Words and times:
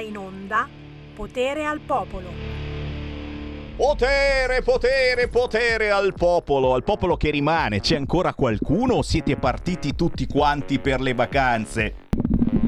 in 0.00 0.16
onda 0.16 0.68
Potere 1.14 1.64
al 1.64 1.80
Popolo. 1.80 2.58
Potere, 3.78 4.62
potere, 4.62 5.28
potere 5.28 5.90
al 5.90 6.12
popolo, 6.12 6.74
al 6.74 6.82
popolo 6.82 7.16
che 7.16 7.30
rimane. 7.30 7.78
C'è 7.80 7.94
ancora 7.94 8.34
qualcuno 8.34 8.94
o 8.94 9.02
siete 9.02 9.36
partiti 9.36 9.94
tutti 9.94 10.26
quanti 10.26 10.80
per 10.80 11.00
le 11.00 11.14
vacanze? 11.14 11.94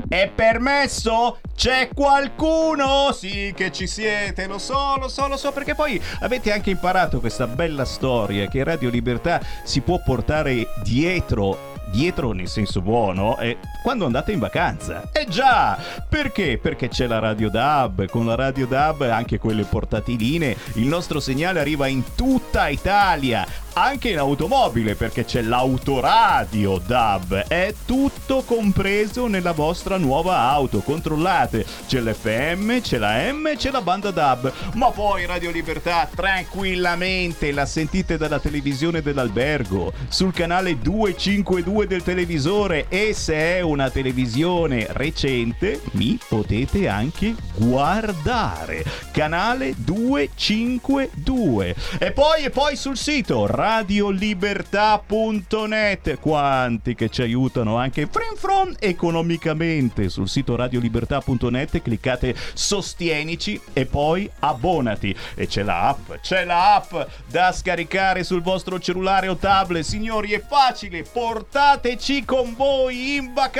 È 0.08 0.30
permesso? 0.32 1.38
C'è 1.54 1.90
qualcuno? 1.94 3.12
Sì, 3.12 3.52
che 3.54 3.70
ci 3.70 3.86
siete, 3.86 4.46
lo 4.46 4.58
so, 4.58 4.96
lo 4.98 5.08
so, 5.08 5.28
lo 5.28 5.36
so, 5.36 5.52
perché 5.52 5.74
poi 5.74 6.00
avete 6.20 6.52
anche 6.52 6.70
imparato 6.70 7.20
questa 7.20 7.46
bella 7.46 7.84
storia 7.84 8.48
che 8.48 8.64
Radio 8.64 8.88
Libertà 8.88 9.40
si 9.64 9.80
può 9.80 10.00
portare 10.04 10.66
dietro 10.82 11.68
dietro 11.90 12.32
nel 12.32 12.46
senso 12.46 12.80
buono 12.80 13.36
è 13.36 13.56
quando 13.82 14.06
andate 14.06 14.32
in 14.32 14.38
vacanza. 14.38 15.10
Eh 15.12 15.26
già! 15.28 15.78
Perché? 16.08 16.58
Perché 16.58 16.88
c'è 16.88 17.06
la 17.06 17.18
Radio 17.18 17.50
DAB, 17.50 18.06
con 18.08 18.26
la 18.26 18.34
Radio 18.34 18.66
DAB 18.66 19.02
anche 19.02 19.38
quelle 19.38 19.64
portatiline, 19.64 20.56
il 20.74 20.86
nostro 20.86 21.20
segnale 21.20 21.60
arriva 21.60 21.86
in 21.86 22.02
tutta 22.14 22.68
Italia, 22.68 23.46
anche 23.74 24.10
in 24.10 24.18
automobile 24.18 24.94
perché 24.94 25.24
c'è 25.24 25.42
l'autoradio 25.42 26.80
DAB, 26.84 27.46
è 27.46 27.72
tutto 27.86 28.42
compreso 28.42 29.26
nella 29.26 29.52
vostra 29.52 29.96
nuova 29.96 30.38
auto, 30.38 30.80
controllate, 30.80 31.64
c'è 31.86 32.00
l'FM, 32.00 32.80
c'è 32.80 32.98
la 32.98 33.32
M, 33.32 33.54
c'è 33.56 33.70
la 33.70 33.82
banda 33.82 34.10
DAB, 34.10 34.52
ma 34.74 34.90
poi 34.90 35.26
Radio 35.26 35.50
Libertà 35.50 36.08
tranquillamente 36.12 37.52
la 37.52 37.66
sentite 37.66 38.16
dalla 38.16 38.40
televisione 38.40 39.02
dell'albergo, 39.02 39.92
sul 40.08 40.32
canale 40.32 40.78
252 40.78 41.86
del 41.86 42.02
televisore 42.02 42.86
e 42.88 43.12
se 43.14 43.34
è 43.34 43.60
una 43.70 43.90
televisione 43.90 44.86
recente 44.90 45.80
mi 45.92 46.18
potete 46.28 46.88
anche 46.88 47.34
guardare. 47.54 48.84
Canale 49.12 49.74
252. 49.76 51.74
E 51.98 52.12
poi 52.12 52.44
e 52.44 52.50
poi 52.50 52.76
sul 52.76 52.96
sito 52.96 53.46
radiolibertà.net. 53.46 56.18
Quanti 56.18 56.94
che 56.94 57.08
ci 57.08 57.22
aiutano 57.22 57.76
anche 57.76 58.08
frin 58.10 58.36
fron 58.36 58.74
economicamente 58.78 60.08
sul 60.08 60.28
sito 60.28 60.56
radiolibertà.net 60.56 61.82
cliccate 61.82 62.34
sostienici 62.54 63.60
e 63.72 63.86
poi 63.86 64.28
abbonati 64.40 65.16
e 65.34 65.46
c'è 65.46 65.62
l'app, 65.62 66.12
c'è 66.20 66.44
l'app 66.44 66.92
da 67.26 67.52
scaricare 67.52 68.24
sul 68.24 68.42
vostro 68.42 68.80
cellulare 68.80 69.28
o 69.28 69.36
tablet. 69.36 69.84
Signori, 69.84 70.32
è 70.32 70.42
facile, 70.46 71.02
portateci 71.02 72.24
con 72.24 72.54
voi 72.54 73.16
in 73.16 73.32
vacanza, 73.32 73.59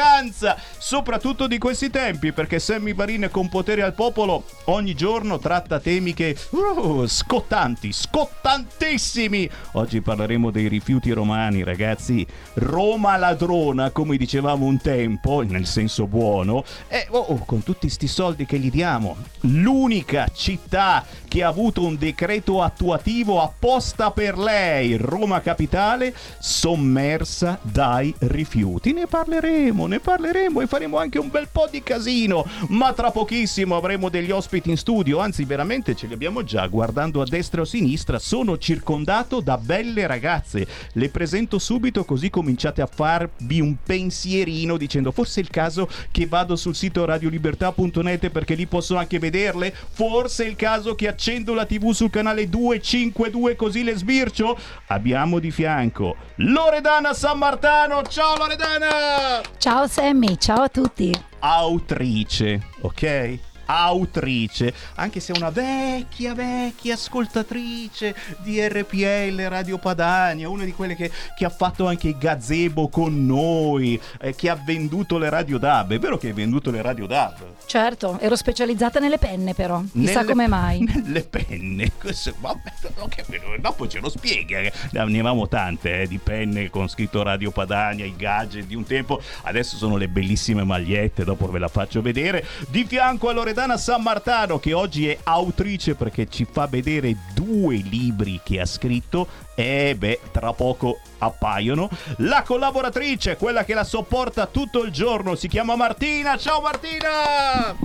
soprattutto 0.78 1.46
di 1.46 1.58
questi 1.58 1.90
tempi, 1.90 2.32
perché 2.32 2.58
Sammy 2.58 2.94
Varin 2.94 3.28
con 3.30 3.48
potere 3.48 3.82
al 3.82 3.94
popolo 3.94 4.44
ogni 4.64 4.94
giorno 4.94 5.38
tratta 5.38 5.80
temi 5.80 6.14
che 6.14 6.36
uh, 6.50 7.06
scottanti, 7.06 7.92
scottantissimi. 7.92 9.48
Oggi 9.72 10.00
parleremo 10.00 10.50
dei 10.50 10.68
rifiuti 10.68 11.10
romani, 11.10 11.62
ragazzi. 11.62 12.26
Roma 12.54 13.16
ladrona, 13.16 13.90
come 13.90 14.16
dicevamo 14.16 14.66
un 14.66 14.80
tempo, 14.80 15.42
nel 15.42 15.66
senso 15.66 16.06
buono, 16.06 16.64
e 16.88 17.06
oh, 17.10 17.44
con 17.44 17.62
tutti 17.62 17.88
sti 17.88 18.06
soldi 18.06 18.46
che 18.46 18.58
gli 18.58 18.70
diamo, 18.70 19.16
l'unica 19.40 20.28
città 20.34 21.04
che 21.30 21.44
ha 21.44 21.48
avuto 21.48 21.84
un 21.84 21.96
decreto 21.96 22.60
attuativo 22.60 23.40
apposta 23.40 24.10
per 24.10 24.36
lei, 24.36 24.96
Roma 24.96 25.40
Capitale, 25.40 26.12
sommersa 26.40 27.56
dai 27.62 28.12
rifiuti. 28.18 28.92
Ne 28.92 29.06
parleremo, 29.06 29.86
ne 29.86 30.00
parleremo 30.00 30.60
e 30.60 30.66
faremo 30.66 30.98
anche 30.98 31.20
un 31.20 31.30
bel 31.30 31.46
po' 31.46 31.68
di 31.70 31.84
casino, 31.84 32.44
ma 32.70 32.92
tra 32.94 33.12
pochissimo 33.12 33.76
avremo 33.76 34.08
degli 34.08 34.32
ospiti 34.32 34.70
in 34.70 34.76
studio, 34.76 35.20
anzi 35.20 35.44
veramente 35.44 35.94
ce 35.94 36.08
li 36.08 36.14
abbiamo 36.14 36.42
già. 36.42 36.66
Guardando 36.66 37.20
a 37.20 37.24
destra 37.24 37.60
o 37.60 37.62
a 37.62 37.66
sinistra, 37.66 38.18
sono 38.18 38.58
circondato 38.58 39.38
da 39.38 39.56
belle 39.56 40.08
ragazze. 40.08 40.66
Le 40.94 41.10
presento 41.10 41.60
subito 41.60 42.04
così 42.04 42.28
cominciate 42.28 42.82
a 42.82 42.88
farvi 42.92 43.60
un 43.60 43.76
pensierino 43.80 44.76
dicendo 44.76 45.12
forse 45.12 45.38
è 45.38 45.44
il 45.44 45.50
caso 45.50 45.88
che 46.10 46.26
vado 46.26 46.56
sul 46.56 46.74
sito 46.74 47.04
radiolibertà.net 47.04 48.30
perché 48.30 48.54
lì 48.56 48.66
posso 48.66 48.96
anche 48.96 49.20
vederle, 49.20 49.72
forse 49.90 50.44
è 50.44 50.48
il 50.48 50.56
caso 50.56 50.96
che 50.96 51.18
accendo 51.20 51.52
la 51.52 51.66
tv 51.66 51.90
sul 51.90 52.08
canale 52.08 52.48
252 52.48 53.54
così 53.54 53.84
le 53.84 53.94
sbircio. 53.94 54.56
Abbiamo 54.86 55.38
di 55.38 55.50
fianco 55.50 56.16
Loredana 56.36 57.12
San 57.12 57.36
Martano, 57.36 58.02
ciao 58.08 58.38
Loredana! 58.38 59.42
Ciao 59.58 59.86
Sammy, 59.86 60.38
ciao 60.38 60.62
a 60.62 60.68
tutti. 60.68 61.12
Autrice, 61.40 62.68
ok? 62.80 63.49
Autrice, 63.78 64.72
anche 64.96 65.20
se 65.20 65.32
è 65.32 65.36
una 65.36 65.50
vecchia, 65.50 66.34
vecchia 66.34 66.94
ascoltatrice 66.94 68.14
di 68.38 68.60
RPL 68.66 69.40
Radio 69.48 69.78
Padania, 69.78 70.48
una 70.48 70.64
di 70.64 70.72
quelle 70.72 70.96
che, 70.96 71.10
che 71.36 71.44
ha 71.44 71.50
fatto 71.50 71.86
anche 71.86 72.08
i 72.08 72.16
gazebo 72.18 72.88
con 72.88 73.24
noi, 73.26 74.00
eh, 74.20 74.34
che 74.34 74.48
ha 74.48 74.58
venduto 74.62 75.18
le 75.18 75.30
radio 75.30 75.58
DAB. 75.58 75.92
È 75.92 75.98
vero 75.98 76.18
che 76.18 76.28
hai 76.28 76.32
venduto 76.32 76.70
le 76.70 76.82
radio 76.82 77.06
DAB? 77.06 77.34
Certo, 77.66 78.18
ero 78.20 78.34
specializzata 78.36 78.98
nelle 78.98 79.18
penne 79.18 79.54
però, 79.54 79.80
chissà 79.92 80.20
Nelle- 80.20 80.24
come 80.32 80.48
mai. 80.48 80.80
Nelle 81.04 81.22
penne, 81.22 81.92
Questo- 81.98 82.34
vabbè, 82.38 82.72
ok, 82.98 83.56
dopo 83.60 83.86
ce 83.86 84.00
lo 84.00 84.08
spiega. 84.08 84.58
Ne 84.90 84.98
avevamo 85.00 85.46
tante 85.48 86.02
eh, 86.02 86.08
di 86.08 86.18
penne 86.18 86.70
con 86.70 86.88
scritto 86.88 87.22
Radio 87.22 87.50
Padania, 87.50 88.04
i 88.04 88.16
gadget 88.16 88.66
di 88.66 88.74
un 88.74 88.84
tempo, 88.84 89.20
adesso 89.42 89.76
sono 89.76 89.96
le 89.96 90.08
bellissime 90.08 90.64
magliette, 90.64 91.24
dopo 91.24 91.48
ve 91.50 91.58
la 91.58 91.68
faccio 91.68 92.02
vedere. 92.02 92.44
Di 92.68 92.84
fianco 92.84 93.28
a 93.28 93.32
Loredana 93.32 93.58
San 93.60 94.00
Martano 94.02 94.58
che 94.58 94.72
oggi 94.72 95.06
è 95.06 95.18
autrice 95.22 95.94
perché 95.94 96.28
ci 96.28 96.46
fa 96.50 96.66
vedere 96.66 97.14
due 97.34 97.76
libri 97.76 98.40
che 98.42 98.58
ha 98.58 98.64
scritto 98.64 99.28
e 99.54 99.94
beh, 99.96 100.20
tra 100.32 100.54
poco 100.54 101.00
appaiono. 101.18 101.90
La 102.18 102.42
collaboratrice, 102.42 103.36
quella 103.36 103.64
che 103.64 103.74
la 103.74 103.84
sopporta 103.84 104.46
tutto 104.46 104.82
il 104.82 104.90
giorno, 104.90 105.34
si 105.34 105.46
chiama 105.46 105.76
Martina. 105.76 106.38
Ciao 106.38 106.62
Martina! 106.62 107.76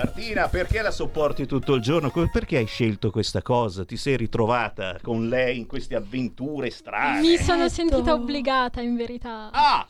Martina, 0.00 0.48
perché 0.48 0.80
la 0.80 0.90
sopporti 0.90 1.46
tutto 1.46 1.74
il 1.74 1.82
giorno? 1.82 2.10
Perché 2.10 2.56
hai 2.56 2.66
scelto 2.66 3.10
questa 3.10 3.42
cosa? 3.42 3.84
Ti 3.84 3.96
sei 3.96 4.16
ritrovata 4.16 4.96
con 5.02 5.28
lei 5.28 5.58
in 5.58 5.66
queste 5.66 5.94
avventure 5.94 6.70
strane? 6.70 7.20
Mi 7.20 7.36
sono 7.36 7.68
sentita 7.68 8.14
obbligata 8.14 8.80
in 8.80 8.96
verità. 8.96 9.50
Ah, 9.52 9.84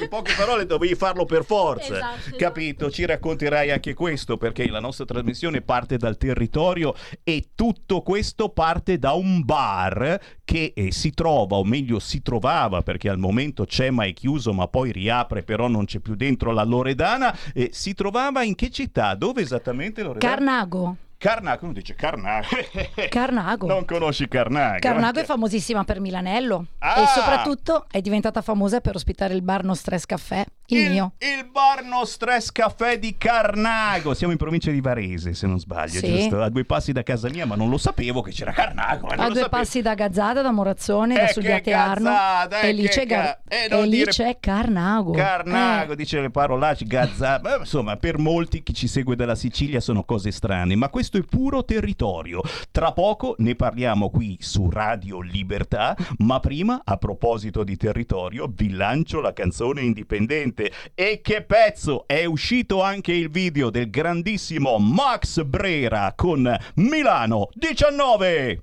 in 0.00 0.08
poche 0.08 0.32
parole 0.36 0.64
dovevi 0.64 0.94
farlo 0.94 1.26
per 1.26 1.44
forza. 1.44 1.94
Esatto, 1.94 2.18
esatto. 2.20 2.36
Capito? 2.36 2.90
Ci 2.90 3.04
racconterai 3.04 3.70
anche 3.70 3.92
questo 3.92 4.38
perché 4.38 4.66
la 4.68 4.80
nostra 4.80 5.04
trasmissione 5.04 5.60
parte 5.60 5.98
dal 5.98 6.16
territorio 6.16 6.94
e 7.22 7.50
tutto 7.54 8.00
questo 8.00 8.48
parte 8.48 8.98
da 8.98 9.12
un 9.12 9.44
bar 9.44 10.18
che 10.44 10.72
eh, 10.74 10.92
si 10.92 11.12
trova, 11.12 11.56
o 11.56 11.64
meglio 11.64 11.98
si 11.98 12.22
trovava 12.22 12.82
perché 12.82 13.08
al 13.08 13.18
momento 13.18 13.64
c'è 13.64 13.90
ma 13.90 14.04
è 14.04 14.12
chiuso, 14.12 14.52
ma 14.52 14.66
poi 14.68 14.92
riapre, 14.92 15.42
però 15.42 15.68
non 15.68 15.84
c'è 15.84 15.98
più 15.98 16.14
dentro 16.14 16.52
la 16.52 16.64
Loredana. 16.64 17.36
eh, 17.52 17.70
si 17.72 17.94
trovava 17.94 18.42
in 18.42 18.54
che 18.54 18.70
città? 18.70 19.11
Dove 19.14 19.42
esattamente 19.42 20.02
Loredana? 20.02 20.34
Carnago. 20.34 20.96
Carnago, 21.18 21.64
uno 21.66 21.74
dice 21.74 21.94
Carnago. 21.94 22.48
Carnago. 23.08 23.66
Non 23.68 23.84
conosci 23.84 24.26
Carnago? 24.26 24.78
Carnago 24.80 25.20
è 25.20 25.24
famosissima 25.24 25.84
per 25.84 26.00
Milanello 26.00 26.66
Ah! 26.78 27.00
e 27.00 27.06
soprattutto 27.06 27.86
è 27.88 28.00
diventata 28.00 28.42
famosa 28.42 28.80
per 28.80 28.96
ospitare 28.96 29.32
il 29.34 29.42
bar 29.42 29.62
No 29.62 29.74
Stress 29.74 30.04
Caffè, 30.04 30.44
il, 30.76 30.90
mio. 30.90 31.12
Il 31.18 31.48
bar 31.50 31.84
No 31.84 32.04
Stress 32.04 32.50
Caffè 32.52 32.98
di 32.98 33.16
Carnago. 33.18 34.14
Siamo 34.14 34.32
in 34.32 34.38
provincia 34.38 34.70
di 34.70 34.80
Varese, 34.80 35.34
se 35.34 35.46
non 35.46 35.58
sbaglio, 35.58 35.98
Sì. 35.98 36.06
giusto? 36.06 36.40
A 36.42 36.48
due 36.48 36.64
passi 36.64 36.92
da 36.92 37.02
casa 37.02 37.28
mia, 37.28 37.46
ma 37.46 37.54
non 37.54 37.68
lo 37.70 37.78
sapevo 37.78 38.20
che 38.22 38.30
c'era 38.30 38.52
Carnago. 38.52 39.06
A 39.08 39.14
due 39.16 39.26
sapevo. 39.26 39.48
passi 39.48 39.82
da 39.82 39.94
Gazzada, 39.94 40.42
da 40.42 40.50
Morazzone, 40.50 41.14
da 41.14 41.28
Eh, 41.28 41.32
Sugliate 41.32 41.60
che 41.62 41.72
Arno 41.74 42.10
gazzada, 42.10 42.60
eh, 42.60 42.68
e 42.68 42.72
lì 42.72 42.88
c'è, 42.88 43.06
ca- 43.06 43.38
eh, 43.48 43.68
e 43.70 43.82
lì 43.84 43.90
dire- 43.98 44.10
c'è 44.10 44.36
Carnago. 44.40 45.12
Carnago, 45.12 45.92
Eh, 45.92 45.96
dice 45.96 46.20
le 46.20 46.30
parolacce, 46.30 46.84
gazza. 46.84 47.38
Beh, 47.40 47.56
insomma, 47.60 47.96
per 47.96 48.18
molti 48.18 48.62
chi 48.62 48.74
ci 48.74 48.86
segue 48.88 49.16
dalla 49.16 49.34
Sicilia 49.34 49.80
sono 49.80 50.04
cose 50.04 50.30
strane, 50.30 50.74
ma 50.76 50.88
questo 50.88 51.18
è 51.18 51.22
puro 51.22 51.64
territorio. 51.64 52.40
Tra 52.70 52.92
poco 52.92 53.34
ne 53.38 53.54
parliamo 53.54 54.10
qui 54.10 54.36
su 54.40 54.68
Radio 54.70 55.20
Libertà, 55.20 55.96
ma 56.18 56.40
prima, 56.40 56.80
a 56.84 56.96
proposito 56.96 57.64
di 57.64 57.76
territorio, 57.76 58.50
vi 58.54 58.70
lancio 58.72 59.20
la 59.20 59.32
canzone 59.32 59.80
indipendente. 59.82 60.61
E 60.94 61.20
che 61.22 61.42
pezzo! 61.42 62.06
È 62.06 62.24
uscito 62.24 62.82
anche 62.82 63.12
il 63.12 63.30
video 63.30 63.70
del 63.70 63.88
grandissimo 63.90 64.78
Max 64.78 65.42
Brera 65.42 66.12
con 66.14 66.54
Milano 66.74 67.48
19! 67.54 68.60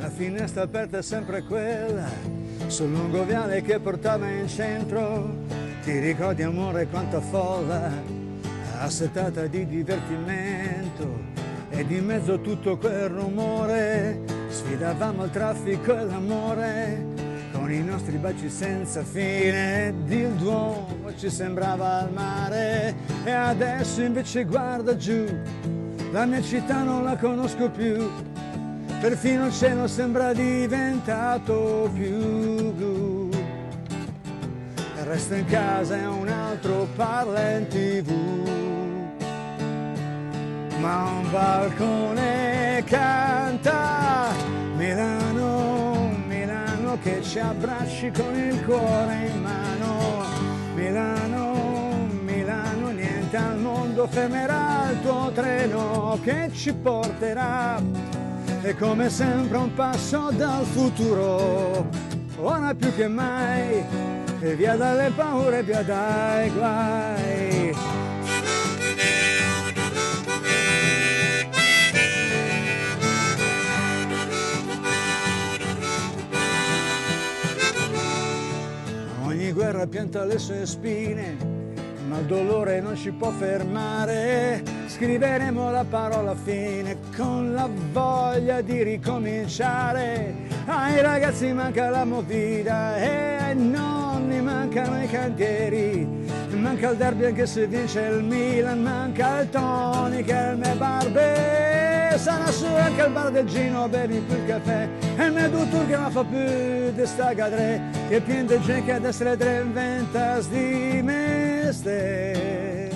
La 0.00 0.10
finestra 0.10 0.62
aperta 0.62 0.98
è 0.98 1.02
sempre 1.02 1.42
quella, 1.42 2.08
sul 2.66 2.90
lungo 2.90 3.24
viale 3.24 3.62
che 3.62 3.80
portava 3.80 4.28
in 4.28 4.46
centro. 4.48 5.42
Ti 5.82 5.98
ricordi 5.98 6.42
amore 6.42 6.86
quanta 6.86 7.20
folla, 7.20 7.90
assetata 8.80 9.46
di 9.46 9.66
divertimento. 9.66 11.42
ed 11.76 11.90
in 11.90 12.04
mezzo 12.04 12.34
a 12.34 12.38
tutto 12.38 12.76
quel 12.78 13.08
rumore 13.08 14.20
sfidavamo 14.48 15.24
il 15.24 15.30
traffico 15.30 15.98
e 15.98 16.04
l'amore 16.04 17.06
con 17.50 17.72
i 17.72 17.82
nostri 17.82 18.16
baci 18.16 18.48
senza 18.48 19.02
fine 19.02 19.92
il 20.06 20.32
Duomo 20.34 21.12
ci 21.16 21.28
sembrava 21.30 22.00
al 22.00 22.12
mare 22.12 22.94
e 23.24 23.30
adesso 23.30 24.02
invece 24.02 24.44
guarda 24.44 24.96
giù 24.96 25.24
la 26.12 26.24
mia 26.26 26.42
città 26.42 26.84
non 26.84 27.02
la 27.02 27.16
conosco 27.16 27.68
più 27.70 28.08
perfino 29.00 29.46
il 29.46 29.52
cielo 29.52 29.88
sembra 29.88 30.32
diventato 30.32 31.90
più 31.92 32.72
blu 32.72 33.13
resto 35.04 35.34
in 35.34 35.44
casa 35.46 35.96
e 36.00 36.06
un 36.06 36.28
altro 36.28 36.88
parla 36.96 37.50
in 37.56 37.66
tv 37.68 38.10
ma 40.80 41.04
un 41.04 41.30
balcone 41.30 42.82
canta 42.84 44.32
Milano, 44.76 46.10
Milano 46.26 46.98
che 47.02 47.22
ci 47.22 47.38
abbracci 47.38 48.10
con 48.10 48.34
il 48.36 48.62
cuore 48.64 49.30
in 49.32 49.40
mano. 49.40 50.24
Milano, 50.74 52.08
Milano 52.22 52.90
niente 52.90 53.36
al 53.36 53.58
mondo 53.58 54.06
fermerà 54.06 54.90
il 54.90 55.00
tuo 55.00 55.30
treno 55.32 56.18
che 56.22 56.50
ci 56.52 56.74
porterà. 56.74 57.80
E 58.62 58.76
come 58.76 59.08
sempre 59.08 59.58
un 59.58 59.72
passo 59.74 60.30
dal 60.32 60.64
futuro 60.64 61.88
ora 62.36 62.74
più 62.74 62.94
che 62.94 63.08
mai 63.08 63.84
e 64.46 64.54
via 64.56 64.76
dalle 64.76 65.10
paure 65.16 65.62
via 65.62 65.82
dai 65.82 66.50
guai. 66.50 67.72
Ogni 79.24 79.52
guerra 79.52 79.86
pianta 79.86 80.24
le 80.24 80.38
sue 80.38 80.66
spine, 80.66 81.36
ma 82.14 82.20
il 82.20 82.26
dolore 82.26 82.80
non 82.80 82.94
ci 82.94 83.10
può 83.10 83.30
fermare. 83.30 84.62
Scriveremo 84.86 85.70
la 85.72 85.84
parola 85.88 86.34
fine 86.36 86.96
con 87.16 87.52
la 87.52 87.68
voglia 87.92 88.60
di 88.60 88.84
ricominciare. 88.84 90.34
Ai 90.66 91.00
ragazzi 91.02 91.52
manca 91.52 91.90
la 91.90 92.04
movida 92.04 92.96
e 92.98 93.36
ai 93.40 93.56
nonni 93.56 94.40
mancano 94.40 95.02
i 95.02 95.08
cantieri. 95.08 96.06
Manca 96.50 96.90
il 96.90 96.96
derby 96.96 97.24
anche 97.26 97.46
se 97.46 97.66
vince 97.66 98.00
il 98.00 98.22
Milan, 98.22 98.80
manca 98.80 99.40
il 99.40 99.50
Tony 99.50 100.22
che 100.22 100.34
è 100.34 100.50
il 100.52 100.58
mio 100.58 100.74
barbe. 100.76 102.14
Sarà 102.16 102.46
su 102.52 102.66
anche 102.66 103.02
il 103.02 103.10
bar 103.10 103.32
del 103.32 103.44
Gino, 103.44 103.88
bevi 103.88 104.20
più 104.20 104.36
il 104.36 104.46
caffè. 104.46 104.88
E 105.16 105.24
il 105.24 105.32
mio 105.32 105.50
dottor 105.50 105.86
che 105.86 105.96
non 105.96 106.10
fa 106.12 106.22
più 106.22 106.92
di 106.92 107.06
sta 107.06 107.34
cadre, 107.34 107.82
che 108.08 108.20
piende 108.20 108.60
gente 108.60 108.84
che 108.84 108.92
adesso 108.92 109.24
le 109.24 109.36
tre 109.36 109.62
inventa 109.62 110.38
di 110.48 111.02
meste. 111.74 112.90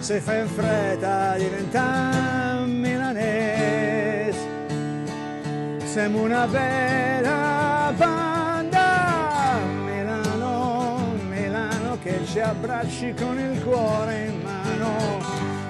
Se 0.00 0.20
fai 0.20 0.40
in 0.40 0.48
fretta 0.48 1.36
diventa 1.36 2.64
milanese. 2.64 4.54
Siamo 5.84 6.22
una 6.22 6.46
bella 6.46 7.92
banda, 7.96 9.58
Milano, 9.84 11.14
Milano 11.28 11.98
che 12.02 12.20
ci 12.26 12.40
abbracci 12.40 13.14
con 13.14 13.38
il 13.38 13.62
cuore 13.64 14.26
in 14.26 14.42
mano, 14.42 15.20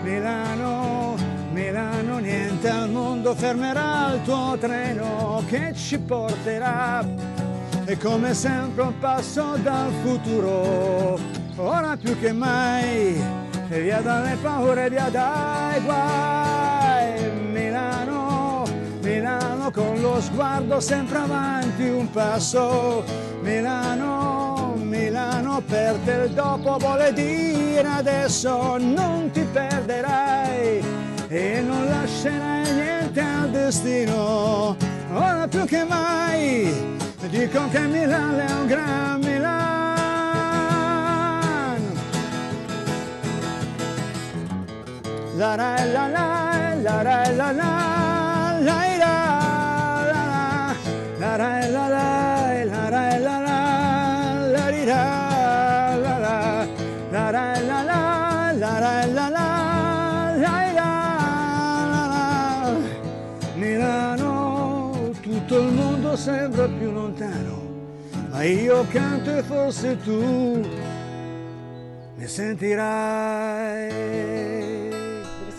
Milano, 0.03 1.15
Milano 1.53 2.19
niente 2.19 2.69
al 2.69 2.91
mondo 2.91 3.35
fermerà 3.35 4.15
il 4.15 4.23
tuo 4.23 4.57
treno 4.59 5.45
che 5.47 5.73
ci 5.75 5.99
porterà 5.99 7.05
e 7.85 7.97
come 7.99 8.35
sempre 8.35 8.83
un 8.83 8.99
passo 8.99 9.57
dal 9.63 9.93
futuro, 10.03 11.17
ora 11.57 11.97
più 11.97 12.19
che 12.19 12.33
mai, 12.33 13.21
via 13.69 14.01
dalle 14.01 14.37
paure, 14.43 14.89
via 14.91 15.09
dai 15.09 15.81
guai, 15.83 17.31
Milano, 17.51 18.65
Milano 19.03 19.71
con 19.71 20.01
lo 20.01 20.21
sguardo 20.21 20.81
sempre 20.81 21.19
avanti 21.19 21.89
un 21.89 22.11
passo, 22.11 23.05
Milano, 23.41 24.75
Milano 24.77 25.63
per 25.67 25.97
te 26.05 26.13
il 26.13 26.31
dopo 26.31 26.77
vuole 26.79 27.13
dire 27.13 27.87
adesso 27.87 28.77
non 28.79 29.31
ti 29.33 29.43
perderai 29.51 30.85
e 31.29 31.61
non 31.61 31.87
lascerai 31.87 32.73
niente 32.73 33.21
al 33.21 33.51
destino, 33.51 34.77
ora 35.13 35.47
più 35.49 35.65
che 35.65 35.85
mai 35.85 36.95
dico 37.29 37.69
che 37.71 37.81
Milano 37.81 38.39
è 38.39 38.53
un 38.53 38.67
gran 38.67 39.19
Milano. 39.19 39.36
La 45.37 45.55
la 45.55 45.77
la 45.85 46.09
la 46.09 46.73
la 46.83 47.03
la 47.03 47.29
la 47.29 47.53
la 47.53 47.53
la 47.53 47.73
la 48.63 48.65
la 48.65 49.45
la 50.09 50.25
la 51.21 51.51
la 51.51 51.69
la 51.69 51.87
la 51.87 52.89
la 52.89 53.05
la 53.19 53.21
la 53.21 53.37
la 54.55 54.65
di 54.71 54.83
da 54.87 55.03
la 56.05 56.15
la 56.25 56.37
la 57.13 57.31
la 57.31 57.61
la 57.61 57.83
la 57.83 57.83
la 57.83 58.01
la 58.55 58.73
la 58.73 58.81
la 58.81 59.05
la 59.07 59.27
la 59.27 59.47
la 61.99 62.81
Milano 63.57 65.13
tutto 65.21 65.55
il 65.59 65.73
mondo 65.75 66.17
sembra 66.17 66.67
più 66.67 66.91
lontano 66.91 67.57
ma 68.31 68.43
io 68.43 68.87
canto 68.89 69.37
e 69.37 69.43
forse 69.43 69.99
tu 69.99 70.67
mi 72.17 72.27
sentirai 72.27 73.87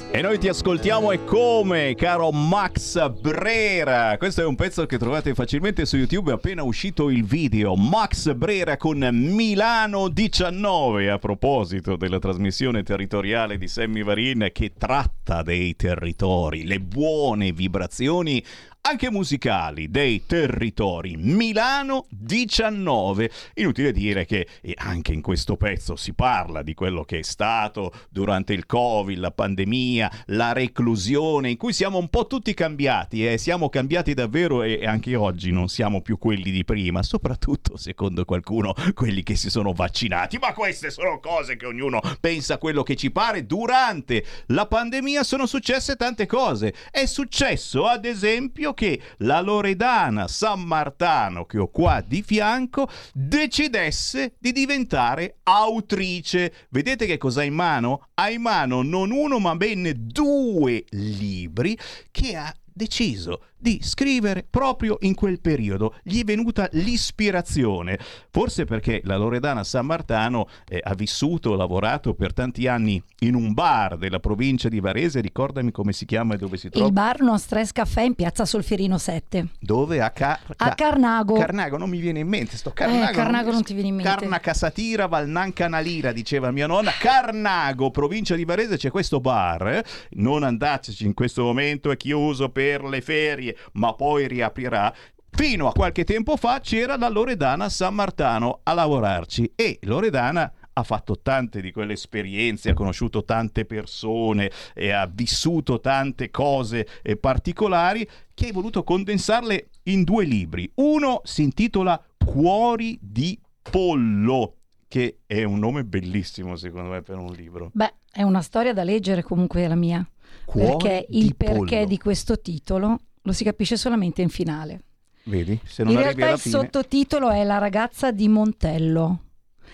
E 0.09 0.21
noi 0.21 0.39
ti 0.39 0.47
ascoltiamo 0.47 1.11
e 1.11 1.23
come, 1.25 1.93
caro 1.95 2.31
Max 2.31 3.09
Brera. 3.11 4.17
Questo 4.17 4.41
è 4.41 4.45
un 4.45 4.55
pezzo 4.55 4.85
che 4.85 4.97
trovate 4.97 5.35
facilmente 5.35 5.85
su 5.85 5.97
YouTube, 5.97 6.31
è 6.31 6.33
appena 6.33 6.63
uscito 6.63 7.09
il 7.09 7.25
video. 7.25 7.75
Max 7.75 8.33
Brera 8.33 8.77
con 8.77 9.07
Milano 9.11 10.07
19, 10.07 11.11
a 11.11 11.19
proposito 11.19 11.97
della 11.97 12.19
trasmissione 12.19 12.83
territoriale 12.83 13.57
di 13.57 13.67
Sammy 13.67 14.01
Varin 14.01 14.49
che 14.53 14.73
tratta 14.77 15.43
dei 15.43 15.75
territori, 15.75 16.65
le 16.65 16.79
buone 16.79 17.51
vibrazioni 17.51 18.43
anche 18.87 19.11
musicali 19.11 19.91
dei 19.91 20.25
territori. 20.25 21.17
Milano 21.17 22.05
19. 22.09 23.29
Inutile 23.55 23.91
dire 23.91 24.25
che 24.25 24.47
anche 24.75 25.11
in 25.11 25.21
questo 25.21 25.57
pezzo 25.57 25.97
si 25.97 26.13
parla 26.13 26.61
di 26.61 26.73
quello 26.73 27.03
che 27.03 27.19
è 27.19 27.21
stato 27.21 27.91
durante 28.09 28.53
il 28.53 28.65
Covid, 28.65 29.17
la 29.17 29.31
pandemia, 29.31 30.11
la 30.27 30.53
reclusione, 30.53 31.49
in 31.49 31.57
cui 31.57 31.73
siamo 31.73 31.97
un 31.97 32.07
po' 32.07 32.27
tutti 32.27 32.53
cambiati, 32.53 33.27
eh? 33.27 33.37
siamo 33.37 33.67
cambiati 33.67 34.13
davvero 34.13 34.63
e 34.63 34.85
anche 34.85 35.17
oggi 35.17 35.51
non 35.51 35.67
siamo 35.67 36.01
più 36.01 36.17
quelli 36.17 36.49
di 36.49 36.63
prima, 36.63 37.03
soprattutto 37.03 37.75
secondo 37.75 38.23
qualcuno 38.23 38.73
quelli 38.93 39.21
che 39.21 39.35
si 39.35 39.49
sono 39.49 39.73
vaccinati. 39.73 40.37
Ma 40.37 40.53
queste 40.53 40.91
sono 40.91 41.19
cose 41.19 41.57
che 41.57 41.65
ognuno 41.65 41.99
pensa 42.21 42.57
quello 42.57 42.83
che 42.83 42.95
ci 42.95 43.11
pare. 43.11 43.45
Durante 43.45 44.23
la 44.47 44.65
pandemia 44.65 45.23
sono 45.23 45.45
successe 45.45 45.97
tante 45.97 46.25
cose. 46.25 46.73
È 46.89 47.05
successo, 47.05 47.85
ad 47.85 48.05
esempio, 48.05 48.75
che 48.77 49.01
la 49.17 49.41
Loredana 49.41 50.27
San 50.27 50.61
Martano, 50.61 51.45
che 51.45 51.57
ho 51.57 51.67
qua 51.69 52.03
di 52.05 52.21
fianco, 52.21 52.87
decidesse 53.11 54.35
di 54.37 54.51
diventare 54.51 55.37
autrice. 55.41 56.53
Vedete 56.69 57.07
che 57.07 57.17
cosa 57.17 57.41
ha 57.41 57.43
in 57.43 57.55
mano? 57.55 58.09
Ha 58.13 58.29
in 58.29 58.43
mano 58.43 58.83
non 58.83 59.09
uno 59.09 59.39
ma 59.39 59.55
ben 59.55 59.91
due 59.95 60.85
libri 60.91 61.75
che 62.11 62.35
ha 62.35 62.53
deciso 62.71 63.45
di 63.57 63.79
scrivere 63.81 64.45
proprio 64.49 64.97
in 65.01 65.15
quel 65.15 65.39
periodo. 65.41 65.95
Gli 66.03 66.21
è 66.21 66.23
venuta 66.23 66.67
l'ispirazione, 66.73 67.97
forse 68.29 68.65
perché 68.65 69.01
la 69.03 69.17
Loredana 69.17 69.63
San 69.63 69.85
Martano 69.85 70.47
eh, 70.67 70.79
ha 70.83 70.93
vissuto, 70.93 71.55
lavorato 71.55 72.13
per 72.13 72.33
tanti 72.33 72.67
anni 72.67 73.01
in 73.19 73.35
un 73.35 73.53
bar 73.53 73.97
della 73.97 74.19
provincia 74.19 74.69
di 74.69 74.79
Varese, 74.79 75.19
ricordami 75.21 75.71
come 75.71 75.93
si 75.93 76.05
chiama 76.05 76.35
e 76.35 76.37
dove 76.37 76.57
si 76.57 76.69
trova. 76.69 76.85
Il 76.87 76.93
bar 76.93 77.21
No 77.21 77.37
Stress 77.37 77.71
Caffè 77.71 78.01
in 78.01 78.13
piazza 78.13 78.45
Solferino 78.45 78.97
7. 78.97 79.47
Dove? 79.59 80.01
A, 80.01 80.11
Car- 80.11 80.39
A 80.57 80.75
Carnago. 80.75 81.33
Carnago 81.33 81.77
non 81.77 81.89
mi 81.89 81.99
viene 81.99 82.19
in 82.19 82.27
mente, 82.27 82.57
sto 82.57 82.71
Carnago. 82.71 83.11
Eh, 83.11 83.13
Carnago 83.13 83.51
non 83.51 83.63
ti 83.63 83.73
viene 83.73 83.89
in 83.89 83.95
mente. 83.95 84.11
Carna 84.11 84.39
Casatira, 84.39 85.07
Valnanca 85.07 85.67
Nalira, 85.67 86.11
diceva 86.11 86.51
mia 86.51 86.67
nonna. 86.67 86.91
Carnago, 86.91 87.89
provincia 87.91 88.35
di 88.35 88.45
Varese, 88.45 88.77
c'è 88.77 88.91
questo 88.91 89.19
bar. 89.19 89.67
eh. 89.67 89.83
Non 90.11 90.43
andateci 90.43 91.05
in 91.05 91.13
questo 91.13 91.43
momento, 91.43 91.91
è 91.91 91.97
chiuso 91.97 92.49
per 92.49 92.83
le 92.83 93.01
ferie, 93.01 93.46
ma 93.73 93.93
poi 93.93 94.27
riaprirà. 94.27 94.93
Fino 95.29 95.67
a 95.67 95.71
qualche 95.73 96.03
tempo 96.03 96.35
fa 96.35 96.59
c'era 96.61 96.97
la 96.97 97.09
Loredana 97.09 97.69
San 97.69 97.93
Martano 97.93 98.61
a 98.63 98.73
lavorarci 98.73 99.51
e 99.55 99.77
Loredana 99.83 100.51
ha 100.73 100.83
fatto 100.83 101.19
tante 101.21 101.59
di 101.59 101.71
quelle 101.71 101.93
esperienze, 101.93 102.69
ha 102.69 102.73
conosciuto 102.73 103.23
tante 103.23 103.65
persone 103.65 104.51
e 104.73 104.91
ha 104.91 105.05
vissuto 105.11 105.79
tante 105.79 106.29
cose 106.29 106.87
eh, 107.01 107.17
particolari 107.17 108.07
che 108.33 108.45
hai 108.45 108.51
voluto 108.51 108.83
condensarle 108.83 109.69
in 109.83 110.03
due 110.03 110.25
libri. 110.25 110.71
Uno 110.75 111.21
si 111.23 111.41
intitola 111.43 112.01
Cuori 112.23 112.97
di 113.01 113.39
pollo, 113.61 114.55
che 114.87 115.19
è 115.25 115.43
un 115.43 115.59
nome 115.59 115.83
bellissimo 115.83 116.55
secondo 116.55 116.89
me 116.89 117.01
per 117.01 117.17
un 117.17 117.31
libro. 117.31 117.71
Beh, 117.73 117.93
è 118.11 118.21
una 118.21 118.41
storia 118.41 118.73
da 118.73 118.83
leggere 118.83 119.23
comunque 119.23 119.67
la 119.67 119.75
mia. 119.75 120.07
Cuori 120.45 120.77
perché 120.77 121.05
il 121.09 121.35
perché 121.35 121.75
pollo. 121.75 121.85
di 121.85 121.97
questo 121.97 122.39
titolo 122.39 122.99
lo 123.27 123.33
si 123.33 123.43
capisce 123.43 123.75
solamente 123.75 124.21
in 124.21 124.29
finale. 124.29 124.81
Vedi? 125.23 125.59
Se 125.65 125.83
non 125.83 125.91
in 125.91 125.99
realtà 125.99 126.29
il 126.29 126.39
fine, 126.39 126.57
sottotitolo 126.57 127.29
è 127.29 127.43
La 127.43 127.57
ragazza 127.57 128.11
di 128.11 128.29
Montello, 128.29 129.23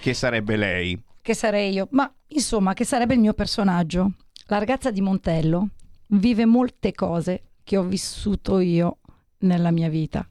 che 0.02 0.16
sarebbe 0.16 0.56
lei? 0.56 1.02
che 1.22 1.36
sarei 1.36 1.72
io, 1.72 1.88
ma 1.92 2.12
insomma 2.30 2.74
che 2.74 2.84
sarebbe 2.84 3.14
il 3.14 3.20
mio 3.20 3.34
personaggio. 3.34 4.14
La 4.48 4.58
ragazza 4.58 4.90
di 4.90 5.02
Montello 5.02 5.70
vive 6.08 6.46
molte 6.46 6.94
cose 6.94 7.52
che 7.64 7.78
ho 7.78 7.84
vissuto 7.84 8.60
io 8.60 8.98
nella 9.40 9.72
mia 9.72 9.88
vita. 9.88 10.28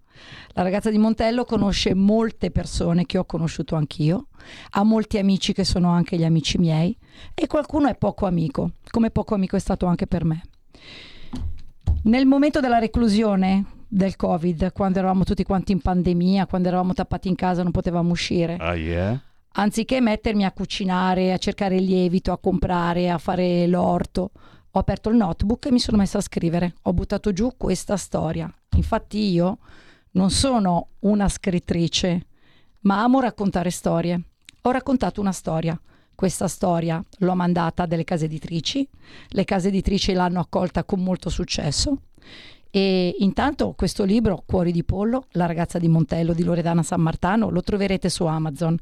La 0.48 0.62
ragazza 0.62 0.90
di 0.90 0.98
Montello 0.98 1.44
conosce 1.44 1.94
molte 1.94 2.50
persone 2.50 3.06
che 3.06 3.16
ho 3.18 3.24
conosciuto 3.24 3.76
anch'io, 3.76 4.26
ha 4.70 4.82
molti 4.82 5.18
amici 5.18 5.52
che 5.52 5.64
sono 5.64 5.90
anche 5.90 6.16
gli 6.16 6.24
amici 6.24 6.58
miei 6.58 6.96
e 7.32 7.46
qualcuno 7.46 7.88
è 7.88 7.96
poco 7.96 8.26
amico, 8.26 8.72
come 8.90 9.10
poco 9.10 9.34
amico 9.34 9.56
è 9.56 9.60
stato 9.60 9.86
anche 9.86 10.06
per 10.06 10.24
me. 10.24 10.42
Nel 12.04 12.26
momento 12.26 12.60
della 12.60 12.78
reclusione 12.78 13.64
del 13.86 14.16
Covid, 14.16 14.72
quando 14.72 14.98
eravamo 14.98 15.24
tutti 15.24 15.44
quanti 15.44 15.72
in 15.72 15.80
pandemia, 15.80 16.46
quando 16.46 16.68
eravamo 16.68 16.94
tappati 16.94 17.28
in 17.28 17.36
casa, 17.36 17.62
non 17.62 17.70
potevamo 17.70 18.10
uscire, 18.10 18.56
Ah, 18.58 18.74
yeah? 18.74 19.20
anziché 19.52 20.00
mettermi 20.00 20.44
a 20.44 20.50
cucinare, 20.52 21.32
a 21.32 21.36
cercare 21.38 21.76
il 21.76 21.84
lievito, 21.84 22.32
a 22.32 22.38
comprare, 22.38 23.08
a 23.10 23.18
fare 23.18 23.66
l'orto, 23.68 24.30
ho 24.74 24.78
aperto 24.78 25.10
il 25.10 25.16
notebook 25.16 25.66
e 25.66 25.70
mi 25.70 25.78
sono 25.78 25.98
messa 25.98 26.18
a 26.18 26.22
scrivere. 26.22 26.74
Ho 26.82 26.92
buttato 26.92 27.32
giù 27.32 27.52
questa 27.56 27.96
storia. 27.96 28.52
Infatti 28.76 29.30
io 29.30 29.58
non 30.12 30.30
sono 30.30 30.88
una 31.00 31.28
scrittrice, 31.28 32.26
ma 32.80 33.02
amo 33.02 33.20
raccontare 33.20 33.70
storie. 33.70 34.20
Ho 34.62 34.70
raccontato 34.70 35.20
una 35.20 35.32
storia. 35.32 35.78
Questa 36.14 36.46
storia 36.48 37.02
l'ho 37.18 37.34
mandata 37.34 37.82
a 37.84 37.86
delle 37.86 38.04
case 38.04 38.26
editrici, 38.26 38.86
le 39.28 39.44
case 39.44 39.68
editrici 39.68 40.12
l'hanno 40.12 40.40
accolta 40.40 40.84
con 40.84 41.00
molto 41.02 41.30
successo 41.30 42.02
e 42.70 43.16
intanto 43.18 43.72
questo 43.76 44.04
libro, 44.04 44.42
Cuori 44.46 44.72
di 44.72 44.84
pollo, 44.84 45.26
La 45.32 45.46
ragazza 45.46 45.78
di 45.78 45.88
Montello 45.88 46.32
di 46.32 46.44
Loredana 46.44 46.82
San 46.82 47.00
Martano, 47.00 47.50
lo 47.50 47.60
troverete 47.62 48.08
su 48.08 48.24
Amazon, 48.24 48.76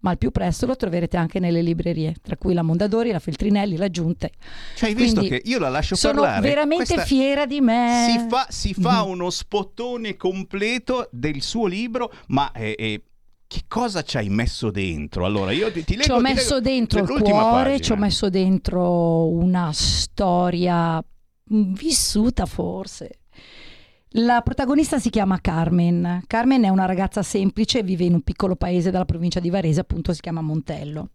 ma 0.00 0.10
al 0.10 0.18
più 0.18 0.30
presto 0.30 0.66
lo 0.66 0.74
troverete 0.76 1.16
anche 1.16 1.38
nelle 1.38 1.62
librerie, 1.62 2.14
tra 2.22 2.36
cui 2.36 2.54
la 2.54 2.62
Mondadori, 2.62 3.10
la 3.10 3.18
Feltrinelli, 3.18 3.76
la 3.76 3.88
Giunte. 3.90 4.30
Cioè, 4.76 4.88
hai 4.88 4.94
visto 4.94 5.20
Quindi 5.20 5.40
che 5.40 5.48
io 5.48 5.58
la 5.58 5.68
lascio 5.68 5.96
Sono 5.96 6.22
parlare? 6.22 6.48
veramente 6.48 6.84
Questa- 6.84 7.04
fiera 7.04 7.44
di 7.46 7.60
me. 7.60 8.06
Si 8.10 8.26
fa, 8.28 8.46
si 8.48 8.74
fa 8.74 9.02
Mhm. 9.04 9.10
uno 9.10 9.30
spottone 9.30 10.16
completo 10.16 11.08
del 11.12 11.42
suo 11.42 11.66
libro, 11.66 12.12
ma 12.28 12.50
eh, 12.52 12.74
eh, 12.78 13.02
che 13.46 13.62
cosa 13.68 14.02
ci 14.02 14.16
hai 14.16 14.28
messo 14.28 14.70
dentro? 14.70 15.24
Allora, 15.24 15.52
io 15.52 15.70
ti, 15.70 15.84
ti 15.84 15.92
leggo 15.92 16.04
Ci 16.04 16.10
ho 16.10 16.20
messo 16.20 16.54
leggo 16.56 16.68
dentro 16.68 17.00
il 17.00 17.06
cuore, 17.06 17.62
pagina. 17.62 17.78
ci 17.78 17.92
ho 17.92 17.96
messo 17.96 18.28
dentro 18.30 19.28
una 19.28 19.70
storia 19.72 21.02
vissuta 21.48 22.46
forse. 22.46 23.20
La 24.10 24.40
protagonista 24.40 24.98
si 24.98 25.10
chiama 25.10 25.40
Carmen. 25.40 26.22
Carmen 26.26 26.64
è 26.64 26.68
una 26.68 26.86
ragazza 26.86 27.22
semplice, 27.22 27.82
vive 27.82 28.04
in 28.04 28.14
un 28.14 28.22
piccolo 28.22 28.56
paese 28.56 28.90
della 28.90 29.04
provincia 29.04 29.40
di 29.40 29.50
Varese, 29.50 29.80
appunto 29.80 30.12
si 30.12 30.20
chiama 30.20 30.40
Montello. 30.40 31.10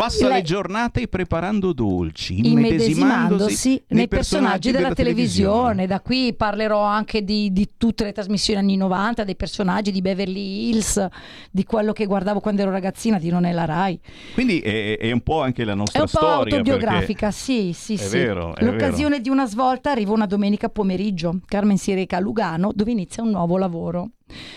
Passa 0.00 0.28
Lei- 0.28 0.36
le 0.38 0.42
giornate 0.44 1.08
preparando 1.08 1.74
dolci, 1.74 2.48
immedesimandosi 2.48 3.82
nei 3.88 4.08
personaggi 4.08 4.70
della, 4.70 4.94
televisione. 4.94 5.86
Da 5.86 6.00
qui 6.00 6.32
parlerò 6.32 6.80
anche 6.82 7.22
di, 7.22 7.52
di 7.52 7.72
tutte 7.76 8.04
le 8.04 8.12
trasmissioni 8.12 8.60
anni 8.60 8.78
90, 8.78 9.24
dei 9.24 9.36
personaggi 9.36 9.92
di 9.92 10.00
Beverly 10.00 10.70
Hills, 10.70 11.06
di 11.50 11.64
quello 11.64 11.92
che 11.92 12.06
guardavo 12.06 12.40
quando 12.40 12.62
ero 12.62 12.70
ragazzina, 12.70 13.18
di 13.18 13.28
Non 13.28 13.44
è 13.44 13.52
la 13.52 13.66
Rai. 13.66 14.00
Quindi 14.32 14.60
è, 14.60 14.96
è 14.96 15.12
un 15.12 15.20
po' 15.20 15.42
anche 15.42 15.64
la 15.64 15.72
È 15.72 15.74
nostra 15.74 16.00
un 16.00 16.08
po' 16.10 16.16
storia. 16.16 16.56
autobiografica, 16.56 17.30
sì, 17.30 17.72
sì, 17.74 17.92
È 17.92 17.96
sì. 17.98 18.16
vero, 18.16 18.56
è 18.56 18.64
L'occasione 18.64 19.20
di 19.20 19.28
una 19.28 19.46
svolta 19.46 19.90
arriva 19.90 20.14
una 20.14 20.24
domenica 20.24 20.70
pomeriggio. 20.70 21.40
Carmen 21.44 21.76
si 21.76 21.92
reca 21.92 22.16
a 22.16 22.20
Lugano 22.20 22.70
dove 22.74 22.90
inizia 22.90 23.22
un 23.22 23.28
nuovo 23.32 23.58
lavoro. 23.58 24.12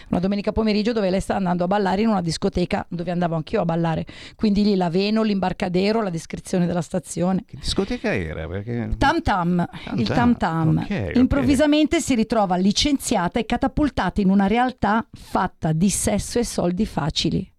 Una 0.10 0.20
domenica 0.20 0.52
pomeriggio 0.52 0.92
dove 0.94 1.10
lei 1.10 1.20
sta 1.20 1.36
andando 1.36 1.64
a 1.64 1.68
ballare 1.68 2.02
in 2.02 2.08
una 2.08 2.22
discoteca 2.22 2.86
dove 2.90 3.12
andavo 3.12 3.36
anch'io 3.36 3.62
a 3.62 3.66
ballare. 3.66 4.06
Quindi 4.36 4.64
lì 4.64 4.76
l'Aveno, 4.76 5.24
l'imbarcadero, 5.24 6.02
la 6.02 6.10
descrizione 6.10 6.66
della 6.66 6.82
stazione. 6.82 7.44
Che 7.46 7.58
discoteca 7.60 8.14
era? 8.14 8.48
Perché... 8.48 8.96
Tam 8.98 9.22
Tam, 9.22 9.68
il 9.96 10.08
Tam 10.08 10.38
Tam. 10.38 10.78
ok, 10.78 11.08
ok. 11.10 11.16
Improvvisamente 11.16 12.00
si 12.00 12.16
ritrova 12.16 12.56
licenziata 12.56 13.40
e 13.40 13.46
catapultata 13.46 14.22
in 14.22 14.30
una 14.30 14.48
realtà 14.48 15.08
fatta 15.12 15.72
di 15.72 15.90
sesso 15.90 16.40
e 16.40 16.46
soldi 16.46 16.86
facili, 16.86 17.52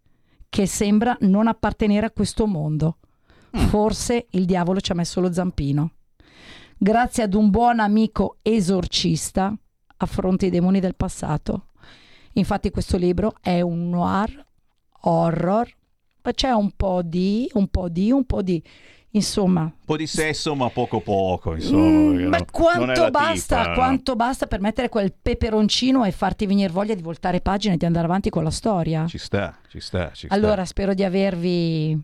che 0.49 0.67
sembra 0.67 1.17
non 1.21 1.47
appartenere 1.47 2.07
a 2.07 2.11
questo 2.11 2.47
mondo. 2.47 2.99
Mm. 3.57 3.67
Forse 3.67 4.27
il 4.31 4.45
diavolo 4.45 4.81
ci 4.81 4.93
ha 4.93 4.95
messo 4.95 5.21
lo 5.21 5.33
zampino. 5.33 5.91
Grazie 6.77 7.23
ad 7.23 7.35
un 7.35 7.51
buon 7.51 7.79
amico 7.79 8.39
esorcista 8.43 9.55
affronta 9.97 10.45
i 10.47 10.51
demoni 10.51 10.81
del 10.81 10.97
passato. 10.97 11.69
Infatti 12.35 12.71
questo 12.71 12.97
libro 12.97 13.35
è 13.41 13.61
un 13.61 13.91
noir 13.91 14.45
horror, 15.07 15.69
ma 16.23 16.33
c'è 16.33 16.51
un 16.51 16.71
po' 16.77 17.03
di, 17.03 17.49
un 17.55 17.69
po' 17.69 17.89
di, 17.89 18.11
un 18.11 18.25
po' 18.25 18.43
di, 18.43 18.63
insomma, 19.11 19.63
Un 19.63 19.73
po' 19.85 19.97
di 19.97 20.07
sesso, 20.07 20.55
ma 20.55 20.69
poco 20.71 21.01
poco, 21.01 21.55
insomma. 21.55 21.83
Mm, 21.83 22.27
ma 22.27 22.45
quanto 22.51 23.11
basta, 23.11 23.59
tipa, 23.59 23.69
no? 23.69 23.75
quanto 23.75 24.17
basta 24.17 24.47
per 24.47 24.61
mettere 24.61 24.89
quel 24.89 25.13
peperoncino 25.13 26.05
e 26.05 26.13
farti 26.13 26.47
venire 26.47 26.73
voglia 26.73 26.95
di 26.95 27.03
voltare 27.03 27.41
pagina 27.41 27.75
e 27.75 27.77
di 27.77 27.85
andare 27.85 28.07
avanti 28.07 28.31
con 28.31 28.43
la 28.43 28.51
storia? 28.51 29.07
Ci 29.07 29.19
sta, 29.19 29.57
ci 29.69 29.81
sta, 29.81 30.11
ci 30.13 30.27
sta. 30.27 30.35
Allora 30.35 30.65
spero 30.65 30.95
di 30.95 31.05
avervi 31.05 32.01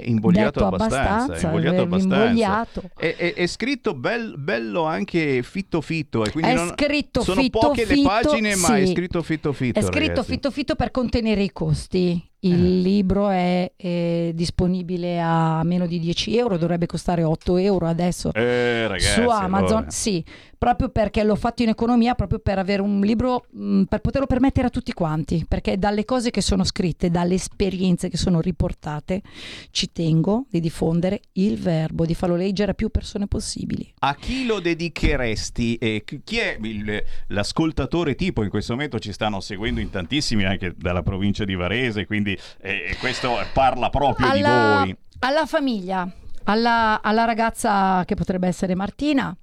È 0.00 0.08
invogliato 0.08 0.60
detto 0.60 0.66
abbastanza, 0.66 1.00
abbastanza, 1.10 1.34
è 1.34 1.44
invogliato 1.46 1.82
avervi 1.82 1.94
abbastanza. 2.42 2.66
È, 2.96 3.14
è- 3.16 3.34
è 3.34 3.46
scritto 3.46 3.94
bel- 3.94 4.34
bello 4.38 4.82
anche 4.84 5.42
fitto 5.42 5.80
fitto. 5.80 6.24
E 6.24 6.30
quindi 6.30 6.50
È 6.50 6.54
non- 6.54 6.68
scritto 6.76 7.22
sono 7.22 7.40
fitto 7.40 7.58
poche 7.58 7.84
le 7.84 7.94
fitto, 7.94 8.08
pagine, 8.08 8.56
ma 8.56 8.76
è 8.76 8.86
sì. 8.86 8.92
scritto 8.92 9.22
fitto 9.22 9.52
fitto. 9.52 9.78
È 9.78 9.82
scritto 9.82 9.98
ragazzi. 10.08 10.30
fitto 10.32 10.50
fitto 10.50 10.74
per 10.74 10.90
contenere 10.90 11.42
i 11.42 11.52
costi. 11.52 12.22
Il 12.40 12.52
Eh. 12.52 12.68
libro 12.80 13.28
è, 13.30 13.72
eh, 13.76 14.30
disponibile 14.34 15.18
a 15.20 15.62
meno 15.64 15.86
di 15.86 15.98
10 15.98 16.36
euro, 16.36 16.58
dovrebbe 16.58 16.86
costare 16.86 17.22
8 17.24 17.56
euro 17.56 17.86
adesso. 17.86 18.32
Eh, 18.32 18.86
ragazzi, 18.86 19.20
su 19.22 19.28
Amazon, 19.28 19.76
allora. 19.78 19.90
sì, 19.90 20.22
proprio 20.58 20.90
perché 20.90 21.24
l'ho 21.24 21.34
fatto 21.34 21.62
in 21.62 21.70
economia, 21.70 22.14
proprio 22.14 22.38
per 22.38 22.58
avere 22.58 22.82
un 22.82 23.00
libro 23.00 23.46
mh, 23.50 23.84
per 23.84 24.00
poterlo 24.00 24.26
permettere 24.26 24.66
a 24.66 24.70
tutti 24.70 24.92
quanti, 24.92 25.44
perché 25.48 25.78
dalle 25.78 26.04
cose 26.04 26.30
che 26.30 26.40
sono 26.42 26.62
scritte, 26.64 27.10
dalle 27.10 27.34
esperienze 27.34 28.08
che 28.10 28.16
sono 28.16 28.40
riportate, 28.40 29.22
ci 29.70 29.90
tengo 29.90 30.44
di 30.50 30.60
diffondere 30.60 31.20
il 31.32 31.56
verbo, 31.58 32.04
di 32.06 32.14
farlo 32.14 32.36
leggere 32.36 32.72
a 32.72 32.74
più 32.74 32.90
persone 32.90 33.26
possibili. 33.26 33.92
A 34.00 34.14
chi 34.14 34.44
lo 34.46 34.60
dedicheresti? 34.60 35.76
E 35.76 36.02
chi 36.04 36.20
chi 36.22 36.38
è 36.38 36.56
il- 36.60 37.02
l'ascoltatore 37.28 38.14
tipo? 38.14 38.42
In 38.42 38.50
questo 38.50 38.74
momento 38.74 38.98
ci 38.98 39.12
stanno 39.12 39.40
seguendo 39.40 39.80
in 39.80 39.90
tantissimi 39.90 40.44
anche 40.44 40.74
dalla 40.76 41.02
provincia 41.02 41.44
di 41.44 41.54
Varese, 41.54 42.06
quindi 42.06 42.25
eh, 42.60 42.96
questo 42.98 43.38
parla 43.52 43.90
proprio 43.90 44.30
di 44.30 44.42
Alla, 44.42 44.76
voi. 44.78 44.96
alla 45.20 45.46
famiglia, 45.46 46.08
alla, 46.44 47.00
alla 47.02 47.24
ragazza 47.24 48.04
che 48.04 48.14
potrebbe 48.14 48.48
essere 48.48 48.74
Martina 48.74 49.36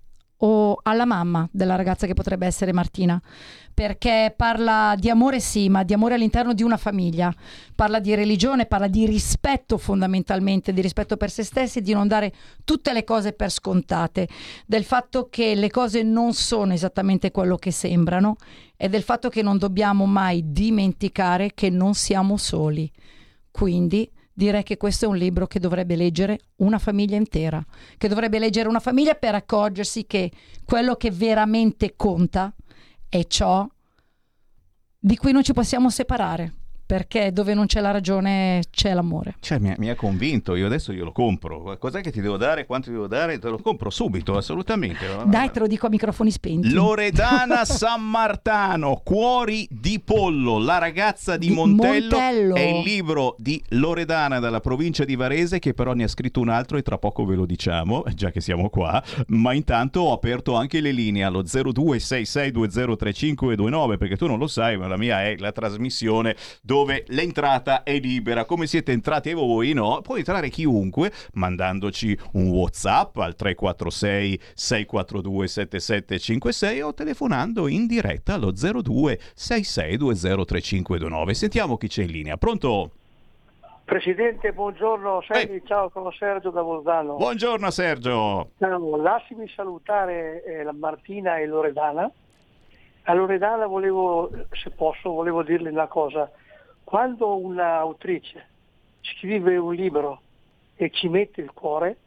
o 0.45 0.79
alla 0.83 1.05
mamma 1.05 1.47
della 1.51 1.75
ragazza 1.75 2.05
che 2.05 2.13
potrebbe 2.13 2.45
essere 2.45 2.73
Martina, 2.73 3.21
perché 3.73 4.33
parla 4.35 4.93
di 4.97 5.09
amore 5.09 5.39
sì, 5.39 5.69
ma 5.69 5.83
di 5.83 5.93
amore 5.93 6.15
all'interno 6.15 6.53
di 6.53 6.63
una 6.63 6.75
famiglia, 6.77 7.33
parla 7.73 7.99
di 7.99 8.13
religione, 8.13 8.65
parla 8.65 8.87
di 8.87 9.05
rispetto 9.05 9.77
fondamentalmente, 9.77 10.73
di 10.73 10.81
rispetto 10.81 11.15
per 11.15 11.29
se 11.29 11.43
stessi, 11.43 11.81
di 11.81 11.93
non 11.93 12.07
dare 12.07 12.33
tutte 12.65 12.91
le 12.91 13.05
cose 13.05 13.31
per 13.31 13.51
scontate, 13.51 14.27
del 14.65 14.83
fatto 14.83 15.29
che 15.29 15.55
le 15.55 15.69
cose 15.69 16.03
non 16.03 16.33
sono 16.33 16.73
esattamente 16.73 17.31
quello 17.31 17.55
che 17.55 17.71
sembrano 17.71 18.35
e 18.75 18.89
del 18.89 19.03
fatto 19.03 19.29
che 19.29 19.41
non 19.41 19.57
dobbiamo 19.57 20.05
mai 20.05 20.43
dimenticare 20.51 21.51
che 21.53 21.69
non 21.69 21.93
siamo 21.93 22.35
soli. 22.35 22.91
Quindi 23.49 24.11
direi 24.33 24.63
che 24.63 24.77
questo 24.77 25.05
è 25.05 25.07
un 25.07 25.15
libro 25.15 25.47
che 25.47 25.59
dovrebbe 25.59 25.95
leggere 25.95 26.39
una 26.57 26.79
famiglia 26.79 27.15
intera, 27.15 27.63
che 27.97 28.07
dovrebbe 28.07 28.39
leggere 28.39 28.67
una 28.67 28.79
famiglia 28.79 29.13
per 29.13 29.35
accorgersi 29.35 30.05
che 30.05 30.31
quello 30.65 30.95
che 30.95 31.11
veramente 31.11 31.95
conta 31.95 32.53
è 33.07 33.25
ciò 33.27 33.67
di 34.97 35.17
cui 35.17 35.31
non 35.31 35.43
ci 35.43 35.53
possiamo 35.53 35.89
separare, 35.89 36.53
perché 36.85 37.31
dove 37.31 37.53
non 37.53 37.65
c'è 37.65 37.79
la 37.79 37.91
ragione 37.91 38.61
c'è 38.69 38.93
l'amore. 38.93 39.35
Cioè, 39.39 39.59
mi, 39.59 39.71
ha- 39.71 39.75
mi 39.77 39.89
ha 39.89 39.95
convinto, 39.95 40.55
io 40.55 40.65
adesso 40.65 40.91
glielo 40.93 41.11
compro. 41.11 41.77
Cos'è 41.79 42.01
che 42.01 42.11
ti 42.11 42.21
devo 42.21 42.37
dare? 42.37 42.65
Quanto 42.65 42.87
ti 42.87 42.93
devo 42.93 43.07
dare? 43.07 43.39
Te 43.39 43.49
lo 43.49 43.57
compro 43.59 43.89
subito, 43.89 44.37
assolutamente. 44.37 45.05
Dai, 45.25 45.51
te 45.51 45.59
lo 45.59 45.67
dico 45.67 45.87
a 45.87 45.89
microfoni 45.89 46.31
spenti. 46.31 46.71
Loredana 46.71 47.65
San 47.73 48.03
Martano, 48.03 49.01
Cuori 49.03 49.67
di 49.71 49.99
Pollo, 50.03 50.59
la 50.59 50.77
ragazza 50.77 51.37
di, 51.37 51.47
Di 51.47 51.53
Montello, 51.53 52.17
Montello. 52.17 52.55
è 52.55 52.61
il 52.61 52.83
libro 52.83 53.35
di 53.37 53.61
Loredana 53.69 54.39
dalla 54.39 54.59
provincia 54.59 55.05
di 55.05 55.15
Varese 55.15 55.59
che 55.59 55.73
però 55.73 55.93
ne 55.93 56.03
ha 56.03 56.07
scritto 56.07 56.39
un 56.41 56.49
altro 56.49 56.77
e 56.77 56.81
tra 56.81 56.97
poco 56.97 57.25
ve 57.25 57.35
lo 57.35 57.45
diciamo, 57.45 58.03
già 58.13 58.29
che 58.29 58.41
siamo 58.41 58.69
qua, 58.69 59.01
ma 59.27 59.53
intanto 59.53 60.01
ho 60.01 60.11
aperto 60.13 60.55
anche 60.55 60.81
le 60.81 60.91
linee 60.91 61.23
allo 61.23 61.43
0266203529 61.43 63.97
perché 63.97 64.17
tu 64.17 64.27
non 64.27 64.37
lo 64.37 64.47
sai, 64.47 64.77
ma 64.77 64.87
la 64.87 64.97
mia 64.97 65.23
è 65.23 65.35
la 65.37 65.51
trasmissione 65.51 66.35
dove 66.61 66.72
l'entrata 67.07 67.83
è 67.83 67.99
libera, 67.99 68.45
come 68.45 68.65
siete 68.65 68.91
entrati 68.91 69.33
voi, 69.33 69.73
no? 69.73 70.01
Può 70.01 70.17
entrare 70.17 70.49
chiunque 70.49 71.11
mandandoci 71.33 72.17
un 72.33 72.49
WhatsApp 72.49 73.17
al 73.17 73.35
346 73.35 74.39
642 74.55 75.47
7756 75.47 76.81
o 76.81 76.93
telefonando 76.95 77.67
in 77.67 77.85
diretta 77.85 78.33
allo 78.33 78.51
02 78.51 79.19
66203529. 79.35 81.31
Sentiamo 81.31 81.77
chi 81.77 81.87
c'è 81.87 82.01
in 82.03 82.11
linea. 82.11 82.37
Pronto? 82.37 82.89
Presidente, 83.85 84.53
buongiorno, 84.53 85.21
Sergio, 85.27 85.61
ciao, 85.65 85.89
sono 85.93 86.09
Sergio 86.11 86.49
da 86.49 86.63
Bolzano. 86.63 87.17
Buongiorno 87.17 87.69
Sergio. 87.69 88.51
Ciao, 88.57 88.95
lasciami 88.95 89.47
salutare 89.49 90.41
eh, 90.45 90.63
la 90.63 90.71
Martina 90.71 91.37
e 91.37 91.45
Loredana. 91.45 92.09
A 93.03 93.13
Loredana 93.13 93.67
volevo, 93.67 94.31
se 94.51 94.69
posso, 94.69 95.11
volevo 95.11 95.43
dirle 95.43 95.69
una 95.69 95.87
cosa. 95.87 96.31
Quando 96.93 97.37
un'autrice 97.37 98.49
scrive 99.01 99.57
un 99.57 99.73
libro 99.73 100.21
e 100.75 100.91
ci 100.91 101.09
mette 101.09 101.41
il 101.41 101.51
cuore, 101.51 101.97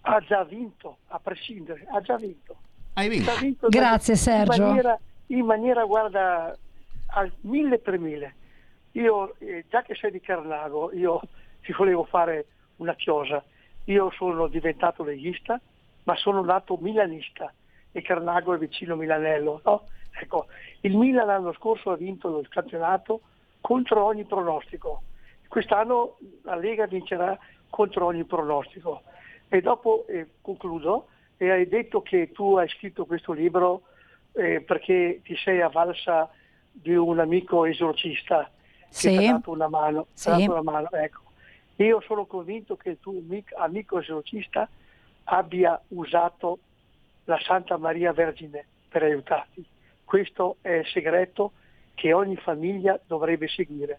ha 0.00 0.18
già 0.18 0.42
vinto, 0.42 0.96
a 1.06 1.20
prescindere, 1.20 1.86
ha 1.88 2.00
già 2.00 2.16
vinto. 2.16 2.56
Hai 2.94 3.08
vinto? 3.08 3.30
Ha 3.30 3.38
vinto 3.38 3.68
Grazie, 3.68 4.14
in 4.14 4.18
Sergio. 4.18 4.66
maniera, 4.66 4.98
in 5.26 5.44
maniera, 5.44 5.84
guarda, 5.84 6.58
al 7.10 7.30
mille 7.42 7.78
per 7.78 8.00
mille. 8.00 8.34
Io, 8.94 9.36
eh, 9.38 9.64
già 9.70 9.82
che 9.82 9.94
sei 9.94 10.10
di 10.10 10.20
Carnago, 10.20 10.92
io 10.92 11.20
ti 11.62 11.72
volevo 11.72 12.02
fare 12.02 12.46
una 12.78 12.96
chiosa. 12.96 13.40
Io 13.84 14.10
sono 14.16 14.48
diventato 14.48 15.04
leghista, 15.04 15.60
ma 16.02 16.16
sono 16.16 16.42
nato 16.42 16.76
milanista 16.80 17.54
e 17.92 18.02
Carnago 18.02 18.54
è 18.54 18.58
vicino 18.58 18.96
Milanello. 18.96 19.60
no? 19.64 19.84
Ecco, 20.20 20.46
il 20.80 20.96
Milan 20.96 21.28
l'anno 21.28 21.52
scorso 21.52 21.92
ha 21.92 21.96
vinto 21.96 22.40
il 22.40 22.48
campionato 22.48 23.20
contro 23.60 24.04
ogni 24.04 24.24
pronostico. 24.24 25.02
Quest'anno 25.48 26.18
la 26.42 26.54
Lega 26.56 26.86
vincerà 26.86 27.38
contro 27.68 28.06
ogni 28.06 28.24
pronostico. 28.24 29.02
E 29.48 29.60
dopo 29.60 30.04
eh, 30.08 30.26
concludo, 30.40 31.08
e 31.36 31.50
hai 31.50 31.66
detto 31.68 32.02
che 32.02 32.30
tu 32.32 32.56
hai 32.56 32.68
scritto 32.68 33.04
questo 33.06 33.32
libro 33.32 33.82
eh, 34.32 34.60
perché 34.60 35.20
ti 35.24 35.34
sei 35.36 35.60
avvalsa 35.60 36.30
di 36.70 36.94
un 36.94 37.18
amico 37.18 37.64
esorcista 37.64 38.44
che 38.44 38.86
Sì. 38.90 39.16
ti 39.18 39.26
ha 39.26 39.32
dato 39.32 39.50
una 39.50 39.68
mano. 39.68 40.06
Sì. 40.12 40.28
dato 40.30 40.50
una 40.52 40.62
mano, 40.62 40.88
ecco. 40.92 41.20
Io 41.76 42.00
sono 42.02 42.26
convinto 42.26 42.76
che 42.76 42.90
il 42.90 42.98
tuo 43.00 43.12
amic- 43.18 43.54
amico 43.56 43.98
esorcista 43.98 44.68
abbia 45.24 45.80
usato 45.88 46.58
la 47.24 47.38
Santa 47.40 47.76
Maria 47.76 48.12
Vergine 48.12 48.64
per 48.88 49.02
aiutarti. 49.02 49.64
Questo 50.04 50.56
è 50.60 50.70
il 50.72 50.86
segreto 50.86 51.52
che 52.00 52.14
ogni 52.14 52.36
famiglia 52.36 52.98
dovrebbe 53.06 53.46
seguire. 53.46 53.98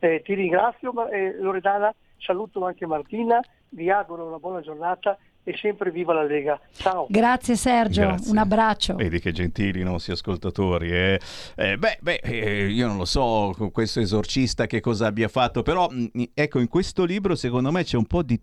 Eh, 0.00 0.22
ti 0.24 0.34
ringrazio 0.34 0.92
eh, 1.08 1.36
Loredana, 1.40 1.94
saluto 2.18 2.64
anche 2.64 2.84
Martina, 2.84 3.40
vi 3.70 3.90
auguro 3.90 4.26
una 4.26 4.38
buona 4.38 4.60
giornata 4.60 5.16
e 5.44 5.56
sempre 5.56 5.92
viva 5.92 6.12
la 6.12 6.24
Lega. 6.24 6.60
Ciao. 6.72 7.06
Grazie 7.08 7.54
Sergio, 7.54 8.00
Grazie. 8.02 8.30
un 8.32 8.38
abbraccio. 8.38 8.94
Vedi 8.96 9.20
che 9.20 9.30
gentili 9.30 9.80
i 9.80 9.84
nostri 9.84 10.12
ascoltatori. 10.12 10.90
eh. 10.90 11.20
Eh, 11.54 11.76
beh, 11.78 11.98
beh, 12.00 12.20
eh, 12.24 12.66
io 12.66 12.88
non 12.88 12.96
lo 12.96 13.04
so 13.04 13.54
con 13.56 13.70
questo 13.70 14.00
esorcista 14.00 14.66
che 14.66 14.80
cosa 14.80 15.06
abbia 15.06 15.28
fatto, 15.28 15.62
però 15.62 15.88
mh, 15.88 16.22
ecco, 16.34 16.58
in 16.58 16.68
questo 16.68 17.04
libro 17.04 17.36
secondo 17.36 17.70
me 17.70 17.84
c'è 17.84 17.96
un 17.96 18.06
po' 18.06 18.22
di 18.24 18.40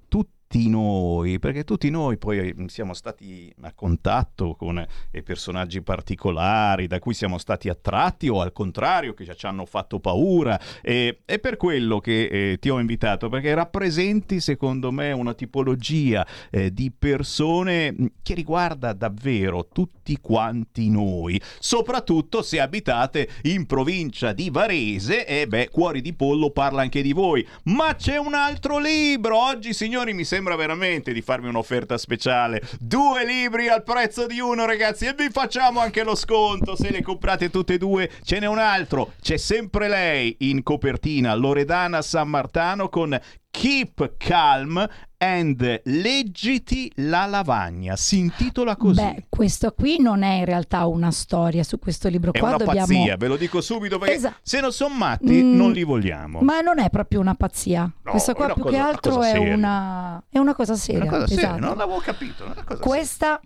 tutti 0.55 0.69
noi, 0.69 1.37
perché 1.37 1.65
tutti 1.65 1.89
noi 1.89 2.17
poi 2.17 2.37
eh, 2.37 2.55
siamo 2.67 2.93
stati 2.93 3.53
a 3.61 3.73
contatto 3.73 4.55
con 4.55 4.77
eh, 5.11 5.21
personaggi 5.21 5.81
particolari 5.81 6.87
da 6.87 6.99
cui 6.99 7.13
siamo 7.13 7.37
stati 7.37 7.67
attratti 7.67 8.29
o 8.29 8.39
al 8.39 8.53
contrario 8.53 9.13
che 9.13 9.25
ci 9.35 9.45
hanno 9.45 9.65
fatto 9.65 9.99
paura. 9.99 10.57
E 10.81 11.19
è 11.25 11.39
per 11.39 11.57
quello 11.57 11.99
che 11.99 12.27
eh, 12.27 12.57
ti 12.59 12.69
ho 12.69 12.79
invitato 12.79 13.27
perché 13.27 13.53
rappresenti 13.53 14.39
secondo 14.39 14.93
me 14.93 15.11
una 15.11 15.33
tipologia 15.33 16.25
eh, 16.49 16.71
di 16.71 16.89
persone 16.89 17.91
mh, 17.91 18.05
che 18.23 18.33
riguarda 18.33 18.93
davvero 18.93 19.67
tutti 19.67 20.17
quanti 20.21 20.89
noi, 20.89 21.41
soprattutto 21.59 22.41
se 22.41 22.61
abitate 22.61 23.27
in 23.43 23.65
provincia 23.65 24.31
di 24.31 24.49
Varese 24.49 25.25
e 25.25 25.47
beh, 25.47 25.67
Cuori 25.69 25.99
di 25.99 26.13
Pollo 26.13 26.51
parla 26.51 26.81
anche 26.81 27.01
di 27.01 27.11
voi. 27.11 27.45
Ma 27.63 27.95
c'è 27.95 28.15
un 28.15 28.35
altro 28.35 28.79
libro, 28.79 29.37
oggi 29.37 29.73
signori 29.73 30.13
mi 30.13 30.23
sembra 30.23 30.44
veramente 30.53 31.11
di 31.11 31.23
farmi 31.23 31.47
un'offerta 31.47 31.97
speciale, 31.97 32.61
due 32.79 33.25
libri 33.25 33.69
al 33.69 33.81
prezzo 33.81 34.27
di 34.27 34.39
uno 34.39 34.67
ragazzi 34.67 35.07
e 35.07 35.15
vi 35.17 35.29
facciamo 35.31 35.79
anche 35.79 36.03
lo 36.03 36.13
sconto. 36.13 36.75
Se 36.75 36.91
le 36.91 37.01
comprate 37.01 37.49
tutte 37.49 37.73
e 37.73 37.77
due, 37.79 38.11
ce 38.23 38.37
n'è 38.37 38.45
un 38.45 38.59
altro, 38.59 39.13
c'è 39.19 39.37
sempre 39.37 39.87
lei 39.87 40.35
in 40.41 40.61
copertina, 40.61 41.33
Loredana 41.33 42.03
San 42.03 42.29
Martano 42.29 42.89
con 42.89 43.19
Keep 43.49 44.17
Calm 44.17 44.87
and 45.25 45.81
Leggiti 45.85 46.91
la 46.97 47.25
lavagna. 47.25 47.95
Si 47.95 48.17
intitola 48.17 48.75
così. 48.75 49.01
Beh, 49.01 49.25
questo 49.29 49.71
qui 49.71 49.99
non 49.99 50.21
è 50.23 50.33
in 50.35 50.45
realtà 50.45 50.85
una 50.85 51.11
storia 51.11 51.63
su 51.63 51.79
questo 51.79 52.07
libro 52.09 52.31
è 52.33 52.39
qua. 52.39 52.49
una 52.49 52.57
dobbiamo... 52.57 52.85
pazzia, 52.87 53.17
ve 53.17 53.27
lo 53.27 53.35
dico 53.37 53.61
subito 53.61 53.97
perché 53.97 54.13
Esatto. 54.15 54.35
se 54.41 54.59
non 54.61 54.71
sono 54.71 54.93
matti 54.95 55.41
Mm, 55.43 55.55
non 55.55 55.71
li 55.71 55.83
vogliamo. 55.83 56.41
Ma 56.41 56.61
non 56.61 56.79
è 56.79 56.89
proprio 56.89 57.19
una 57.19 57.33
pazzia. 57.35 57.81
No, 58.03 58.11
Questo 58.11 58.31
è 58.31 58.35
qua 58.35 58.45
una 58.45 58.53
più 58.53 58.63
cosa- 58.63 58.75
che 58.75 58.81
una 58.81 58.89
altro 58.89 59.11
cosa 59.15 59.29
è 59.31 59.37
una... 59.53 60.23
è 60.29 60.37
una 60.37 60.53
cosa 60.55 60.73
È 60.73 60.77
seria. 60.77 61.01
una 61.01 61.11
cosa 61.11 61.27
seria, 61.27 61.43
esatto. 61.43 61.59
non 61.65 61.77
l'avevo 61.77 61.99
capito. 61.99 62.43
è 62.43 62.45
una 62.45 62.53
cosa 62.55 62.65
seria. 62.67 62.83
Questa 62.85 63.39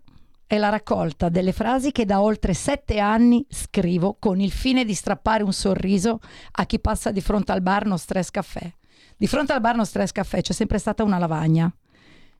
è 0.48 0.58
la 0.58 0.70
raccolta 0.70 1.30
delle 1.30 1.52
frasi 1.52 1.92
che 1.92 2.06
da 2.06 2.22
oltre 2.22 2.54
sette 2.56 3.00
anni 3.00 3.46
scrivo 3.50 4.18
con 4.20 4.40
il 4.42 4.52
fine 4.52 4.84
di 4.84 4.94
strappare 4.96 5.44
un 5.44 5.54
sorriso 5.54 6.20
a 6.52 6.66
chi 6.66 6.80
passa 6.80 7.12
di 7.12 7.22
fronte 7.22 7.52
al 7.52 7.62
bar 7.62 7.86
No 7.86 7.98
Stress 7.98 8.32
Caffè. 8.32 8.74
Di 9.20 9.28
fronte 9.28 9.52
al 9.52 9.60
bar 9.60 9.76
No 9.76 9.84
Stress 9.84 10.14
Caffè 10.14 10.40
c'è 10.40 10.54
sempre 10.54 10.78
stata 10.78 11.04
una 11.04 11.18
lavagna. 11.18 11.70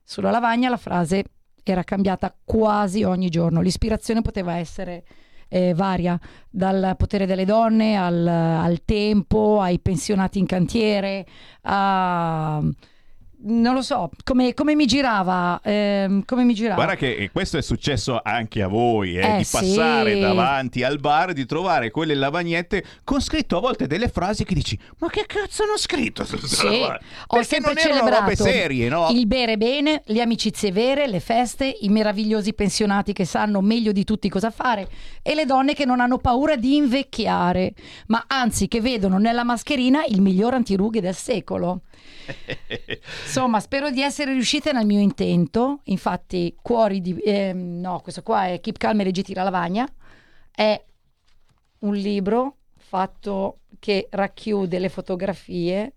Sulla 0.02 0.30
lavagna 0.30 0.70
la 0.70 0.78
frase 0.78 1.24
era 1.62 1.84
cambiata 1.84 2.34
quasi 2.42 3.02
ogni 3.02 3.28
giorno. 3.28 3.60
L'ispirazione 3.60 4.22
poteva 4.22 4.56
essere 4.56 5.04
eh, 5.48 5.74
varia, 5.74 6.18
dal 6.48 6.94
potere 6.96 7.26
delle 7.26 7.44
donne 7.44 7.96
al, 7.96 8.26
al 8.26 8.82
tempo, 8.86 9.60
ai 9.60 9.78
pensionati 9.78 10.38
in 10.38 10.46
cantiere, 10.46 11.26
a... 11.64 12.62
Non 13.42 13.72
lo 13.72 13.80
so, 13.80 14.10
come, 14.22 14.52
come 14.52 14.74
mi 14.74 14.84
girava, 14.84 15.60
ehm, 15.64 16.24
come 16.26 16.44
mi 16.44 16.52
girava. 16.52 16.74
Guarda 16.74 16.96
che 16.96 17.16
eh, 17.16 17.30
questo 17.30 17.56
è 17.56 17.62
successo 17.62 18.20
anche 18.22 18.60
a 18.60 18.68
voi, 18.68 19.16
eh, 19.16 19.20
Eh, 19.20 19.36
di 19.38 19.46
passare 19.50 20.14
sì. 20.14 20.20
davanti 20.20 20.82
al 20.82 20.98
bar, 20.98 21.32
di 21.32 21.46
trovare 21.46 21.90
quelle 21.90 22.14
lavagnette 22.14 22.84
con 23.02 23.22
scritto 23.22 23.56
a 23.56 23.60
volte 23.60 23.86
delle 23.86 24.08
frasi 24.08 24.44
che 24.44 24.52
dici 24.52 24.78
ma 24.98 25.08
che 25.08 25.24
cazzo 25.26 25.62
hanno 25.62 25.78
scritto? 25.78 26.24
Sì, 26.24 26.64
lavagna?" 26.64 27.00
ho 27.28 27.42
sempre 27.42 27.74
celebrato 27.76 28.34
serie, 28.34 28.88
no? 28.90 29.08
il 29.10 29.26
bere 29.26 29.56
bene, 29.56 30.02
le 30.04 30.20
amicizie 30.20 30.70
vere, 30.70 31.06
le 31.06 31.20
feste, 31.20 31.78
i 31.80 31.88
meravigliosi 31.88 32.52
pensionati 32.52 33.14
che 33.14 33.24
sanno 33.24 33.62
meglio 33.62 33.92
di 33.92 34.04
tutti 34.04 34.28
cosa 34.28 34.50
fare 34.50 34.86
e 35.22 35.34
le 35.34 35.46
donne 35.46 35.72
che 35.72 35.86
non 35.86 36.00
hanno 36.00 36.18
paura 36.18 36.56
di 36.56 36.76
invecchiare, 36.76 37.72
ma 38.08 38.24
anzi 38.26 38.68
che 38.68 38.82
vedono 38.82 39.16
nella 39.16 39.44
mascherina 39.44 40.04
il 40.06 40.20
miglior 40.20 40.52
antirughe 40.52 41.00
del 41.00 41.14
secolo. 41.14 41.82
Insomma, 43.24 43.60
spero 43.60 43.90
di 43.90 44.02
essere 44.02 44.32
riuscita 44.32 44.72
nel 44.72 44.86
mio 44.86 45.00
intento. 45.00 45.80
Infatti, 45.84 46.56
cuori 46.60 47.00
di... 47.00 47.16
ehm, 47.18 47.80
no, 47.80 48.00
questo 48.00 48.22
qua 48.22 48.46
è 48.46 48.60
Keep 48.60 48.78
Calm 48.78 49.00
e 49.00 49.04
Leggiti 49.04 49.34
la 49.34 49.42
lavagna. 49.42 49.88
È 50.50 50.84
un 51.80 51.94
libro 51.94 52.56
fatto 52.76 53.60
che 53.78 54.08
racchiude 54.10 54.78
le 54.78 54.88
fotografie 54.88 55.94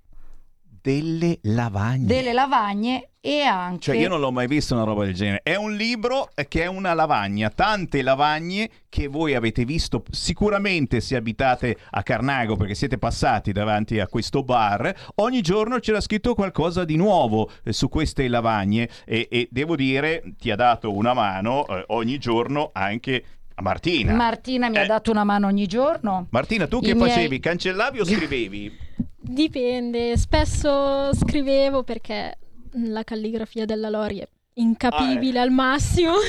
delle 0.83 1.39
lavagne. 1.43 2.05
delle 2.05 2.33
lavagne 2.33 3.11
e 3.21 3.39
anche 3.43 3.79
Cioè, 3.83 3.95
io 3.95 4.09
non 4.09 4.19
l'ho 4.19 4.33
mai 4.33 4.47
visto 4.47 4.73
una 4.75 4.83
roba 4.83 5.05
del 5.05 5.13
genere. 5.13 5.39
È 5.43 5.55
un 5.55 5.73
libro 5.77 6.29
che 6.49 6.63
è 6.63 6.65
una 6.65 6.93
lavagna, 6.93 7.49
tante 7.49 8.01
lavagne 8.01 8.69
che 8.89 9.07
voi 9.07 9.33
avete 9.33 9.63
visto 9.63 10.03
sicuramente 10.11 10.99
se 10.99 11.15
abitate 11.15 11.77
a 11.91 12.03
Carnago 12.03 12.57
perché 12.57 12.75
siete 12.75 12.97
passati 12.97 13.53
davanti 13.53 14.01
a 14.01 14.07
questo 14.07 14.43
bar. 14.43 14.93
Ogni 15.15 15.39
giorno 15.39 15.79
c'era 15.79 16.01
scritto 16.01 16.35
qualcosa 16.35 16.83
di 16.83 16.97
nuovo 16.97 17.49
eh, 17.63 17.71
su 17.71 17.87
queste 17.87 18.27
lavagne 18.27 18.89
e, 19.05 19.29
e 19.31 19.47
devo 19.49 19.77
dire, 19.77 20.21
ti 20.37 20.51
ha 20.51 20.57
dato 20.57 20.93
una 20.93 21.13
mano 21.13 21.65
eh, 21.65 21.85
ogni 21.87 22.17
giorno 22.17 22.71
anche 22.73 23.23
a 23.55 23.61
Martina. 23.61 24.13
Martina 24.15 24.67
mi 24.67 24.75
Eh. 24.75 24.79
ha 24.81 24.85
dato 24.85 25.11
una 25.11 25.23
mano 25.23 25.47
ogni 25.47 25.65
giorno. 25.67 26.27
Martina, 26.31 26.67
tu 26.67 26.79
I 26.79 26.87
che 26.87 26.93
miei- 26.93 27.09
facevi? 27.09 27.39
Cancellavi 27.39 27.99
o 28.01 28.03
scrivevi? 28.03 28.82
Dipende, 29.25 30.17
spesso 30.17 31.13
scrivevo 31.13 31.83
perché 31.83 32.37
la 32.73 33.03
calligrafia 33.05 33.63
della 33.63 33.89
Lori 33.89 34.17
è 34.19 34.27
incapibile 34.55 35.39
Ah, 35.39 35.43
al 35.43 35.49
massimo. 35.51 36.11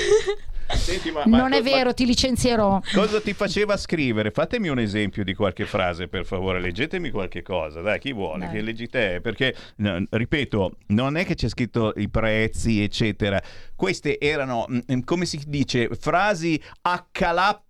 Senti, 0.75 1.11
ma- 1.11 1.25
ma- 1.27 1.37
Non 1.39 1.53
è 1.53 1.61
ma- 1.61 1.71
vero, 1.71 1.93
ti 1.93 2.07
licenzierò. 2.07 2.81
Cosa 2.95 3.21
ti 3.21 3.33
faceva 3.35 3.77
scrivere? 3.77 4.31
Fatemi 4.31 4.69
un 4.69 4.79
esempio 4.79 5.25
di 5.25 5.35
qualche 5.35 5.67
frase, 5.67 6.07
per 6.09 6.25
favore. 6.25 6.61
Leggetemi 6.61 7.11
qualche 7.11 7.43
cosa. 7.43 7.81
Dai, 7.81 7.99
chi 7.99 8.13
vuole? 8.13 8.47
Dai. 8.47 8.55
Che 8.55 8.61
leggi 8.63 8.87
te? 8.89 9.21
Perché, 9.21 9.55
no, 9.79 10.03
ripeto, 10.09 10.77
non 10.89 11.17
è 11.17 11.25
che 11.27 11.35
c'è 11.35 11.49
scritto 11.49 11.93
i 11.97 12.09
prezzi, 12.09 12.81
eccetera. 12.83 13.43
Queste 13.75 14.19
erano, 14.19 14.67
mm, 14.71 15.01
come 15.05 15.27
si 15.27 15.43
dice, 15.47 15.89
frasi 15.99 16.59
a 16.83 17.05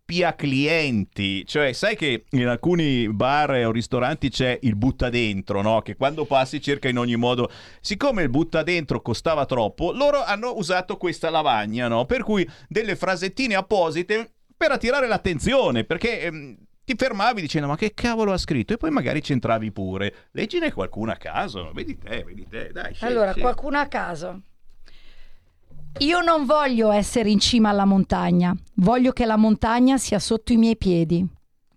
calappia 0.05 0.35
clienti. 0.35 1.45
Cioè, 1.47 1.73
sai 1.73 1.97
che 1.97 2.25
in 2.31 2.47
alcuni 2.47 3.09
bar 3.09 3.51
o 3.67 3.71
ristoranti 3.73 4.29
c'è 4.29 4.59
il 4.63 4.77
butta 4.77 5.09
dentro, 5.09 5.63
no? 5.63 5.81
Che 5.81 5.97
quando 5.97 6.25
passi 6.27 6.61
cerca 6.61 6.89
in 6.89 6.99
ogni 6.99 7.17
modo. 7.17 7.51
Siccome 7.81 8.23
il 8.23 8.29
butta 8.29 8.63
dentro 8.63 9.01
costava 9.01 9.47
troppo, 9.47 9.93
loro 9.93 10.23
hanno 10.23 10.57
usato 10.57 10.97
questa 10.97 11.31
lavagna, 11.31 11.89
no? 11.89 12.05
Per 12.05 12.23
cui 12.23 12.49
delle 12.69 12.97
frasettine 12.97 13.55
apposite 13.55 14.33
per 14.57 14.71
attirare 14.71 15.07
l'attenzione, 15.09 15.85
perché 15.85 16.21
ehm, 16.23 16.57
ti 16.85 16.95
fermavi 16.97 17.41
dicendo 17.41 17.67
ma 17.67 17.77
che 17.77 17.93
cavolo 17.95 18.33
ha 18.33 18.39
scritto 18.39 18.75
e 18.75 18.77
poi 18.77 18.91
magari 18.91 19.21
c'entravi 19.21 19.73
pure. 19.73 20.29
Leggine 20.33 20.73
qualcuno 20.73 21.13
a 21.13 21.17
caso, 21.17 21.73
vedi 21.73 21.99
te, 21.99 22.23
vedi 22.25 22.47
te, 22.49 22.71
dai. 22.73 22.95
scegli, 22.95 23.11
Allora, 23.11 23.31
scegli. 23.31 23.43
qualcuno 23.43 23.79
a 23.79 23.87
caso. 23.87 24.43
Io 25.99 26.21
non 26.21 26.45
voglio 26.45 26.91
essere 26.91 27.31
in 27.31 27.39
cima 27.39 27.69
alla 27.69 27.85
montagna, 27.85 28.55
voglio 28.75 29.13
che 29.13 29.25
la 29.25 29.37
montagna 29.37 29.97
sia 29.97 30.19
sotto 30.19 30.53
i 30.53 30.57
miei 30.57 30.77
piedi. 30.77 31.25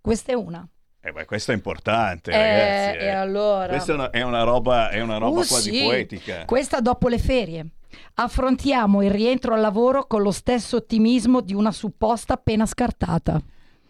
Questa 0.02 0.32
è 0.32 0.36
una. 0.36 0.68
Eh 1.00 1.12
beh, 1.12 1.26
questo 1.26 1.52
è 1.52 1.54
importante, 1.54 2.32
Eh, 2.32 2.36
ragazzi. 2.36 2.98
e 2.98 3.06
eh. 3.06 3.10
allora? 3.12 3.68
Questa 3.68 3.92
è 3.92 3.96
una, 3.96 4.10
è 4.10 4.22
una 4.24 4.44
roba, 4.44 4.90
è 4.90 5.00
una 5.02 5.18
roba 5.18 5.42
Uh, 5.42 5.46
quasi 5.46 5.72
sì. 5.72 5.84
poetica. 5.84 6.46
Questa 6.46 6.82
dopo 6.82 7.08
le 7.08 7.20
ferie. 7.20 7.68
Affrontiamo 8.16 9.04
il 9.04 9.12
rientro 9.12 9.54
al 9.54 9.62
lavoro 9.62 10.08
con 10.08 10.24
lo 10.24 10.32
stesso 10.32 10.78
ottimismo 10.78 11.42
di 11.42 11.54
una 11.54 11.72
supposta 11.72 12.34
appena 12.34 12.66
scartata. 12.66 13.40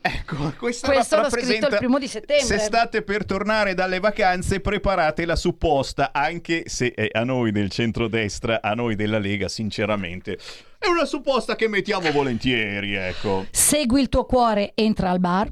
Ecco, 0.07 0.53
Questo 0.57 0.91
l'ho 0.91 1.29
scritto 1.29 1.67
il 1.67 1.75
primo 1.77 1.99
di 1.99 2.07
settembre. 2.07 2.45
Se 2.45 2.57
state 2.59 3.01
per 3.01 3.25
tornare 3.25 3.73
dalle 3.73 3.99
vacanze, 3.99 4.61
preparate 4.61 5.25
la 5.25 5.35
supposta, 5.35 6.11
anche 6.13 6.63
se 6.67 6.93
è 6.93 7.09
a 7.11 7.25
noi 7.25 7.51
del 7.51 7.69
centrodestra, 7.69 8.61
a 8.61 8.73
noi 8.73 8.95
della 8.95 9.19
Lega, 9.19 9.49
sinceramente, 9.49 10.37
è 10.77 10.87
una 10.87 11.05
supposta 11.05 11.55
che 11.55 11.67
mettiamo 11.67 12.09
volentieri, 12.11 12.95
ecco. 12.95 13.47
Segui 13.51 13.99
il 13.99 14.09
tuo 14.09 14.23
cuore, 14.25 14.71
entra 14.75 15.09
al 15.09 15.19
bar. 15.19 15.51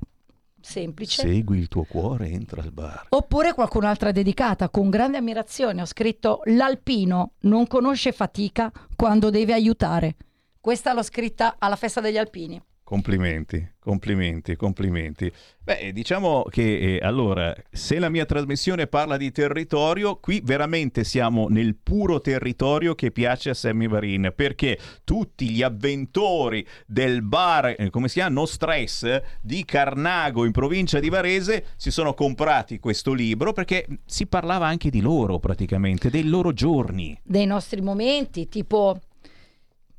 Semplice. 0.62 1.22
Segui 1.22 1.60
il 1.60 1.68
tuo 1.68 1.84
cuore, 1.84 2.30
entra 2.30 2.62
al 2.62 2.72
bar. 2.72 3.08
Oppure 3.10 3.54
qualcun'altra 3.54 4.12
dedicata, 4.12 4.70
con 4.70 4.89
grande 4.89 5.18
ammirazione. 5.18 5.82
Ho 5.82 5.86
scritto 5.86 6.41
L'alpino 6.46 7.34
non 7.41 7.68
conosce 7.68 8.12
fatica 8.13 8.72
quando 8.96 9.30
deve 9.30 9.54
aiutare. 9.54 10.15
Questa 10.60 10.94
l'ho 10.94 11.04
scritta 11.04 11.58
alla 11.60 11.76
festa 11.76 12.02
degli 12.02 12.18
alpini. 12.18 12.60
Complimenti, 12.86 13.67
complimenti, 13.80 14.56
complimenti. 14.56 15.32
Beh, 15.63 15.91
diciamo 15.91 16.43
che 16.43 16.98
eh, 16.98 17.00
allora, 17.02 17.52
se 17.71 17.98
la 17.98 18.10
mia 18.10 18.26
trasmissione 18.26 18.86
parla 18.86 19.17
di 19.17 19.32
territorio, 19.32 20.17
qui 20.17 20.39
veramente 20.43 21.04
siamo 21.04 21.48
nel 21.50 21.76
puro 21.82 22.21
territorio 22.21 22.93
che 22.93 23.10
piace 23.10 23.50
a 23.50 23.54
Sammy 23.56 23.88
Varin, 23.88 24.32
perché 24.36 24.78
tutti 25.04 25.50
gli 25.50 25.63
avventori 25.63 26.63
del 26.86 27.24
bar, 27.24 27.74
eh, 27.76 27.89
come 27.89 28.08
si 28.08 28.19
chiama, 28.19 28.36
No 28.36 28.45
Stress, 28.45 29.02
eh, 29.02 29.24
di 29.41 29.65
Carnago 29.65 30.45
in 30.45 30.52
provincia 30.52 31.00
di 31.00 31.10
Varese, 31.10 31.65
si 31.78 31.89
sono 31.89 32.13
comprati 32.13 32.78
questo 32.78 33.13
libro 33.13 33.52
perché 33.52 33.88
si 34.06 34.28
parlava 34.28 34.67
anche 34.67 34.91
di 34.91 35.02
loro 35.02 35.39
praticamente, 35.39 36.12
dei 36.12 36.26
loro 36.26 36.54
giorni. 36.54 37.19
Dei 37.24 37.48
nostri 37.48 37.82
momenti, 37.82 38.48
tipo 38.48 39.00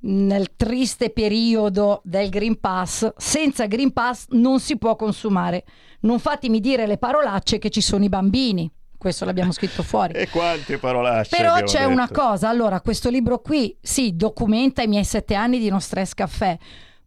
nel 0.06 0.54
triste 0.56 1.10
periodo 1.10 2.00
del 2.04 2.28
Green 2.28 2.58
Pass, 2.60 3.12
senza 3.16 3.66
Green 3.66 3.92
Pass 3.92 4.26
non 4.30 4.60
si 4.60 4.76
può 4.78 4.96
consumare. 4.96 5.64
Non 6.00 6.18
fatemi 6.18 6.60
dire 6.60 6.86
le 6.86 6.98
parolacce 6.98 7.58
che 7.58 7.70
ci 7.70 7.80
sono 7.80 8.04
i 8.04 8.08
bambini. 8.08 8.70
Questo 8.96 9.24
l'abbiamo 9.24 9.52
scritto 9.52 9.82
fuori. 9.84 10.14
E 10.14 10.28
quante 10.28 10.78
parolacce 10.78 11.36
Però 11.36 11.60
c'è 11.62 11.84
una 11.84 12.06
detto. 12.06 12.20
cosa, 12.20 12.48
allora 12.48 12.80
questo 12.80 13.10
libro 13.10 13.40
qui 13.40 13.76
sì, 13.80 14.14
documenta 14.16 14.82
i 14.82 14.88
miei 14.88 15.04
sette 15.04 15.34
anni 15.34 15.58
di 15.58 15.68
No 15.68 15.80
Stress 15.80 16.14
Caffè, 16.14 16.56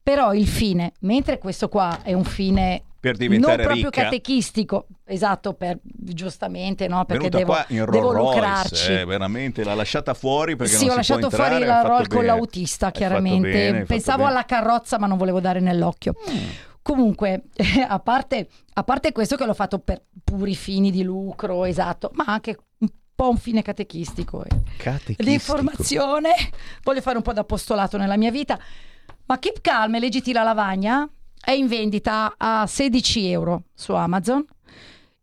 però 0.02 0.34
il 0.34 0.48
fine, 0.48 0.94
mentre 1.02 1.38
questo 1.38 1.70
qua 1.70 2.02
è 2.04 2.14
un 2.14 2.24
fine 2.24 2.84
Per 3.00 3.16
diventare 3.16 3.56
non 3.56 3.66
proprio 3.66 3.90
ricca. 3.90 4.04
catechistico, 4.04 4.88
esatto, 5.06 5.54
per, 5.54 5.80
giustamente 5.82 6.88
no, 6.90 7.06
perché 7.06 7.30
venuta 7.30 7.38
devo, 7.38 7.52
qua 7.54 7.66
in 7.70 7.86
devo 7.90 8.12
lucrarci. 8.12 8.92
eh, 8.92 9.06
veramente 9.06 9.64
l'ha 9.64 9.74
lasciata 9.74 10.14
fuori 10.14 10.58
perché 10.58 10.74
sì, 10.76 10.86
non 10.86 10.98
ho 10.98 11.02
si 11.02 11.12
può 11.14 11.16
lasciato 11.20 11.36
entrare, 11.36 11.50
fuori 11.50 11.64
hai 11.64 11.70
la 11.70 11.82
fatto 11.82 11.88
roll 11.88 12.08
con 12.08 12.26
l'autista, 12.26 12.92
chiaramente. 12.92 13.50
bene, 13.50 13.84
Pensavo 13.86 14.26
alla 14.26 14.44
carrozza, 14.44 15.00
ma 15.00 15.08
non 15.08 15.18
volevo 15.18 15.40
dare 15.40 15.62
nell'occhio. 15.62 16.14
Comunque, 16.82 17.44
a 17.88 18.00
parte, 18.00 18.50
a 18.74 18.84
parte 18.84 19.12
questo 19.14 19.38
che 19.38 19.46
l'ho 19.46 19.54
fatto 19.54 19.80
per 19.80 20.02
puri 20.24 20.56
fini 20.56 20.92
di 20.92 21.04
lucro, 21.04 21.64
esatto, 21.64 22.12
ma 22.16 22.26
anche 22.28 22.58
un 22.80 22.90
po' 23.16 23.30
un 23.30 23.38
fine 23.38 23.62
catechistico. 23.62 24.44
eh. 24.44 24.50
Catechistico. 24.76 25.24
L'informazione, 25.24 26.32
voglio 26.84 27.02
fare 27.02 27.16
un 27.16 27.24
po' 27.24 27.32
d'apostolato 27.34 27.98
nella 27.98 28.18
mia 28.18 28.32
vita, 28.32 28.60
ma 29.26 29.40
Keep 29.40 29.62
Calm 29.62 29.96
e 29.96 30.00
leggiti 30.00 30.34
la 30.34 30.44
lavagna 30.44 31.10
è 31.40 31.52
in 31.52 31.68
vendita 31.68 32.36
a 32.38 32.66
16 32.68 33.32
euro 33.32 33.64
su 33.74 33.94
Amazon. 33.94 34.46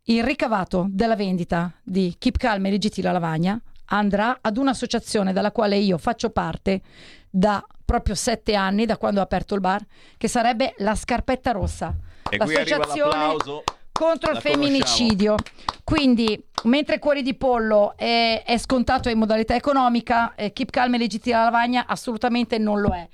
Il 0.03 0.23
ricavato 0.23 0.87
della 0.89 1.15
vendita 1.15 1.71
di 1.83 2.15
Keep 2.17 2.37
Calm 2.37 2.65
e 2.65 2.69
leggiti 2.69 3.01
la 3.01 3.11
lavagna 3.11 3.59
andrà 3.89 4.39
ad 4.41 4.57
un'associazione 4.57 5.33
dalla 5.33 5.51
quale 5.51 5.77
io 5.77 5.97
faccio 5.97 6.29
parte 6.29 6.81
da 7.29 7.65
proprio 7.85 8.15
sette 8.15 8.53
anni, 8.55 8.85
da 8.85 8.97
quando 8.97 9.19
ho 9.19 9.23
aperto 9.23 9.55
il 9.55 9.61
bar, 9.61 9.81
che 10.17 10.27
sarebbe 10.27 10.73
la 10.79 10.95
Scarpetta 10.95 11.51
Rossa. 11.51 11.95
E 12.29 12.37
qui 12.37 12.55
arriva 12.55 12.77
l'applauso. 12.77 13.63
Contro 13.97 14.31
il 14.31 14.37
femminicidio. 14.39 15.35
Quindi, 15.83 16.41
mentre 16.63 16.99
Cuori 16.99 17.23
di 17.23 17.33
Pollo 17.33 17.95
è, 17.97 18.43
è 18.45 18.57
scontato 18.57 19.09
in 19.09 19.17
modalità 19.17 19.55
economica, 19.55 20.35
eh, 20.35 20.53
Keep 20.53 20.69
Calm 20.69 20.93
e 20.93 20.97
leggiti 20.97 21.31
la 21.31 21.45
lavagna 21.45 21.85
assolutamente 21.87 22.57
non 22.57 22.79
lo 22.81 22.93
è. 22.93 23.07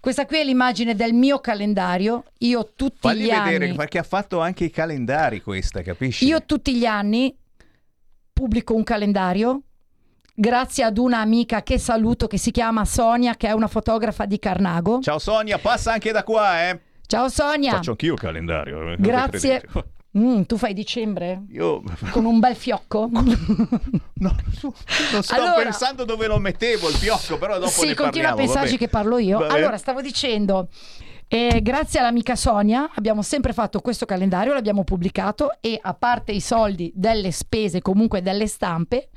Questa 0.00 0.24
qui 0.24 0.38
è 0.38 0.44
l'immagine 0.44 0.94
del 0.94 1.12
mio 1.12 1.40
calendario. 1.40 2.24
Io 2.38 2.72
tutti 2.74 3.00
Fagli 3.00 3.24
gli 3.24 3.30
vedere 3.30 3.66
anni 3.66 3.74
perché 3.74 3.98
ha 3.98 4.02
fatto 4.02 4.40
anche 4.40 4.64
i 4.64 4.70
calendari 4.70 5.42
questa, 5.42 5.82
capisci? 5.82 6.24
io 6.24 6.42
tutti 6.46 6.74
gli 6.74 6.86
anni 6.86 7.36
pubblico 8.32 8.74
un 8.74 8.82
calendario 8.82 9.60
grazie 10.32 10.84
ad 10.84 10.96
una 10.96 11.18
amica 11.18 11.62
che 11.62 11.78
saluto 11.78 12.26
che 12.26 12.38
si 12.38 12.50
chiama 12.50 12.86
Sonia, 12.86 13.36
che 13.36 13.48
è 13.48 13.52
una 13.52 13.68
fotografa 13.68 14.24
di 14.24 14.38
Carnago. 14.38 15.00
Ciao 15.02 15.18
Sonia, 15.18 15.58
passa 15.58 15.92
anche 15.92 16.12
da 16.12 16.24
qua, 16.24 16.70
eh. 16.70 16.80
Ciao 17.06 17.28
Sonia. 17.28 17.72
Faccio 17.72 17.90
anch'io 17.90 18.14
il 18.14 18.20
calendario. 18.20 18.92
eh, 18.92 18.96
Grazie. 18.98 19.62
Mm, 20.18 20.42
tu 20.42 20.56
fai 20.56 20.74
dicembre? 20.74 21.44
Io 21.52 21.82
Con 22.10 22.24
un 22.24 22.40
bel 22.40 22.56
fiocco? 22.56 23.08
no, 23.12 24.36
non 25.12 25.22
sto 25.22 25.34
Allora- 25.34 25.62
pensando 25.62 26.04
dove 26.04 26.26
lo 26.26 26.38
mettevo 26.38 26.88
il 26.88 26.94
fiocco, 26.96 27.38
però 27.38 27.58
dopo 27.58 27.70
sì, 27.70 27.86
ne 27.86 27.94
continua 27.94 28.30
a 28.30 28.34
parliamo. 28.34 28.52
pensarci 28.52 28.76
che 28.76 28.88
parlo 28.88 29.18
io. 29.18 29.38
Allora, 29.46 29.76
stavo 29.76 30.00
dicendo, 30.00 30.68
eh, 31.32 31.62
grazie 31.62 32.00
all'amica 32.00 32.34
Sonia 32.34 32.90
abbiamo 32.92 33.22
sempre 33.22 33.52
fatto 33.52 33.78
questo 33.78 34.04
calendario, 34.04 34.52
l'abbiamo 34.52 34.82
pubblicato 34.82 35.52
e 35.60 35.78
a 35.80 35.94
parte 35.94 36.32
i 36.32 36.40
soldi 36.40 36.90
delle 36.92 37.30
spese, 37.30 37.80
comunque 37.80 38.20
delle 38.20 38.48
stampe, 38.48 39.10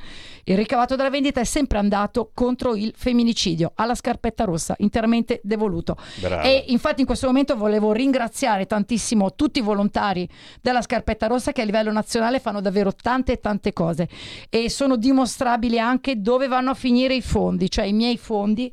il 0.43 0.55
ricavato 0.55 0.95
della 0.95 1.09
vendita 1.09 1.39
è 1.39 1.43
sempre 1.43 1.79
andato 1.79 2.29
contro 2.31 2.75
il 2.75 2.93
femminicidio, 2.95 3.71
alla 3.73 3.95
scarpetta 3.95 4.43
rossa, 4.43 4.75
interamente 4.77 5.41
devoluto. 5.43 5.97
Brava. 6.19 6.43
E 6.43 6.65
infatti 6.67 7.01
in 7.01 7.07
questo 7.07 7.25
momento 7.25 7.57
volevo 7.57 7.91
ringraziare 7.93 8.67
tantissimo 8.67 9.33
tutti 9.33 9.57
i 9.57 9.63
volontari 9.63 10.29
della 10.61 10.83
Scarpetta 10.83 11.25
Rossa 11.25 11.51
che 11.51 11.61
a 11.61 11.65
livello 11.65 11.91
nazionale 11.91 12.39
fanno 12.39 12.61
davvero 12.61 12.93
tante 12.93 13.39
tante 13.39 13.73
cose 13.73 14.07
e 14.51 14.69
sono 14.69 14.97
dimostrabili 14.97 15.79
anche 15.79 16.21
dove 16.21 16.47
vanno 16.47 16.69
a 16.69 16.75
finire 16.75 17.15
i 17.15 17.21
fondi, 17.21 17.71
cioè 17.71 17.85
i 17.85 17.93
miei 17.93 18.17
fondi, 18.17 18.71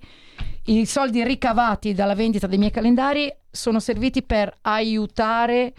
i 0.67 0.87
soldi 0.87 1.25
ricavati 1.25 1.95
dalla 1.95 2.15
vendita 2.15 2.47
dei 2.47 2.59
miei 2.59 2.71
calendari 2.71 3.33
sono 3.51 3.81
serviti 3.81 4.23
per 4.23 4.53
aiutare 4.63 5.73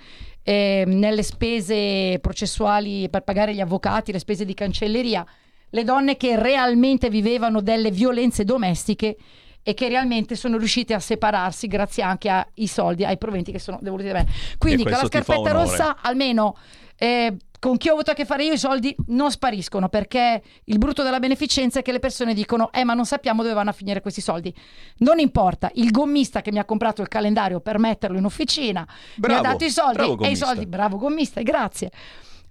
eh, 0.44 0.84
nelle 0.88 1.24
spese 1.24 2.18
processuali 2.20 3.10
per 3.10 3.22
pagare 3.22 3.54
gli 3.54 3.62
avvocati, 3.62 4.12
le 4.12 4.20
spese 4.20 4.44
di 4.46 4.54
cancelleria, 4.54 5.26
le 5.70 5.84
donne 5.84 6.18
che 6.18 6.38
realmente 6.38 7.10
vivevano 7.10 7.62
delle 7.62 7.92
violenze 7.92 8.44
domestiche 8.44 9.16
e 9.64 9.74
che 9.74 9.88
realmente 9.88 10.36
sono 10.36 10.58
riuscite 10.58 10.94
a 10.94 11.00
separarsi 11.00 11.68
grazie 11.68 12.04
anche 12.04 12.30
ai 12.30 12.68
soldi, 12.68 13.06
ai 13.06 13.18
proventi 13.18 13.52
che 13.52 13.60
sono 13.60 13.78
devoluti 13.82 14.08
da 14.08 14.14
me. 14.14 14.28
Quindi 14.58 14.84
con 14.84 14.94
la 14.94 15.06
scarpetta 15.06 15.52
rossa 15.52 15.98
almeno 16.02 16.58
eh, 16.98 17.38
con 17.62 17.78
chi 17.78 17.90
ho 17.90 17.94
avuto 17.94 18.10
a 18.10 18.14
che 18.16 18.26
fare 18.26 18.44
io 18.44 18.54
i 18.54 18.58
soldi 18.58 18.96
non 19.10 19.30
spariscono 19.30 19.88
perché 19.88 20.42
il 20.64 20.80
brutto 20.80 21.04
della 21.04 21.20
beneficenza 21.20 21.78
è 21.78 21.82
che 21.84 21.92
le 21.92 22.00
persone 22.00 22.34
dicono 22.34 22.72
eh 22.72 22.84
ma 22.84 22.96
non 22.96 23.06
sappiamo 23.06 23.44
dove 23.44 23.54
vanno 23.54 23.70
a 23.70 23.74
finire 23.74 24.02
questi 24.02 24.20
soldi. 24.20 24.52
Non 24.98 25.20
importa, 25.20 25.70
il 25.76 25.92
gommista 25.92 26.42
che 26.42 26.52
mi 26.52 26.58
ha 26.58 26.66
comprato 26.66 27.04
il 27.04 27.08
calendario 27.08 27.60
per 27.60 27.78
metterlo 27.78 28.18
in 28.18 28.26
officina 28.26 28.84
mi 28.88 28.96
Bravo, 29.18 29.38
ha 29.38 29.42
dato 29.52 29.64
i 29.64 29.70
soldi 29.70 30.26
e 30.26 30.32
i 30.32 30.36
soldi, 30.36 30.66
bravo 30.66 30.98
gommista, 30.98 31.40
grazie. 31.44 31.92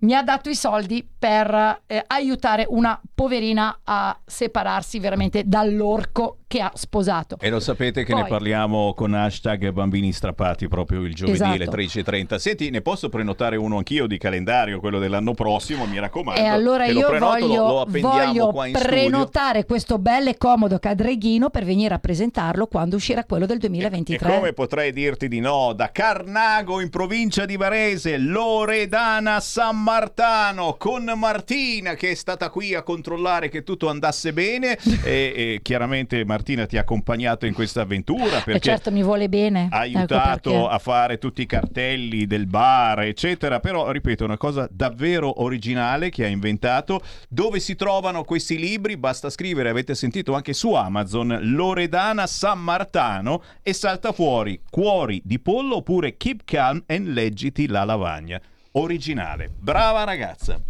Mi 0.00 0.14
ha 0.14 0.22
dato 0.22 0.48
i 0.48 0.54
soldi 0.54 1.06
per 1.18 1.82
eh, 1.86 2.02
aiutare 2.06 2.66
una 2.68 2.98
poverina 3.14 3.80
a 3.84 4.18
separarsi 4.24 4.98
veramente 4.98 5.42
dall'orco 5.46 6.38
che 6.46 6.60
ha 6.60 6.72
sposato. 6.74 7.36
E 7.38 7.48
lo 7.50 7.60
sapete 7.60 8.02
che 8.04 8.12
Poi- 8.12 8.22
ne 8.22 8.28
parliamo 8.28 8.92
con 8.94 9.14
hashtag 9.14 9.70
bambini 9.70 10.10
strappati 10.12 10.66
proprio 10.68 11.02
il 11.02 11.14
giovedì 11.14 11.40
alle 11.42 11.62
Esatto. 11.64 11.76
13.30. 11.76 12.36
Senti, 12.38 12.70
ne 12.70 12.80
posso 12.80 13.08
prenotare 13.08 13.56
uno 13.56 13.76
anch'io 13.76 14.06
di 14.08 14.18
calendario, 14.18 14.80
quello 14.80 14.98
dell'anno 14.98 15.32
prossimo, 15.34 15.84
mi 15.86 15.98
raccomando. 16.00 16.40
E 16.40 16.46
allora 16.46 16.86
lo 16.86 16.98
io 16.98 17.06
prenoto, 17.06 17.38
lo- 17.38 17.46
voglio, 17.46 17.66
lo 17.66 17.80
appendiamo 17.82 18.50
voglio 18.50 18.64
in 18.70 18.74
studio. 18.76 18.88
prenotare 18.88 19.64
questo 19.64 19.98
bello 19.98 20.30
e 20.30 20.36
comodo 20.38 20.78
cadreghino 20.80 21.50
per 21.50 21.64
venire 21.64 21.94
a 21.94 21.98
presentarlo 21.98 22.66
quando 22.66 22.96
uscirà 22.96 23.24
quello 23.24 23.46
del 23.46 23.56
E 23.58 23.60
2023. 23.60 24.34
come 24.36 24.52
potrei 24.52 24.92
dirti 24.92 25.28
di 25.28 25.38
no? 25.40 25.72
Da 25.72 25.92
Carnago 25.92 26.80
in 26.80 26.88
provincia 26.90 27.44
di 27.44 27.56
Varese, 27.56 28.16
Loredana 28.18 29.38
San 29.40 29.82
Martano 29.90 30.76
con 30.78 31.02
Martina 31.16 31.94
che 31.94 32.12
è 32.12 32.14
stata 32.14 32.48
qui 32.48 32.74
a 32.74 32.82
controllare 32.84 33.48
che 33.48 33.64
tutto 33.64 33.88
andasse 33.88 34.32
bene 34.32 34.78
e, 35.02 35.32
e 35.34 35.60
chiaramente 35.62 36.24
Martina 36.24 36.64
ti 36.64 36.76
ha 36.76 36.82
accompagnato 36.82 37.44
in 37.44 37.52
questa 37.52 37.80
avventura 37.80 38.38
E 38.38 38.42
perché 38.44 38.60
certo 38.60 38.92
mi 38.92 39.02
vuole 39.02 39.28
bene. 39.28 39.66
ha 39.68 39.84
ecco 39.84 39.98
aiutato 39.98 40.50
perché. 40.52 40.74
a 40.74 40.78
fare 40.78 41.18
tutti 41.18 41.42
i 41.42 41.46
cartelli 41.46 42.28
del 42.28 42.46
bar, 42.46 43.00
eccetera. 43.00 43.58
Però, 43.58 43.90
ripeto, 43.90 44.24
una 44.24 44.36
cosa 44.36 44.68
davvero 44.70 45.42
originale 45.42 46.08
che 46.10 46.24
ha 46.24 46.28
inventato. 46.28 47.02
Dove 47.28 47.58
si 47.58 47.74
trovano 47.74 48.22
questi 48.22 48.58
libri? 48.58 48.96
Basta 48.96 49.28
scrivere, 49.28 49.70
avete 49.70 49.96
sentito 49.96 50.34
anche 50.34 50.52
su 50.52 50.72
Amazon, 50.72 51.36
Loredana 51.42 52.28
San 52.28 52.60
Martano 52.60 53.42
e 53.60 53.72
salta 53.72 54.12
fuori 54.12 54.60
Cuori 54.70 55.20
di 55.24 55.40
pollo 55.40 55.78
oppure 55.78 56.16
Keep 56.16 56.42
Calm 56.44 56.84
and 56.86 57.08
leggiti 57.08 57.66
la 57.66 57.82
lavagna. 57.82 58.40
Originale. 58.72 59.50
Brava 59.58 60.04
ragazza. 60.04 60.60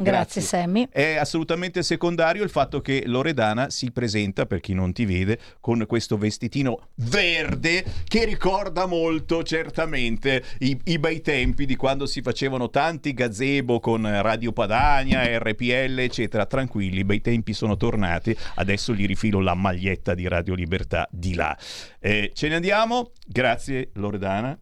Grazie, 0.00 0.40
Sammy. 0.42 0.86
È 0.90 1.16
assolutamente 1.16 1.82
secondario 1.82 2.44
il 2.44 2.50
fatto 2.50 2.80
che 2.80 3.02
Loredana 3.06 3.68
si 3.68 3.90
presenta, 3.90 4.46
per 4.46 4.60
chi 4.60 4.72
non 4.72 4.92
ti 4.92 5.04
vede, 5.04 5.40
con 5.60 5.84
questo 5.88 6.16
vestitino 6.16 6.90
verde 6.94 7.84
che 8.06 8.24
ricorda 8.24 8.86
molto 8.86 9.42
certamente 9.42 10.44
i, 10.60 10.78
i 10.84 10.98
bei 11.00 11.20
tempi 11.20 11.66
di 11.66 11.74
quando 11.74 12.06
si 12.06 12.22
facevano 12.22 12.70
tanti 12.70 13.12
gazebo 13.12 13.80
con 13.80 14.08
Radio 14.22 14.52
Padania, 14.52 15.36
RPL, 15.36 15.98
eccetera. 15.98 16.46
Tranquilli, 16.46 17.00
i 17.00 17.04
bei 17.04 17.20
tempi 17.20 17.52
sono 17.52 17.76
tornati. 17.76 18.36
Adesso 18.54 18.94
gli 18.94 19.04
rifilo 19.04 19.40
la 19.40 19.54
maglietta 19.54 20.14
di 20.14 20.28
Radio 20.28 20.54
Libertà 20.54 21.08
di 21.10 21.34
là. 21.34 21.58
Eh, 21.98 22.30
ce 22.34 22.46
ne 22.46 22.54
andiamo. 22.54 23.10
Grazie 23.26 23.90
Loredana. 23.94 24.56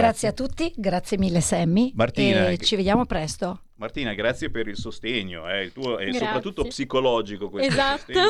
Grazie. 0.00 0.28
a 0.28 0.32
tutti, 0.32 0.72
grazie 0.76 1.18
mille 1.18 1.40
Sammy. 1.40 1.92
Martina, 1.94 2.48
e 2.48 2.58
ci 2.58 2.76
vediamo 2.76 3.04
presto. 3.06 3.62
Martina, 3.76 4.12
grazie 4.14 4.48
per 4.50 4.68
il 4.68 4.76
sostegno, 4.76 5.48
eh, 5.48 5.62
il 5.64 5.72
tuo 5.72 5.98
è 5.98 6.04
Grazie. 6.04 6.20
soprattutto 6.20 6.64
psicologico 6.64 7.50
questo 7.50 7.72
Esatto. 7.72 8.12
sostegno. 8.12 8.26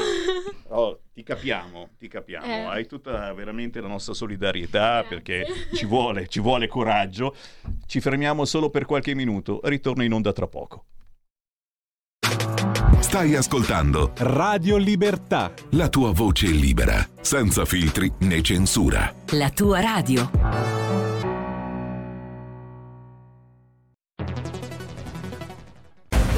Oh, 0.74 1.00
ti 1.12 1.22
capiamo, 1.22 1.90
ti 1.98 2.08
capiamo, 2.08 2.46
Eh. 2.46 2.60
hai 2.64 2.86
tutta 2.86 3.30
veramente 3.34 3.80
la 3.82 3.88
nostra 3.88 4.14
solidarietà 4.14 5.04
perché 5.06 5.44
ci 5.74 5.84
vuole, 5.84 6.26
ci 6.28 6.40
vuole 6.40 6.66
coraggio. 6.68 7.36
Ci 7.86 8.00
fermiamo 8.00 8.46
solo 8.46 8.70
per 8.70 8.86
qualche 8.86 9.14
minuto, 9.14 9.60
ritorno 9.64 10.02
in 10.02 10.12
onda 10.14 10.32
tra 10.32 10.46
poco. 10.46 10.84
Stai 13.00 13.34
ascoltando 13.34 14.12
Radio 14.18 14.78
Libertà. 14.78 15.52
la 15.72 15.90
tua 15.90 16.12
voce 16.12 16.46
libera, 16.46 17.06
senza 17.20 17.66
filtri 17.66 18.10
né 18.20 18.40
censura. 18.40 19.12
La 19.32 19.50
tua 19.50 19.80
radio. 19.80 20.30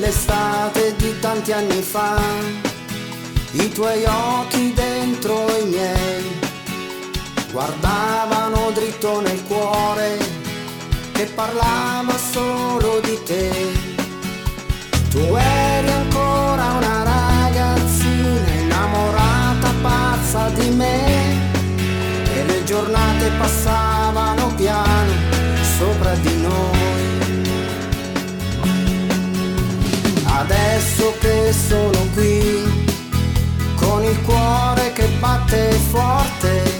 Quell'estate 0.00 0.96
di 0.96 1.18
tanti 1.20 1.52
anni 1.52 1.82
fa, 1.82 2.18
i 3.50 3.70
tuoi 3.70 4.02
occhi 4.06 4.72
dentro 4.72 5.44
i 5.58 5.66
miei 5.66 6.40
guardavano 7.52 8.70
dritto 8.70 9.20
nel 9.20 9.44
cuore 9.44 10.16
che 11.12 11.26
parlava 11.26 12.16
solo 12.16 13.00
di 13.00 13.22
te. 13.26 13.50
Tu 15.10 15.18
eri 15.18 15.90
ancora 15.90 16.64
una 16.78 17.02
ragazzina 17.02 18.52
innamorata 18.58 19.70
pazza 19.82 20.48
di 20.48 20.70
me 20.70 21.34
e 22.32 22.44
le 22.46 22.64
giornate 22.64 23.30
passavano 23.38 24.54
piano 24.54 25.12
sopra 25.76 26.14
di 26.14 26.39
noi. 26.39 26.39
Adesso 30.50 31.14
che 31.20 31.52
sono 31.52 32.08
qui, 32.12 32.84
con 33.76 34.02
il 34.02 34.20
cuore 34.22 34.92
che 34.94 35.06
batte 35.20 35.70
forte, 35.92 36.79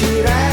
cosa 0.00 0.47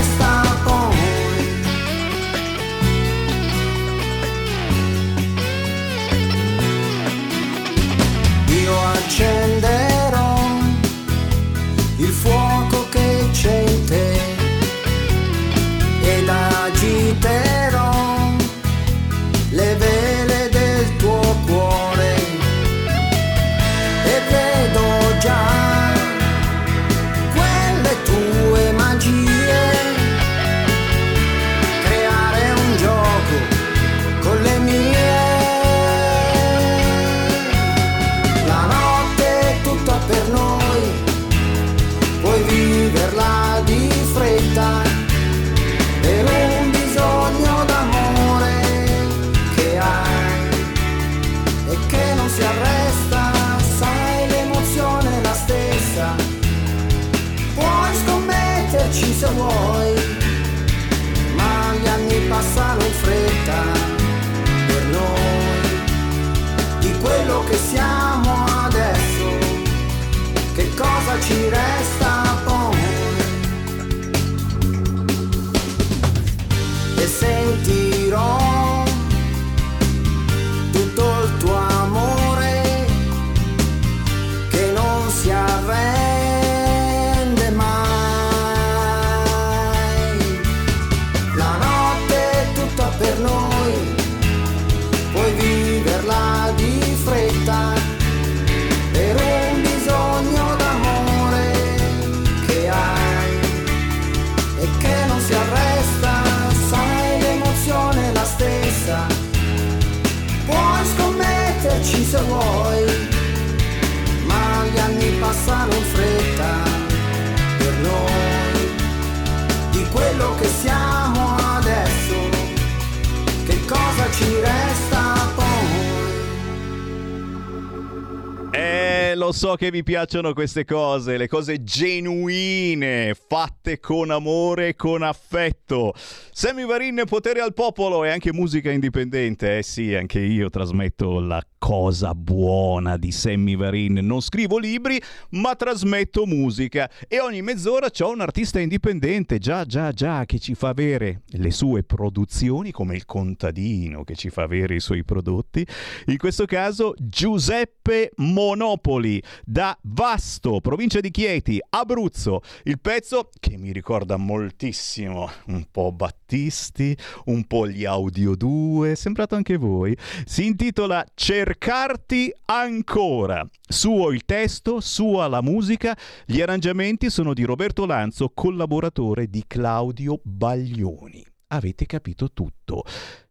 che 129.56 129.72
vi 129.72 129.84
piacciono 129.84 130.34
queste 130.34 130.66
cose, 130.66 131.18
le 131.18 131.28
cose 131.28 131.64
genuine, 131.64 133.16
fatte 133.28 133.80
con 133.80 134.12
amore 134.12 134.70
e 134.70 134.76
con 134.76 135.04
affetto. 135.04 135.94
Sammy 136.32 136.66
Varin, 136.66 137.04
potere 137.06 137.42
al 137.42 137.54
popolo 137.54 138.04
e 138.04 138.10
anche 138.10 138.34
musica 138.34 138.72
indipendente. 138.72 139.58
Eh 139.58 139.64
sì, 139.64 139.94
anche 139.96 140.20
io 140.20 140.50
trasmetto 140.50 141.20
la 141.20 141.42
cosa 141.58 142.14
buona 142.14 142.98
di 142.98 143.12
Sammy 143.12 143.56
Varin. 143.56 143.94
Non 144.04 144.22
scrivo 144.22 144.58
libri, 144.58 145.02
ma 145.32 145.56
trasmetto 145.56 146.26
musica 146.26 146.90
e 147.08 147.20
ogni 147.20 147.42
mezz'ora 147.42 147.90
c'ho 147.90 148.12
un 148.12 148.22
artista 148.22 148.60
indipendente, 148.60 149.40
già, 149.40 149.66
già, 149.66 149.92
già, 149.92 150.26
che 150.26 150.40
ci 150.40 150.54
fa 150.54 150.70
avere 150.70 151.22
le 151.26 151.52
sue 151.52 151.84
produzioni, 151.84 152.72
come 152.72 152.96
il 152.96 153.06
contadino 153.06 154.04
che 154.04 154.16
ci 154.16 154.30
fa 154.30 154.44
avere 154.44 154.76
i 154.76 154.80
suoi 154.80 155.04
prodotti. 155.04 155.66
In 156.06 156.18
questo 156.18 156.46
caso 156.46 156.94
Giuseppe 156.98 158.12
Monopoli 158.18 159.22
da 159.46 159.78
Vasto, 159.82 160.60
provincia 160.60 161.00
di 161.00 161.12
Chieti, 161.12 161.60
Abruzzo. 161.70 162.42
Il 162.64 162.80
pezzo 162.80 163.30
che 163.40 163.58
mi 163.58 163.72
ricorda 163.72 164.18
moltissimo 164.18 165.30
un 165.48 165.66
po' 165.70 165.92
Battisti, 165.92 166.98
un 167.26 167.46
po' 167.46 167.68
gli 167.68 167.86
Audio 167.86 168.36
2, 168.36 168.96
sembrato 168.96 169.36
anche 169.36 169.58
voi. 169.58 169.96
Si 170.26 170.46
intitola 170.46 171.06
Cercarti 171.14 172.34
ancora. 172.46 173.48
Suo 173.68 174.12
il 174.12 174.26
testo, 174.26 174.80
sua 174.80 175.28
la 175.28 175.42
musica, 175.42 175.96
gli 176.26 176.42
arrangiamenti 176.42 177.10
sono 177.10 177.34
di 177.34 177.44
Roberto 177.44 177.86
Lanzo, 177.86 178.32
collaboratore 178.34 179.30
di 179.30 179.44
Claudio 179.46 180.20
Baglioni. 180.24 181.24
Avete 181.48 181.86
capito 181.86 182.32
tutto. 182.32 182.84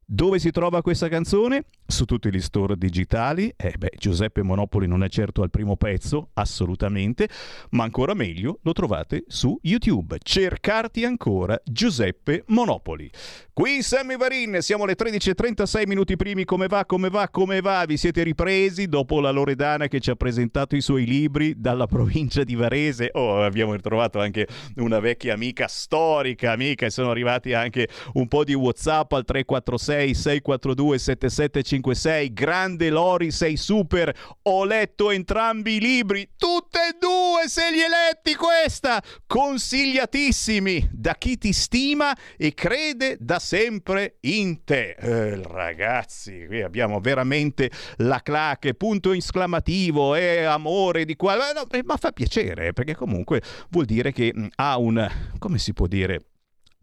Dove 0.07 0.39
si 0.39 0.51
trova 0.51 0.83
questa 0.83 1.09
canzone? 1.09 1.65
Su 1.87 2.07
tutti 2.07 2.31
gli 2.31 2.41
store 2.41 2.77
digitali. 2.79 3.53
Eh 3.57 3.75
beh, 3.77 3.93
Giuseppe 3.99 4.43
Monopoli 4.43 4.87
non 4.87 5.05
è 5.05 5.09
certo 5.09 5.43
al 5.43 5.51
primo 5.51 5.77
pezzo, 5.77 6.31
assolutamente, 6.33 7.29
ma 7.71 7.85
ancora 7.85 8.15
meglio 8.15 8.59
lo 8.63 8.73
trovate 8.73 9.25
su 9.27 9.59
YouTube. 9.63 10.17
Cercarti 10.23 11.05
ancora 11.05 11.61
Giuseppe 11.63 12.45
Monopoli. 12.47 13.11
Qui 13.53 13.83
Sammy 13.83 14.17
Varin, 14.17 14.59
siamo 14.63 14.85
alle 14.85 14.97
13.36 14.97 15.87
minuti 15.87 16.17
primi. 16.17 16.45
Come 16.45 16.67
va, 16.67 16.87
come 16.87 17.11
va, 17.11 17.29
come 17.29 17.61
va? 17.61 17.85
Vi 17.87 17.97
siete 17.97 18.23
ripresi 18.23 18.89
dopo 18.89 19.21
la 19.21 19.31
Loredana 19.31 19.87
che 19.87 20.01
ci 20.01 20.11
ha 20.11 20.17
presentato 20.17 20.75
i 20.75 20.81
suoi 20.81 21.05
libri 21.05 21.55
dalla 21.61 21.87
provincia 21.87 22.43
di 22.45 22.55
Varese? 22.55 23.11
Oh, 23.13 23.45
abbiamo 23.45 23.75
ritrovato 23.75 24.19
anche 24.19 24.49
una 24.77 24.99
vecchia 25.01 25.35
amica 25.35 25.69
storica, 25.69 26.51
amica, 26.51 26.87
e 26.87 26.91
sono 26.91 27.11
arrivati 27.11 27.53
anche 27.53 27.89
un 28.15 28.27
po' 28.27 28.43
di 28.43 28.55
WhatsApp 28.55 29.13
al 29.13 29.25
346 29.25 30.15
642 30.15 30.99
7756. 31.83 32.33
Grande 32.33 32.91
Lori, 32.91 33.31
sei 33.31 33.57
super. 33.57 34.15
Ho 34.43 34.65
letto 34.65 35.11
entrambi 35.11 35.77
i 35.77 35.81
libri, 35.81 36.31
tutte 36.37 36.79
e 36.79 36.97
due, 36.99 37.49
se 37.49 37.71
li 37.71 37.81
hai 37.81 37.89
letti 37.89 38.35
questa. 38.35 39.03
Consigliatissimi 39.27 40.91
da 40.93 41.15
chi 41.15 41.39
ti 41.39 41.53
stima 41.53 42.17
e 42.37 42.55
crede 42.55 43.17
da 43.19 43.39
sempre 43.39 44.17
in 44.21 44.65
te. 44.65 44.97
Eh, 44.99 45.43
ragazzi, 45.43 46.47
qui 46.47 46.63
abbiamo 46.63 47.01
veramente 47.01 47.71
la 47.99 48.21
claque, 48.23 48.75
punto 48.75 49.13
esclamativo 49.13 50.15
e 50.15 50.45
amore 50.45 51.05
di 51.05 51.17
qua. 51.17 51.35
No, 51.35 51.67
ma 51.85 51.97
fa 51.97 52.13
piacere 52.13 52.73
perché 52.73 52.95
comunque 52.95 53.43
vuol 53.71 53.85
dire 53.85 54.13
che 54.13 54.33
mh, 54.35 54.47
ha 54.57 54.79
un, 54.79 55.11
come 55.39 55.59
si 55.59 55.73
può 55.73 55.87
dire, 55.87 56.21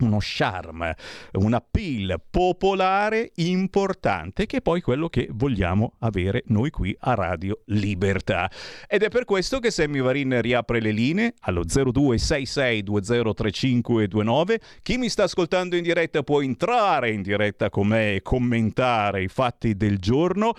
uno 0.02 0.18
charme, 0.20 0.96
un 1.34 1.54
appeal 1.54 2.20
popolare 2.30 3.32
importante 3.36 4.46
che 4.46 4.58
è 4.58 4.62
poi 4.62 4.82
quello 4.82 5.08
che 5.10 5.28
vogliamo 5.32 5.94
avere 6.00 6.44
noi 6.48 6.70
qui 6.70 6.94
a 7.00 7.14
Radio 7.14 7.62
Libertà. 7.66 8.52
Ed 8.88 9.04
è 9.04 9.10
per 9.10 9.26
questo 9.26 9.60
che 9.60 9.70
Sammy 9.72 10.00
Varin 10.02 10.42
riapre 10.42 10.80
le 10.80 10.92
linee 10.92 11.34
allo 11.42 11.64
0266203529. 11.64 14.56
Chi 14.82 14.98
mi 14.98 15.10
sta 15.10 15.24
ascoltando 15.24 15.76
in 15.76 15.84
diretta 15.84 16.24
può 16.24 16.42
entrare 16.42 17.12
in 17.12 17.22
diretta 17.22 17.70
con 17.70 17.88
me 17.88 18.16
e 18.16 18.22
commentare 18.22 19.24
i 19.24 19.28
fatti 19.28 19.76
del 19.76 20.00
giorno. 20.00 20.54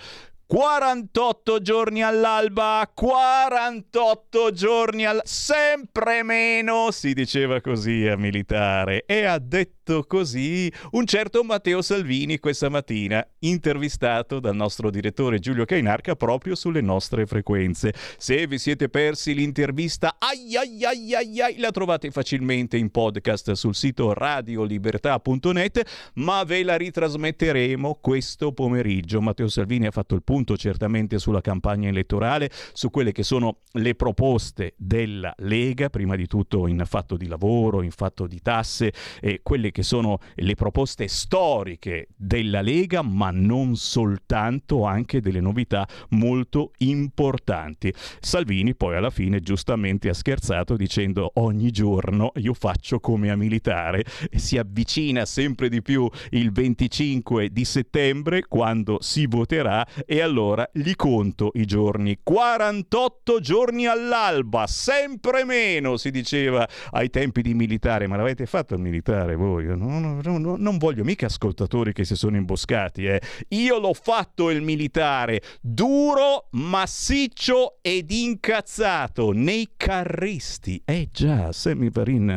48 0.45 1.61
giorni 1.61 2.03
all'alba, 2.03 2.87
48 2.93 4.51
giorni 4.51 5.05
al... 5.05 5.21
sempre 5.23 6.21
meno, 6.21 6.91
si 6.91 7.13
diceva 7.13 7.61
così 7.61 8.05
a 8.07 8.17
militare. 8.17 9.05
E 9.05 9.23
ha 9.23 9.39
detto 9.39 10.03
così 10.03 10.71
un 10.91 11.05
certo 11.05 11.43
Matteo 11.43 11.81
Salvini 11.81 12.39
questa 12.39 12.69
mattina, 12.69 13.25
intervistato 13.39 14.39
dal 14.39 14.55
nostro 14.55 14.89
direttore 14.89 15.39
Giulio 15.39 15.65
Cainarca 15.65 16.15
proprio 16.15 16.55
sulle 16.55 16.81
nostre 16.81 17.25
frequenze. 17.25 17.93
Se 18.17 18.45
vi 18.45 18.59
siete 18.59 18.89
persi 18.89 19.33
l'intervista, 19.33 20.17
ai 20.19 20.55
ai 20.55 20.83
ai 20.83 21.15
ai 21.15 21.41
ai, 21.41 21.57
la 21.57 21.71
trovate 21.71 22.11
facilmente 22.11 22.77
in 22.77 22.91
podcast 22.91 23.53
sul 23.53 23.75
sito 23.75 24.13
radiolibertà.net, 24.13 26.11
ma 26.15 26.43
ve 26.43 26.63
la 26.63 26.75
ritrasmetteremo 26.75 27.97
questo 27.99 28.51
pomeriggio. 28.51 29.21
Matteo 29.21 29.47
Salvini 29.47 29.87
ha 29.87 29.91
fatto 29.91 30.13
il 30.13 30.21
punto 30.21 30.32
certamente 30.57 31.19
sulla 31.19 31.41
campagna 31.41 31.89
elettorale, 31.89 32.49
su 32.73 32.89
quelle 32.89 33.11
che 33.11 33.23
sono 33.23 33.57
le 33.73 33.95
proposte 33.95 34.73
della 34.77 35.33
Lega, 35.37 35.89
prima 35.89 36.15
di 36.15 36.25
tutto 36.25 36.67
in 36.67 36.81
fatto 36.85 37.15
di 37.17 37.27
lavoro, 37.27 37.81
in 37.81 37.91
fatto 37.91 38.25
di 38.25 38.39
tasse, 38.41 38.91
e 39.21 39.41
quelle 39.43 39.71
che 39.71 39.83
sono 39.83 40.19
le 40.35 40.55
proposte 40.55 41.07
storiche 41.07 42.07
della 42.15 42.61
Lega, 42.61 43.01
ma 43.01 43.29
non 43.31 43.75
soltanto, 43.75 44.85
anche 44.85 45.21
delle 45.21 45.39
novità 45.39 45.87
molto 46.09 46.71
importanti. 46.79 47.93
Salvini 48.19 48.75
poi 48.75 48.95
alla 48.95 49.11
fine 49.11 49.39
giustamente 49.39 50.09
ha 50.09 50.13
scherzato 50.13 50.75
dicendo 50.75 51.31
ogni 51.35 51.69
giorno 51.71 52.31
io 52.35 52.53
faccio 52.53 52.99
come 52.99 53.29
a 53.29 53.35
militare 53.35 54.03
si 54.35 54.57
avvicina 54.57 55.25
sempre 55.25 55.69
di 55.69 55.81
più 55.81 56.09
il 56.31 56.51
25 56.51 57.49
di 57.49 57.65
settembre 57.65 58.45
quando 58.47 58.97
si 59.01 59.25
voterà 59.25 59.85
e 60.05 60.21
allora 60.23 60.67
gli 60.73 60.95
conto 60.95 61.51
i 61.53 61.65
giorni. 61.65 62.19
48 62.23 63.39
giorni 63.39 63.85
all'alba, 63.85 64.65
sempre 64.67 65.43
meno, 65.45 65.97
si 65.97 66.09
diceva 66.09 66.67
ai 66.91 67.09
tempi 67.09 67.41
di 67.41 67.53
militare. 67.53 68.07
Ma 68.07 68.15
l'avete 68.15 68.45
fatto 68.45 68.73
il 68.73 68.81
militare 68.81 69.35
voi? 69.35 69.65
No, 69.65 69.99
no, 69.99 70.21
no, 70.21 70.55
non 70.57 70.77
voglio 70.77 71.03
mica 71.03 71.27
ascoltatori 71.27 71.93
che 71.93 72.05
si 72.05 72.15
sono 72.15 72.37
imboscati. 72.37 73.05
Eh. 73.05 73.21
Io 73.49 73.79
l'ho 73.79 73.93
fatto 73.93 74.49
il 74.49 74.61
militare, 74.61 75.41
duro, 75.61 76.47
massiccio 76.51 77.77
ed 77.81 78.11
incazzato, 78.11 79.31
nei 79.31 79.71
carristi. 79.77 80.81
Eh 80.85 81.09
già, 81.11 81.51
Sammy 81.51 81.89
Varin 81.89 82.35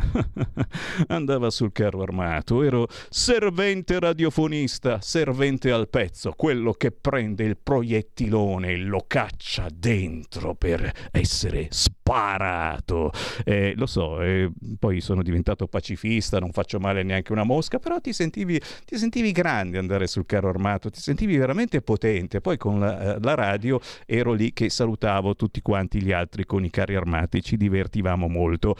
andava 1.08 1.50
sul 1.50 1.72
carro 1.72 2.02
armato. 2.02 2.62
Ero 2.62 2.88
servente 3.08 3.98
radiofonista, 4.00 5.00
servente 5.00 5.70
al 5.70 5.88
pezzo, 5.88 6.32
quello 6.36 6.72
che 6.72 6.90
prende 6.90 7.44
il 7.44 7.56
programma 7.56 7.75
proiettilone 7.76 8.76
lo 8.76 9.04
caccia 9.06 9.68
dentro 9.70 10.54
per 10.54 10.90
essere 11.10 11.68
sparato. 11.70 13.12
Eh, 13.44 13.74
lo 13.76 13.84
so, 13.84 14.22
eh, 14.22 14.50
poi 14.78 15.02
sono 15.02 15.22
diventato 15.22 15.66
pacifista, 15.66 16.38
non 16.38 16.52
faccio 16.52 16.78
male 16.78 17.02
neanche 17.02 17.32
una 17.32 17.44
mosca, 17.44 17.78
però 17.78 18.00
ti 18.00 18.14
sentivi, 18.14 18.58
ti 18.86 18.96
sentivi 18.96 19.30
grande 19.30 19.76
andare 19.76 20.06
sul 20.06 20.24
carro 20.24 20.48
armato, 20.48 20.88
ti 20.88 21.00
sentivi 21.00 21.36
veramente 21.36 21.82
potente. 21.82 22.40
Poi 22.40 22.56
con 22.56 22.80
la, 22.80 23.16
eh, 23.16 23.18
la 23.20 23.34
radio 23.34 23.78
ero 24.06 24.32
lì 24.32 24.54
che 24.54 24.70
salutavo 24.70 25.36
tutti 25.36 25.60
quanti 25.60 26.00
gli 26.00 26.12
altri 26.12 26.46
con 26.46 26.64
i 26.64 26.70
carri 26.70 26.94
armati, 26.94 27.42
ci 27.42 27.58
divertivamo 27.58 28.26
molto. 28.26 28.74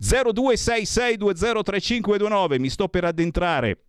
0266203529, 0.00 2.60
mi 2.60 2.68
sto 2.68 2.88
per 2.88 3.04
addentrare 3.04 3.87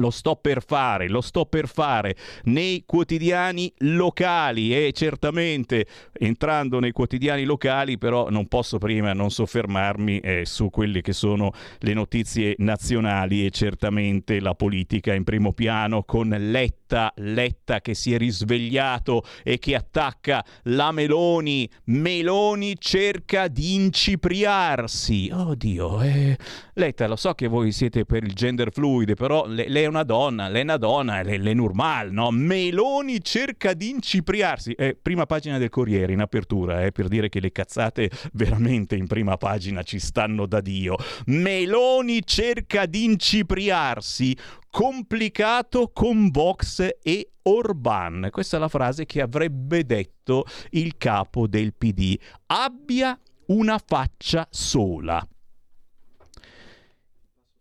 lo 0.00 0.10
sto 0.10 0.36
per 0.36 0.64
fare, 0.64 1.08
lo 1.08 1.20
sto 1.20 1.44
per 1.44 1.68
fare 1.68 2.16
nei 2.44 2.82
quotidiani 2.86 3.72
locali 3.78 4.74
e 4.74 4.92
certamente 4.92 5.86
entrando 6.12 6.80
nei 6.80 6.92
quotidiani 6.92 7.44
locali 7.44 7.98
però 7.98 8.30
non 8.30 8.48
posso 8.48 8.78
prima 8.78 9.12
non 9.12 9.30
soffermarmi 9.30 10.18
eh, 10.18 10.42
su 10.46 10.70
quelle 10.70 11.02
che 11.02 11.12
sono 11.12 11.52
le 11.80 11.92
notizie 11.92 12.54
nazionali 12.58 13.44
e 13.44 13.50
certamente 13.50 14.40
la 14.40 14.54
politica 14.54 15.14
in 15.14 15.24
primo 15.24 15.52
piano 15.52 16.02
con 16.02 16.28
Letta, 16.28 17.12
Letta 17.16 17.80
che 17.80 17.94
si 17.94 18.14
è 18.14 18.18
risvegliato 18.18 19.22
e 19.44 19.58
che 19.58 19.74
attacca 19.74 20.44
la 20.64 20.90
Meloni, 20.90 21.68
Meloni 21.84 22.76
cerca 22.78 23.48
di 23.48 23.74
incipriarsi, 23.74 25.30
oddio, 25.32 26.00
eh, 26.00 26.38
Letta 26.74 27.06
lo 27.06 27.16
so 27.16 27.34
che 27.34 27.46
voi 27.46 27.72
siete 27.72 28.04
per 28.06 28.24
il 28.24 28.32
gender 28.32 28.72
fluide 28.72 29.14
però 29.14 29.46
le, 29.46 29.68
le 29.68 29.80
lei 29.80 29.84
è 29.84 29.88
una 29.90 30.02
donna, 30.02 30.48
lei 30.48 30.60
è 30.60 30.64
una 30.64 30.76
donna, 30.76 31.22
lei, 31.22 31.38
è 31.38 31.54
normal, 31.54 32.10
no? 32.10 32.30
Meloni 32.30 33.22
cerca 33.22 33.74
di 33.74 33.90
incipriarsi. 33.90 34.72
Eh, 34.72 34.96
prima 35.00 35.26
pagina 35.26 35.58
del 35.58 35.68
Corriere 35.68 36.12
in 36.12 36.20
apertura, 36.20 36.84
eh, 36.84 36.92
per 36.92 37.08
dire 37.08 37.28
che 37.28 37.40
le 37.40 37.52
cazzate 37.52 38.10
veramente 38.32 38.96
in 38.96 39.06
prima 39.06 39.36
pagina 39.36 39.82
ci 39.82 39.98
stanno 39.98 40.46
da 40.46 40.60
Dio. 40.60 40.96
Meloni 41.26 42.24
cerca 42.24 42.86
di 42.86 43.04
incipriarsi 43.04 44.36
complicato 44.70 45.90
con 45.92 46.30
Vox 46.30 46.88
e 47.02 47.32
Orban. 47.42 48.28
Questa 48.30 48.56
è 48.56 48.60
la 48.60 48.68
frase 48.68 49.04
che 49.04 49.20
avrebbe 49.20 49.84
detto 49.84 50.44
il 50.70 50.96
capo 50.96 51.46
del 51.46 51.74
PD. 51.74 52.18
Abbia 52.46 53.18
una 53.46 53.80
faccia 53.84 54.46
sola. 54.50 55.26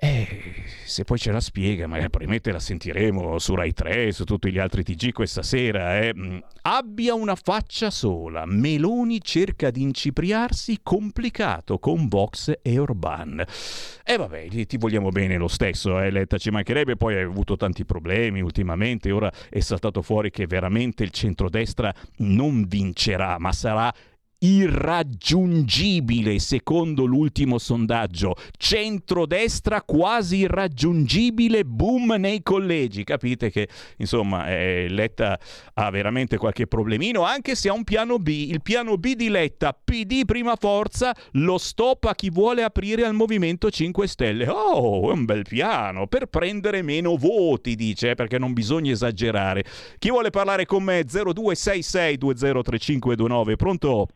Eh, 0.01 0.53
se 0.89 1.03
poi 1.03 1.17
ce 1.17 1.31
la 1.31 1.39
spiega, 1.39 1.87
magari 1.87 2.09
probabilmente 2.09 2.51
la 2.51 2.59
sentiremo 2.59 3.37
su 3.39 3.55
Rai 3.55 3.73
3, 3.73 4.11
su 4.11 4.23
tutti 4.25 4.51
gli 4.51 4.57
altri 4.57 4.83
TG 4.83 5.13
questa 5.13 5.43
sera. 5.43 5.99
Eh. 5.99 6.13
Mm, 6.13 6.39
abbia 6.63 7.13
una 7.13 7.35
faccia 7.35 7.89
sola. 7.91 8.45
Meloni 8.45 9.21
cerca 9.21 9.69
di 9.69 9.83
incipriarsi 9.83 10.79
complicato 10.83 11.77
con 11.77 12.07
Vox 12.07 12.53
e 12.61 12.79
Orban. 12.79 13.39
E 13.39 14.13
eh, 14.13 14.17
vabbè, 14.17 14.47
ti 14.65 14.77
vogliamo 14.77 15.09
bene 15.09 15.37
lo 15.37 15.47
stesso, 15.47 15.99
eh, 15.99 16.09
Letta, 16.09 16.37
ci 16.37 16.49
mancherebbe, 16.49 16.95
poi 16.95 17.15
hai 17.15 17.23
avuto 17.23 17.55
tanti 17.55 17.85
problemi 17.85 18.41
ultimamente, 18.41 19.11
ora 19.11 19.31
è 19.49 19.59
saltato 19.59 20.01
fuori 20.01 20.31
che 20.31 20.47
veramente 20.47 21.03
il 21.03 21.11
centrodestra 21.11 21.93
non 22.17 22.65
vincerà, 22.67 23.37
ma 23.37 23.51
sarà 23.51 23.93
irraggiungibile 24.39 26.39
secondo 26.39 27.05
l'ultimo 27.05 27.57
sondaggio. 27.57 28.35
Centrodestra 28.57 29.81
quasi 29.81 30.37
irraggiungibile, 30.37 31.65
boom 31.65 32.15
nei 32.17 32.41
collegi. 32.41 33.03
Capite 33.03 33.49
che 33.49 33.67
insomma 33.97 34.47
eh, 34.47 34.87
Letta 34.89 35.39
ha 35.73 35.89
veramente 35.89 36.37
qualche 36.37 36.67
problemino, 36.67 37.23
anche 37.23 37.55
se 37.55 37.69
ha 37.69 37.73
un 37.73 37.83
piano 37.83 38.17
B. 38.17 38.27
Il 38.27 38.61
piano 38.61 38.97
B 38.97 39.15
di 39.15 39.29
Letta, 39.29 39.73
PD 39.73 40.25
prima 40.25 40.55
forza, 40.55 41.15
lo 41.33 41.57
stop 41.57 42.05
a 42.05 42.15
chi 42.15 42.29
vuole 42.29 42.63
aprire 42.63 43.05
al 43.05 43.13
Movimento 43.13 43.69
5 43.69 44.07
Stelle. 44.07 44.47
Oh, 44.47 45.09
è 45.09 45.13
un 45.13 45.25
bel 45.25 45.43
piano 45.43 46.07
per 46.07 46.27
prendere 46.27 46.81
meno 46.81 47.17
voti, 47.17 47.75
dice, 47.75 48.11
eh, 48.11 48.15
perché 48.15 48.37
non 48.37 48.53
bisogna 48.53 48.91
esagerare. 48.91 49.63
Chi 49.97 50.09
vuole 50.09 50.29
parlare 50.29 50.65
con 50.65 50.83
me? 50.83 51.03
0266 51.03 52.17
203529. 52.17 53.55
Pronto? 53.55 54.07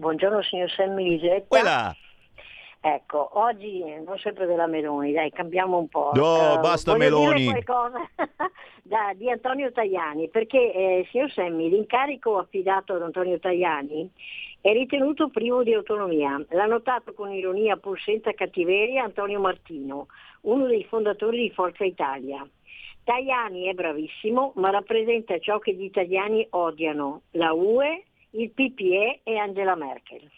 Buongiorno 0.00 0.40
signor 0.40 0.70
Sammy 0.70 1.10
Lisetta. 1.10 1.44
Quella. 1.46 1.94
Ecco, 2.80 3.38
oggi 3.38 3.84
non 4.02 4.16
sempre 4.16 4.46
della 4.46 4.66
Meloni, 4.66 5.12
dai, 5.12 5.30
cambiamo 5.30 5.76
un 5.76 5.88
po'. 5.88 6.12
No, 6.14 6.54
uh, 6.54 6.58
basta 6.58 6.96
Meloni. 6.96 7.42
Dire 7.42 7.62
qualcosa 7.62 8.08
da, 8.82 9.12
di 9.14 9.30
Antonio 9.30 9.70
Tajani, 9.70 10.30
perché 10.30 10.72
eh, 10.72 11.06
signor 11.10 11.30
Semmi, 11.32 11.68
l'incarico 11.68 12.38
affidato 12.38 12.94
ad 12.94 13.02
Antonio 13.02 13.38
Tajani 13.38 14.10
è 14.62 14.72
ritenuto 14.72 15.28
privo 15.28 15.62
di 15.62 15.74
autonomia. 15.74 16.42
L'ha 16.48 16.64
notato 16.64 17.12
con 17.12 17.30
ironia 17.30 17.76
pur 17.76 18.00
senza 18.00 18.32
cattiveria 18.32 19.04
Antonio 19.04 19.38
Martino, 19.38 20.06
uno 20.42 20.64
dei 20.64 20.84
fondatori 20.84 21.42
di 21.42 21.50
Forza 21.50 21.84
Italia. 21.84 22.48
Tajani 23.04 23.66
è 23.66 23.74
bravissimo, 23.74 24.52
ma 24.54 24.70
rappresenta 24.70 25.38
ciò 25.40 25.58
che 25.58 25.74
gli 25.74 25.84
italiani 25.84 26.46
odiano, 26.48 27.20
la 27.32 27.52
UE 27.52 28.04
il 28.32 28.50
PPE 28.50 29.20
e 29.24 29.38
Angela 29.38 29.74
Merkel. 29.74 30.28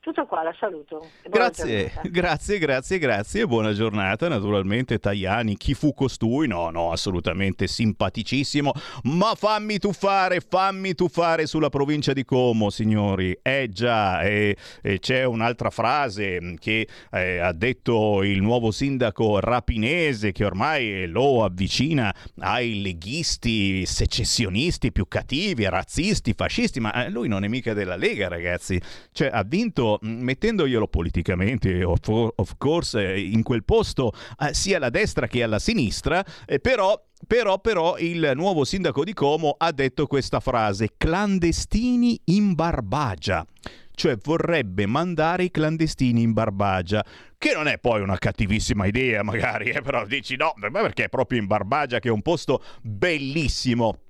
Tutto 0.00 0.26
qua, 0.26 0.44
la 0.44 0.54
saluto. 0.58 1.04
Grazie, 1.28 1.92
grazie, 2.08 2.58
grazie, 2.58 2.98
grazie. 2.98 3.46
Buona 3.46 3.72
giornata. 3.72 4.28
Naturalmente, 4.28 5.00
Tajani, 5.00 5.56
chi 5.56 5.74
fu 5.74 5.92
costui? 5.92 6.46
No, 6.46 6.70
no, 6.70 6.92
assolutamente 6.92 7.66
simpaticissimo. 7.66 8.72
Ma 9.02 9.34
fammi 9.34 9.78
tuffare, 9.78 10.38
fammi 10.40 10.94
tuffare 10.94 11.46
sulla 11.46 11.68
provincia 11.68 12.12
di 12.12 12.24
Como, 12.24 12.70
signori. 12.70 13.36
Eh 13.42 13.70
già, 13.72 14.22
e, 14.22 14.56
e 14.80 15.00
c'è 15.00 15.24
un'altra 15.24 15.68
frase 15.68 16.54
che 16.60 16.88
eh, 17.10 17.38
ha 17.38 17.52
detto 17.52 18.22
il 18.22 18.40
nuovo 18.40 18.70
sindaco 18.70 19.40
rapinese 19.40 20.30
che 20.30 20.44
ormai 20.44 21.08
lo 21.08 21.42
avvicina 21.42 22.14
ai 22.38 22.82
leghisti 22.82 23.84
secessionisti 23.84 24.92
più 24.92 25.08
cattivi, 25.08 25.68
razzisti, 25.68 26.34
fascisti. 26.34 26.78
Ma 26.78 27.04
eh, 27.04 27.10
lui 27.10 27.26
non 27.26 27.42
è 27.42 27.48
mica 27.48 27.74
della 27.74 27.96
Lega, 27.96 28.28
ragazzi. 28.28 28.80
Cioè, 29.10 29.30
ha 29.32 29.42
vinto 29.42 29.86
Mettendoglielo 30.02 30.88
politicamente, 30.88 31.82
of, 31.82 32.54
course, 32.58 33.18
in 33.18 33.42
quel 33.42 33.64
posto 33.64 34.12
eh, 34.38 34.52
sia 34.52 34.76
alla 34.76 34.90
destra 34.90 35.26
che 35.26 35.42
alla 35.42 35.58
sinistra, 35.58 36.24
eh, 36.44 36.60
però 36.60 37.00
però, 37.26 37.58
però, 37.58 37.98
il 37.98 38.32
nuovo 38.36 38.64
sindaco 38.64 39.02
di 39.02 39.12
Como 39.12 39.56
ha 39.58 39.72
detto 39.72 40.06
questa 40.06 40.40
frase: 40.40 40.94
clandestini 40.96 42.20
in 42.26 42.54
Barbagia. 42.54 43.44
Cioè 43.92 44.16
vorrebbe 44.22 44.86
mandare 44.86 45.42
i 45.42 45.50
clandestini 45.50 46.22
in 46.22 46.32
Barbagia, 46.32 47.04
che 47.36 47.52
non 47.52 47.66
è 47.66 47.80
poi 47.80 48.00
una 48.00 48.16
cattivissima 48.16 48.86
idea, 48.86 49.24
magari, 49.24 49.70
eh, 49.70 49.80
però 49.82 50.06
dici 50.06 50.36
no, 50.36 50.54
perché 50.70 51.04
è 51.04 51.08
proprio 51.08 51.40
in 51.40 51.46
Barbagia 51.46 51.98
che 51.98 52.08
è 52.08 52.12
un 52.12 52.22
posto 52.22 52.62
bellissimo. 52.80 54.02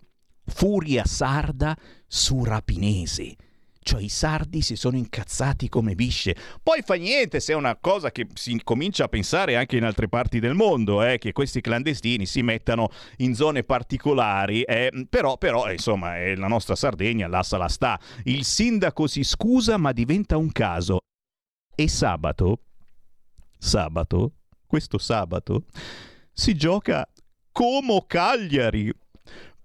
Furia 0.44 1.04
sarda 1.04 1.76
su 2.06 2.44
rapinese 2.44 3.36
cioè 3.88 4.02
i 4.02 4.10
sardi 4.10 4.60
si 4.60 4.76
sono 4.76 4.98
incazzati 4.98 5.70
come 5.70 5.94
bisce. 5.94 6.36
Poi 6.62 6.82
fa 6.82 6.92
niente 6.96 7.40
se 7.40 7.54
è 7.54 7.56
una 7.56 7.74
cosa 7.76 8.10
che 8.10 8.26
si 8.34 8.60
comincia 8.62 9.04
a 9.04 9.08
pensare 9.08 9.56
anche 9.56 9.78
in 9.78 9.84
altre 9.84 10.10
parti 10.10 10.40
del 10.40 10.52
mondo, 10.52 11.02
eh, 11.02 11.16
che 11.16 11.32
questi 11.32 11.62
clandestini 11.62 12.26
si 12.26 12.42
mettano 12.42 12.90
in 13.18 13.34
zone 13.34 13.64
particolari, 13.64 14.60
eh, 14.60 15.06
però, 15.08 15.38
però 15.38 15.72
insomma 15.72 16.18
eh, 16.18 16.36
la 16.36 16.48
nostra 16.48 16.76
Sardegna, 16.76 17.28
l'assa 17.28 17.56
la 17.56 17.68
sta. 17.68 17.98
Il 18.24 18.44
sindaco 18.44 19.06
si 19.06 19.22
scusa 19.22 19.78
ma 19.78 19.92
diventa 19.92 20.36
un 20.36 20.52
caso. 20.52 20.98
E 21.74 21.88
sabato, 21.88 22.64
sabato, 23.56 24.32
questo 24.66 24.98
sabato, 24.98 25.64
si 26.30 26.54
gioca 26.54 27.08
Como 27.52 28.04
Cagliari. 28.06 28.92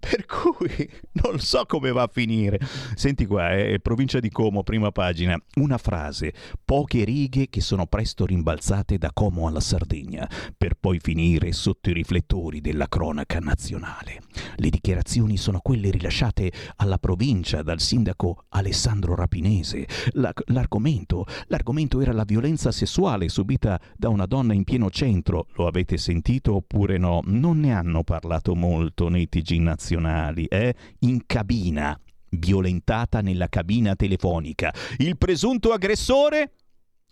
Per 0.04 0.26
cui 0.26 0.86
non 1.24 1.38
so 1.38 1.64
come 1.66 1.90
va 1.90 2.02
a 2.02 2.10
finire. 2.12 2.60
Senti 2.94 3.24
qua, 3.24 3.54
eh, 3.54 3.80
provincia 3.80 4.20
di 4.20 4.28
Como, 4.28 4.62
prima 4.62 4.90
pagina. 4.90 5.40
Una 5.54 5.78
frase, 5.78 6.34
poche 6.62 7.04
righe 7.04 7.48
che 7.48 7.62
sono 7.62 7.86
presto 7.86 8.26
rimbalzate 8.26 8.98
da 8.98 9.10
Como 9.14 9.46
alla 9.46 9.60
Sardegna, 9.60 10.28
per 10.58 10.74
poi 10.78 10.98
finire 11.00 11.52
sotto 11.52 11.88
i 11.88 11.94
riflettori 11.94 12.60
della 12.60 12.86
cronaca 12.86 13.38
nazionale. 13.38 14.20
Le 14.56 14.68
dichiarazioni 14.68 15.38
sono 15.38 15.60
quelle 15.60 15.90
rilasciate 15.90 16.52
alla 16.76 16.98
provincia 16.98 17.62
dal 17.62 17.80
sindaco 17.80 18.44
Alessandro 18.50 19.14
Rapinese. 19.14 19.86
La, 20.12 20.32
l'argomento, 20.48 21.24
l'argomento 21.46 22.02
era 22.02 22.12
la 22.12 22.24
violenza 22.24 22.70
sessuale 22.72 23.30
subita 23.30 23.80
da 23.96 24.10
una 24.10 24.26
donna 24.26 24.52
in 24.52 24.64
pieno 24.64 24.90
centro. 24.90 25.46
Lo 25.54 25.66
avete 25.66 25.96
sentito 25.96 26.56
oppure 26.56 26.98
no? 26.98 27.22
Non 27.24 27.60
ne 27.60 27.72
hanno 27.72 28.04
parlato 28.04 28.54
molto 28.54 29.08
nei 29.08 29.30
TG 29.30 29.60
nazionali 29.60 29.92
nazionali, 30.00 30.44
eh? 30.46 30.74
in 31.00 31.26
cabina, 31.26 31.98
violentata 32.30 33.20
nella 33.20 33.48
cabina 33.48 33.94
telefonica. 33.94 34.72
Il 34.98 35.16
presunto 35.16 35.72
aggressore? 35.72 36.54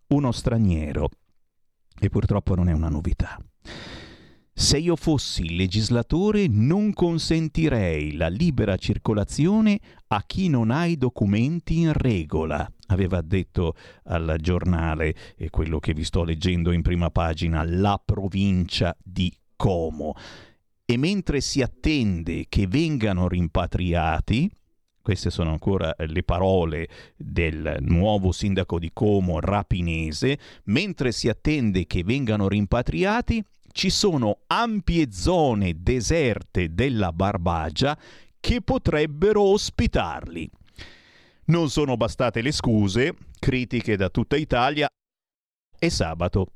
Uno 0.09 0.33
straniero. 0.33 1.09
E 1.99 2.09
purtroppo 2.09 2.55
non 2.55 2.69
è 2.69 2.73
una 2.73 2.89
novità. 2.89 3.39
Se 4.55 4.77
io 4.77 4.97
fossi 4.97 5.57
legislatore 5.57 6.47
non 6.47 6.93
consentirei 6.93 8.17
la 8.17 8.29
libera 8.29 8.77
circolazione 8.77 9.81
a 10.09 10.23
chi 10.27 10.49
non 10.49 10.71
ha 10.71 10.85
i 10.85 10.99
documenti 10.99 11.79
in 11.79 11.93
regola, 11.95 12.71
aveva 12.89 13.23
detto 13.23 13.75
al 14.05 14.37
giornale, 14.41 15.15
e 15.37 15.49
quello 15.49 15.79
che 15.79 15.95
vi 15.95 16.05
sto 16.05 16.23
leggendo 16.23 16.71
in 16.71 16.83
prima 16.83 17.11
pagina, 17.11 17.65
la 17.65 18.01
provincia 18.05 18.95
di 19.03 19.35
Como. 19.57 20.15
E 20.85 20.97
mentre 20.97 21.41
si 21.41 21.63
attende 21.63 22.47
che 22.49 22.67
vengano 22.67 23.29
rimpatriati, 23.29 24.51
queste 25.03 25.31
sono 25.31 25.51
ancora 25.51 25.95
le 25.99 26.23
parole 26.23 26.89
del 27.17 27.79
nuovo 27.81 28.31
sindaco 28.31 28.79
di 28.79 28.91
Como, 28.93 29.41
Rapinese, 29.41 30.39
mentre 30.65 31.13
si 31.13 31.29
attende 31.29 31.87
che 31.87 32.05
vengano 32.05 32.49
rimpatriati, 32.49 33.43
ci 33.73 33.91
sono 33.91 34.41
ampie 34.47 35.11
zone 35.11 35.83
deserte 35.83 36.73
della 36.73 37.13
Barbagia 37.13 37.99
che 38.39 38.61
potrebbero 38.61 39.43
ospitarli. 39.43 40.49
Non 41.47 41.71
sono 41.71 41.97
bastate 41.97 42.43
le 42.43 42.53
scuse, 42.53 43.17
critiche 43.39 43.97
da 43.97 44.09
tutta 44.09 44.37
Italia, 44.37 44.87
e 45.79 45.91
sabato, 45.91 46.53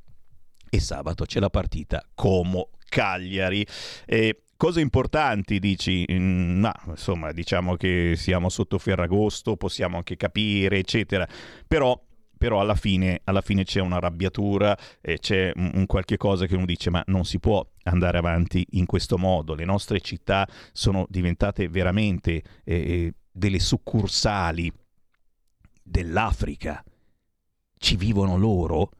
e 0.71 0.79
sabato 0.79 1.25
c'è 1.25 1.41
la 1.41 1.51
partita 1.51 2.05
Como 2.15 2.71
Cagliari. 2.89 3.67
E 4.05 4.43
cose 4.57 4.81
importanti 4.81 5.59
dici? 5.59 6.05
Mm, 6.11 6.61
no, 6.61 6.73
insomma, 6.87 7.33
diciamo 7.33 7.77
che 7.77 8.15
siamo 8.17 8.49
sotto 8.49 8.79
Ferragosto, 8.79 9.57
possiamo 9.57 9.97
anche 9.97 10.17
capire, 10.17 10.79
eccetera. 10.79 11.27
Però 11.67 12.01
però 12.39 12.61
alla 12.61 12.75
fine, 12.75 13.21
alla 13.25 13.41
fine 13.41 13.65
c'è 13.65 13.81
una 13.81 13.97
arrabbiatura, 13.97 14.77
eh, 15.01 15.19
c'è 15.19 15.53
un, 15.55 15.71
un, 15.73 15.87
qualche 15.87 16.19
cosa 16.19 16.47
che 16.47 16.55
uno 16.55 16.67
dice 16.67 16.91
ma 16.91 17.03
non 17.07 17.25
si 17.25 17.39
può 17.39 17.67
andare 17.85 18.19
avanti 18.19 18.67
in 18.73 18.85
questo 18.85 19.17
modo, 19.17 19.55
le 19.55 19.65
nostre 19.65 20.01
città 20.01 20.47
sono 20.73 21.07
diventate 21.09 21.69
veramente 21.69 22.33
eh, 22.33 22.43
eh 22.65 23.15
delle 23.37 23.59
succursali 23.59 24.73
dell'Africa, 25.83 26.83
ci 27.77 27.97
vivono 27.97 28.39
loro 28.39 28.91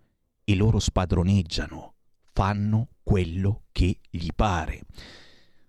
e 0.45 0.55
loro 0.55 0.79
spadroneggiano, 0.79 1.95
fanno 2.35 2.89
quello 3.07 3.67
che 3.71 4.01
gli 4.11 4.31
pare. 4.35 4.81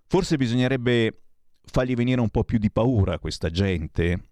Forse 0.07 0.38
bisognerebbe 0.38 1.21
fargli 1.63 1.93
venire 1.93 2.19
un 2.19 2.29
po' 2.29 2.43
più 2.43 2.57
di 2.57 2.71
paura 2.71 3.13
a 3.13 3.19
questa 3.19 3.51
gente 3.51 4.29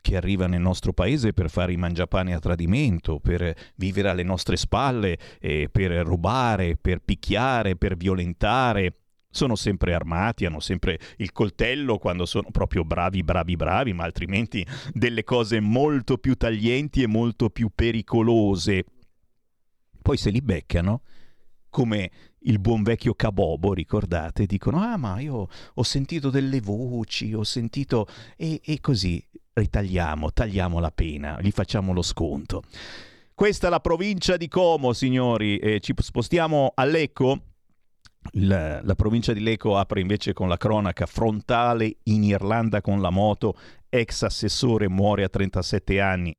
che 0.00 0.16
arriva 0.16 0.48
nel 0.48 0.60
nostro 0.60 0.92
paese 0.92 1.32
per 1.32 1.48
fare 1.48 1.72
i 1.72 1.76
mangiapane 1.76 2.34
a 2.34 2.40
tradimento, 2.40 3.20
per 3.20 3.54
vivere 3.76 4.08
alle 4.08 4.24
nostre 4.24 4.56
spalle, 4.56 5.16
per 5.38 5.92
rubare, 6.04 6.76
per 6.76 6.98
picchiare, 6.98 7.76
per 7.76 7.96
violentare. 7.96 8.94
Sono 9.30 9.54
sempre 9.54 9.94
armati, 9.94 10.44
hanno 10.44 10.58
sempre 10.58 10.98
il 11.18 11.30
coltello 11.30 11.98
quando 11.98 12.26
sono 12.26 12.48
proprio 12.50 12.82
bravi, 12.82 13.22
bravi, 13.22 13.54
bravi, 13.54 13.92
ma 13.92 14.02
altrimenti 14.02 14.66
delle 14.92 15.22
cose 15.22 15.60
molto 15.60 16.18
più 16.18 16.34
taglienti 16.34 17.02
e 17.02 17.06
molto 17.06 17.48
più 17.48 17.70
pericolose. 17.72 18.84
Poi 20.02 20.16
se 20.16 20.30
li 20.30 20.40
beccano, 20.40 21.02
come 21.68 22.10
il 22.44 22.58
buon 22.58 22.82
vecchio 22.82 23.14
Cabobo, 23.14 23.74
ricordate, 23.74 24.46
dicono, 24.46 24.80
ah 24.80 24.96
ma 24.96 25.20
io 25.20 25.48
ho 25.74 25.82
sentito 25.82 26.30
delle 26.30 26.60
voci, 26.60 27.34
ho 27.34 27.44
sentito... 27.44 28.06
e, 28.36 28.60
e 28.64 28.80
così 28.80 29.22
ritagliamo, 29.52 30.32
tagliamo 30.32 30.78
la 30.78 30.90
pena, 30.90 31.38
gli 31.40 31.50
facciamo 31.50 31.92
lo 31.92 32.02
sconto. 32.02 32.62
Questa 33.34 33.66
è 33.66 33.70
la 33.70 33.80
provincia 33.80 34.36
di 34.36 34.48
Como, 34.48 34.92
signori, 34.92 35.58
e 35.58 35.80
ci 35.80 35.94
spostiamo 35.96 36.72
a 36.74 36.84
Lecco. 36.84 37.40
La, 38.32 38.82
la, 38.82 38.94
provincia 38.94 39.32
di 39.32 39.40
Lecco 39.40 39.78
apre 39.78 40.00
invece 40.00 40.34
con 40.34 40.48
la 40.48 40.58
cronaca 40.58 41.06
frontale 41.06 41.96
in 42.04 42.22
Irlanda 42.22 42.82
con 42.82 43.00
la 43.00 43.08
moto, 43.08 43.56
ex 43.88 44.22
assessore 44.22 44.88
muore 44.88 45.24
a 45.24 45.28
37 45.28 46.00
anni. 46.00 46.34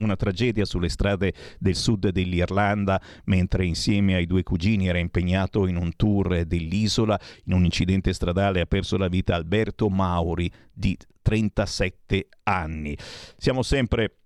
Una 0.00 0.14
tragedia 0.14 0.64
sulle 0.64 0.88
strade 0.88 1.34
del 1.58 1.74
sud 1.74 2.10
dell'Irlanda 2.10 3.02
mentre 3.24 3.66
insieme 3.66 4.14
ai 4.14 4.26
due 4.26 4.44
cugini 4.44 4.86
era 4.86 4.98
impegnato 4.98 5.66
in 5.66 5.74
un 5.74 5.96
tour 5.96 6.44
dell'isola. 6.44 7.18
In 7.46 7.54
un 7.54 7.64
incidente 7.64 8.12
stradale 8.12 8.60
ha 8.60 8.66
perso 8.66 8.96
la 8.96 9.08
vita 9.08 9.34
Alberto 9.34 9.88
Mauri 9.88 10.48
di 10.72 10.96
37 11.20 12.28
anni. 12.44 12.96
Siamo 13.36 13.64
sempre 13.64 14.18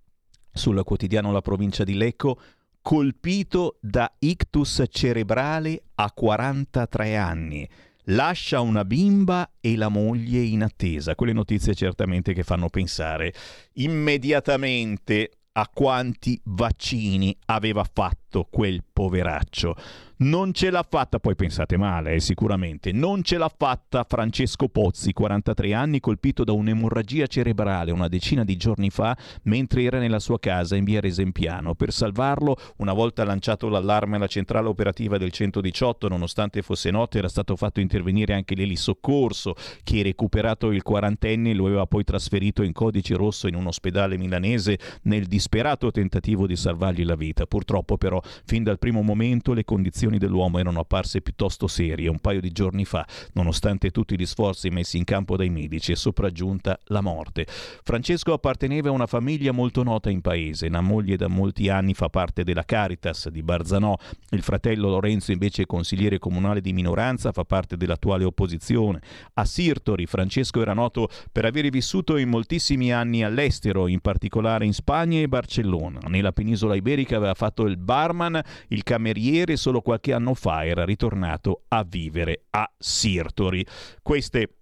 sul 0.52 0.84
quotidiano 0.84 1.32
La 1.32 1.40
provincia 1.40 1.84
di 1.84 1.94
Lecco, 1.94 2.38
colpito 2.82 3.78
da 3.80 4.12
ictus 4.18 4.84
cerebrale 4.90 5.84
a 5.94 6.12
43 6.12 7.16
anni. 7.16 7.66
Lascia 8.06 8.60
una 8.60 8.84
bimba 8.84 9.52
e 9.58 9.76
la 9.76 9.88
moglie 9.88 10.40
in 10.40 10.64
attesa. 10.64 11.14
Quelle 11.14 11.32
notizie 11.32 11.74
certamente 11.74 12.34
che 12.34 12.42
fanno 12.42 12.68
pensare 12.68 13.32
immediatamente 13.74 15.30
a 15.52 15.68
quanti 15.72 16.40
vaccini 16.44 17.36
aveva 17.46 17.84
fatto 17.84 18.21
quel 18.50 18.82
poveraccio. 18.90 19.76
Non 20.22 20.52
ce 20.52 20.70
l'ha 20.70 20.86
fatta, 20.88 21.18
poi 21.18 21.34
pensate 21.34 21.76
male, 21.76 22.14
eh, 22.14 22.20
sicuramente, 22.20 22.92
non 22.92 23.24
ce 23.24 23.38
l'ha 23.38 23.52
fatta 23.54 24.04
Francesco 24.08 24.68
Pozzi, 24.68 25.12
43 25.12 25.74
anni, 25.74 25.98
colpito 25.98 26.44
da 26.44 26.52
un'emorragia 26.52 27.26
cerebrale 27.26 27.90
una 27.90 28.06
decina 28.06 28.44
di 28.44 28.56
giorni 28.56 28.90
fa 28.90 29.16
mentre 29.44 29.82
era 29.82 29.98
nella 29.98 30.20
sua 30.20 30.38
casa 30.38 30.76
in 30.76 30.84
via 30.84 31.00
Resempiano. 31.00 31.74
Per 31.74 31.92
salvarlo, 31.92 32.56
una 32.76 32.92
volta 32.92 33.24
lanciato 33.24 33.68
l'allarme 33.68 34.14
alla 34.14 34.28
centrale 34.28 34.68
operativa 34.68 35.18
del 35.18 35.32
118, 35.32 36.06
nonostante 36.06 36.62
fosse 36.62 36.92
notte, 36.92 37.18
era 37.18 37.28
stato 37.28 37.56
fatto 37.56 37.80
intervenire 37.80 38.32
anche 38.32 38.54
l'eli 38.54 38.76
soccorso, 38.76 39.56
che 39.82 40.04
recuperato 40.04 40.70
il 40.70 40.84
quarantenne 40.84 41.52
lo 41.52 41.66
aveva 41.66 41.86
poi 41.86 42.04
trasferito 42.04 42.62
in 42.62 42.72
codice 42.72 43.16
rosso 43.16 43.48
in 43.48 43.56
un 43.56 43.66
ospedale 43.66 44.16
milanese 44.16 44.78
nel 45.02 45.26
disperato 45.26 45.90
tentativo 45.90 46.46
di 46.46 46.54
salvargli 46.54 47.04
la 47.04 47.16
vita. 47.16 47.44
Purtroppo 47.46 47.96
però, 47.96 48.21
fin 48.44 48.62
dal 48.62 48.78
primo 48.78 49.02
momento, 49.02 49.52
le 49.52 49.64
condizioni 49.64 50.18
dell'uomo 50.18 50.58
erano 50.58 50.80
apparse 50.80 51.20
piuttosto 51.20 51.66
serie 51.66 52.08
un 52.08 52.18
paio 52.18 52.40
di 52.40 52.50
giorni 52.52 52.84
fa, 52.84 53.06
nonostante 53.32 53.90
tutti 53.90 54.18
gli 54.18 54.26
sforzi 54.26 54.68
messi 54.70 54.96
in 54.96 55.04
campo 55.04 55.36
dai 55.36 55.48
medici, 55.48 55.92
è 55.92 55.96
sopraggiunta 55.96 56.78
la 56.86 57.00
morte. 57.00 57.46
Francesco 57.46 58.32
apparteneva 58.32 58.88
a 58.88 58.92
una 58.92 59.06
famiglia 59.06 59.52
molto 59.52 59.82
nota 59.82 60.10
in 60.10 60.20
paese, 60.20 60.68
la 60.68 60.80
moglie 60.80 61.16
da 61.16 61.28
molti 61.28 61.68
anni 61.68 61.94
fa 61.94 62.08
parte 62.08 62.44
della 62.44 62.64
Caritas 62.64 63.28
di 63.28 63.42
Barzanò, 63.42 63.96
il 64.30 64.42
fratello 64.42 64.88
Lorenzo 64.88 65.32
invece 65.32 65.62
è 65.62 65.66
consigliere 65.66 66.18
comunale 66.18 66.60
di 66.60 66.72
minoranza, 66.72 67.32
fa 67.32 67.44
parte 67.44 67.76
dell'attuale 67.76 68.24
opposizione. 68.24 69.00
A 69.34 69.44
Sirtori 69.44 70.06
Francesco 70.06 70.60
era 70.60 70.74
noto 70.74 71.08
per 71.30 71.44
aver 71.44 71.68
vissuto 71.70 72.16
in 72.16 72.28
moltissimi 72.28 72.92
anni 72.92 73.22
all'estero, 73.22 73.86
in 73.86 74.00
particolare 74.00 74.64
in 74.64 74.74
Spagna 74.74 75.20
e 75.20 75.28
Barcellona. 75.28 76.00
Nella 76.08 76.32
penisola 76.32 76.74
iberica 76.74 77.16
aveva 77.16 77.34
fatto 77.34 77.64
il 77.64 77.76
barman, 78.12 78.40
il 78.68 78.82
cameriere, 78.82 79.56
solo 79.56 79.80
qualche 79.80 80.12
anno 80.12 80.34
fa 80.34 80.64
era 80.64 80.84
ritornato 80.84 81.64
a 81.68 81.82
vivere 81.82 82.44
a 82.50 82.70
Sirtori. 82.78 83.64
Queste 84.02 84.56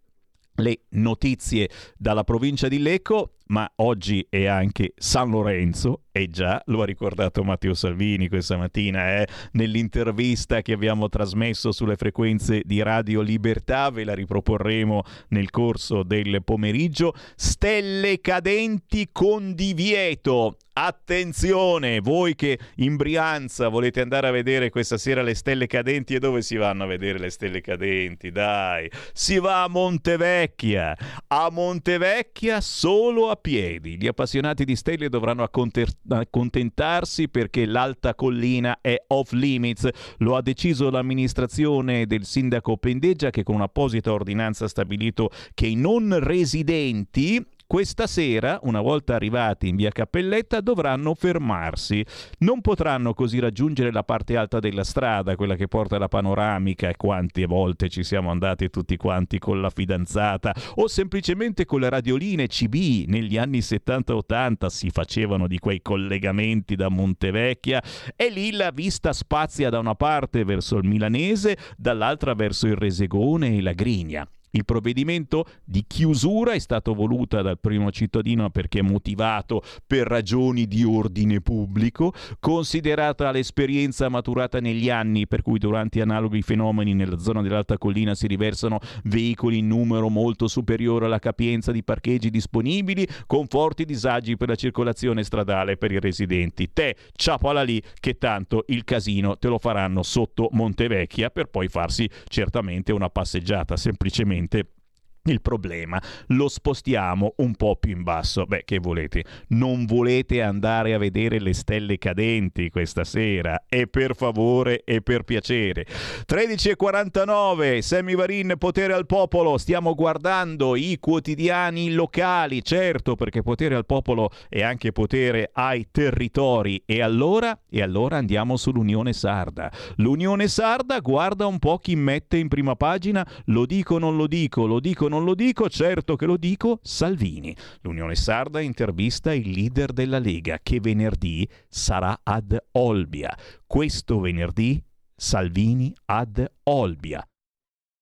le 0.55 0.83
notizie 0.91 1.71
dalla 1.97 2.25
provincia 2.25 2.69
di 2.69 2.79
Lecco, 2.79 3.35
ma 3.51 3.71
oggi 3.77 4.27
è 4.29 4.47
anche 4.47 4.93
San 4.97 5.31
Lorenzo, 5.31 6.03
e 6.13 6.29
già 6.29 6.61
lo 6.67 6.83
ha 6.83 6.85
ricordato 6.85 7.45
Matteo 7.45 7.75
Salvini 7.75 8.29
questa 8.29 8.57
mattina 8.57 9.21
eh? 9.21 9.29
nell'intervista 9.53 10.61
che 10.61 10.73
abbiamo 10.73 11.09
trasmesso 11.09 11.71
sulle 11.71 11.97
frequenze 11.97 12.63
di 12.65 12.83
Radio 12.83 13.21
Libertà, 13.21 13.91
ve 13.91 14.05
la 14.05 14.15
riproporremo 14.15 15.03
nel 15.29 15.51
corso 15.51 16.03
del 16.03 16.43
pomeriggio. 16.43 17.15
Stelle 17.37 18.21
cadenti 18.21 19.09
con 19.13 19.55
divieto. 19.55 20.57
Attenzione, 20.73 22.01
voi 22.01 22.35
che 22.35 22.59
in 22.77 22.97
Brianza 22.97 23.69
volete 23.69 24.01
andare 24.01 24.29
a 24.29 24.31
vedere 24.31 24.71
questa 24.71 24.97
sera 24.97 25.21
le 25.21 25.35
stelle 25.35 25.67
cadenti 25.67 26.15
e 26.15 26.21
dove 26.21 26.43
si 26.43 26.57
vanno 26.57 26.85
a 26.85 26.87
vedere 26.87 27.19
le 27.19 27.29
stelle 27.29 27.61
cadenti? 27.61 28.31
Dai, 28.31 28.91
si 29.13 29.39
va 29.39 29.65
a 29.65 29.69
Montevecchia. 29.69 30.97
A 31.27 31.51
Montevecchia 31.51 32.61
solo 32.61 33.29
a 33.29 33.37
piedi. 33.41 33.97
Gli 33.99 34.07
appassionati 34.07 34.65
di 34.65 34.77
stelle 34.77 35.09
dovranno 35.09 35.43
accontentarsi 35.43 37.29
perché 37.29 37.67
l'alta 37.67 38.15
collina 38.15 38.79
è 38.81 38.97
off 39.09 39.33
limits. 39.33 39.89
Lo 40.19 40.37
ha 40.37 40.43
deciso 40.43 40.91
l'amministrazione 40.91 42.07
del 42.07 42.25
sindaco 42.25 42.77
Pendeggia 42.77 43.31
che 43.31 43.43
con 43.43 43.57
un'apposita 43.57 44.13
ordinanza 44.13 44.67
ha 44.67 44.69
stabilito 44.69 45.31
che 45.55 45.67
i 45.67 45.75
non 45.75 46.19
residenti 46.21 47.45
questa 47.71 48.09
sera, 48.09 48.59
una 48.65 48.81
volta 48.81 49.15
arrivati 49.15 49.69
in 49.69 49.77
via 49.77 49.93
Cappelletta, 49.93 50.61
dovranno 50.61 51.15
fermarsi. 51.15 52.05
Non 52.39 52.63
potranno 52.63 53.15
così 53.15 53.39
raggiungere 53.39 53.93
la 53.93 54.03
parte 54.03 54.37
alta 54.37 54.59
della 54.59 54.83
strada, 54.83 55.37
quella 55.37 55.55
che 55.55 55.69
porta 55.69 55.95
alla 55.95 56.09
panoramica 56.09 56.89
e 56.89 56.97
quante 56.97 57.47
volte 57.47 57.89
ci 57.89 58.03
siamo 58.03 58.33
andati 58.33 58.71
tutti 58.71 58.97
quanti 58.97 59.39
con 59.39 59.61
la 59.61 59.71
fidanzata 59.71 60.53
o 60.75 60.89
semplicemente 60.89 61.65
con 61.65 61.79
le 61.79 61.91
radioline 61.91 62.49
CB 62.49 63.05
negli 63.07 63.39
anni 63.39 63.61
70-80 63.61 64.67
si 64.67 64.91
facevano 64.91 65.47
di 65.47 65.61
quei 65.61 65.81
collegamenti 65.81 66.75
da 66.75 66.89
Montevecchia 66.89 67.81
e 68.17 68.31
lì 68.31 68.51
la 68.51 68.73
vista 68.73 69.13
spazia 69.13 69.71
da 69.71 69.79
una 69.79 69.95
parte 69.95 70.43
verso 70.43 70.77
il 70.77 70.89
milanese, 70.89 71.57
dall'altra 71.77 72.35
verso 72.35 72.67
il 72.67 72.75
Resegone 72.75 73.59
e 73.59 73.63
la 73.63 73.75
Grigna. 73.75 74.29
Il 74.53 74.65
provvedimento 74.65 75.45
di 75.65 75.85
chiusura 75.87 76.53
è 76.53 76.59
stato 76.59 76.93
voluto 76.93 77.41
dal 77.41 77.59
primo 77.61 77.93
cittadino 77.93 78.51
perché 78.51 78.83
motivato 78.83 79.63
per 79.87 80.09
ragioni 80.09 80.67
di 80.67 80.83
ordine 80.83 81.41
pubblico, 81.41 82.13
considerata 82.41 83.31
l'esperienza 83.31 84.09
maturata 84.09 84.59
negli 84.59 84.91
anni 84.91 85.29
per 85.29 85.43
cui 85.43 85.59
durante 85.59 86.01
analoghi 86.01 86.43
fenomeni 86.43 86.95
nella 86.95 87.19
zona 87.19 87.43
dell'alta 87.43 87.79
collina 87.79 88.17
si 88.17 88.27
riversano 88.27 88.81
veicoli 89.05 89.59
in 89.59 89.69
numero 89.69 90.09
molto 90.09 90.49
superiore 90.49 91.05
alla 91.05 91.21
capienza 91.21 91.71
di 91.71 91.85
parcheggi 91.85 92.31
disponibili 92.31 93.07
con 93.27 93.47
forti 93.47 93.85
disagi 93.85 94.37
per 94.37 94.49
la 94.49 94.57
circolazione 94.57 95.23
stradale 95.23 95.77
per 95.77 95.93
i 95.93 96.01
residenti. 96.01 96.73
Te, 96.73 96.97
ciapola 97.13 97.63
lì 97.63 97.81
che 98.01 98.19
tanto 98.19 98.65
il 98.69 98.83
casino 98.83 99.37
te 99.37 99.47
lo 99.47 99.59
faranno 99.59 100.03
sotto 100.03 100.49
Montevecchia 100.51 101.31
per 101.31 101.47
poi 101.47 101.69
farsi 101.69 102.09
certamente 102.27 102.93
una 102.93 103.11
passeggiata 103.11 103.77
semplicemente 103.77 104.40
ovviamente 104.41 104.80
il 105.25 105.43
problema 105.43 106.01
lo 106.29 106.49
spostiamo 106.49 107.35
un 107.37 107.55
po' 107.55 107.77
più 107.77 107.93
in 107.93 108.03
basso. 108.03 108.45
Beh, 108.47 108.63
che 108.65 108.79
volete? 108.79 109.25
Non 109.49 109.85
volete 109.85 110.41
andare 110.41 110.95
a 110.95 110.99
vedere 110.99 111.39
le 111.41 111.53
stelle 111.53 111.99
cadenti 111.99 112.71
questa 112.71 113.05
sera? 113.05 113.65
E 113.69 113.87
per 113.87 114.15
favore 114.15 114.83
e 114.85 115.03
per 115.03 115.25
piacere. 115.25 115.87
13.49, 116.27 117.81
Sammy 117.81 118.15
Varin, 118.15 118.55
potere 118.59 118.95
al 118.95 119.07
popolo. 119.07 119.59
Stiamo 119.59 119.95
guardando 119.95 120.75
i 120.75 120.97
quotidiani 120.99 121.93
locali, 121.93 122.63
certo, 122.63 123.15
perché 123.15 123.43
potere 123.43 123.75
al 123.75 123.87
popolo 123.87 124.31
è 124.49 124.63
anche 124.63 124.93
potere 124.93 125.51
ai 125.53 125.89
territori. 125.91 126.83
E 126.87 127.03
allora? 127.03 127.59
E 127.69 127.83
allora 127.83 128.17
andiamo 128.17 128.57
sull'Unione 128.57 129.13
Sarda. 129.13 129.71
L'Unione 129.97 130.49
Sarda 130.49 131.01
guarda 131.01 131.47
un 131.47 131.59
po' 131.59 131.77
chi 131.79 131.95
mette 131.95 132.39
in 132.39 132.49
prima 132.49 132.75
pagina, 132.75 133.27
lo 133.47 133.67
dico, 133.67 133.99
non 133.99 134.17
lo 134.17 134.27
dico, 134.27 134.67
lo 134.67 134.81
dico, 134.81 135.09
non 135.11 135.25
lo 135.25 135.35
dico, 135.35 135.69
certo 135.69 136.17
che 136.17 136.25
lo 136.25 136.39
dico, 136.39 136.79
Salvini. 136.83 137.55
L'Unione 137.83 138.15
Sarda 138.15 138.61
intervista 138.61 139.35
il 139.35 139.51
leader 139.51 139.93
della 139.93 140.19
Lega 140.19 140.61
che 140.63 140.81
venerdì 140.81 141.47
sarà 141.69 142.21
ad 142.23 142.57
Olbia. 142.73 143.37
Questo 143.67 144.21
venerdì 144.21 144.83
Salvini 145.15 145.93
ad 146.07 146.43
Olbia. 146.63 147.23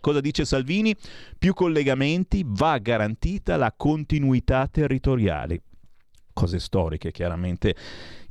Cosa 0.01 0.21
dice 0.21 0.45
Salvini? 0.45 0.95
Più 1.37 1.55
collegamenti, 1.55 2.45
va 2.47 2.79
garantita 2.79 3.57
la 3.57 3.73
continuità 3.77 4.69
territoriale. 4.69 5.63
Cose 6.33 6.61
storiche 6.61 7.11
chiaramente 7.11 7.75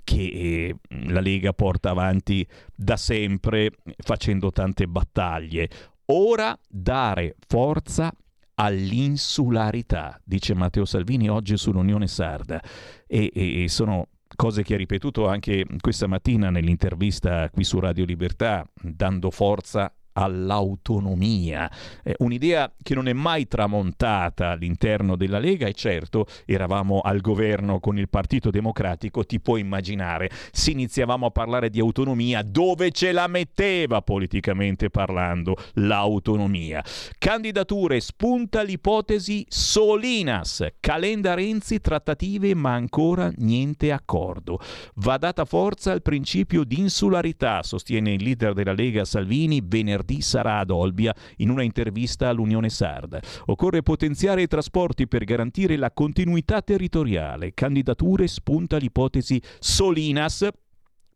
che 0.04 0.22
eh, 0.22 0.76
la 1.10 1.20
Lega 1.20 1.52
porta 1.52 1.90
avanti 1.90 2.48
da 2.74 2.96
sempre 2.96 3.72
facendo 3.98 4.52
tante 4.52 4.88
battaglie. 4.88 5.68
Ora 6.06 6.58
dare 6.70 7.36
forza 7.46 8.14
all'insularità, 8.60 10.20
dice 10.24 10.54
Matteo 10.54 10.86
Salvini 10.86 11.30
oggi 11.30 11.58
sull'Unione 11.58 12.08
Sarda. 12.08 12.62
E, 13.06 13.32
e, 13.34 13.64
e 13.64 13.70
sono 13.70 14.08
cose 14.36 14.64
che 14.64 14.74
ha 14.74 14.78
ripetuto 14.78 15.28
anche 15.28 15.66
questa 15.80 16.08
mattina 16.08 16.50
nell'intervista 16.50 17.50
qui 17.50 17.64
su 17.64 17.80
Radio 17.80 18.06
Libertà, 18.06 18.66
dando 18.82 19.32
forza 19.32 19.92
all'autonomia, 20.18 21.70
eh, 22.04 22.16
un'idea 22.20 22.72
che 22.82 22.96
non 22.96 23.08
è 23.08 23.14
mai 23.14 23.48
tramontata 23.48 24.50
all'interno 24.50 25.16
della 25.16 25.38
Lega 25.38 25.68
e 25.68 25.74
certo 25.74 26.26
eravamo 26.46 27.02
al 27.02 27.22
governo 27.22 27.80
con 27.80 28.00
il 28.00 28.10
Partito 28.10 28.50
Democratico, 28.50 29.24
ti 29.26 29.40
puoi 29.40 29.62
immaginare, 29.62 30.32
se 30.52 30.72
iniziavamo 30.72 31.28
a 31.28 31.32
parlare 31.32 31.70
di 31.70 31.80
autonomia, 31.80 32.42
dove 32.42 32.90
ce 32.92 33.12
la 33.12 33.28
metteva 33.28 34.02
politicamente 34.02 34.90
parlando 34.90 35.56
l'autonomia? 35.74 36.84
Candidature, 37.20 38.00
spunta 38.00 38.64
l'ipotesi 38.64 39.46
Solinas, 39.48 40.66
Calenda 40.80 41.36
Renzi, 41.36 41.80
trattative 41.80 42.56
ma 42.56 42.74
ancora 42.74 43.32
niente 43.38 43.92
accordo. 43.92 44.60
Va 44.96 45.18
data 45.18 45.46
forza 45.46 45.92
al 45.92 46.02
principio 46.02 46.64
di 46.64 46.80
insularità, 46.80 47.62
sostiene 47.62 48.14
il 48.14 48.24
leader 48.24 48.54
della 48.54 48.74
Lega 48.74 49.06
Salvini 49.06 49.62
venerdì 49.64 50.07
venerdì 50.08 50.22
sarà 50.22 50.60
ad 50.60 50.72
Olbia 50.72 51.14
in 51.38 51.50
una 51.50 51.64
intervista 51.64 52.30
all'Unione 52.30 52.70
Sarda. 52.70 53.20
Occorre 53.48 53.84
potenziare 53.84 54.42
i 54.42 54.48
trasporti 54.48 55.08
per 55.08 55.26
garantire 55.26 55.76
la 55.76 55.92
continuità 55.92 56.62
territoriale. 56.62 57.54
Candidature 57.54 58.28
spunta 58.28 58.78
l'ipotesi 58.78 59.42
Solinas 59.60 60.48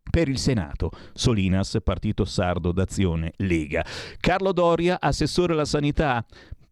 per 0.09 0.27
il 0.27 0.37
Senato. 0.37 0.91
Solinas, 1.13 1.77
Partito 1.81 2.25
Sardo 2.25 2.73
d'Azione 2.73 3.31
Lega. 3.37 3.85
Carlo 4.19 4.51
Doria, 4.51 4.99
assessore 4.99 5.53
alla 5.53 5.65
sanità. 5.65 6.23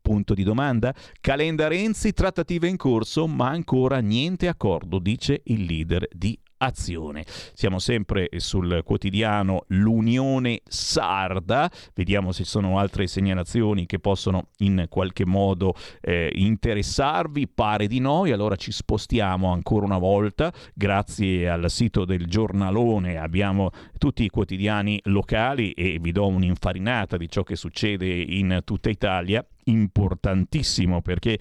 Punto 0.02 0.34
di 0.34 0.44
domanda. 0.44 0.94
Calenda 1.22 1.68
Renzi, 1.68 2.14
trattative 2.14 2.68
in 2.68 2.78
corso, 2.78 3.28
ma 3.28 3.50
ancora 3.50 4.00
niente 4.00 4.48
accordo, 4.48 4.98
dice 4.98 5.42
il 5.46 5.64
leader 5.64 6.08
di 6.12 6.38
azione. 6.60 7.26
Siamo 7.54 7.80
sempre 7.80 8.30
sul 8.38 8.82
quotidiano 8.84 9.64
L'Unione 9.68 10.62
Sarda, 10.68 11.70
vediamo 11.94 12.32
se 12.32 12.44
ci 12.44 12.50
sono 12.50 12.80
altre 12.80 13.08
segnalazioni 13.08 13.86
che 13.86 14.00
possono 14.00 14.48
in 14.58 14.86
qualche 14.90 15.26
modo 15.26 15.74
eh, 16.02 16.32
interessarvi, 16.34 17.48
pare 17.48 17.88
di 17.88 18.00
no, 18.00 18.26
e 18.26 18.32
allora 18.32 18.56
ci 18.56 18.72
spostiamo 18.72 19.52
ancora 19.52 19.86
una 19.86 19.98
volta, 19.98 20.52
grazie 20.74 21.50
al 21.50 21.70
sito 21.70 22.06
del 22.06 22.28
giornalone 22.28 23.18
abbiamo 23.18 23.72
tutti 23.98 24.24
i 24.24 24.30
quotidiani 24.30 25.00
locali 25.06 25.72
e 25.72 25.98
vi 26.00 26.12
do 26.12 26.28
un'infarinata 26.28 27.18
di 27.18 27.30
ciò 27.30 27.44
che 27.44 27.56
succede 27.56 28.08
in 28.08 28.62
tutta 28.64 28.90
Italia, 28.90 29.46
importantissimo 29.66 31.02
perché 31.02 31.38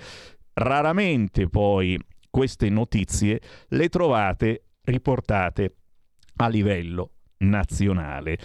raramente 0.55 1.49
poi 1.49 1.99
queste 2.31 2.69
notizie 2.69 3.41
le 3.69 3.89
trovate 3.89 4.63
riportate 4.89 5.75
a 6.37 6.49
livello 6.49 7.13
nazionale. 7.39 8.39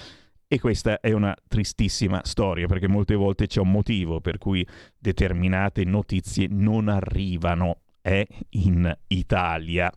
E 0.48 0.60
questa 0.60 1.00
è 1.00 1.12
una 1.12 1.36
tristissima 1.48 2.22
storia 2.24 2.68
perché 2.68 2.88
molte 2.88 3.16
volte 3.16 3.48
c'è 3.48 3.60
un 3.60 3.72
motivo 3.72 4.22
per 4.22 4.38
cui 4.38 4.66
determinate 4.98 5.84
notizie 5.84 6.48
non 6.48 6.90
arrivano 6.90 7.80
eh, 8.02 8.28
in 8.50 8.96
Italia. 9.08 9.92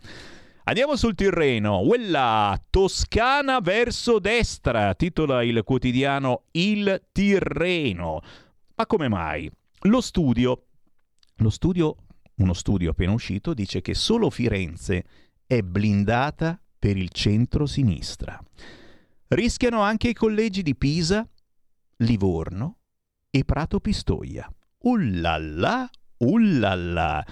Andiamo 0.65 0.97
sul 0.97 1.15
Tirreno, 1.15 1.83
quella 1.87 2.61
Toscana 2.71 3.61
verso 3.61 4.19
destra, 4.19 4.95
titola 4.95 5.43
il 5.43 5.63
quotidiano 5.63 6.45
Il 6.53 7.03
Tirreno. 7.13 8.21
Ma 8.75 8.87
come 8.87 9.09
mai? 9.09 9.51
Lo 9.83 10.01
studio, 10.01 10.65
lo 11.37 11.51
studio, 11.51 11.97
uno 12.37 12.53
studio 12.55 12.91
appena 12.91 13.13
uscito, 13.13 13.55
dice 13.55 13.81
che 13.81 13.95
solo 13.95 14.31
Firenze 14.31 15.05
è 15.47 15.63
blindata 15.63 16.61
per 16.79 16.97
il 16.97 17.11
centro-sinistra. 17.11 18.41
Rischiano 19.29 19.81
anche 19.81 20.09
i 20.09 20.15
collegi 20.15 20.63
di 20.63 20.77
Pisa, 20.77 21.29
Livorno 21.99 22.79
e 23.31 23.45
Prato 23.45 23.81
Pistoia. 23.81 24.51
Ullalla, 24.83 25.89
ullalla. 26.19 27.25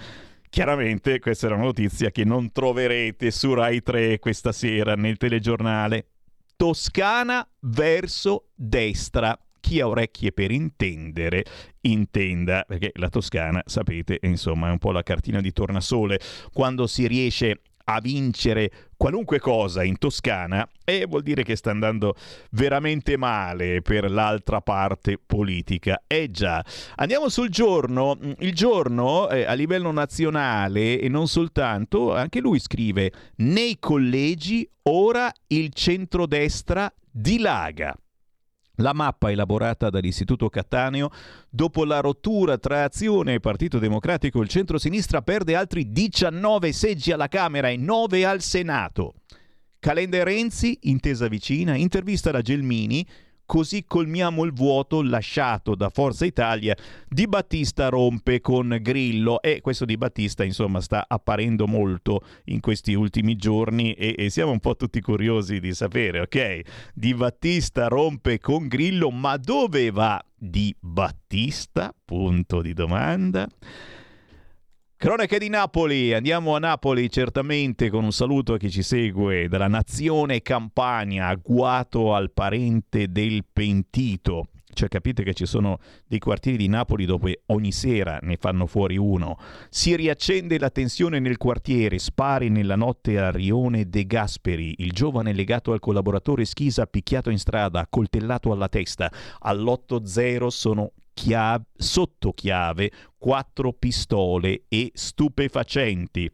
Chiaramente 0.49 1.19
questa 1.19 1.47
è 1.47 1.51
una 1.51 1.63
notizia 1.63 2.11
che 2.11 2.23
non 2.23 2.51
troverete 2.51 3.31
su 3.31 3.53
Rai 3.53 3.81
3 3.81 4.19
questa 4.19 4.51
sera 4.51 4.95
nel 4.95 5.17
telegiornale. 5.17 6.11
Toscana 6.55 7.47
verso 7.61 8.51
destra. 8.55 9.37
Chi 9.59 9.81
ha 9.81 9.87
orecchie 9.87 10.31
per 10.31 10.51
intendere, 10.51 11.43
intenda, 11.81 12.63
perché 12.67 12.91
la 12.95 13.09
Toscana, 13.09 13.63
sapete, 13.65 14.19
insomma, 14.21 14.67
è 14.67 14.71
un 14.71 14.77
po' 14.77 14.91
la 14.91 15.01
cartina 15.01 15.41
di 15.41 15.51
tornasole. 15.51 16.19
Quando 16.53 16.85
si 16.85 17.07
riesce 17.07 17.61
a 17.85 17.99
vincere 18.01 18.71
qualunque 18.97 19.39
cosa 19.39 19.83
in 19.83 19.97
Toscana 19.97 20.67
e 20.83 21.05
vuol 21.07 21.23
dire 21.23 21.43
che 21.43 21.55
sta 21.55 21.71
andando 21.71 22.15
veramente 22.51 23.17
male 23.17 23.81
per 23.81 24.09
l'altra 24.09 24.61
parte 24.61 25.19
politica. 25.23 26.03
Eh 26.07 26.29
già, 26.31 26.63
andiamo 26.95 27.29
sul 27.29 27.49
giorno. 27.49 28.17
Il 28.39 28.53
giorno 28.53 29.29
eh, 29.29 29.45
a 29.45 29.53
livello 29.53 29.91
nazionale 29.91 30.99
e 30.99 31.09
non 31.09 31.27
soltanto, 31.27 32.13
anche 32.13 32.39
lui 32.39 32.59
scrive 32.59 33.11
nei 33.37 33.77
collegi 33.79 34.67
ora 34.83 35.31
il 35.47 35.73
centrodestra 35.73 36.91
dilaga. 37.09 37.95
La 38.77 38.93
mappa 38.93 39.31
elaborata 39.31 39.89
dall'Istituto 39.89 40.49
Cattaneo, 40.49 41.09
dopo 41.49 41.85
la 41.85 41.99
rottura 41.99 42.57
tra 42.57 42.83
Azione 42.83 43.35
e 43.35 43.39
Partito 43.39 43.79
Democratico, 43.79 44.41
il 44.41 44.49
centro-sinistra 44.49 45.21
perde 45.21 45.55
altri 45.55 45.91
19 45.91 46.73
seggi 46.73 47.11
alla 47.11 47.27
Camera 47.27 47.69
e 47.69 47.77
9 47.77 48.25
al 48.25 48.41
Senato. 48.41 49.13
Calenda 49.79 50.17
e 50.17 50.23
Renzi, 50.23 50.79
intesa 50.83 51.27
vicina, 51.27 51.75
intervista 51.75 52.31
da 52.31 52.41
Gelmini, 52.41 53.07
così 53.45 53.85
colmiamo 53.85 54.43
il 54.43 54.53
vuoto 54.53 55.01
lasciato 55.01 55.75
da 55.75 55.89
Forza 55.89 56.25
Italia. 56.25 56.75
Di 57.07 57.27
Battista 57.27 57.89
rompe 57.89 58.41
con 58.41 58.77
Grillo 58.81 59.41
e 59.41 59.61
questo 59.61 59.85
Di 59.85 59.97
Battista 59.97 60.43
insomma 60.43 60.81
sta 60.81 61.05
apparendo 61.07 61.67
molto 61.67 62.21
in 62.45 62.59
questi 62.59 62.93
ultimi 62.93 63.35
giorni 63.35 63.93
e, 63.93 64.15
e 64.17 64.29
siamo 64.29 64.51
un 64.51 64.59
po' 64.59 64.75
tutti 64.75 65.01
curiosi 65.01 65.59
di 65.59 65.73
sapere, 65.73 66.21
ok? 66.21 66.61
Di 66.93 67.13
Battista 67.13 67.87
rompe 67.87 68.39
con 68.39 68.67
Grillo, 68.67 69.09
ma 69.11 69.37
dove 69.37 69.91
va 69.91 70.23
Di 70.35 70.75
Battista? 70.79 71.93
Punto 72.03 72.61
di 72.61 72.73
domanda. 72.73 73.47
Cronache 75.05 75.37
di 75.37 75.49
Napoli, 75.49 76.15
andiamo 76.15 76.55
a 76.55 76.59
Napoli 76.59 77.11
certamente 77.11 77.91
con 77.91 78.05
un 78.05 78.11
saluto 78.11 78.53
a 78.53 78.57
chi 78.57 78.71
ci 78.71 78.81
segue 78.81 79.47
dalla 79.47 79.67
nazione 79.67 80.41
Campania, 80.41 81.27
agguato 81.27 82.15
al 82.15 82.31
parente 82.31 83.11
del 83.11 83.45
pentito. 83.53 84.47
Cioè 84.73 84.87
capite 84.87 85.21
che 85.21 85.35
ci 85.35 85.45
sono 85.45 85.77
dei 86.07 86.17
quartieri 86.17 86.57
di 86.57 86.67
Napoli 86.67 87.05
dove 87.05 87.43
ogni 87.45 87.71
sera 87.71 88.17
ne 88.23 88.35
fanno 88.37 88.65
fuori 88.65 88.97
uno. 88.97 89.37
Si 89.69 89.95
riaccende 89.95 90.57
la 90.57 90.71
tensione 90.71 91.19
nel 91.19 91.37
quartiere, 91.37 91.99
spari 91.99 92.49
nella 92.49 92.75
notte 92.75 93.19
a 93.19 93.29
Rione 93.29 93.87
De 93.87 94.07
Gasperi, 94.07 94.73
il 94.79 94.91
giovane 94.91 95.33
legato 95.33 95.71
al 95.71 95.79
collaboratore 95.79 96.45
Schisa 96.45 96.87
picchiato 96.87 97.29
in 97.29 97.37
strada, 97.37 97.79
accoltellato 97.79 98.51
alla 98.51 98.69
testa. 98.69 99.11
All'8-0 99.41 100.47
sono 100.47 100.93
chiave, 101.15 101.65
sotto 101.75 102.33
chiave 102.33 102.91
quattro 103.17 103.73
pistole 103.73 104.65
e 104.67 104.91
stupefacenti. 104.93 106.29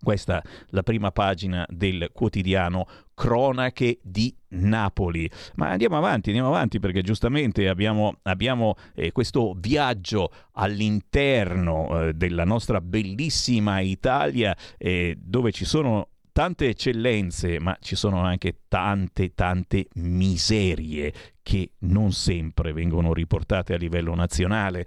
Questa 0.00 0.40
è 0.40 0.48
la 0.70 0.82
prima 0.82 1.12
pagina 1.12 1.66
del 1.68 2.10
quotidiano 2.12 2.86
Cronache 3.14 3.98
di 4.02 4.34
Napoli. 4.50 5.28
Ma 5.56 5.70
andiamo 5.70 5.96
avanti, 5.96 6.30
andiamo 6.30 6.50
avanti 6.50 6.78
perché 6.78 7.02
giustamente 7.02 7.68
abbiamo, 7.68 8.18
abbiamo 8.22 8.76
eh, 8.94 9.12
questo 9.12 9.54
viaggio 9.56 10.32
all'interno 10.52 12.06
eh, 12.06 12.14
della 12.14 12.44
nostra 12.44 12.80
bellissima 12.80 13.80
Italia 13.80 14.56
eh, 14.78 15.16
dove 15.20 15.50
ci 15.50 15.64
sono 15.64 16.10
tante 16.38 16.68
eccellenze, 16.68 17.58
ma 17.58 17.76
ci 17.80 17.96
sono 17.96 18.20
anche 18.20 18.60
tante, 18.68 19.34
tante 19.34 19.88
miserie 19.94 21.12
che 21.42 21.72
non 21.78 22.12
sempre 22.12 22.72
vengono 22.72 23.12
riportate 23.12 23.74
a 23.74 23.76
livello 23.76 24.14
nazionale. 24.14 24.86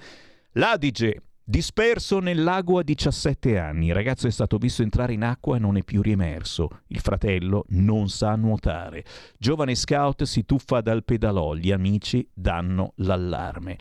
L'Adige, 0.54 1.24
disperso 1.44 2.20
nel 2.20 2.42
lago 2.42 2.80
a 2.80 2.84
17 2.84 3.60
anni, 3.60 3.88
il 3.88 3.94
ragazzo 3.94 4.28
è 4.28 4.32
stato 4.32 4.56
visto 4.56 4.82
entrare 4.82 5.12
in 5.12 5.24
acqua 5.24 5.58
e 5.58 5.60
non 5.60 5.76
è 5.76 5.84
più 5.84 6.02
riemerso. 6.02 6.84
Il 6.88 7.02
fratello 7.02 7.66
non 7.72 8.08
sa 8.08 8.34
nuotare. 8.38 9.04
Giovane 9.38 9.76
scout 9.76 10.24
si 10.24 10.46
tuffa 10.46 10.80
dal 10.80 11.04
pedalò, 11.04 11.54
gli 11.54 11.74
amici 11.74 12.26
danno 12.34 12.94
l'allarme. 12.96 13.78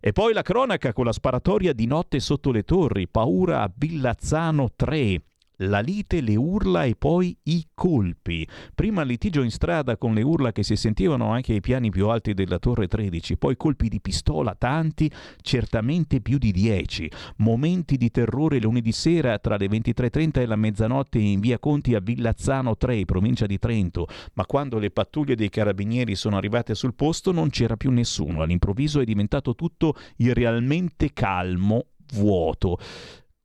E 0.00 0.10
poi 0.10 0.32
la 0.32 0.42
cronaca 0.42 0.92
con 0.92 1.04
la 1.04 1.12
sparatoria 1.12 1.72
di 1.72 1.86
notte 1.86 2.18
sotto 2.18 2.50
le 2.50 2.64
torri, 2.64 3.06
paura 3.06 3.62
a 3.62 3.70
Villazzano 3.72 4.70
3 4.74 5.22
la 5.58 5.80
lite, 5.80 6.20
le 6.20 6.36
urla 6.36 6.84
e 6.84 6.96
poi 6.96 7.36
i 7.44 7.66
colpi. 7.74 8.46
Prima 8.74 9.02
litigio 9.02 9.42
in 9.42 9.50
strada 9.50 9.96
con 9.96 10.14
le 10.14 10.22
urla 10.22 10.52
che 10.52 10.62
si 10.62 10.76
sentivano 10.76 11.30
anche 11.30 11.52
ai 11.52 11.60
piani 11.60 11.90
più 11.90 12.08
alti 12.08 12.34
della 12.34 12.58
torre 12.58 12.88
13, 12.88 13.36
poi 13.36 13.56
colpi 13.56 13.88
di 13.88 14.00
pistola 14.00 14.54
tanti, 14.54 15.10
certamente 15.40 16.20
più 16.20 16.38
di 16.38 16.52
10. 16.52 17.10
Momenti 17.38 17.96
di 17.96 18.10
terrore 18.10 18.60
lunedì 18.60 18.92
sera 18.92 19.38
tra 19.38 19.56
le 19.56 19.66
23.30 19.66 20.40
e 20.40 20.46
la 20.46 20.56
mezzanotte 20.56 21.18
in 21.18 21.40
via 21.40 21.58
Conti 21.58 21.94
a 21.94 22.00
Villazzano 22.00 22.76
3, 22.76 23.04
provincia 23.04 23.46
di 23.46 23.58
Trento, 23.58 24.06
ma 24.34 24.46
quando 24.46 24.78
le 24.78 24.90
pattuglie 24.90 25.36
dei 25.36 25.50
carabinieri 25.50 26.14
sono 26.14 26.36
arrivate 26.36 26.74
sul 26.74 26.94
posto 26.94 27.32
non 27.32 27.50
c'era 27.50 27.76
più 27.76 27.90
nessuno. 27.90 28.42
All'improvviso 28.42 29.00
è 29.00 29.04
diventato 29.04 29.54
tutto 29.54 29.94
irrealmente 30.16 31.12
calmo, 31.12 31.86
vuoto 32.12 32.78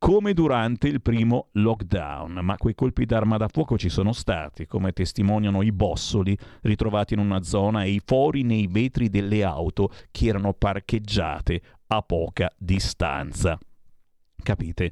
come 0.00 0.32
durante 0.32 0.88
il 0.88 1.02
primo 1.02 1.48
lockdown, 1.52 2.40
ma 2.42 2.56
quei 2.56 2.74
colpi 2.74 3.04
d'arma 3.04 3.36
da 3.36 3.48
fuoco 3.48 3.76
ci 3.76 3.90
sono 3.90 4.14
stati, 4.14 4.66
come 4.66 4.92
testimoniano 4.92 5.60
i 5.60 5.72
bossoli 5.72 6.36
ritrovati 6.62 7.12
in 7.12 7.20
una 7.20 7.42
zona 7.42 7.84
e 7.84 7.90
i 7.90 8.00
fori 8.02 8.42
nei 8.42 8.66
vetri 8.66 9.10
delle 9.10 9.44
auto 9.44 9.92
che 10.10 10.28
erano 10.28 10.54
parcheggiate 10.54 11.60
a 11.88 12.00
poca 12.00 12.50
distanza. 12.56 13.58
Capite? 14.42 14.90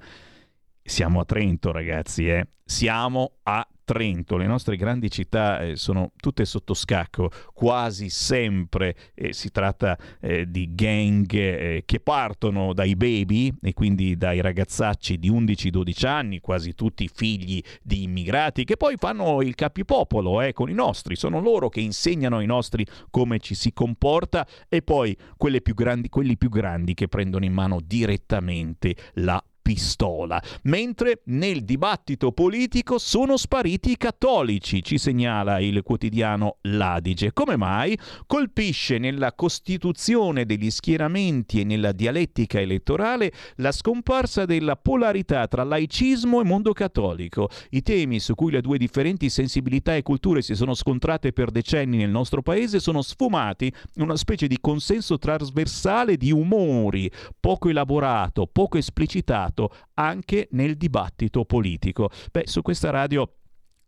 Siamo 0.88 1.20
a 1.20 1.24
Trento, 1.26 1.70
ragazzi, 1.70 2.28
eh? 2.28 2.48
Siamo 2.64 3.32
a 3.42 3.64
Trento, 3.84 4.38
le 4.38 4.46
nostre 4.46 4.74
grandi 4.76 5.10
città 5.10 5.60
eh, 5.60 5.76
sono 5.76 6.12
tutte 6.16 6.46
sotto 6.46 6.72
scacco, 6.72 7.30
quasi 7.52 8.08
sempre 8.08 8.96
eh, 9.14 9.34
si 9.34 9.50
tratta 9.50 9.98
eh, 10.18 10.50
di 10.50 10.74
gang 10.74 11.30
eh, 11.30 11.82
che 11.84 12.00
partono 12.00 12.72
dai 12.72 12.96
baby 12.96 13.54
e 13.60 13.74
quindi 13.74 14.16
dai 14.16 14.40
ragazzacci 14.40 15.18
di 15.18 15.30
11-12 15.30 16.06
anni, 16.06 16.40
quasi 16.40 16.74
tutti 16.74 17.06
figli 17.12 17.62
di 17.82 18.04
immigrati, 18.04 18.64
che 18.64 18.78
poi 18.78 18.96
fanno 18.96 19.42
il 19.42 19.54
capipopolo 19.54 20.40
eh, 20.40 20.54
con 20.54 20.70
i 20.70 20.74
nostri, 20.74 21.16
sono 21.16 21.38
loro 21.38 21.68
che 21.68 21.80
insegnano 21.80 22.38
ai 22.38 22.46
nostri 22.46 22.86
come 23.10 23.40
ci 23.40 23.54
si 23.54 23.74
comporta 23.74 24.46
e 24.70 24.80
poi 24.80 25.14
più 25.62 25.74
grandi, 25.74 26.08
quelli 26.08 26.38
più 26.38 26.48
grandi 26.48 26.94
che 26.94 27.08
prendono 27.08 27.44
in 27.44 27.52
mano 27.52 27.78
direttamente 27.84 28.96
la 29.16 29.42
pistola, 29.68 30.42
mentre 30.62 31.20
nel 31.26 31.62
dibattito 31.62 32.32
politico 32.32 32.96
sono 32.96 33.36
spariti 33.36 33.90
i 33.90 33.96
cattolici, 33.98 34.82
ci 34.82 34.96
segnala 34.96 35.60
il 35.60 35.82
quotidiano 35.82 36.56
L'Adige. 36.62 37.34
Come 37.34 37.58
mai? 37.58 37.94
Colpisce 38.26 38.96
nella 38.96 39.34
costituzione 39.34 40.46
degli 40.46 40.70
schieramenti 40.70 41.60
e 41.60 41.64
nella 41.64 41.92
dialettica 41.92 42.58
elettorale 42.58 43.30
la 43.56 43.70
scomparsa 43.70 44.46
della 44.46 44.74
polarità 44.76 45.46
tra 45.46 45.64
laicismo 45.64 46.40
e 46.40 46.44
mondo 46.44 46.72
cattolico. 46.72 47.50
I 47.68 47.82
temi 47.82 48.20
su 48.20 48.34
cui 48.34 48.52
le 48.52 48.62
due 48.62 48.78
differenti 48.78 49.28
sensibilità 49.28 49.94
e 49.94 50.02
culture 50.02 50.40
si 50.40 50.54
sono 50.54 50.72
scontrate 50.72 51.34
per 51.34 51.50
decenni 51.50 51.98
nel 51.98 52.08
nostro 52.08 52.40
paese 52.40 52.80
sono 52.80 53.02
sfumati 53.02 53.70
in 53.96 54.02
una 54.02 54.16
specie 54.16 54.46
di 54.46 54.56
consenso 54.62 55.18
trasversale 55.18 56.16
di 56.16 56.32
umori, 56.32 57.10
poco 57.38 57.68
elaborato, 57.68 58.46
poco 58.50 58.78
esplicitato 58.78 59.56
anche 59.94 60.48
nel 60.52 60.76
dibattito 60.76 61.44
politico. 61.44 62.10
Beh, 62.30 62.46
su 62.46 62.62
questa 62.62 62.90
radio 62.90 63.32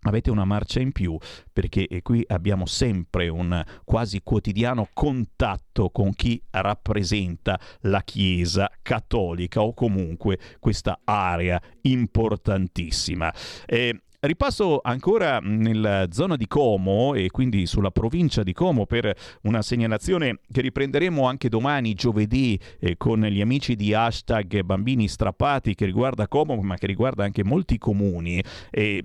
avete 0.03 0.31
una 0.31 0.45
marcia 0.45 0.81
in 0.81 0.93
più 0.93 1.19
perché 1.53 2.01
qui 2.03 2.25
abbiamo 2.27 2.65
sempre 2.67 3.29
un 3.29 3.63
quasi 3.85 4.21
quotidiano 4.23 4.89
contatto 4.95 5.91
con 5.91 6.15
chi 6.15 6.43
rappresenta 6.51 7.61
la 7.83 8.03
Chiesa 8.03 8.71
cattolica 8.81 9.61
o 9.61 9.75
comunque 9.75 10.39
questa 10.59 11.01
area 11.05 11.61
importantissima. 11.83 13.33
Eh, 13.67 14.03
Ripasso 14.23 14.81
ancora 14.83 15.39
nella 15.39 16.09
zona 16.11 16.37
di 16.37 16.47
Como 16.47 17.15
e 17.15 17.31
quindi 17.31 17.65
sulla 17.65 17.91
provincia 17.91 18.43
di 18.43 18.53
Como 18.53 18.85
per 18.85 19.17
una 19.45 19.63
segnalazione 19.63 20.41
che 20.53 20.61
riprenderemo 20.61 21.27
anche 21.27 21.49
domani, 21.49 21.95
giovedì, 21.95 22.61
eh, 22.81 22.99
con 22.99 23.23
gli 23.23 23.41
amici 23.41 23.77
di 23.77 23.95
hashtag 23.95 24.61
Bambini 24.61 25.09
Strappati 25.09 25.75
che 25.75 25.87
riguarda 25.87 26.29
Como 26.29 26.55
ma 26.57 26.77
che 26.77 26.87
riguarda 26.87 27.25
anche 27.25 27.43
molti 27.45 27.79
comuni. 27.79 28.45
Eh, 28.69 29.03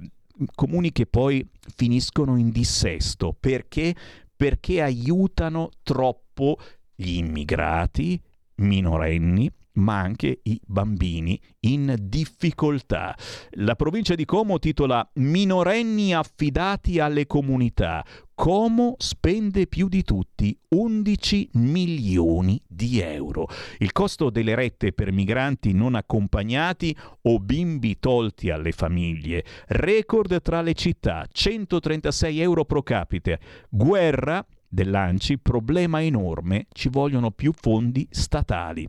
comuni 0.53 0.91
che 0.91 1.05
poi 1.05 1.47
finiscono 1.74 2.36
in 2.36 2.49
dissesto. 2.49 3.34
Perché? 3.39 3.95
Perché 4.36 4.82
aiutano 4.82 5.70
troppo 5.84 6.57
gli 6.93 7.16
immigrati 7.16 8.22
minorenni 8.55 9.49
ma 9.76 9.99
anche 9.99 10.39
i 10.43 10.59
bambini 10.65 11.39
in 11.61 11.95
difficoltà. 11.99 13.15
La 13.51 13.76
provincia 13.76 14.15
di 14.15 14.26
Como 14.26 14.59
titola 14.59 15.07
Minorenni 15.15 16.13
affidati 16.13 16.99
alle 16.99 17.26
comunità. 17.26 18.05
Como 18.36 18.95
spende 18.97 19.65
più 19.65 19.88
di 19.88 20.03
tutti 20.03 20.57
11 20.69 21.51
milioni 21.53 22.61
di 22.67 22.99
euro. 22.99 23.47
Il 23.78 23.93
costo 23.93 24.30
delle 24.30 24.55
rette 24.55 24.91
per 24.91 25.13
migranti 25.13 25.71
non 25.71 25.95
accompagnati 25.95 26.95
o 27.23 27.39
bimbi 27.39 27.97
tolti 27.97 28.49
alle 28.49 28.73
famiglie. 28.73 29.45
Record 29.67 30.41
tra 30.41 30.61
le 30.61 30.73
città, 30.73 31.26
136 31.32 32.41
euro 32.41 32.65
pro 32.65 32.84
capite. 32.84 33.39
Guerra 33.69 34.45
dell'ANCI, 34.67 35.39
problema 35.39 36.03
enorme, 36.03 36.67
ci 36.73 36.89
vogliono 36.89 37.32
più 37.32 37.53
fondi 37.53 38.05
statali. 38.11 38.86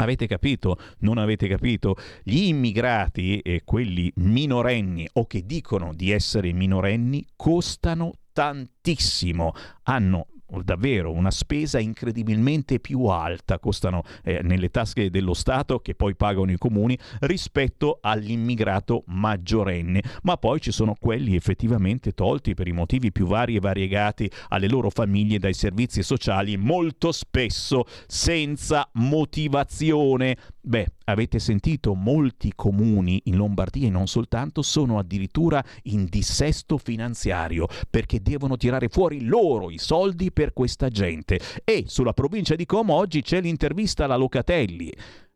Avete 0.00 0.26
capito? 0.26 0.78
Non 1.00 1.18
avete 1.18 1.46
capito? 1.46 1.94
Gli 2.22 2.44
immigrati 2.44 3.40
e 3.40 3.62
quelli 3.64 4.10
minorenni 4.16 5.06
o 5.12 5.26
che 5.26 5.44
dicono 5.44 5.92
di 5.92 6.10
essere 6.10 6.52
minorenni 6.52 7.26
costano 7.36 8.14
tantissimo, 8.32 9.52
hanno 9.82 10.28
davvero 10.62 11.12
una 11.12 11.30
spesa 11.30 11.78
incredibilmente 11.78 12.80
più 12.80 13.04
alta, 13.04 13.58
costano 13.58 14.02
eh, 14.24 14.40
nelle 14.42 14.70
tasche 14.70 15.10
dello 15.10 15.34
Stato 15.34 15.78
che 15.80 15.94
poi 15.94 16.14
pagano 16.14 16.50
i 16.50 16.58
comuni 16.58 16.98
rispetto 17.20 17.98
all'immigrato 18.00 19.04
maggiorenne, 19.06 20.02
ma 20.22 20.36
poi 20.36 20.60
ci 20.60 20.72
sono 20.72 20.96
quelli 20.98 21.36
effettivamente 21.36 22.12
tolti 22.12 22.54
per 22.54 22.68
i 22.68 22.72
motivi 22.72 23.12
più 23.12 23.26
vari 23.26 23.56
e 23.56 23.60
variegati 23.60 24.30
alle 24.48 24.68
loro 24.68 24.90
famiglie 24.90 25.38
dai 25.38 25.54
servizi 25.54 26.02
sociali, 26.02 26.56
molto 26.56 27.12
spesso 27.12 27.84
senza 28.06 28.88
motivazione. 28.94 30.36
Beh, 30.60 30.86
avete 31.04 31.38
sentito, 31.38 31.94
molti 31.94 32.52
comuni 32.54 33.22
in 33.24 33.36
Lombardia 33.36 33.86
e 33.86 33.90
non 33.90 34.06
soltanto 34.06 34.62
sono 34.62 34.98
addirittura 34.98 35.62
in 35.84 36.06
dissesto 36.06 36.78
finanziario 36.78 37.66
perché 37.88 38.20
devono 38.20 38.56
tirare 38.56 38.88
fuori 38.88 39.24
loro 39.24 39.70
i 39.70 39.78
soldi 39.78 40.32
per 40.32 40.52
questa 40.52 40.88
gente. 40.88 41.40
E 41.64 41.84
sulla 41.86 42.12
provincia 42.12 42.54
di 42.54 42.66
Como 42.66 42.94
oggi 42.94 43.22
c'è 43.22 43.40
l'intervista 43.40 44.04
alla 44.04 44.16
Locatelli. 44.16 44.92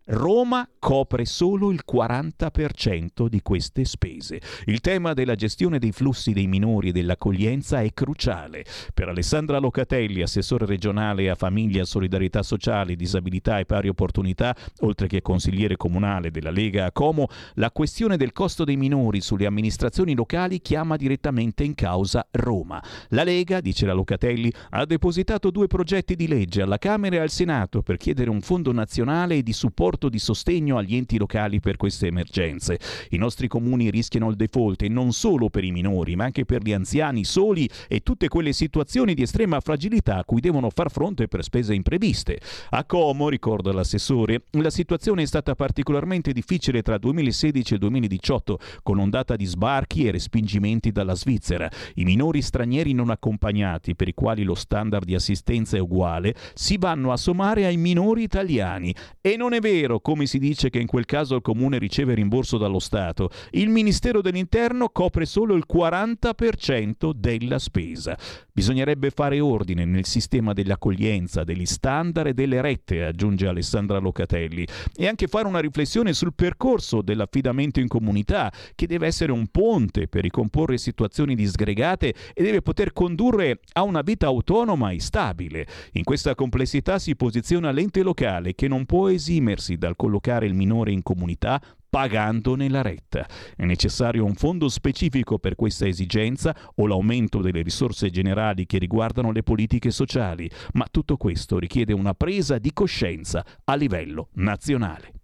Roma 0.07 0.69
copre 0.79 1.25
solo 1.25 1.71
il 1.71 1.81
40% 1.91 3.27
di 3.27 3.41
queste 3.41 3.87
spese. 3.87 4.39
Il 4.67 4.81
tema 4.81 5.15
della 5.15 5.35
gestione 5.35 5.79
dei 5.79 5.93
flussi 5.93 6.35
dei 6.35 6.47
minori 6.47 6.91
e 6.91 6.93
dell'accoglienza 6.93 7.81
è 7.81 7.91
cruciale. 7.95 8.67
Per 8.93 9.09
Alessandra 9.09 9.57
Locatelli, 9.59 10.21
assessore 10.21 10.67
regionale 10.67 11.31
a 11.31 11.35
famiglia, 11.35 11.87
solidarietà 11.87 12.43
sociale, 12.43 12.97
disabilità 12.97 13.59
e 13.59 13.65
pari 13.65 13.89
opportunità, 13.89 14.55
oltre 14.81 15.07
che 15.07 15.23
consigliere 15.23 15.79
comunale 15.79 16.31
della 16.31 16.51
Lega 16.51 16.85
a 16.85 16.93
Como, 16.93 17.29
la 17.55 17.71
questione 17.71 18.19
del 18.19 18.33
costo 18.33 18.65
dei 18.65 18.77
minori 18.77 19.23
sulle 19.23 19.47
amministrazioni 19.47 20.15
locali 20.15 20.61
chiama 20.61 20.97
direttamente 20.97 21.65
in 21.65 21.75
causa 21.75 22.27
Roma. 22.33 22.83
La 23.09 23.25
Lega, 23.25 23.63
dice 23.63 23.87
la 23.87 23.95
Locatelli, 23.95 24.53
ha 24.71 24.85
depositato 24.85 25.51
due 25.51 25.67
progetti 25.67 26.15
di 26.15 26.29
legge 26.29 26.61
alla 26.61 26.77
Camera 26.77 27.17
e 27.17 27.21
al 27.21 27.31
Senato 27.31 27.81
per 27.81 27.97
chiedere 27.97 28.29
un 28.29 28.43
fondo 28.43 28.71
nazionale 28.71 29.43
di 29.43 29.55
supporto 29.55 29.93
di 30.09 30.19
sostegno 30.19 30.77
agli 30.77 30.97
enti 30.97 31.19
locali 31.19 31.61
per 31.61 31.77
queste 31.77 32.09
emergenze. 32.09 32.79
I 33.11 33.17
nostri 33.17 33.49
comuni 33.49 33.91
rischiano 33.91 34.29
il 34.29 34.37
default 34.37 34.83
e 34.83 34.89
non 34.89 35.13
solo 35.13 35.49
per 35.49 35.65
i 35.65 35.71
minori, 35.71 36.17
ma 36.17 36.25
anche 36.25 36.45
per 36.45 36.63
gli 36.63 36.73
anziani 36.73 37.25
soli 37.25 37.69
e 37.89 38.01
tutte 38.01 38.29
quelle 38.29 38.53
situazioni 38.53 39.15
di 39.15 39.23
estrema 39.23 39.61
fragilità 39.61 40.17
a 40.19 40.25
cui 40.25 40.41
devono 40.41 40.71
far 40.71 40.91
fronte 40.91 41.29
per 41.29 41.45
spese 41.45 41.75
impreviste. 41.75 42.41
A 42.71 42.85
Como, 42.85 43.29
ricorda 43.29 43.73
l'assessore, 43.73 44.45
la 44.53 44.71
situazione 44.71 45.23
è 45.23 45.27
stata 45.27 45.55
particolarmente 45.55 46.33
difficile 46.33 46.83
tra 46.83 46.95
il 46.95 47.01
2016 47.01 47.73
e 47.73 47.75
il 47.75 47.81
2018, 47.81 48.59
con 48.83 48.99
ondata 48.99 49.37
di 49.37 49.45
sbarchi 49.45 50.07
e 50.07 50.11
respingimenti 50.11 50.91
dalla 50.93 51.15
Svizzera. 51.15 51.71
I 51.95 52.05
minori 52.05 52.43
stranieri 52.43 52.93
non 52.93 53.11
accompagnati, 53.11 53.95
per 53.95 54.09
i 54.09 54.15
quali 54.15 54.43
lo 54.43 54.55
standard 54.55 55.05
di 55.05 55.15
assistenza 55.15 55.77
è 55.77 55.81
uguale, 55.81 56.35
si 56.55 56.77
vanno 56.79 57.13
a 57.13 57.17
sommare 57.17 57.67
ai 57.67 57.77
minori 57.77 58.23
italiani. 58.23 58.95
E 59.21 59.37
non 59.37 59.53
è 59.53 59.61
vero 59.61 59.84
vero, 59.85 60.01
come 60.01 60.27
si 60.27 60.39
dice 60.39 60.71
che 60.71 60.79
in 60.79 60.87
quel 60.87 61.05
caso 61.05 61.35
il 61.37 61.43
comune 61.43 61.79
riceve 61.79 62.15
rimborso 62.15 62.57
dallo 62.57 62.79
Stato, 62.79 63.31
il 63.51 63.69
Ministero 63.69 64.23
dell'Interno 64.23 64.89
copre 64.89 65.27
solo 65.27 65.55
il 65.55 65.65
40% 65.71 67.13
della 67.15 67.59
spesa. 67.59 68.17
Bisognerebbe 68.53 69.11
fare 69.11 69.41
ordine 69.41 69.85
nel 69.85 70.07
sistema 70.07 70.53
dell'accoglienza, 70.53 71.45
degli 71.45 71.67
standard 71.67 72.29
e 72.29 72.35
delle 72.35 72.61
rette, 72.61 73.05
aggiunge 73.05 73.47
Alessandra 73.47 73.99
Locatelli, 73.99 74.67
e 74.97 75.07
anche 75.07 75.27
fare 75.27 75.47
una 75.47 75.59
riflessione 75.59 76.13
sul 76.13 76.35
percorso 76.35 77.03
dell'affidamento 77.03 77.81
in 77.81 77.89
comunità, 77.89 78.53
che 78.75 78.87
deve 78.87 79.07
essere 79.07 79.33
un 79.33 79.49
ponte 79.49 80.09
per 80.09 80.23
ricomporre 80.23 80.79
situazioni 80.79 81.35
disgregate 81.35 82.15
e 82.33 82.43
deve 82.43 82.63
poter 82.63 82.93
condurre 82.93 83.61
a 83.73 83.83
una 83.83 84.01
vita 84.03 84.27
autonoma 84.27 84.91
e 84.91 85.01
stabile. 85.01 85.67
In 85.93 86.05
questa 86.05 86.35
complessità 86.35 86.99
si 86.99 87.17
posiziona 87.17 87.71
l'ente 87.71 88.03
locale 88.03 88.55
che 88.55 88.69
non 88.69 88.87
può 88.87 89.11
esimersi 89.11 89.74
dal 89.79 89.97
collocare 89.97 90.47
il 90.47 90.55
minore 90.55 90.93
in 90.93 91.03
comunità 91.03 91.61
pagandone 91.95 92.69
la 92.69 92.83
retta. 92.83 93.25
È 93.55 93.65
necessario 93.65 94.25
un 94.25 94.35
fondo 94.35 94.69
specifico 94.69 95.39
per 95.39 95.55
questa 95.55 95.87
esigenza 95.87 96.53
o 96.75 96.87
l'aumento 96.89 97.41
delle 97.41 97.63
risorse 97.63 98.11
generali 98.11 98.67
che 98.67 98.79
riguardano 98.79 99.31
le 99.31 99.45
politiche 99.45 99.93
sociali, 99.93 100.51
ma 100.73 100.89
tutto 100.91 101.17
questo 101.17 101.57
richiede 101.59 101.93
una 101.93 102.15
presa 102.15 102.59
di 102.59 102.73
coscienza 102.73 103.45
a 103.65 103.77
livello 103.77 104.31
nazionale. 104.33 105.24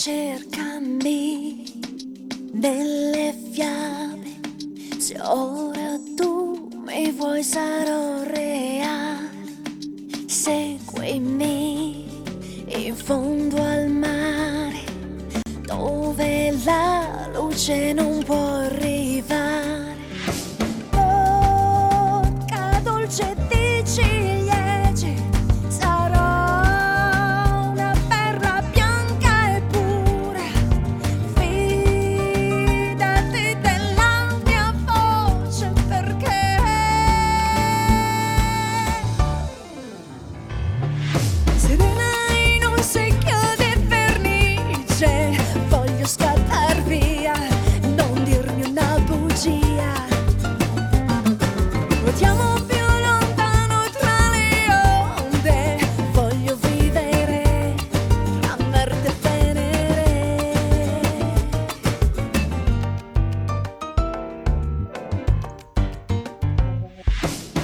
Cercami 0.00 1.62
nelle 2.52 3.34
fiamme. 3.52 4.40
Se 4.96 5.20
ora 5.20 5.98
tu 6.16 6.70
mi 6.86 7.10
vuoi 7.10 7.42
sarò 7.42 8.22
reale. 8.22 9.28
Seguimi 10.24 12.08
in 12.68 12.96
fondo 12.96 13.60
al 13.60 13.88
mare. 13.88 14.80
la 16.64 17.28
luce 17.34 17.92
non 17.92 18.22
può 18.24 18.54
arrivare. 18.54 19.96
Bocca 20.88 22.80
dolce 22.82 23.36
di 23.48 23.84
ciliegie, 23.84 25.29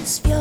feels 0.06 0.35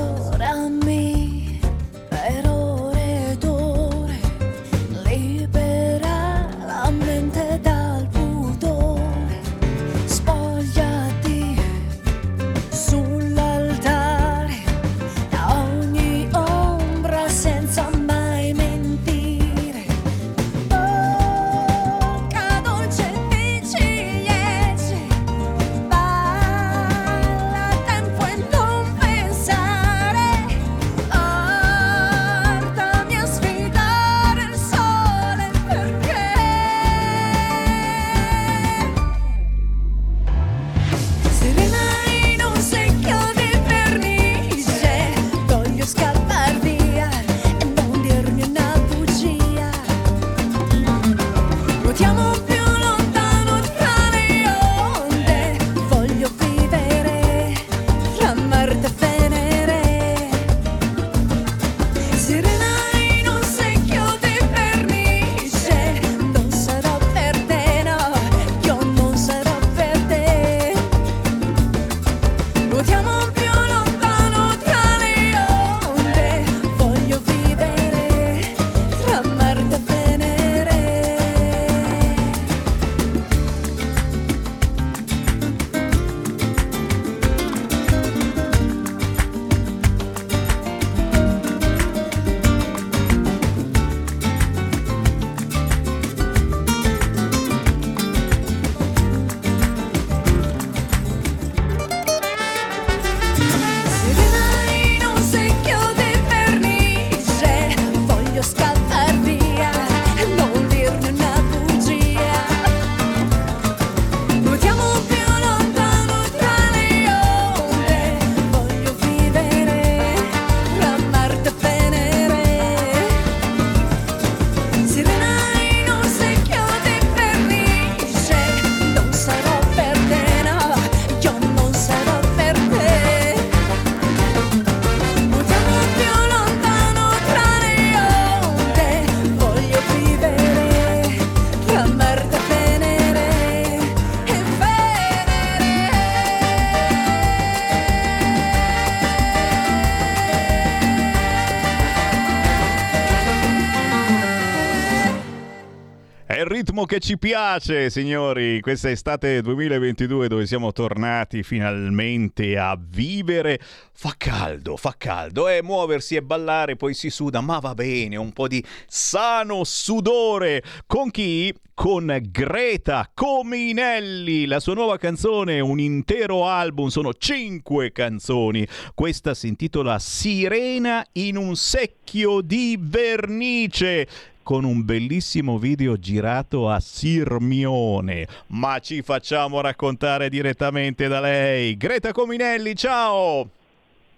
che 156.86 157.00
ci 157.00 157.18
piace, 157.18 157.90
signori. 157.90 158.60
Questa 158.60 158.90
estate 158.90 159.42
2022 159.42 160.28
dove 160.28 160.46
siamo 160.46 160.72
tornati 160.72 161.42
finalmente 161.42 162.58
a 162.58 162.78
vivere. 162.80 163.60
Fa 163.92 164.14
caldo, 164.18 164.78
fa 164.78 164.94
caldo. 164.98 165.48
E 165.48 165.64
muoversi 165.64 166.16
e 166.16 166.22
ballare, 166.22 166.76
poi 166.76 166.94
si 166.94 167.10
suda, 167.10 167.42
ma 167.42 167.60
va 167.60 167.74
bene. 167.74 168.18
Un 168.18 168.32
po' 168.34 168.48
di 168.48 168.64
sano 168.88 169.64
sudore. 169.64 170.64
Con 170.86 171.12
chi? 171.12 171.54
Con 171.74 172.18
Greta 172.30 173.10
Cominelli. 173.14 174.46
La 174.46 174.60
sua 174.60 174.76
nuova 174.76 174.98
canzone, 174.98 175.60
un 175.60 175.80
intero 175.80 176.48
album, 176.48 176.88
sono 176.88 177.14
cinque 177.14 177.92
canzoni. 177.92 178.68
Questa 178.94 179.34
si 179.34 179.48
intitola 179.48 179.98
Sirena 179.98 181.06
in 181.14 181.38
un 181.38 181.56
secchio 181.56 182.42
di 182.42 182.78
vernice 182.80 184.08
con 184.46 184.64
un 184.64 184.86
bellissimo 184.86 185.58
video 185.58 185.98
girato 185.98 186.70
a 186.70 186.80
Sirmione. 186.80 188.28
Ma 188.50 188.78
ci 188.78 189.02
facciamo 189.02 189.60
raccontare 189.60 190.30
direttamente 190.30 191.08
da 191.08 191.20
lei. 191.20 191.76
Greta 191.76 192.12
Cominelli, 192.12 192.76
ciao! 192.76 193.50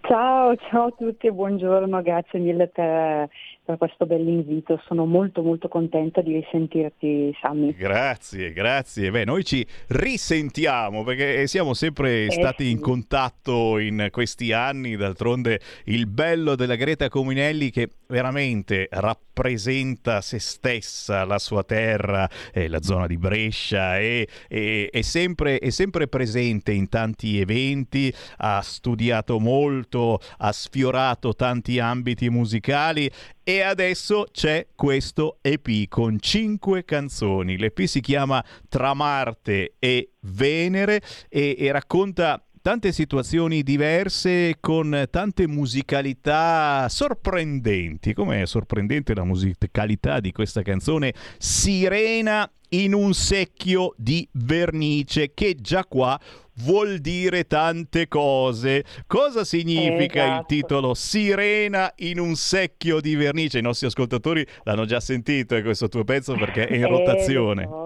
Ciao, 0.01 0.53
ciao 0.69 0.87
a 0.87 0.93
tutti 0.97 1.31
buongiorno, 1.31 2.01
grazie 2.01 2.39
mille 2.39 2.67
per, 2.67 3.29
per 3.67 3.77
questo 3.77 4.05
bell'invito, 4.05 4.81
sono 4.87 5.05
molto 5.05 5.41
molto 5.41 5.67
contenta 5.67 6.21
di 6.21 6.35
risentirti 6.39 7.35
Sammy. 7.41 7.73
Grazie, 7.73 8.53
grazie. 8.53 9.11
Beh, 9.11 9.25
noi 9.25 9.43
ci 9.43 9.67
risentiamo 9.87 11.03
perché 11.03 11.47
siamo 11.47 11.73
sempre 11.73 12.27
Eh, 12.27 12.31
stati 12.31 12.63
sì. 12.63 12.71
in 12.71 12.79
contatto 12.79 13.77
in 13.77 14.07
questi 14.09 14.53
anni. 14.53 14.95
D'altronde, 14.95 15.59
il 15.85 16.07
bello 16.07 16.55
della 16.55 16.75
Greta 16.75 17.09
Cominelli 17.09 17.69
che 17.69 17.89
veramente 18.07 18.87
rappresenta 18.89 20.21
se 20.21 20.39
stessa, 20.39 21.25
la 21.25 21.37
sua 21.37 21.63
terra, 21.63 22.29
eh, 22.53 22.69
la 22.69 22.81
zona 22.81 23.05
di 23.05 23.17
Brescia, 23.17 23.99
e, 23.99 24.29
e- 24.47 24.87
è, 24.89 25.01
sempre, 25.01 25.59
è 25.59 25.71
sempre 25.71 26.07
presente 26.07 26.71
in 26.71 26.87
tanti 26.87 27.37
eventi, 27.41 28.13
ha 28.37 28.61
studiato 28.61 29.39
molto, 29.39 30.19
ha 30.37 30.53
sfiorato 30.53 31.35
tanti 31.35 31.79
ambiti 31.79 32.29
musicali 32.29 33.09
e 33.43 33.56
adesso 33.63 34.25
c'è 34.31 34.67
questo 34.75 35.39
EP 35.41 35.87
con 35.87 36.19
cinque 36.19 36.85
canzoni. 36.85 37.57
L'EP 37.57 37.85
si 37.85 38.01
chiama 38.01 38.43
Tra 38.69 38.93
Marte 38.93 39.75
e 39.79 40.13
Venere 40.21 41.01
e, 41.29 41.55
e 41.57 41.71
racconta 41.71 42.41
tante 42.61 42.91
situazioni 42.91 43.63
diverse 43.63 44.57
con 44.59 45.07
tante 45.09 45.47
musicalità 45.47 46.87
sorprendenti. 46.89 48.13
Com'è 48.13 48.45
sorprendente 48.45 49.15
la 49.15 49.23
musicalità 49.23 50.19
di 50.19 50.33
questa 50.33 50.61
canzone 50.63 51.13
Sirena 51.37 52.51
in 52.69 52.93
un 52.93 53.13
secchio 53.13 53.93
di 53.97 54.27
vernice 54.33 55.33
che 55.33 55.55
già 55.55 55.85
qua 55.85 56.19
vuol 56.63 56.97
dire 56.97 57.45
tante 57.45 58.07
cose. 58.07 58.83
Cosa 59.05 59.43
significa 59.43 60.23
il 60.23 60.29
Esatto. 60.31 60.45
titolo 60.47 60.93
Sirena 60.93 61.91
in 61.97 62.19
un 62.19 62.35
secchio 62.35 62.99
di 62.99 63.15
vernice? 63.15 63.59
I 63.59 63.61
nostri 63.61 63.87
ascoltatori 63.87 64.45
l'hanno 64.63 64.85
già 64.85 64.99
sentito 64.99 65.55
eh, 65.55 65.61
questo 65.61 65.87
tuo 65.87 66.03
pezzo 66.03 66.35
perché 66.35 66.67
è 66.67 66.75
in 66.75 66.83
Eh, 66.83 66.87
rotazione. 66.87 67.63
Lo 67.63 67.69
so. 67.69 67.85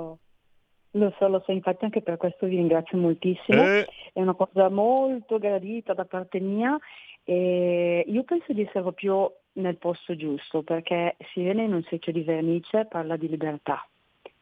Lo 0.94 1.14
so, 1.18 1.28
lo 1.30 1.42
so, 1.46 1.52
infatti 1.54 1.86
anche 1.86 2.02
per 2.02 2.18
questo 2.18 2.48
vi 2.48 2.58
ringrazio 2.58 2.98
moltissimo. 2.98 3.64
Eh. 3.64 3.88
È 4.12 4.20
una 4.22 4.34
cosa 4.34 4.70
molto 4.70 5.38
gradita 5.38 5.94
da 5.94 6.04
parte 6.04 6.40
mia 6.42 6.78
e 7.24 8.04
io 8.08 8.24
penso 8.24 8.52
di 8.52 8.62
essere 8.64 8.82
proprio 8.82 9.36
nel 9.54 9.78
posto 9.78 10.16
giusto 10.18 10.64
perché 10.64 11.16
Sirene 11.32 11.64
in 11.64 11.74
un 11.74 11.84
secchio 11.90 12.12
di 12.12 12.24
vernice 12.24 12.88
parla 12.90 13.16
di 13.16 13.30
libertà. 13.30 13.86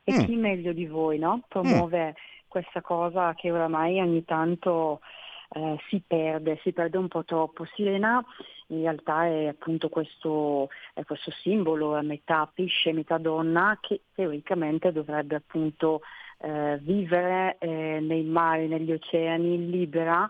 E 0.09 0.13
Mm. 0.13 0.25
chi 0.25 0.35
meglio 0.35 0.73
di 0.73 0.87
voi 0.87 1.19
no? 1.19 1.43
promuove 1.47 2.15
questa 2.47 2.81
cosa 2.81 3.35
che 3.35 3.51
oramai 3.51 3.99
ogni 3.99 4.25
tanto 4.25 5.01
eh, 5.51 5.77
si 5.87 6.01
perde, 6.05 6.59
si 6.63 6.73
perde 6.73 6.97
un 6.97 7.07
po' 7.07 7.23
troppo. 7.23 7.65
Sirena 7.75 8.23
in 8.67 8.81
realtà 8.81 9.25
è 9.25 9.47
appunto 9.47 9.89
questo, 9.89 10.69
è 10.93 11.03
questo 11.03 11.31
simbolo 11.31 11.95
a 11.95 12.01
metà 12.01 12.49
pesce, 12.51 12.91
metà 12.91 13.17
donna 13.17 13.77
che 13.81 14.01
teoricamente 14.15 14.91
dovrebbe 14.91 15.35
appunto 15.35 16.01
eh, 16.41 16.77
vivere 16.81 17.57
eh, 17.59 17.99
nei 18.01 18.23
mari, 18.23 18.67
negli 18.67 18.91
oceani 18.91 19.69
libera 19.69 20.27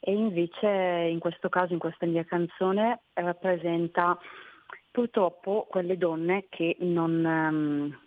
e 0.00 0.12
invece 0.12 1.08
in 1.10 1.18
questo 1.18 1.48
caso, 1.48 1.72
in 1.72 1.78
questa 1.78 2.06
mia 2.06 2.24
canzone, 2.24 3.02
rappresenta 3.12 4.18
purtroppo 4.90 5.66
quelle 5.68 5.96
donne 5.96 6.46
che 6.48 6.76
non, 6.80 7.24
ehm, 7.24 7.98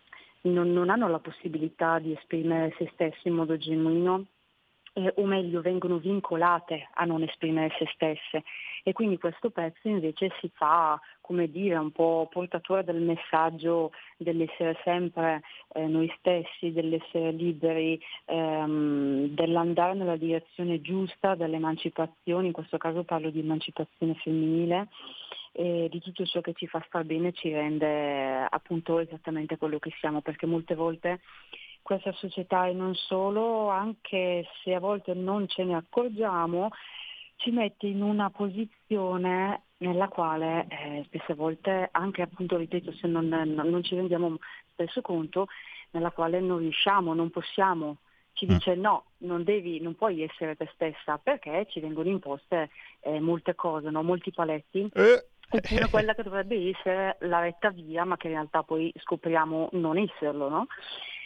non- 0.44 0.72
non 0.74 0.90
hanno 0.90 1.08
la 1.08 1.20
possibilità 1.20 2.00
di 2.00 2.14
esprimere 2.14 2.74
se 2.78 2.90
stesse 2.94 3.28
in 3.28 3.36
modo 3.36 3.58
genuino 3.58 4.26
eh, 4.94 5.12
o 5.16 5.26
meglio 5.26 5.62
vengono 5.62 5.98
vincolate 5.98 6.90
a 6.94 7.06
non 7.06 7.24
esprimere 7.24 7.74
se 7.78 7.90
stesse. 7.94 8.44
E 8.84 8.94
quindi 8.94 9.18
questo 9.18 9.50
pezzo 9.50 9.88
invece 9.88 10.30
si 10.40 10.52
fa 10.54 11.00
come 11.22 11.50
dire 11.50 11.78
un 11.78 11.92
po' 11.92 12.28
portatore 12.30 12.84
del 12.84 13.02
messaggio 13.02 13.92
dell'essere 14.18 14.78
sempre 14.84 15.42
eh, 15.74 15.88
noi 15.88 16.14
stessi, 16.18 16.72
dell'essere 16.72 17.32
liberi, 17.32 18.00
ehm, 18.26 19.30
dell'andare 19.30 19.94
nella 19.94 20.18
direzione 20.18 20.82
giusta 20.82 21.36
dell'emancipazione, 21.36 22.48
in 22.48 22.54
questo 22.54 22.78
caso 22.78 23.04
parlo 23.04 23.30
di 23.30 23.40
emancipazione 23.40 24.16
femminile 24.16 24.90
e 25.56 25.88
di 25.90 26.02
tutto 26.02 26.26
ciò 26.26 26.42
che 26.42 26.54
ci 26.54 26.68
fa 26.68 26.84
star 26.88 27.06
bene 27.06 27.32
ci 27.32 27.52
rende 27.52 28.46
appunto 28.50 29.00
esattamente 29.00 29.58
quello 29.58 29.78
che 29.80 29.94
siamo, 30.00 30.22
perché 30.22 30.48
molte 30.48 30.74
volte 30.74 31.22
questa 31.84 32.12
società 32.14 32.66
e 32.66 32.74
non 32.74 32.96
solo, 32.96 33.70
anche 33.70 34.48
se 34.64 34.74
a 34.74 34.80
volte 34.80 35.14
non 35.14 35.48
ce 35.48 35.64
ne 35.64 35.76
accorgiamo, 35.76 36.70
ci 37.36 37.52
mette 37.52 37.88
in 37.88 38.02
una 38.02 38.30
posizione 38.30 39.64
nella 39.78 40.08
quale 40.08 40.66
eh, 40.70 41.04
spesse 41.06 41.36
volte, 41.36 41.90
anche 41.92 42.22
appunto, 42.22 42.58
ripeto, 42.58 42.94
se 42.94 43.08
non, 43.08 43.28
non- 43.28 43.84
ci 43.84 43.96
rendiamo 43.96 44.38
spesso 44.72 45.02
conto, 45.02 45.48
nella 45.92 46.12
quale 46.12 46.40
non 46.40 46.60
riusciamo, 46.60 47.14
non 47.14 47.30
possiamo. 47.30 47.98
Ci 48.32 48.48
dice 48.48 48.74
no, 48.74 49.12
non 49.20 49.44
devi, 49.44 49.80
non 49.80 49.94
puoi 49.94 50.24
essere 50.24 50.56
te 50.56 50.68
stessa 50.74 51.20
perché 51.20 51.68
ci 51.70 51.80
vengono 51.80 52.10
imposte 52.10 52.72
eh, 53.02 53.20
molte 53.20 53.54
cose, 53.54 53.92
no? 53.92 54.02
molti 54.02 54.32
paletti. 54.32 54.90
Oppure 55.54 55.88
quella 55.90 56.16
che 56.16 56.24
dovrebbe 56.24 56.70
essere 56.70 57.18
la 57.22 57.40
retta 57.40 57.70
via, 57.70 58.06
ma 58.06 58.18
che 58.18 58.28
in 58.28 58.34
realtà 58.34 58.64
poi 58.64 58.92
scopriamo 58.96 59.70
non 59.74 59.98
esserlo, 59.98 60.50
no? 60.50 60.68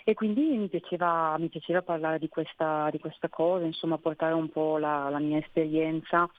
E 0.03 0.13
quindi 0.13 0.55
mi 0.55 0.69
piaceva, 0.69 1.35
mi 1.37 1.49
piaceva 1.49 1.81
parlare 1.81 2.17
di 2.17 2.29
questa, 2.29 2.87
di 2.91 2.97
questa 2.97 3.27
cosa, 3.27 3.65
insomma 3.65 3.97
portare 3.97 4.33
un 4.33 4.49
po' 4.49 4.77
la, 4.77 5.09
la 5.09 5.19
mia 5.19 5.37
esperienza 5.37 6.29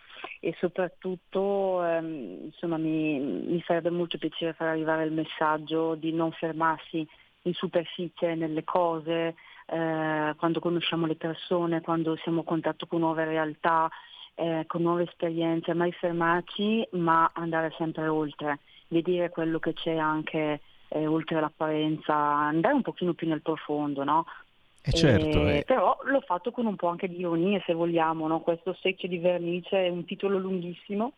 e 0.41 0.55
soprattutto 0.59 1.84
ehm, 1.84 2.45
insomma, 2.45 2.78
mi, 2.78 3.18
mi 3.20 3.61
farebbe 3.61 3.91
molto 3.91 4.16
piacere 4.16 4.55
far 4.55 4.68
arrivare 4.68 5.05
il 5.05 5.12
messaggio 5.12 5.97
di 5.97 6.14
non 6.14 6.32
fermarsi 6.32 7.07
in 7.43 7.53
superficie 7.53 8.34
nelle 8.34 8.64
cose, 8.64 9.34
eh, 9.66 10.34
quando 10.39 10.61
conosciamo 10.61 11.05
le 11.05 11.16
persone, 11.16 11.82
quando 11.82 12.16
siamo 12.22 12.41
a 12.41 12.45
contatto 12.45 12.86
con 12.86 13.01
nuove 13.01 13.26
realtà, 13.26 13.91
eh, 14.39 14.64
con 14.66 14.82
nuove 14.82 15.03
esperienze, 15.03 15.74
mai 15.74 15.93
fermarci 15.93 16.89
ma 16.93 17.30
andare 17.34 17.74
sempre 17.76 18.07
oltre, 18.07 18.61
vedere 18.89 19.30
quello 19.30 19.59
che 19.59 19.72
c'è 19.72 19.97
anche 19.97 20.61
eh, 20.89 21.07
oltre 21.07 21.41
l'apparenza, 21.41 22.14
andare 22.14 22.74
un 22.74 22.82
pochino 22.82 23.14
più 23.14 23.26
nel 23.28 23.43
profondo, 23.43 24.05
no? 24.05 24.26
Eh, 24.82 24.93
certo, 24.93 25.39
Eh, 25.41 25.59
eh. 25.59 25.64
Però 25.64 25.99
l'ho 26.05 26.20
fatto 26.20 26.53
con 26.53 26.66
un 26.66 26.76
po' 26.76 26.86
anche 26.86 27.09
di 27.09 27.18
ironia 27.18 27.61
se 27.66 27.74
vogliamo, 27.74 28.28
no? 28.28 28.41
questo 28.41 28.76
secchio 28.80 29.09
di 29.09 29.18
vernice 29.18 29.86
è 29.86 29.89
un 29.89 30.05
titolo 30.05 30.39
lunghissimo 30.39 31.14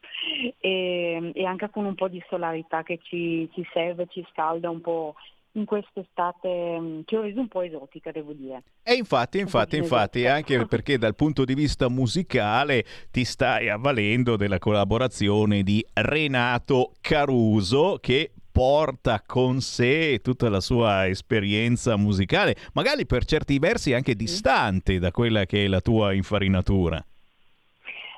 e, 0.58 1.30
e 1.34 1.44
anche 1.44 1.68
con 1.70 1.84
un 1.84 1.94
po' 1.94 2.08
di 2.08 2.22
solarità 2.28 2.82
che 2.82 2.98
ci, 3.02 3.48
ci 3.52 3.64
serve, 3.72 4.06
ci 4.08 4.26
scalda 4.30 4.70
un 4.70 4.80
po' 4.80 5.14
in 5.52 5.64
quest'estate 5.64 6.78
mh, 6.78 7.02
che 7.04 7.16
ho 7.16 7.22
reso 7.22 7.40
un 7.40 7.48
po' 7.48 7.62
esotica 7.62 8.10
devo 8.12 8.32
dire. 8.32 8.62
E 8.82 8.94
infatti, 8.94 9.38
infatti, 9.38 9.78
pochino 9.78 9.82
infatti, 9.82 10.26
anche 10.26 10.66
perché 10.66 10.98
dal 10.98 11.14
punto 11.14 11.44
di 11.44 11.54
vista 11.54 11.88
musicale 11.88 12.84
ti 13.10 13.24
stai 13.24 13.68
avvalendo 13.68 14.36
della 14.36 14.58
collaborazione 14.58 15.62
di 15.62 15.84
Renato 15.92 16.92
Caruso 17.00 17.98
che 18.00 18.32
porta 18.50 19.22
con 19.24 19.60
sé 19.60 20.20
tutta 20.22 20.48
la 20.48 20.60
sua 20.60 21.06
esperienza 21.06 21.96
musicale, 21.96 22.56
magari 22.72 23.06
per 23.06 23.24
certi 23.24 23.58
versi 23.58 23.94
anche 23.94 24.14
distante 24.14 24.98
da 24.98 25.10
quella 25.10 25.46
che 25.46 25.64
è 25.64 25.68
la 25.68 25.80
tua 25.80 26.12
infarinatura. 26.12 27.04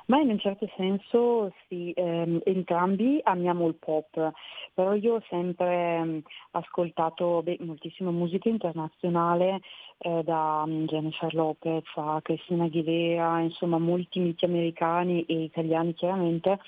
Ma 0.05 0.19
in 0.19 0.29
un 0.29 0.39
certo 0.39 0.69
senso 0.75 1.53
sì, 1.67 1.91
ehm, 1.95 2.41
entrambi 2.43 3.21
amiamo 3.23 3.67
il 3.67 3.75
pop, 3.75 4.31
però 4.73 4.93
io 4.95 5.15
ho 5.15 5.23
sempre 5.29 5.95
ehm, 5.95 6.21
ascoltato 6.51 7.41
beh, 7.41 7.59
moltissima 7.61 8.11
musica 8.11 8.49
internazionale, 8.49 9.61
eh, 9.99 10.21
da 10.23 10.65
mm, 10.67 10.85
Jennifer 10.85 11.33
Lopez 11.33 11.85
a 11.95 12.19
Christina 12.21 12.65
Aguilera, 12.65 13.39
insomma 13.39 13.77
molti 13.77 14.19
miti 14.19 14.43
americani 14.43 15.23
e 15.23 15.43
italiani 15.43 15.93
chiaramente, 15.93 16.59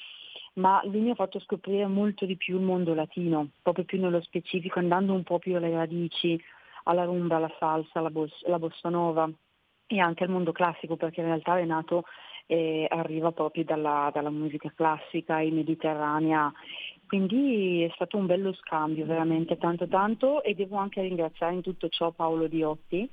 ma 0.53 0.81
lui 0.85 1.01
mi 1.01 1.09
ha 1.09 1.15
fatto 1.15 1.39
scoprire 1.41 1.87
molto 1.87 2.25
di 2.25 2.37
più 2.37 2.55
il 2.55 2.63
mondo 2.63 2.93
latino, 2.93 3.49
proprio 3.61 3.83
più 3.83 3.99
nello 3.99 4.21
specifico, 4.21 4.79
andando 4.79 5.11
un 5.13 5.23
po' 5.23 5.39
più 5.39 5.55
alle 5.57 5.71
radici, 5.71 6.41
alla 6.83 7.03
rumba, 7.03 7.35
alla 7.35 7.53
salsa, 7.59 7.99
alla, 7.99 8.11
bos- 8.11 8.43
alla 8.45 8.59
bossa 8.59 8.87
nova 8.87 9.29
e 9.87 9.99
anche 9.99 10.23
al 10.23 10.29
mondo 10.29 10.51
classico, 10.51 10.95
perché 10.95 11.19
in 11.19 11.27
realtà 11.27 11.55
Renato 11.55 12.05
eh, 12.47 12.85
arriva 12.89 13.31
proprio 13.31 13.63
dalla, 13.63 14.09
dalla 14.13 14.29
musica 14.29 14.71
classica 14.75 15.39
e 15.39 15.51
mediterranea. 15.51 16.51
Quindi 17.07 17.83
è 17.83 17.91
stato 17.93 18.17
un 18.17 18.25
bello 18.25 18.53
scambio, 18.53 19.05
veramente 19.05 19.57
tanto 19.57 19.87
tanto 19.87 20.43
e 20.43 20.55
devo 20.55 20.77
anche 20.77 21.01
ringraziare 21.01 21.53
in 21.53 21.61
tutto 21.61 21.87
ciò 21.89 22.11
Paolo 22.11 22.47
Diotti 22.47 23.09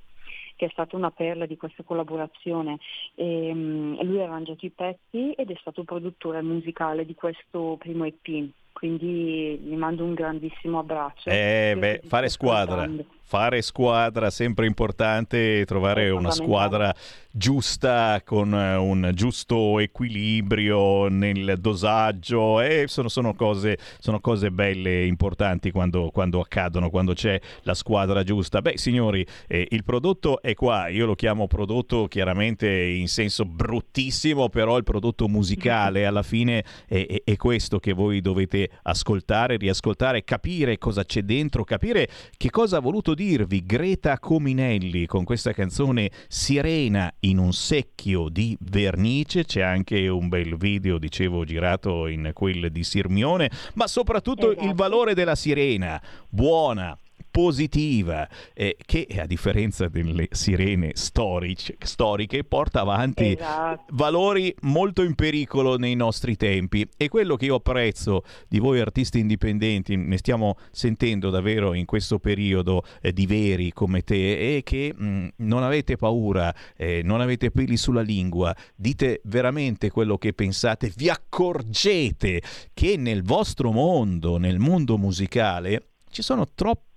che 0.57 0.67
è 0.67 0.71
stata 0.71 0.97
una 0.97 1.11
perla 1.11 1.47
di 1.47 1.57
questa 1.57 1.83
collaborazione. 1.83 2.79
E, 3.15 3.53
mm, 3.53 4.01
lui 4.03 4.21
ha 4.21 4.25
arrangiato 4.25 4.65
i 4.65 4.71
pezzi 4.71 5.33
ed 5.33 5.51
è 5.51 5.57
stato 5.59 5.83
produttore 5.83 6.41
musicale 6.43 7.05
di 7.05 7.15
questo 7.15 7.77
primo 7.79 8.05
EP, 8.05 8.49
quindi 8.73 9.59
gli 9.59 9.75
mando 9.75 10.05
un 10.05 10.15
grandissimo 10.15 10.79
abbraccio. 10.79 11.31
Eh 11.31 11.75
beh, 11.77 12.03
fare 12.05 12.29
squadra, 12.29 12.83
ascoltando. 12.83 13.07
Fare 13.33 13.63
squadra 13.63 14.29
sempre 14.29 14.67
importante, 14.67 15.65
trovare 15.65 16.11
una 16.11 16.31
squadra 16.31 16.95
giusta 17.33 18.21
con 18.23 18.55
eh, 18.55 18.77
un 18.77 19.11
giusto 19.15 19.79
equilibrio 19.79 21.09
nel 21.09 21.55
dosaggio. 21.59 22.61
E 22.61 22.85
sono, 22.89 23.09
sono 23.09 23.35
cose, 23.35 23.79
sono 23.99 24.21
cose 24.21 24.51
belle, 24.51 25.07
importanti 25.07 25.71
quando, 25.71 26.11
quando 26.11 26.41
accadono, 26.41 26.91
quando 26.91 27.15
c'è 27.15 27.41
la 27.63 27.73
squadra 27.73 28.23
giusta. 28.23 28.61
Beh 28.61 28.77
signori, 28.77 29.27
eh, 29.49 29.67
il 29.71 29.83
prodotto 29.83 30.43
è 30.43 30.53
qua, 30.53 30.89
io 30.89 31.07
lo 31.07 31.15
chiamo 31.15 31.47
prodotto 31.47 32.09
chiaramente 32.09 32.69
in 32.69 33.09
senso 33.09 33.47
bruttissimo, 33.47 34.51
però 34.51 34.77
il 34.77 34.85
prodotto 34.85 35.27
musicale 35.27 36.05
alla 36.07 36.23
fine 36.23 36.63
è, 36.87 37.07
è- 37.07 37.23
è 37.25 37.37
questo 37.37 37.79
che 37.79 37.95
voi 37.95 38.21
dovete 38.21 38.69
ascoltare, 38.83 39.57
riascoltare, 39.57 40.23
capire 40.23 40.77
cosa 40.77 41.03
c'è 41.03 41.23
dentro, 41.23 41.65
capire 41.65 42.09
che 42.37 42.51
cosa 42.51 42.77
ha 42.77 42.81
voluto 42.81 43.15
dirvi 43.23 43.65
Greta 43.65 44.19
Cominelli 44.19 45.07
con 45.07 45.23
questa 45.23 45.53
canzone 45.53 46.11
Sirena 46.27 47.13
in 47.21 47.39
un 47.39 47.53
secchio 47.53 48.29
di 48.29 48.57
vernice. 48.63 49.45
C'è 49.45 49.61
anche 49.61 50.09
un 50.09 50.29
bel 50.29 50.57
video, 50.57 50.99
dicevo, 50.99 51.45
girato 51.45 52.09
in 52.09 52.33
quel 52.35 52.73
di 52.73 52.83
Sirmione, 52.83 53.49
ma 53.75 53.87
soprattutto 53.87 54.51
il 54.51 54.75
valore 54.75 55.15
della 55.15 55.37
sirena, 55.37 56.03
buona. 56.29 56.99
Positiva, 57.33 58.29
eh, 58.53 58.77
che 58.85 59.09
a 59.19 59.27
differenza 59.27 59.89
delle 59.89 60.29
sirene 60.31 60.91
storici- 60.95 61.75
storiche 61.81 62.45
porta 62.45 62.81
avanti 62.83 63.33
Esatto. 63.33 63.85
valori 63.93 64.55
molto 64.61 65.03
in 65.03 65.15
pericolo 65.15 65.79
nei 65.79 65.95
nostri 65.95 66.37
tempi 66.37 66.87
e 66.97 67.09
quello 67.09 67.37
che 67.37 67.47
io 67.47 67.57
apprezzo 67.57 68.23
di 68.49 68.59
voi 68.59 68.81
artisti 68.81 69.19
indipendenti, 69.19 69.97
ne 69.97 70.19
stiamo 70.19 70.59
sentendo 70.71 71.31
davvero 71.31 71.73
in 71.73 71.87
questo 71.87 72.19
periodo 72.19 72.85
eh, 73.01 73.15
di 73.15 73.27
veri 73.27 73.73
come 73.73 74.03
te, 74.03 74.59
è 74.59 74.63
che 74.63 74.93
mh, 74.95 75.29
non 75.37 75.63
avete 75.63 75.97
paura, 75.97 76.55
eh, 76.77 77.01
non 77.03 77.23
avete 77.23 77.51
peli 77.51 77.79
sulla 77.79 78.03
lingua, 78.03 78.55
dite 78.77 79.23
veramente 79.25 79.91
quello 79.91 80.19
che 80.19 80.35
pensate, 80.35 80.93
vi 80.95 81.09
accorgete 81.09 82.43
che 82.75 82.97
nel 82.99 83.23
vostro 83.23 83.73
mondo, 83.73 84.37
nel 84.37 84.59
mondo 84.59 84.99
musicale, 84.99 85.87
ci 86.13 86.21
sono 86.21 86.47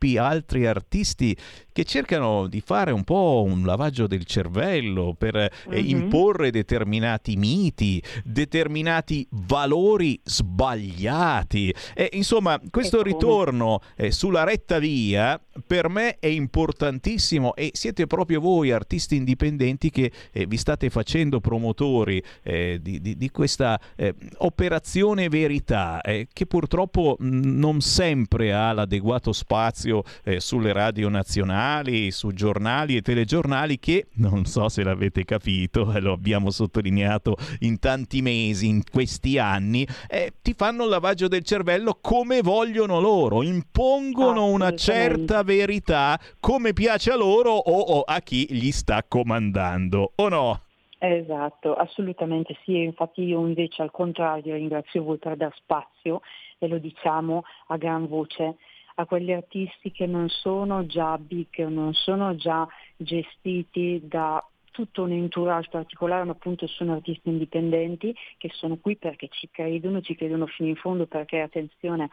troppi 0.05 0.17
altri 0.17 0.65
artisti 0.67 1.35
che 1.71 1.83
cercano 1.83 2.47
di 2.47 2.61
fare 2.61 2.91
un 2.91 3.03
po' 3.03 3.43
un 3.45 3.65
lavaggio 3.65 4.07
del 4.07 4.23
cervello 4.25 5.13
per 5.17 5.35
eh, 5.35 5.51
Mhm. 5.67 5.87
imporre 5.87 6.49
determinati 6.51 7.35
miti, 7.35 8.01
determinati 8.23 9.27
valori 9.31 10.17
sbagliati. 10.23 11.73
E, 11.93 12.09
insomma, 12.13 12.59
questo 12.69 13.01
ritorno 13.01 13.81
eh, 13.97 14.11
sulla 14.11 14.43
retta 14.45 14.79
via 14.79 15.39
per 15.67 15.89
me 15.89 16.17
è 16.19 16.27
importantissimo 16.27 17.55
e 17.55 17.71
siete 17.73 18.07
proprio 18.07 18.39
voi 18.39 18.71
artisti 18.71 19.15
indipendenti 19.17 19.89
che 19.89 20.11
eh, 20.31 20.45
vi 20.45 20.57
state 20.57 20.89
facendo 20.89 21.39
promotori 21.41 22.21
eh, 22.43 22.79
di, 22.81 23.01
di- 23.01 23.17
di 23.17 23.29
questa 23.31 23.79
eh, 23.95 24.13
operazione 24.37 25.27
verità 25.29 25.99
che 26.01 26.45
purtroppo 26.45 27.15
mh, 27.19 27.27
non 27.59 27.81
sempre 27.81 28.53
ha 28.53 28.71
l'adeguato 28.71 29.31
spazio 29.33 29.94
eh, 30.23 30.39
sulle 30.39 30.73
radio 30.73 31.09
nazionali, 31.09 32.11
su 32.11 32.31
giornali 32.31 32.95
e 32.95 33.01
telegiornali 33.01 33.77
che, 33.79 34.07
non 34.15 34.45
so 34.45 34.69
se 34.69 34.83
l'avete 34.83 35.23
capito, 35.23 35.91
eh, 35.93 35.99
lo 35.99 36.13
abbiamo 36.13 36.49
sottolineato 36.49 37.35
in 37.59 37.79
tanti 37.79 38.21
mesi, 38.21 38.67
in 38.67 38.81
questi 38.89 39.37
anni, 39.37 39.85
eh, 40.07 40.33
ti 40.41 40.53
fanno 40.53 40.83
il 40.83 40.89
lavaggio 40.89 41.27
del 41.27 41.43
cervello 41.43 41.97
come 42.01 42.41
vogliono 42.41 42.99
loro, 42.99 43.43
impongono 43.43 44.47
una 44.47 44.73
certa 44.75 45.43
verità 45.43 46.19
come 46.39 46.73
piace 46.73 47.11
a 47.11 47.15
loro 47.15 47.51
o, 47.51 47.79
o 47.79 48.01
a 48.01 48.19
chi 48.19 48.47
gli 48.49 48.71
sta 48.71 49.03
comandando, 49.07 50.13
o 50.15 50.29
no? 50.29 50.59
Esatto, 50.97 51.75
assolutamente 51.75 52.57
sì, 52.63 52.81
infatti 52.81 53.23
io 53.23 53.45
invece 53.45 53.81
al 53.81 53.91
contrario 53.91 54.55
ringrazio 54.55 55.03
voi 55.03 55.17
per 55.17 55.35
dar 55.35 55.53
spazio 55.55 56.21
e 56.57 56.67
lo 56.67 56.77
diciamo 56.77 57.43
a 57.67 57.77
gran 57.77 58.07
voce 58.07 58.55
a 58.95 59.05
quegli 59.05 59.31
artisti 59.31 59.91
che 59.91 60.05
non 60.05 60.29
sono 60.29 60.85
già 60.85 61.17
big, 61.17 61.65
non 61.67 61.93
sono 61.93 62.35
già 62.35 62.67
gestiti 62.97 64.01
da 64.03 64.43
tutto 64.75 65.03
un 65.03 65.11
entourage 65.13 65.69
particolare, 65.69 66.25
ma 66.25 66.33
appunto 66.33 66.67
sono 66.67 66.91
artisti 66.95 67.29
indipendenti 67.29 68.13
che 68.37 68.49
sono 68.51 68.75
qui 68.75 68.97
perché 68.97 69.29
ci 69.29 69.47
credono, 69.49 70.01
ci 70.01 70.15
credono 70.15 70.47
fino 70.47 70.67
in 70.67 70.75
fondo 70.75 71.05
perché 71.07 71.39
attenzione, 71.39 72.09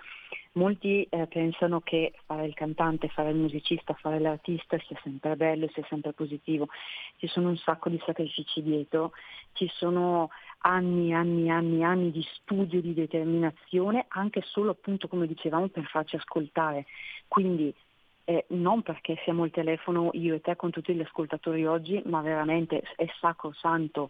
molti 0.53 1.05
eh, 1.11 1.27
pensano 1.27 1.81
che 1.81 2.13
fare 2.25 2.47
il 2.47 2.55
cantante, 2.55 3.09
fare 3.09 3.31
il 3.31 3.37
musicista, 3.37 3.95
fare 3.95 4.21
l'artista 4.21 4.79
sia 4.79 4.97
sempre 5.03 5.35
bello, 5.35 5.69
sia 5.73 5.85
sempre 5.89 6.13
positivo. 6.13 6.69
Ci 7.17 7.27
sono 7.27 7.49
un 7.49 7.57
sacco 7.57 7.89
di 7.89 8.01
sacrifici 8.07 8.63
dietro, 8.63 9.11
ci 9.55 9.69
sono 9.75 10.31
anni, 10.59 11.13
anni, 11.13 11.51
anni, 11.51 11.83
anni 11.83 12.13
di 12.13 12.25
studio, 12.35 12.81
di 12.81 12.95
determinazione, 12.95 14.05
anche 14.11 14.41
solo 14.45 14.71
appunto 14.71 15.09
come 15.09 15.27
dicevamo 15.27 15.67
per 15.67 15.85
farci 15.87 16.15
ascoltare. 16.15 16.87
Quindi 17.27 17.75
eh, 18.25 18.45
non 18.49 18.83
perché 18.83 19.19
siamo 19.25 19.43
al 19.43 19.51
telefono 19.51 20.11
io 20.13 20.35
e 20.35 20.41
te 20.41 20.57
con 20.57 20.71
tutti 20.71 20.95
gli 20.95 21.01
ascoltatori 21.01 21.67
oggi, 21.67 22.01
ma 22.07 22.21
veramente 22.21 22.83
è 22.97 23.07
sacrosanto 23.21 24.09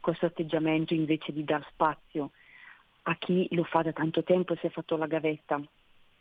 questo 0.00 0.26
atteggiamento 0.26 0.94
invece 0.94 1.32
di 1.32 1.44
dar 1.44 1.64
spazio 1.70 2.30
a 3.02 3.16
chi 3.16 3.46
lo 3.52 3.64
fa 3.64 3.82
da 3.82 3.92
tanto 3.92 4.22
tempo 4.22 4.52
e 4.52 4.56
si 4.56 4.66
è 4.66 4.70
fatto 4.70 4.96
la 4.96 5.06
gavetta. 5.06 5.60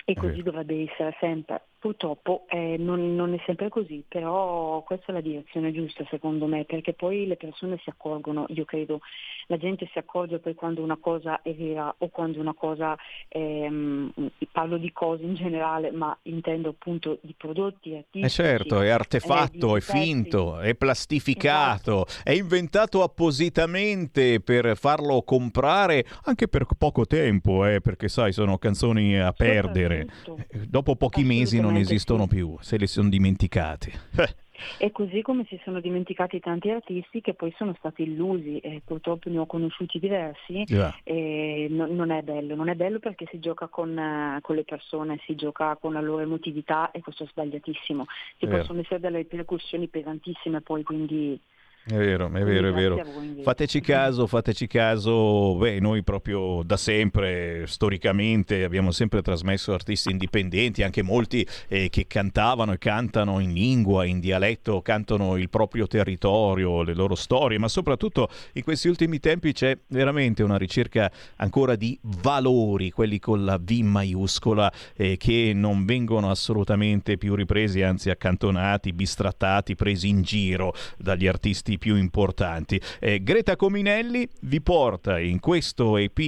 E 0.04 0.16
così 0.16 0.42
dovrebbe 0.42 0.90
essere 0.90 1.16
sempre. 1.20 1.62
Purtroppo 1.82 2.46
eh, 2.48 2.76
non, 2.78 3.16
non 3.16 3.34
è 3.34 3.42
sempre 3.48 3.70
così, 3.70 4.04
però 4.08 4.84
questa 4.84 5.08
è 5.08 5.14
la 5.14 5.20
direzione 5.20 5.72
giusta 5.72 6.06
secondo 6.12 6.46
me, 6.46 6.64
perché 6.64 6.94
poi 6.94 7.26
le 7.26 7.38
persone 7.38 7.80
si 7.82 7.90
accorgono, 7.90 8.46
io 8.50 8.66
credo, 8.66 9.00
la 9.48 9.58
gente 9.58 9.90
si 9.92 9.98
accorge 9.98 10.38
poi 10.38 10.54
quando 10.54 10.84
una 10.84 10.98
cosa 10.98 11.42
è 11.42 11.52
vera 11.56 11.92
o 11.98 12.10
quando 12.10 12.40
una 12.40 12.54
cosa, 12.54 12.96
ehm, 13.30 14.14
parlo 14.52 14.78
di 14.78 14.92
cose 14.92 15.24
in 15.24 15.34
generale, 15.34 15.90
ma 15.90 16.16
intendo 16.24 16.70
appunto 16.70 17.18
di 17.22 17.34
prodotti 17.36 17.96
artistici. 17.96 18.26
Eh 18.26 18.30
certo, 18.30 18.80
è 18.80 18.86
eh, 18.86 18.90
artefatto, 18.92 19.74
di 19.74 19.80
è 19.80 19.82
finto, 19.82 20.60
è 20.60 20.76
plastificato, 20.76 22.06
è 22.24 22.30
inventato 22.30 23.02
appositamente 23.02 24.40
per 24.40 24.78
farlo 24.78 25.24
comprare 25.24 26.06
anche 26.26 26.48
per 26.48 26.68
poco 26.78 27.08
tempo, 27.08 27.66
eh, 27.66 27.82
perché 27.82 28.08
sai, 28.08 28.34
sono 28.34 28.60
canzoni 28.60 29.20
a 29.20 29.32
perdere. 29.32 30.06
Eh, 30.52 30.68
Dopo 30.68 30.96
pochi 30.96 31.24
mesi 31.24 31.60
non 31.60 31.71
Assolutamente 31.72 31.94
esistono 31.94 32.24
sì. 32.24 32.36
più, 32.36 32.58
se 32.62 32.78
le 32.78 32.88
sono 32.88 33.10
dimenticati. 33.10 33.92
E 34.78 34.92
così 34.92 35.22
come 35.22 35.46
si 35.48 35.60
sono 35.64 35.80
dimenticati 35.80 36.40
tanti 36.40 36.70
artisti 36.70 37.22
che 37.22 37.34
poi 37.34 37.54
sono 37.58 37.74
stati 37.78 38.04
illusi 38.04 38.60
e 38.60 38.82
purtroppo 38.86 39.30
ne 39.30 39.40
ho 39.40 39.46
conosciuti 39.46 40.00
diversi 40.00 40.64
Già. 40.66 40.96
e 41.04 41.68
no- 41.70 41.88
non 41.88 42.12
è 42.12 42.22
bello, 42.22 42.56
non 42.56 42.70
è 42.70 42.76
bello 42.76 43.00
perché 43.00 43.26
si 43.32 43.40
gioca 43.40 43.68
con, 43.68 44.40
con 44.42 44.56
le 44.56 44.64
persone, 44.64 45.20
si 45.26 45.36
gioca 45.36 45.76
con 45.78 45.94
la 45.94 46.02
loro 46.02 46.22
emotività 46.22 46.92
e 46.92 47.02
questo 47.02 47.24
è 47.24 47.28
sbagliatissimo. 47.28 48.06
Ci 48.38 48.48
possono 48.48 48.80
essere 48.80 49.00
delle 49.00 49.18
ripercussioni 49.18 49.88
pesantissime 49.88 50.62
poi, 50.62 50.84
quindi 50.84 51.40
È 51.84 51.96
vero, 51.96 52.28
è 52.28 52.44
vero, 52.44 52.70
è 52.70 52.74
vero. 52.74 53.04
Fateci 53.42 53.82
caso, 53.82 54.28
fateci 54.28 54.68
caso. 54.68 55.56
Beh, 55.56 55.80
noi 55.80 56.04
proprio 56.04 56.62
da 56.64 56.78
sempre, 56.78 57.66
storicamente, 57.66 58.64
abbiamo 58.64 58.92
sempre 58.92 59.24
trasmesso 59.24 59.74
artisti 59.74 60.12
indipendenti, 60.12 60.84
anche 60.84 61.02
molti 61.02 61.46
eh, 61.68 61.90
che 61.90 62.06
cantavano 62.06 62.74
e 62.74 62.78
cantano 62.78 63.40
in 63.40 63.54
lingua, 63.54 64.06
in 64.06 64.20
dialetto, 64.20 64.84
cantano 64.84 65.38
il 65.38 65.50
proprio 65.50 65.88
territorio, 65.88 66.84
le 66.84 66.94
loro 66.94 67.16
storie, 67.16 67.58
ma 67.58 67.68
soprattutto 67.68 68.30
in 68.54 68.64
questi 68.64 68.88
ultimi 68.88 69.20
tempi 69.20 69.52
c'è 69.52 69.76
veramente 69.88 70.44
una 70.44 70.58
ricerca 70.58 71.12
ancora 71.38 71.76
di 71.76 71.98
valori, 72.02 72.92
quelli 72.92 73.18
con 73.18 73.44
la 73.44 73.58
V 73.58 73.72
maiuscola, 73.72 74.72
eh, 74.96 75.18
che 75.18 75.52
non 75.56 75.86
vengono 75.86 76.30
assolutamente 76.30 77.18
più 77.18 77.34
ripresi, 77.34 77.82
anzi 77.82 78.12
accantonati, 78.12 78.94
bistrattati, 78.94 79.74
presi 79.74 80.10
in 80.10 80.22
giro 80.22 80.76
dagli 80.96 81.26
artisti 81.26 81.71
più 81.78 81.96
importanti. 81.96 82.80
Eh, 83.00 83.24
Greta 83.24 83.56
Cominelli 83.56 84.28
vi 84.42 84.62
porta 84.62 85.20
in 85.20 85.40
questo 85.40 85.98
EP 85.98 86.20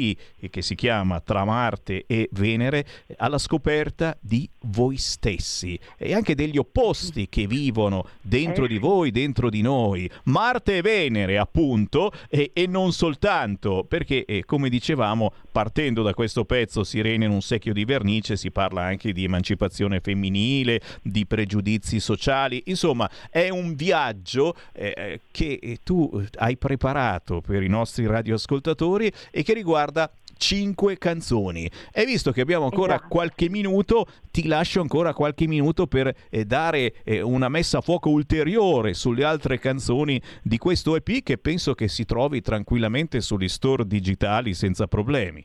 che 0.50 0.62
si 0.62 0.76
chiama 0.76 1.20
Tra 1.20 1.46
Marte 1.46 2.06
e 2.08 2.30
Venere 2.32 2.86
eh, 3.08 3.16
alla 3.18 3.38
scoperta 3.38 4.18
di 4.20 4.50
voi 4.66 4.98
stessi 4.98 5.80
e 5.98 6.14
anche 6.14 6.36
degli 6.36 6.58
opposti 6.58 7.28
che 7.30 7.48
vivono 7.48 8.08
dentro 8.22 8.68
di 8.68 8.78
voi, 8.78 9.12
dentro 9.12 9.50
di 9.50 9.62
noi. 9.62 10.10
Marte 10.26 10.78
e 10.78 10.82
Venere, 10.82 11.38
appunto, 11.38 12.12
e, 12.30 12.52
e 12.54 12.68
non 12.68 12.92
soltanto, 12.92 13.86
perché 13.88 14.26
eh, 14.26 14.44
come 14.46 14.70
dicevamo, 14.70 15.34
partendo 15.52 16.02
da 16.02 16.14
questo 16.14 16.46
pezzo 16.46 16.84
Sirene 16.84 17.26
in 17.26 17.32
un 17.32 17.42
secchio 17.42 17.74
di 17.74 17.86
vernice, 17.86 18.38
si 18.38 18.52
parla 18.52 18.84
anche 18.84 19.14
di 19.14 19.24
emancipazione 19.24 20.00
femminile, 20.00 20.82
di 21.02 21.26
pregiudizi 21.26 22.00
sociali, 22.00 22.64
insomma, 22.66 23.10
è 23.30 23.50
un 23.50 23.76
viaggio 23.76 24.56
eh, 24.74 24.94
eh, 24.96 25.20
che 25.34 25.60
eh, 25.60 25.80
tu 25.84 26.10
eh, 26.14 26.28
hai 26.38 26.56
preparato 26.58 27.42
per 27.42 27.64
i 27.64 27.68
nostri 27.68 28.06
radioascoltatori 28.06 29.12
e 29.32 29.42
che 29.42 29.54
riguarda 29.54 30.10
cinque 30.38 30.98
canzoni. 31.00 31.68
E 31.92 32.06
visto 32.06 32.32
che 32.32 32.42
abbiamo 32.42 32.66
ancora 32.66 32.96
Esatto. 32.96 33.10
qualche 33.10 33.50
minuto, 33.50 34.06
ti 34.32 34.46
lascio 34.48 34.80
ancora 34.80 35.14
qualche 35.14 35.48
minuto 35.48 35.88
per 35.88 36.14
eh, 36.30 36.46
dare 36.46 36.94
eh, 37.04 37.22
una 37.22 37.50
messa 37.50 37.80
a 37.80 37.82
fuoco 37.82 38.10
ulteriore 38.10 38.94
sulle 38.94 39.24
altre 39.24 39.58
canzoni 39.58 40.22
di 40.44 40.60
questo 40.60 40.96
EP 40.96 41.24
che 41.24 41.40
penso 41.40 41.74
che 41.74 41.88
si 41.88 42.06
trovi 42.06 42.42
tranquillamente 42.42 43.20
sugli 43.20 43.50
store 43.50 43.88
digitali 43.88 44.54
senza 44.54 44.86
problemi. 44.86 45.44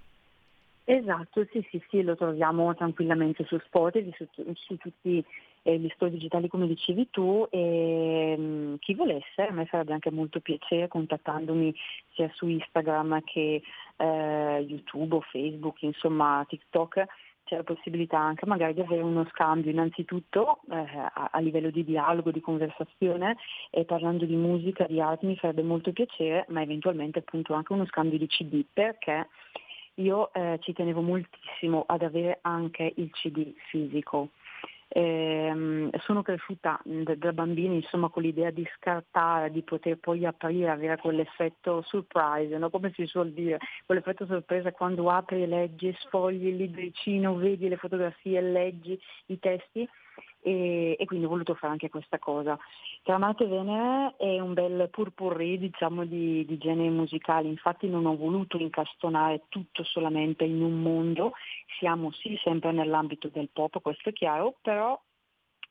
Esatto, 0.84 1.46
sì, 1.50 1.66
sì, 1.70 1.82
sì, 1.88 2.02
lo 2.02 2.16
troviamo 2.16 2.74
tranquillamente 2.74 3.44
su 3.44 3.58
Spotify, 3.66 4.10
su, 4.16 4.26
su 4.54 4.76
tutti 4.76 5.24
eh, 5.62 5.78
gli 5.78 5.88
store 5.94 6.10
digitali 6.10 6.48
come 6.48 6.66
dicevi 6.66 7.10
tu 7.10 7.46
e 7.50 8.34
mm, 8.38 8.74
chi 8.78 8.94
volesse, 8.94 9.42
a 9.42 9.52
me 9.52 9.66
farebbe 9.66 9.92
anche 9.92 10.10
molto 10.10 10.40
piacere 10.40 10.88
contattandomi 10.88 11.74
sia 12.14 12.30
su 12.34 12.46
Instagram 12.46 13.22
che 13.24 13.62
eh, 13.96 14.64
YouTube 14.66 15.16
o 15.16 15.20
Facebook, 15.20 15.82
insomma 15.82 16.44
TikTok, 16.48 17.04
c'è 17.48 17.56
la 17.56 17.62
possibilità 17.62 18.18
anche 18.18 18.44
magari 18.44 18.74
di 18.74 18.82
avere 18.82 19.00
uno 19.00 19.26
scambio 19.30 19.70
innanzitutto 19.70 20.60
eh, 20.70 20.76
a, 20.76 21.30
a 21.32 21.38
livello 21.40 21.70
di 21.70 21.82
dialogo, 21.82 22.30
di 22.30 22.42
conversazione 22.42 23.36
e 23.70 23.84
parlando 23.84 24.26
di 24.26 24.36
musica, 24.36 24.84
di 24.86 25.00
arte 25.00 25.26
mi 25.26 25.36
farebbe 25.36 25.62
molto 25.62 25.92
piacere, 25.92 26.44
ma 26.48 26.60
eventualmente 26.60 27.20
appunto 27.20 27.54
anche 27.54 27.72
uno 27.72 27.86
scambio 27.86 28.18
di 28.18 28.26
CD 28.26 28.64
perché 28.70 29.28
io 29.94 30.32
eh, 30.34 30.58
ci 30.60 30.74
tenevo 30.74 31.00
moltissimo 31.00 31.84
ad 31.86 32.02
avere 32.02 32.38
anche 32.42 32.92
il 32.96 33.10
CD 33.12 33.52
fisico. 33.70 34.28
Ehm, 34.90 35.90
sono 35.98 36.22
cresciuta 36.22 36.80
da, 36.82 37.32
bambina 37.32 37.74
insomma 37.74 38.08
con 38.08 38.22
l'idea 38.22 38.50
di 38.50 38.66
scartare, 38.76 39.50
di 39.50 39.62
poter 39.62 39.98
poi 39.98 40.24
aprire, 40.24 40.70
avere 40.70 40.96
quell'effetto 40.96 41.82
surprise, 41.82 42.56
no? 42.56 42.70
come 42.70 42.92
si 42.94 43.04
suol 43.04 43.32
dire, 43.32 43.58
quell'effetto 43.84 44.24
sorpresa 44.24 44.72
quando 44.72 45.10
apri 45.10 45.46
leggi, 45.46 45.94
sfogli 46.00 46.46
il 46.46 46.56
libricino, 46.56 47.34
vedi 47.36 47.68
le 47.68 47.76
fotografie, 47.76 48.40
leggi 48.40 48.98
i 49.26 49.38
testi 49.38 49.86
e, 50.40 50.96
e 50.98 51.04
quindi 51.06 51.26
ho 51.26 51.28
voluto 51.28 51.54
fare 51.54 51.72
anche 51.72 51.90
questa 51.90 52.18
cosa. 52.18 52.58
Tramate 53.02 53.46
Venere 53.46 54.14
è 54.16 54.38
un 54.40 54.54
bel 54.54 54.88
purpurri 54.90 55.58
diciamo, 55.58 56.04
di, 56.04 56.44
di 56.44 56.58
generi 56.58 56.90
musicali, 56.90 57.48
infatti 57.48 57.88
non 57.88 58.06
ho 58.06 58.16
voluto 58.16 58.58
incastonare 58.58 59.44
tutto 59.48 59.84
solamente 59.84 60.44
in 60.44 60.62
un 60.62 60.80
mondo, 60.80 61.32
siamo 61.78 62.10
sì 62.12 62.38
sempre 62.42 62.72
nell'ambito 62.72 63.28
del 63.28 63.48
pop, 63.52 63.80
questo 63.80 64.10
è 64.10 64.12
chiaro, 64.12 64.56
però 64.60 65.00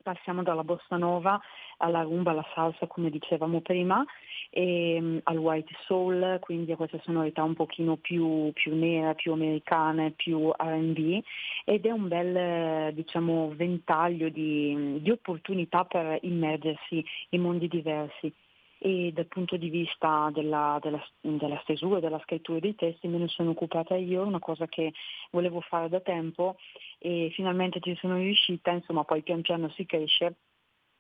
passiamo 0.07 0.41
dalla 0.41 0.63
bossa 0.63 0.95
nova 0.95 1.37
alla 1.79 2.01
rumba, 2.01 2.31
alla 2.31 2.45
salsa 2.53 2.87
come 2.87 3.09
dicevamo 3.09 3.59
prima, 3.59 4.05
e, 4.49 4.97
mm, 5.01 5.17
al 5.23 5.37
white 5.37 5.73
soul, 5.85 6.37
quindi 6.39 6.71
a 6.71 6.77
queste 6.77 7.01
sonorità 7.03 7.43
un 7.43 7.53
pochino 7.53 7.97
più, 7.97 8.51
più 8.53 8.73
nere, 8.73 9.15
più 9.15 9.33
americane, 9.33 10.11
più 10.11 10.49
RB 10.55 11.21
ed 11.65 11.85
è 11.85 11.91
un 11.91 12.07
bel 12.07 12.93
diciamo, 12.93 13.51
ventaglio 13.53 14.29
di, 14.29 14.99
di 15.01 15.11
opportunità 15.11 15.83
per 15.83 16.19
immergersi 16.21 17.03
in 17.31 17.41
mondi 17.41 17.67
diversi 17.67 18.33
e 18.79 19.11
dal 19.13 19.25
punto 19.25 19.57
di 19.57 19.69
vista 19.69 20.29
della, 20.31 20.77
della, 20.81 21.03
della 21.21 21.59
stesura, 21.63 21.99
della 21.99 22.19
scrittura 22.19 22.59
dei 22.59 22.75
testi 22.75 23.07
me 23.07 23.17
ne 23.17 23.27
sono 23.27 23.51
occupata 23.51 23.95
io, 23.95 24.23
una 24.23 24.39
cosa 24.39 24.67
che 24.67 24.93
volevo 25.31 25.61
fare 25.61 25.89
da 25.89 25.99
tempo 25.99 26.57
e 26.99 27.31
finalmente 27.33 27.79
ci 27.79 27.95
sono 27.95 28.17
riuscita, 28.17 28.71
insomma 28.71 29.03
poi 29.03 29.23
pian 29.23 29.41
piano 29.41 29.69
si 29.69 29.85
cresce. 29.85 30.35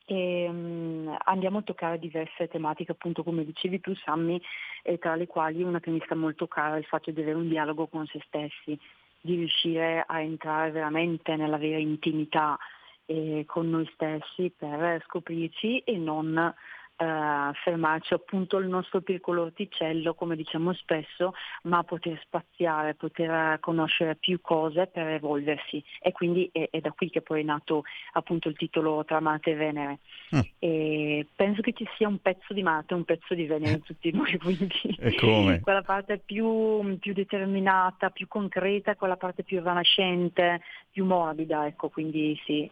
E 0.09 0.47
um, 0.47 1.13
andiamo 1.25 1.57
a 1.57 1.63
toccare 1.63 1.99
diverse 1.99 2.47
tematiche, 2.47 2.93
appunto 2.93 3.23
come 3.23 3.43
dicevi 3.43 3.81
tu 3.81 3.93
Sammy, 3.93 4.41
e 4.81 4.97
tra 4.97 5.15
le 5.15 5.27
quali 5.27 5.61
una 5.61 5.81
che 5.81 5.89
mi 5.89 6.01
sta 6.05 6.15
molto 6.15 6.47
cara 6.47 6.75
è 6.75 6.79
il 6.79 6.85
fatto 6.85 7.11
di 7.11 7.21
avere 7.21 7.35
un 7.35 7.49
dialogo 7.49 7.87
con 7.87 8.05
se 8.07 8.21
stessi, 8.25 8.79
di 9.19 9.35
riuscire 9.35 10.05
a 10.07 10.21
entrare 10.21 10.71
veramente 10.71 11.35
nella 11.35 11.57
vera 11.57 11.77
intimità 11.77 12.57
eh, 13.05 13.43
con 13.45 13.69
noi 13.69 13.89
stessi 13.93 14.53
per 14.55 15.03
scoprirci 15.05 15.79
e 15.79 15.97
non 15.97 16.53
eh, 16.97 17.51
fermarci 17.63 18.13
appunto 18.13 18.57
il 18.57 18.67
nostro 18.67 19.01
piccolo 19.01 19.43
orticello, 19.43 20.13
come 20.13 20.35
diciamo 20.35 20.73
spesso, 20.73 21.33
ma 21.63 21.83
poter 21.83 22.19
spaziare, 22.23 22.95
poter 22.95 23.59
conoscere 23.59 24.15
più 24.15 24.41
cose 24.41 24.87
per 24.87 25.07
evolversi. 25.07 25.83
E 26.01 26.11
quindi 26.11 26.49
è, 26.51 26.67
è 26.71 26.79
da 26.79 26.91
qui 26.91 27.09
che 27.09 27.21
poi 27.21 27.41
è 27.41 27.43
nato 27.43 27.83
appunto 28.13 28.49
il 28.49 28.55
titolo 28.55 29.03
Tra 29.05 29.19
Marte 29.19 29.51
e 29.51 29.55
Venere. 29.55 29.99
Mm. 30.35 30.39
E 30.59 31.27
penso 31.35 31.61
che 31.61 31.73
ci 31.73 31.87
sia 31.95 32.07
un 32.07 32.19
pezzo 32.19 32.53
di 32.53 32.63
Marte 32.63 32.93
e 32.93 32.97
un 32.97 33.05
pezzo 33.05 33.33
di 33.33 33.45
Venere 33.45 33.73
in 33.73 33.83
tutti 33.83 34.11
noi, 34.11 34.37
quindi 34.39 34.95
E 34.99 35.15
come? 35.15 35.59
quella 35.59 35.81
parte 35.81 36.17
più, 36.17 36.97
più 36.99 37.13
determinata, 37.13 38.09
più 38.09 38.27
concreta, 38.27 38.95
quella 38.95 39.17
parte 39.17 39.43
più 39.43 39.59
rinascente, 39.59 40.61
più 40.91 41.05
morbida, 41.05 41.65
ecco, 41.67 41.89
quindi 41.89 42.39
sì. 42.45 42.69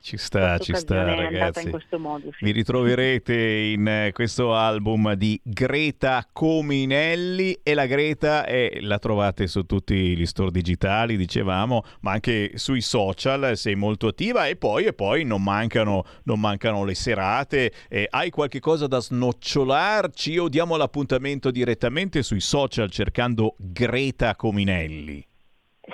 Ci 0.00 0.16
sta, 0.18 0.58
ci 0.58 0.72
sta 0.74 1.14
ragazzi. 1.16 1.68
modo, 1.98 2.30
sì. 2.30 2.44
Vi 2.44 2.52
ritroverete 2.52 3.34
in 3.34 3.88
eh, 3.88 4.12
questo 4.12 4.54
album 4.54 5.14
di 5.14 5.40
Greta 5.42 6.24
Cominelli 6.32 7.58
e 7.62 7.74
la 7.74 7.86
Greta 7.86 8.46
è- 8.46 8.78
la 8.82 9.00
trovate 9.00 9.48
su 9.48 9.64
tutti 9.64 10.16
gli 10.16 10.24
store 10.24 10.52
digitali, 10.52 11.16
dicevamo, 11.16 11.82
ma 12.02 12.12
anche 12.12 12.52
sui 12.54 12.82
social, 12.82 13.56
sei 13.56 13.74
molto 13.74 14.06
attiva 14.06 14.46
e 14.46 14.54
poi, 14.54 14.84
e 14.84 14.92
poi 14.92 15.24
non, 15.24 15.42
mancano, 15.42 16.04
non 16.24 16.38
mancano 16.38 16.84
le 16.84 16.94
serate. 16.94 17.72
Eh, 17.88 18.06
hai 18.08 18.30
qualche 18.30 18.60
cosa 18.60 18.86
da 18.86 19.00
snocciolarci 19.00 20.38
o 20.38 20.48
diamo 20.48 20.76
l'appuntamento 20.76 21.50
direttamente 21.50 22.22
sui 22.22 22.40
social 22.40 22.90
cercando 22.90 23.56
Greta 23.58 24.36
Cominelli? 24.36 25.26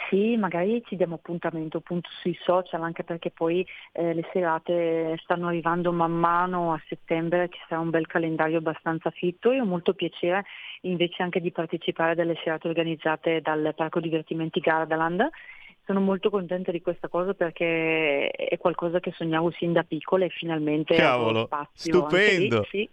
Sì, 0.09 0.37
magari 0.39 0.83
ci 0.87 0.97
diamo 0.97 1.17
appuntamento 1.17 1.79
appunto 1.79 2.09
sui 2.21 2.37
social, 2.43 2.83
anche 2.83 3.05
perché 3.05 3.31
poi 3.31 3.67
eh, 3.93 4.15
le 4.15 4.27
serate 4.33 5.19
stanno 5.23 5.49
arrivando 5.49 5.93
man 5.93 6.13
mano 6.13 6.73
a 6.73 6.81
settembre, 6.89 7.51
ci 7.51 7.59
sarà 7.69 7.81
un 7.81 7.91
bel 7.91 8.07
calendario 8.07 8.59
abbastanza 8.59 9.11
fitto 9.11 9.51
e 9.51 9.61
ho 9.61 9.67
molto 9.67 9.93
piacere 9.93 10.45
invece 10.83 11.23
anche 11.23 11.41
di 11.41 11.53
partecipare 11.53 12.21
alle 12.21 12.39
serate 12.43 12.69
organizzate 12.69 13.43
dal 13.43 13.75
Parco 13.77 14.01
Divertimenti 14.01 14.61
Gardaland. 14.61 15.29
Sono 15.85 16.01
molto 16.01 16.31
contenta 16.31 16.71
di 16.71 16.81
questa 16.81 17.09
cosa 17.09 17.35
perché 17.35 18.31
è 18.31 18.57
qualcosa 18.57 18.99
che 18.99 19.13
sognavo 19.13 19.51
sin 19.51 19.73
da 19.73 19.83
piccola 19.83 20.25
e 20.25 20.31
finalmente 20.31 20.95
Cavolo, 20.95 21.45
spazio 21.45 22.05
anche 22.05 22.17
lì, 22.17 22.47
stupendo. 22.47 22.67
sì. 22.71 22.89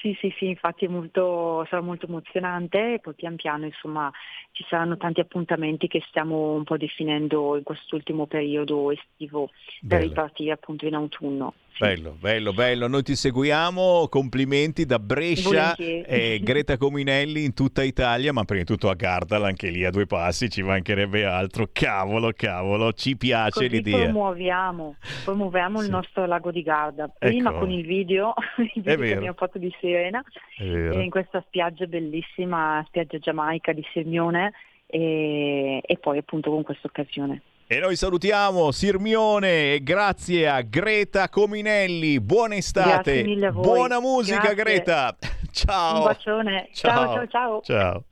Sì, 0.00 0.16
sì, 0.18 0.32
sì, 0.38 0.46
infatti 0.46 0.86
è 0.86 0.88
molto, 0.88 1.66
sarà 1.68 1.82
molto 1.82 2.06
emozionante 2.06 2.94
e 2.94 3.00
poi 3.00 3.14
pian 3.14 3.36
piano 3.36 3.66
insomma 3.66 4.10
ci 4.50 4.64
saranno 4.66 4.96
tanti 4.96 5.20
appuntamenti 5.20 5.88
che 5.88 6.02
stiamo 6.08 6.52
un 6.54 6.64
po' 6.64 6.78
definendo 6.78 7.54
in 7.56 7.62
quest'ultimo 7.64 8.26
periodo 8.26 8.90
estivo 8.92 9.48
per 9.86 9.98
Bello. 9.98 10.02
ripartire 10.04 10.52
appunto 10.52 10.86
in 10.86 10.94
autunno. 10.94 11.56
Bello, 11.78 12.16
bello, 12.18 12.52
bello. 12.52 12.88
Noi 12.88 13.02
ti 13.02 13.14
seguiamo. 13.14 14.08
Complimenti 14.08 14.84
da 14.84 14.98
Brescia 14.98 15.74
e 15.74 16.40
Greta 16.42 16.76
Cominelli 16.76 17.44
in 17.44 17.54
tutta 17.54 17.82
Italia, 17.82 18.32
ma 18.32 18.44
prima 18.44 18.62
di 18.62 18.66
tutto 18.66 18.90
a 18.90 18.94
Gardal, 18.94 19.44
anche 19.44 19.70
lì 19.70 19.84
a 19.84 19.90
due 19.90 20.06
passi, 20.06 20.50
ci 20.50 20.62
mancherebbe 20.62 21.24
altro. 21.24 21.68
Cavolo, 21.72 22.32
cavolo, 22.36 22.92
ci 22.92 23.16
piace 23.16 23.50
Così 23.50 23.68
l'idea. 23.68 24.04
promuoviamo, 24.04 24.96
promuoviamo 25.24 25.82
il 25.82 25.88
nostro 25.88 26.26
lago 26.26 26.50
di 26.50 26.62
Garda, 26.62 27.08
prima 27.08 27.50
Ecco. 27.50 27.58
con 27.60 27.70
il 27.70 27.86
video, 27.86 28.34
il 28.74 28.82
video 28.82 28.96
che 28.96 29.14
abbiamo 29.14 29.36
fatto 29.36 29.58
di 29.58 29.74
Sirena 29.80 30.22
in 30.58 31.08
questa 31.10 31.42
spiaggia 31.46 31.86
bellissima, 31.86 32.82
spiaggia 32.86 33.18
giamaica 33.18 33.72
di 33.72 33.84
Sirmione 33.92 34.52
e, 34.86 35.80
e 35.84 35.96
poi 35.98 36.18
appunto 36.18 36.50
con 36.50 36.62
questa 36.62 36.88
occasione. 36.88 37.42
E 37.72 37.78
noi 37.78 37.94
salutiamo 37.94 38.72
Sirmione 38.72 39.74
e 39.74 39.82
grazie 39.84 40.48
a 40.48 40.60
Greta 40.60 41.28
Cominelli. 41.28 42.18
Buona 42.18 42.56
estate. 42.56 43.12
Grazie 43.12 43.22
mille 43.22 43.46
a 43.46 43.52
voi. 43.52 43.62
Buona 43.62 44.00
musica, 44.00 44.52
Grazie. 44.52 44.54
Greta. 44.56 45.16
Ciao. 45.52 45.98
Un 45.98 46.02
bacione, 46.02 46.68
ciao 46.72 47.14
ciao 47.14 47.26
ciao. 47.28 47.60
Ciao. 47.62 48.04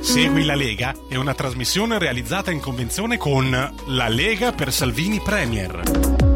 Segui 0.00 0.46
la 0.46 0.54
Lega 0.54 0.94
è 1.10 1.16
una 1.16 1.34
trasmissione 1.34 1.98
realizzata 1.98 2.50
in 2.50 2.60
convenzione 2.60 3.18
con 3.18 3.50
La 3.88 4.08
Lega 4.08 4.52
per 4.52 4.72
Salvini 4.72 5.20
Premier. 5.20 6.29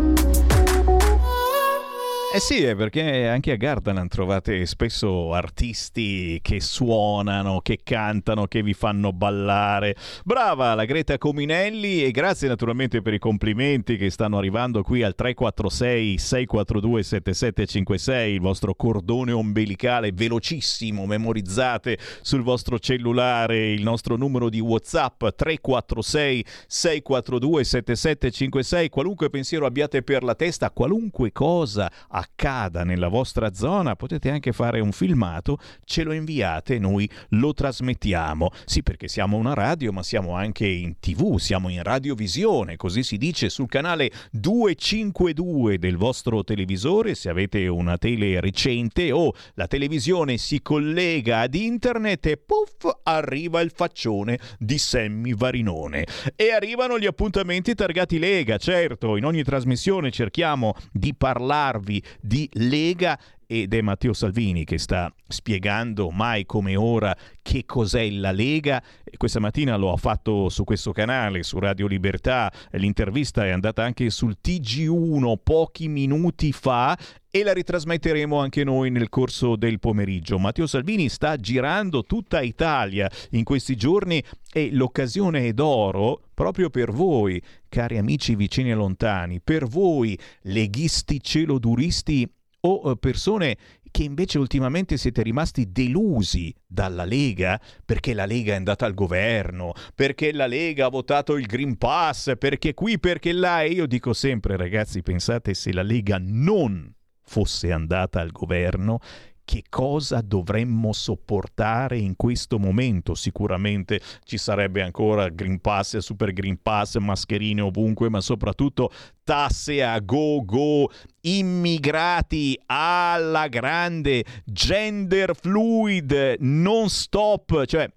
Eh 2.34 2.40
sì, 2.40 2.64
è 2.64 2.74
perché 2.74 3.28
anche 3.28 3.52
a 3.52 3.54
Gardaland 3.54 4.10
trovate 4.10 4.66
spesso 4.66 5.32
artisti 5.34 6.40
che 6.42 6.60
suonano, 6.60 7.60
che 7.60 7.78
cantano, 7.80 8.48
che 8.48 8.60
vi 8.60 8.74
fanno 8.74 9.12
ballare. 9.12 9.94
Brava 10.24 10.74
la 10.74 10.84
Greta 10.84 11.16
Cominelli 11.16 12.02
e 12.02 12.10
grazie 12.10 12.48
naturalmente 12.48 13.02
per 13.02 13.14
i 13.14 13.20
complimenti 13.20 13.96
che 13.96 14.10
stanno 14.10 14.38
arrivando 14.38 14.82
qui 14.82 15.04
al 15.04 15.14
346 15.14 16.18
642 16.18 17.02
7756, 17.04 18.32
il 18.32 18.40
vostro 18.40 18.74
cordone 18.74 19.30
ombelicale 19.30 20.10
velocissimo, 20.10 21.06
memorizzate 21.06 21.96
sul 22.20 22.42
vostro 22.42 22.80
cellulare 22.80 23.70
il 23.70 23.84
nostro 23.84 24.16
numero 24.16 24.48
di 24.48 24.58
WhatsApp 24.58 25.20
346 25.36 26.44
642 26.66 27.62
7756, 27.62 28.88
qualunque 28.88 29.30
pensiero 29.30 29.66
abbiate 29.66 30.02
per 30.02 30.24
la 30.24 30.34
testa, 30.34 30.72
qualunque 30.72 31.30
cosa 31.30 31.88
accada 32.24 32.84
nella 32.84 33.08
vostra 33.08 33.52
zona, 33.52 33.96
potete 33.96 34.30
anche 34.30 34.52
fare 34.52 34.80
un 34.80 34.92
filmato, 34.92 35.58
ce 35.84 36.02
lo 36.02 36.12
inviate 36.12 36.76
e 36.76 36.78
noi 36.78 37.08
lo 37.30 37.52
trasmettiamo. 37.52 38.50
Sì, 38.64 38.82
perché 38.82 39.08
siamo 39.08 39.36
una 39.36 39.54
radio, 39.54 39.92
ma 39.92 40.02
siamo 40.02 40.34
anche 40.34 40.66
in 40.66 40.98
TV, 40.98 41.36
siamo 41.38 41.68
in 41.68 41.82
radiovisione, 41.82 42.76
così 42.76 43.02
si 43.02 43.18
dice 43.18 43.48
sul 43.48 43.68
canale 43.68 44.10
252 44.32 45.78
del 45.78 45.96
vostro 45.96 46.42
televisore, 46.42 47.14
se 47.14 47.28
avete 47.28 47.66
una 47.66 47.98
tele 47.98 48.40
recente 48.40 49.12
o 49.12 49.32
la 49.54 49.66
televisione 49.66 50.38
si 50.38 50.62
collega 50.62 51.40
ad 51.40 51.54
internet 51.54 52.26
e 52.26 52.36
puff 52.38 52.90
arriva 53.02 53.60
il 53.60 53.72
faccione 53.74 54.38
di 54.58 54.78
Sammy 54.78 55.34
Varinone. 55.34 56.06
E 56.36 56.52
arrivano 56.52 56.98
gli 56.98 57.06
appuntamenti 57.06 57.74
targati 57.74 58.18
Lega, 58.18 58.56
certo, 58.56 59.16
in 59.16 59.24
ogni 59.24 59.42
trasmissione 59.42 60.10
cerchiamo 60.10 60.74
di 60.90 61.14
parlarvi 61.14 62.02
di 62.20 62.48
Lega 62.52 63.18
ed 63.46 63.74
è 63.74 63.80
Matteo 63.82 64.12
Salvini 64.12 64.64
che 64.64 64.78
sta 64.78 65.12
spiegando 65.28 66.10
mai 66.10 66.46
come 66.46 66.76
ora 66.76 67.14
che 67.42 67.64
cos'è 67.66 68.10
la 68.10 68.32
Lega. 68.32 68.82
Questa 69.16 69.40
mattina 69.40 69.76
lo 69.76 69.92
ha 69.92 69.96
fatto 69.96 70.48
su 70.48 70.64
questo 70.64 70.92
canale, 70.92 71.42
su 71.42 71.58
Radio 71.58 71.86
Libertà. 71.86 72.50
L'intervista 72.72 73.44
è 73.44 73.50
andata 73.50 73.82
anche 73.82 74.10
sul 74.10 74.36
TG1 74.42 75.34
pochi 75.42 75.88
minuti 75.88 76.52
fa 76.52 76.96
e 77.30 77.42
la 77.42 77.52
ritrasmetteremo 77.52 78.38
anche 78.38 78.64
noi 78.64 78.90
nel 78.90 79.08
corso 79.08 79.56
del 79.56 79.78
pomeriggio. 79.80 80.38
Matteo 80.38 80.66
Salvini 80.66 81.08
sta 81.08 81.36
girando 81.36 82.04
tutta 82.04 82.40
Italia 82.40 83.10
in 83.30 83.44
questi 83.44 83.76
giorni 83.76 84.22
e 84.52 84.70
l'occasione 84.72 85.48
è 85.48 85.52
d'oro 85.52 86.20
proprio 86.32 86.70
per 86.70 86.92
voi 86.92 87.40
cari 87.74 87.98
amici 87.98 88.36
vicini 88.36 88.70
e 88.70 88.74
lontani, 88.74 89.40
per 89.40 89.66
voi 89.66 90.16
leghisti 90.42 91.20
celoduristi 91.20 92.24
o 92.60 92.88
eh, 92.88 92.96
persone 92.96 93.56
che 93.90 94.04
invece 94.04 94.38
ultimamente 94.38 94.96
siete 94.96 95.22
rimasti 95.22 95.72
delusi 95.72 96.54
dalla 96.64 97.04
Lega 97.04 97.60
perché 97.84 98.14
la 98.14 98.26
Lega 98.26 98.52
è 98.52 98.56
andata 98.56 98.86
al 98.86 98.94
governo, 98.94 99.72
perché 99.92 100.32
la 100.32 100.46
Lega 100.46 100.86
ha 100.86 100.88
votato 100.88 101.36
il 101.36 101.46
Green 101.46 101.76
Pass, 101.76 102.34
perché 102.38 102.74
qui, 102.74 103.00
perché 103.00 103.32
là. 103.32 103.62
E 103.62 103.70
io 103.70 103.86
dico 103.86 104.12
sempre, 104.12 104.56
ragazzi, 104.56 105.02
pensate 105.02 105.52
se 105.54 105.72
la 105.72 105.82
Lega 105.82 106.18
non 106.20 106.92
fosse 107.22 107.72
andata 107.72 108.20
al 108.20 108.30
governo, 108.30 109.00
che 109.44 109.64
cosa 109.68 110.20
dovremmo 110.20 110.92
sopportare 110.92 111.98
in 111.98 112.16
questo 112.16 112.58
momento. 112.58 113.14
Sicuramente 113.14 114.00
ci 114.24 114.38
sarebbe 114.38 114.82
ancora 114.82 115.28
Green 115.28 115.60
Pass, 115.60 115.98
Super 115.98 116.32
Green 116.32 116.58
Pass, 116.60 116.96
mascherine 116.96 117.60
ovunque, 117.60 118.08
ma 118.08 118.20
soprattutto 118.20 118.90
tasse 119.22 119.82
a 119.82 119.98
go 120.00 120.42
go, 120.44 120.90
immigrati 121.20 122.58
alla 122.66 123.48
grande, 123.48 124.24
gender 124.44 125.34
fluid, 125.36 126.36
non 126.40 126.88
stop, 126.88 127.64
cioè 127.66 127.90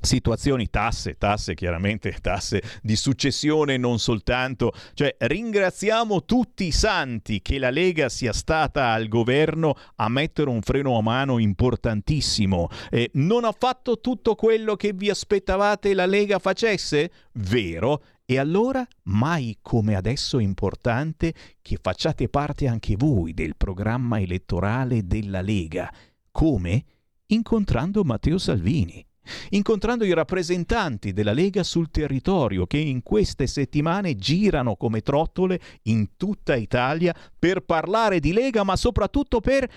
situazioni, 0.00 0.68
tasse, 0.70 1.16
tasse 1.16 1.54
chiaramente, 1.54 2.16
tasse 2.20 2.62
di 2.82 2.96
successione 2.96 3.76
non 3.76 3.98
soltanto, 3.98 4.72
cioè 4.94 5.14
ringraziamo 5.18 6.24
tutti 6.24 6.64
i 6.64 6.72
santi 6.72 7.42
che 7.42 7.58
la 7.58 7.70
Lega 7.70 8.08
sia 8.08 8.32
stata 8.32 8.90
al 8.90 9.08
governo 9.08 9.74
a 9.96 10.08
mettere 10.08 10.50
un 10.50 10.62
freno 10.62 10.96
a 10.96 11.02
mano 11.02 11.38
importantissimo. 11.38 12.68
Eh, 12.90 13.10
non 13.14 13.44
ha 13.44 13.54
fatto 13.56 14.00
tutto 14.00 14.34
quello 14.34 14.76
che 14.76 14.92
vi 14.92 15.10
aspettavate 15.10 15.94
la 15.94 16.06
Lega 16.06 16.38
facesse? 16.38 17.10
Vero. 17.32 18.02
E 18.30 18.38
allora 18.38 18.86
mai 19.04 19.58
come 19.60 19.96
adesso 19.96 20.38
è 20.38 20.42
importante 20.42 21.34
che 21.60 21.78
facciate 21.82 22.28
parte 22.28 22.68
anche 22.68 22.94
voi 22.96 23.34
del 23.34 23.56
programma 23.56 24.20
elettorale 24.20 25.04
della 25.04 25.40
Lega. 25.40 25.92
Come? 26.30 26.84
Incontrando 27.26 28.04
Matteo 28.04 28.38
Salvini 28.38 29.04
incontrando 29.50 30.04
i 30.04 30.12
rappresentanti 30.12 31.12
della 31.12 31.32
Lega 31.32 31.62
sul 31.62 31.90
territorio 31.90 32.66
che 32.66 32.78
in 32.78 33.02
queste 33.02 33.46
settimane 33.46 34.16
girano 34.16 34.76
come 34.76 35.00
trottole 35.00 35.60
in 35.84 36.16
tutta 36.16 36.56
Italia 36.56 37.14
per 37.38 37.60
parlare 37.60 38.20
di 38.20 38.32
Lega, 38.32 38.64
ma 38.64 38.76
soprattutto 38.76 39.40
per 39.40 39.68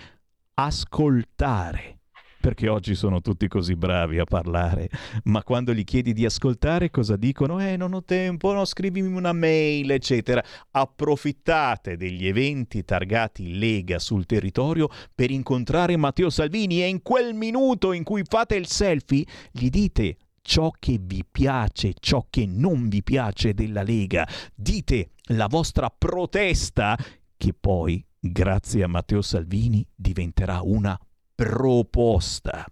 ascoltare 0.55 1.97
perché 2.43 2.67
oggi 2.67 2.93
sono 2.93 3.21
tutti 3.21 3.47
così 3.47 3.77
bravi 3.77 4.19
a 4.19 4.25
parlare, 4.25 4.89
ma 5.23 5.43
quando 5.43 5.73
gli 5.73 5.85
chiedi 5.85 6.11
di 6.11 6.25
ascoltare 6.25 6.89
cosa 6.89 7.15
dicono? 7.15 7.61
Eh, 7.61 7.77
non 7.77 7.93
ho 7.93 8.03
tempo, 8.03 8.51
no, 8.51 8.65
scrivimi 8.65 9.15
una 9.15 9.31
mail, 9.31 9.89
eccetera. 9.89 10.43
Approfittate 10.71 11.95
degli 11.95 12.27
eventi 12.27 12.83
targati 12.83 13.57
Lega 13.57 13.97
sul 13.97 14.25
territorio 14.25 14.89
per 15.15 15.31
incontrare 15.31 15.95
Matteo 15.95 16.29
Salvini 16.29 16.83
e 16.83 16.87
in 16.87 17.01
quel 17.01 17.33
minuto 17.33 17.93
in 17.93 18.03
cui 18.03 18.23
fate 18.27 18.55
il 18.55 18.67
selfie 18.67 19.23
gli 19.49 19.69
dite 19.69 20.17
ciò 20.41 20.69
che 20.77 20.99
vi 21.01 21.23
piace, 21.23 21.93
ciò 21.97 22.25
che 22.29 22.45
non 22.45 22.89
vi 22.89 23.03
piace 23.03 23.53
della 23.53 23.83
Lega. 23.83 24.27
Dite 24.53 25.11
la 25.27 25.47
vostra 25.47 25.89
protesta 25.89 26.97
che 27.37 27.53
poi, 27.57 28.05
grazie 28.19 28.83
a 28.83 28.87
Matteo 28.87 29.21
Salvini, 29.21 29.87
diventerà 29.95 30.59
una 30.61 30.99
proposta. 31.43 32.65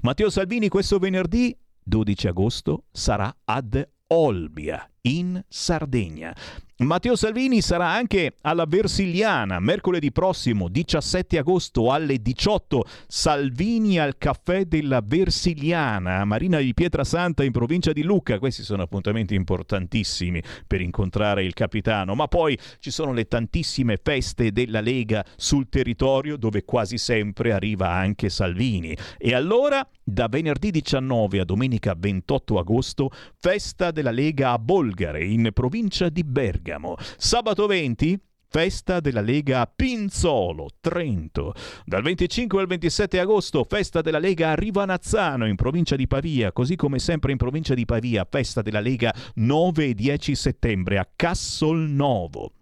Matteo 0.00 0.30
Salvini 0.30 0.68
questo 0.68 0.98
venerdì 0.98 1.56
12 1.82 2.26
agosto 2.26 2.84
sarà 2.90 3.32
ad 3.44 3.88
Olbia, 4.08 4.90
in 5.02 5.40
Sardegna. 5.46 6.34
Matteo 6.80 7.14
Salvini 7.14 7.60
sarà 7.60 7.88
anche 7.88 8.36
alla 8.40 8.64
Versiliana 8.64 9.60
mercoledì 9.60 10.10
prossimo 10.12 10.68
17 10.68 11.36
agosto 11.36 11.92
alle 11.92 12.22
18 12.22 12.84
Salvini 13.06 13.98
al 13.98 14.16
caffè 14.16 14.64
della 14.64 15.02
Versiliana 15.04 16.20
a 16.20 16.24
Marina 16.24 16.58
di 16.58 16.72
Pietrasanta 16.72 17.44
in 17.44 17.52
provincia 17.52 17.92
di 17.92 18.02
Lucca. 18.02 18.38
Questi 18.38 18.62
sono 18.62 18.80
appuntamenti 18.82 19.34
importantissimi 19.34 20.42
per 20.66 20.80
incontrare 20.80 21.44
il 21.44 21.52
capitano. 21.52 22.14
Ma 22.14 22.28
poi 22.28 22.58
ci 22.78 22.90
sono 22.90 23.12
le 23.12 23.26
tantissime 23.26 23.98
feste 24.02 24.50
della 24.50 24.80
Lega 24.80 25.22
sul 25.36 25.68
territorio 25.68 26.38
dove 26.38 26.64
quasi 26.64 26.96
sempre 26.96 27.52
arriva 27.52 27.90
anche 27.90 28.30
Salvini. 28.30 28.96
E 29.18 29.34
allora 29.34 29.86
da 30.10 30.28
venerdì 30.28 30.70
19 30.70 31.40
a 31.40 31.44
domenica 31.44 31.94
28 31.96 32.58
agosto 32.58 33.10
festa 33.38 33.90
della 33.90 34.10
Lega 34.10 34.52
a 34.52 34.58
Bolgare 34.58 35.24
in 35.24 35.50
provincia 35.52 36.08
di 36.08 36.24
Bergamo. 36.24 36.96
Sabato 37.16 37.66
20 37.66 38.18
Festa 38.52 38.98
della 38.98 39.20
Lega 39.20 39.60
a 39.60 39.72
Pinzolo, 39.72 40.70
Trento. 40.80 41.54
Dal 41.84 42.02
25 42.02 42.60
al 42.60 42.66
27 42.66 43.20
agosto, 43.20 43.62
festa 43.62 44.00
della 44.00 44.18
Lega 44.18 44.50
a 44.50 44.54
Rivanazzano, 44.56 45.46
in 45.46 45.54
provincia 45.54 45.94
di 45.94 46.08
Pavia, 46.08 46.50
così 46.50 46.74
come 46.74 46.98
sempre 46.98 47.30
in 47.30 47.38
provincia 47.38 47.74
di 47.74 47.84
Pavia, 47.84 48.26
festa 48.28 48.60
della 48.60 48.80
Lega 48.80 49.14
9 49.34 49.84
e 49.84 49.94
10 49.94 50.34
settembre 50.34 50.98
a 50.98 51.08
Cassolnovo. 51.14 52.54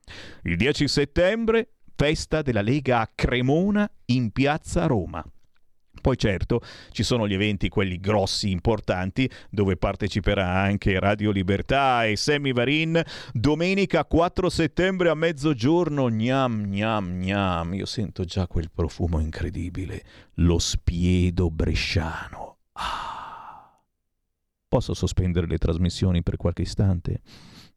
Il 0.43 0.59
10 0.59 0.87
settembre, 0.89 1.70
festa 1.97 2.43
della 2.43 2.61
Lega 2.61 3.01
a 3.01 3.11
Cremona, 3.15 3.91
in 4.09 4.31
piazza 4.31 4.85
Roma. 4.85 5.25
Poi 6.01 6.16
certo 6.16 6.61
ci 6.91 7.03
sono 7.03 7.27
gli 7.27 7.35
eventi, 7.35 7.69
quelli 7.69 7.99
grossi, 7.99 8.51
importanti, 8.51 9.31
dove 9.51 9.77
parteciperà 9.77 10.49
anche 10.49 10.99
Radio 10.99 11.31
Libertà 11.31 12.05
e 12.05 12.16
Sammy 12.16 12.53
Varin. 12.53 13.03
Domenica 13.33 14.05
4 14.05 14.49
settembre 14.49 15.09
a 15.09 15.15
mezzogiorno, 15.15 16.09
gnam 16.09 16.66
gnam 16.66 17.20
gnam. 17.20 17.75
Io 17.75 17.87
sento 17.87 18.25
già 18.25 18.47
quel 18.47 18.70
profumo 18.75 19.19
incredibile, 19.20 20.03
lo 20.35 20.59
spiedo 20.59 21.51
bresciano. 21.51 22.57
Ah. 22.73 23.19
Posso 24.69 24.93
sospendere 24.93 25.47
le 25.47 25.57
trasmissioni 25.57 26.23
per 26.23 26.37
qualche 26.37 26.62
istante? 26.62 27.20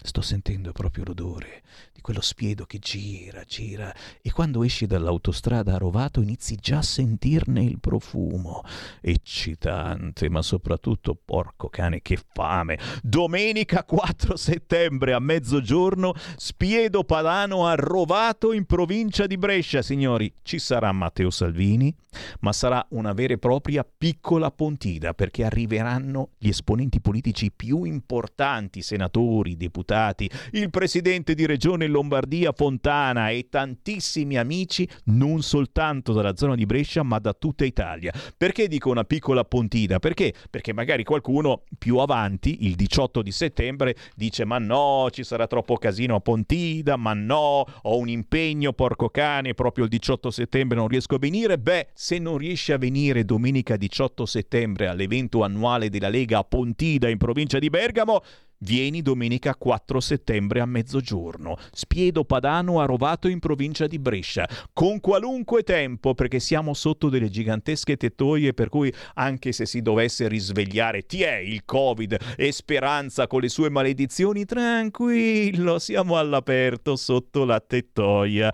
Sto 0.03 0.21
sentendo 0.21 0.71
proprio 0.71 1.03
l'odore 1.05 1.61
di 1.93 2.01
quello 2.01 2.21
spiedo 2.21 2.65
che 2.65 2.79
gira, 2.79 3.43
gira 3.43 3.93
e 4.19 4.31
quando 4.31 4.63
esci 4.63 4.87
dall'autostrada 4.87 5.75
a 5.75 5.77
Rovato 5.77 6.21
inizi 6.21 6.55
già 6.55 6.79
a 6.79 6.81
sentirne 6.81 7.61
il 7.61 7.79
profumo. 7.79 8.63
Eccitante, 8.99 10.27
ma 10.27 10.41
soprattutto, 10.41 11.15
porco 11.23 11.69
cane, 11.69 12.01
che 12.01 12.17
fame! 12.33 12.79
Domenica 13.03 13.83
4 13.83 14.35
settembre 14.35 15.13
a 15.13 15.19
mezzogiorno, 15.19 16.13
spiedo 16.35 17.03
padano 17.03 17.67
a 17.67 17.75
Rovato 17.75 18.53
in 18.53 18.65
provincia 18.65 19.27
di 19.27 19.37
Brescia, 19.37 19.83
signori. 19.83 20.33
Ci 20.41 20.57
sarà 20.57 20.91
Matteo 20.91 21.29
Salvini, 21.29 21.95
ma 22.39 22.51
sarà 22.53 22.83
una 22.89 23.13
vera 23.13 23.33
e 23.33 23.37
propria 23.37 23.85
piccola 23.85 24.49
pontida 24.49 25.13
perché 25.13 25.43
arriveranno 25.43 26.31
gli 26.39 26.49
esponenti 26.49 26.99
politici 26.99 27.51
più 27.51 27.83
importanti, 27.83 28.81
senatori, 28.81 29.55
deputati, 29.55 29.89
deputati, 29.91 30.29
il 30.51 30.69
presidente 30.69 31.33
di 31.33 31.45
regione 31.45 31.87
Lombardia 31.87 32.53
Fontana 32.53 33.29
e 33.29 33.47
tantissimi 33.49 34.37
amici 34.37 34.87
non 35.05 35.41
soltanto 35.41 36.13
dalla 36.13 36.35
zona 36.37 36.55
di 36.55 36.65
Brescia 36.65 37.03
ma 37.03 37.19
da 37.19 37.33
tutta 37.33 37.65
Italia. 37.65 38.13
Perché 38.37 38.67
dico 38.67 38.89
una 38.89 39.03
piccola 39.03 39.43
pontina? 39.43 39.99
Perché? 39.99 40.33
Perché 40.49 40.73
magari 40.73 41.03
qualcuno 41.03 41.63
più 41.77 41.97
avanti, 41.97 42.65
il 42.65 42.75
18 42.75 43.21
di 43.21 43.31
settembre, 43.31 43.95
dice 44.15 44.45
ma 44.45 44.57
no, 44.59 45.09
ci 45.11 45.23
sarà 45.23 45.47
troppo 45.47 45.75
casino 45.75 46.15
a 46.15 46.19
Pontida, 46.21 46.95
ma 46.95 47.13
no, 47.13 47.65
ho 47.81 47.97
un 47.97 48.07
impegno, 48.07 48.71
porco 48.71 49.09
cane, 49.09 49.53
proprio 49.53 49.83
il 49.83 49.89
18 49.89 50.31
settembre 50.31 50.77
non 50.77 50.87
riesco 50.87 51.15
a 51.15 51.19
venire. 51.19 51.57
Beh, 51.57 51.89
se 51.93 52.17
non 52.17 52.37
riesci 52.37 52.71
a 52.71 52.77
venire 52.77 53.25
domenica 53.25 53.75
18 53.75 54.25
settembre 54.25 54.87
all'evento 54.87 55.43
annuale 55.43 55.89
della 55.89 56.09
Lega 56.09 56.39
a 56.39 56.43
Pontida 56.43 57.09
in 57.09 57.17
provincia 57.17 57.59
di 57.59 57.69
Bergamo, 57.69 58.21
Vieni 58.63 59.01
domenica 59.01 59.55
4 59.55 59.99
settembre 59.99 60.59
a 60.59 60.67
mezzogiorno. 60.67 61.57
Spiedo 61.71 62.25
Padano 62.25 62.79
a 62.79 62.85
Rovato 62.85 63.27
in 63.27 63.39
provincia 63.39 63.87
di 63.87 63.97
Brescia. 63.97 64.47
Con 64.71 64.99
qualunque 64.99 65.63
tempo, 65.63 66.13
perché 66.13 66.39
siamo 66.39 66.75
sotto 66.75 67.09
delle 67.09 67.29
gigantesche 67.29 67.97
tettoie, 67.97 68.53
per 68.53 68.69
cui 68.69 68.93
anche 69.15 69.51
se 69.51 69.65
si 69.65 69.81
dovesse 69.81 70.27
risvegliare, 70.27 71.07
ti 71.07 71.23
è 71.23 71.37
il 71.37 71.65
Covid 71.65 72.35
e 72.37 72.51
Speranza 72.51 73.25
con 73.25 73.41
le 73.41 73.49
sue 73.49 73.71
maledizioni, 73.71 74.45
tranquillo, 74.45 75.79
siamo 75.79 76.17
all'aperto 76.17 76.95
sotto 76.95 77.45
la 77.45 77.59
tettoia. 77.59 78.53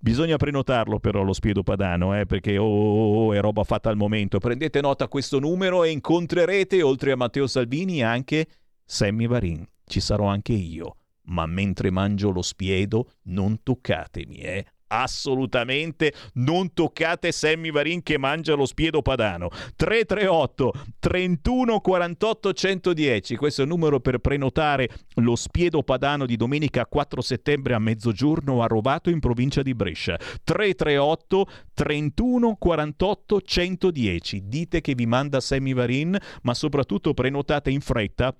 Bisogna 0.00 0.36
prenotarlo 0.36 0.98
però 0.98 1.22
lo 1.22 1.32
spiedo 1.32 1.62
padano, 1.62 2.18
eh, 2.18 2.26
perché 2.26 2.58
oh, 2.58 2.66
oh, 2.66 3.26
oh, 3.26 3.32
è 3.32 3.40
roba 3.40 3.62
fatta 3.62 3.88
al 3.88 3.96
momento. 3.96 4.38
Prendete 4.38 4.80
nota 4.80 5.04
a 5.04 5.08
questo 5.08 5.38
numero 5.38 5.84
e 5.84 5.90
incontrerete, 5.90 6.82
oltre 6.82 7.12
a 7.12 7.16
Matteo 7.16 7.46
Salvini, 7.46 8.02
anche 8.02 8.48
Sammy 8.84 9.26
Varin, 9.26 9.66
ci 9.86 10.00
sarò 10.00 10.26
anche 10.26 10.52
io, 10.52 10.96
ma 11.26 11.46
mentre 11.46 11.90
mangio 11.90 12.30
lo 12.30 12.42
spiedo 12.42 13.12
non 13.22 13.62
toccatemi, 13.62 14.36
eh? 14.36 14.66
assolutamente 14.94 16.12
non 16.34 16.72
toccate 16.72 17.32
Sammy 17.32 17.70
Varin 17.70 18.02
che 18.02 18.18
mangia 18.18 18.54
lo 18.54 18.66
spiedo 18.66 19.02
padano. 19.02 19.48
338 19.76 20.72
31 20.98 21.80
48 21.80 22.52
110, 22.52 23.36
questo 23.36 23.62
è 23.62 23.64
il 23.64 23.70
numero 23.70 24.00
per 24.00 24.18
prenotare 24.18 24.88
lo 25.16 25.36
spiedo 25.36 25.82
padano 25.82 26.26
di 26.26 26.36
domenica 26.36 26.86
4 26.86 27.20
settembre 27.20 27.74
a 27.74 27.78
mezzogiorno 27.78 28.62
a 28.62 28.66
Rovato 28.66 29.10
in 29.10 29.20
provincia 29.20 29.62
di 29.62 29.74
Brescia. 29.74 30.16
338 30.16 31.46
31 31.74 32.56
48 32.56 33.40
110. 33.40 34.48
Dite 34.48 34.80
che 34.80 34.94
vi 34.94 35.06
manda 35.06 35.40
Sammy 35.40 35.72
Varin, 35.72 36.16
ma 36.42 36.54
soprattutto 36.54 37.14
prenotate 37.14 37.70
in 37.70 37.80
fretta 37.80 38.34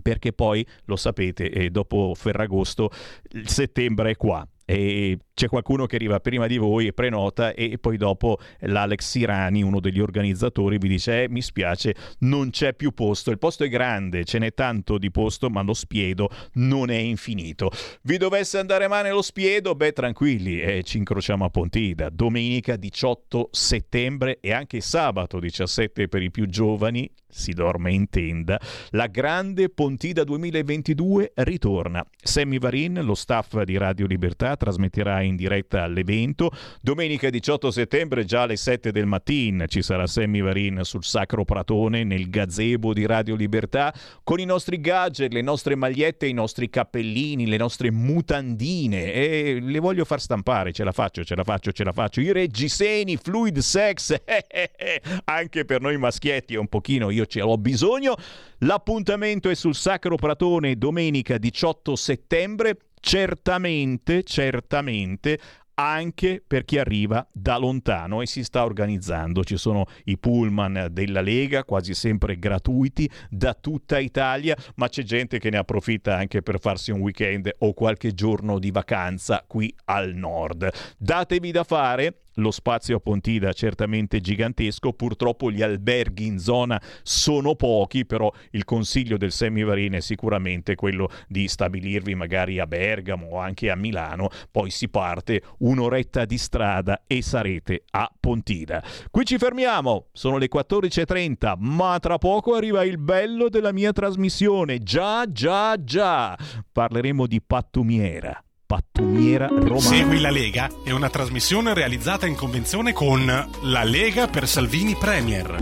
perché 0.00 0.32
poi 0.32 0.66
lo 0.84 0.96
sapete, 0.96 1.50
eh, 1.50 1.70
dopo 1.70 2.14
Ferragosto 2.14 2.90
il 3.32 3.48
settembre 3.48 4.10
è 4.10 4.16
qua. 4.16 4.46
E 4.64 5.18
c'è 5.38 5.46
qualcuno 5.46 5.86
che 5.86 5.94
arriva 5.94 6.18
prima 6.18 6.48
di 6.48 6.58
voi 6.58 6.88
e 6.88 6.92
prenota 6.92 7.54
e 7.54 7.78
poi 7.78 7.96
dopo 7.96 8.38
l'Alex 8.62 9.08
Sirani, 9.08 9.62
uno 9.62 9.78
degli 9.78 10.00
organizzatori, 10.00 10.78
vi 10.78 10.88
dice 10.88 11.22
eh, 11.22 11.28
mi 11.28 11.42
spiace, 11.42 11.94
non 12.20 12.50
c'è 12.50 12.74
più 12.74 12.90
posto, 12.90 13.30
il 13.30 13.38
posto 13.38 13.62
è 13.62 13.68
grande, 13.68 14.24
ce 14.24 14.40
n'è 14.40 14.52
tanto 14.52 14.98
di 14.98 15.12
posto, 15.12 15.48
ma 15.48 15.62
lo 15.62 15.74
spiedo 15.74 16.28
non 16.54 16.90
è 16.90 16.96
infinito. 16.96 17.70
Vi 18.02 18.16
dovesse 18.16 18.58
andare 18.58 18.88
male 18.88 19.12
lo 19.12 19.22
spiedo? 19.22 19.76
Beh, 19.76 19.92
tranquilli, 19.92 20.60
eh, 20.60 20.82
ci 20.82 20.98
incrociamo 20.98 21.44
a 21.44 21.50
Pontida, 21.50 22.08
domenica 22.10 22.74
18 22.74 23.50
settembre 23.52 24.38
e 24.40 24.52
anche 24.52 24.80
sabato 24.80 25.38
17 25.38 26.08
per 26.08 26.20
i 26.20 26.32
più 26.32 26.46
giovani, 26.46 27.08
si 27.28 27.52
dorme 27.52 27.92
in 27.92 28.08
tenda, 28.08 28.60
la 28.90 29.06
grande 29.06 29.68
Pontida 29.68 30.24
2022 30.24 31.32
ritorna. 31.36 32.04
Sammy 32.20 32.58
Varin, 32.58 33.00
lo 33.04 33.14
staff 33.14 33.62
di 33.62 33.76
Radio 33.76 34.06
Libertà, 34.06 34.56
trasmetterà 34.56 35.20
in 35.20 35.27
diretta 35.36 35.82
all'evento. 35.82 36.50
Domenica 36.80 37.30
18 37.30 37.70
settembre, 37.70 38.24
già 38.24 38.42
alle 38.42 38.56
7 38.56 38.90
del 38.90 39.06
mattino, 39.06 39.66
ci 39.66 39.82
sarà 39.82 40.06
Sammy 40.06 40.40
Varin 40.40 40.80
sul 40.82 41.04
Sacro 41.04 41.44
Pratone 41.44 42.04
nel 42.04 42.28
gazebo 42.30 42.92
di 42.92 43.06
Radio 43.06 43.34
Libertà 43.34 43.94
con 44.24 44.40
i 44.40 44.44
nostri 44.44 44.80
gadget, 44.80 45.32
le 45.32 45.42
nostre 45.42 45.74
magliette, 45.74 46.26
i 46.26 46.32
nostri 46.32 46.68
cappellini, 46.68 47.46
le 47.46 47.56
nostre 47.56 47.90
mutandine 47.90 49.12
e 49.12 49.58
le 49.60 49.78
voglio 49.78 50.04
far 50.04 50.20
stampare, 50.20 50.72
ce 50.72 50.84
la 50.84 50.92
faccio, 50.92 51.24
ce 51.24 51.34
la 51.34 51.44
faccio, 51.44 51.72
ce 51.72 51.84
la 51.84 51.92
faccio. 51.92 52.20
I 52.20 52.32
reggiseni, 52.32 53.16
fluid 53.16 53.58
sex, 53.58 54.14
anche 55.24 55.64
per 55.64 55.80
noi 55.80 55.96
maschietti 55.98 56.54
un 56.56 56.68
pochino, 56.68 57.10
io 57.10 57.26
ce 57.26 57.40
l'ho 57.40 57.58
bisogno. 57.58 58.16
L'appuntamento 58.62 59.48
è 59.48 59.54
sul 59.54 59.74
Sacro 59.74 60.16
Pratone 60.16 60.76
domenica 60.76 61.38
18 61.38 61.94
settembre 61.94 62.76
certamente, 63.00 64.22
certamente 64.22 65.38
anche 65.78 66.42
per 66.44 66.64
chi 66.64 66.78
arriva 66.78 67.26
da 67.32 67.56
lontano 67.56 68.20
e 68.20 68.26
si 68.26 68.42
sta 68.42 68.64
organizzando. 68.64 69.44
Ci 69.44 69.56
sono 69.56 69.86
i 70.04 70.18
pullman 70.18 70.88
della 70.90 71.20
Lega, 71.20 71.64
quasi 71.64 71.94
sempre 71.94 72.38
gratuiti, 72.38 73.08
da 73.30 73.54
tutta 73.54 73.98
Italia, 73.98 74.56
ma 74.74 74.88
c'è 74.88 75.02
gente 75.02 75.38
che 75.38 75.50
ne 75.50 75.58
approfitta 75.58 76.16
anche 76.16 76.42
per 76.42 76.58
farsi 76.60 76.90
un 76.90 77.00
weekend 77.00 77.50
o 77.58 77.72
qualche 77.74 78.12
giorno 78.12 78.58
di 78.58 78.70
vacanza 78.70 79.44
qui 79.46 79.72
al 79.84 80.14
nord. 80.14 80.68
Datevi 80.98 81.52
da 81.52 81.62
fare, 81.62 82.22
lo 82.38 82.50
spazio 82.50 82.96
a 82.96 83.00
Pontida 83.00 83.52
certamente 83.52 84.20
gigantesco, 84.20 84.92
purtroppo 84.92 85.50
gli 85.50 85.62
alberghi 85.62 86.26
in 86.26 86.38
zona 86.38 86.80
sono 87.02 87.54
pochi, 87.54 88.04
però 88.04 88.32
il 88.50 88.64
consiglio 88.64 89.16
del 89.16 89.32
Semivarine 89.32 89.98
è 89.98 90.00
sicuramente 90.00 90.74
quello 90.74 91.08
di 91.28 91.46
stabilirvi 91.48 92.14
magari 92.14 92.58
a 92.58 92.66
Bergamo 92.66 93.28
o 93.28 93.38
anche 93.38 93.70
a 93.70 93.76
Milano, 93.76 94.28
poi 94.50 94.70
si 94.70 94.88
parte 94.88 95.42
un'oretta 95.58 96.24
di 96.24 96.38
strada 96.38 97.02
e 97.06 97.22
sarete 97.22 97.84
a 97.90 98.10
Pontida. 98.18 98.82
Qui 99.10 99.24
ci 99.24 99.38
fermiamo, 99.38 100.06
sono 100.12 100.38
le 100.38 100.48
14.30, 100.52 101.54
ma 101.58 101.98
tra 102.00 102.18
poco 102.18 102.54
arriva 102.54 102.84
il 102.84 102.98
bello 102.98 103.48
della 103.48 103.72
mia 103.72 103.92
trasmissione, 103.92 104.78
già 104.78 105.30
già 105.30 105.82
già, 105.82 106.36
parleremo 106.72 107.26
di 107.26 107.40
pattumiera 107.42 108.42
pattumiera 108.68 109.46
romana. 109.46 109.80
Segui 109.80 110.20
la 110.20 110.28
Lega 110.28 110.68
è 110.84 110.90
una 110.90 111.08
trasmissione 111.08 111.72
realizzata 111.72 112.26
in 112.26 112.34
convenzione 112.34 112.92
con 112.92 113.24
La 113.62 113.82
Lega 113.82 114.28
per 114.28 114.46
Salvini 114.46 114.94
Premier. 114.94 115.56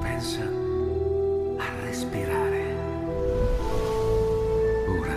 Pensa 0.00 0.40
a 0.40 1.84
respirare. 1.84 2.74
Ora 4.88 5.16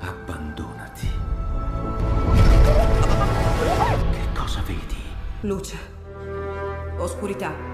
abbandonati. 0.00 1.08
Che 4.10 4.38
cosa 4.38 4.62
vedi? 4.66 4.96
Luce. 5.40 5.78
Oscurità. 6.98 7.73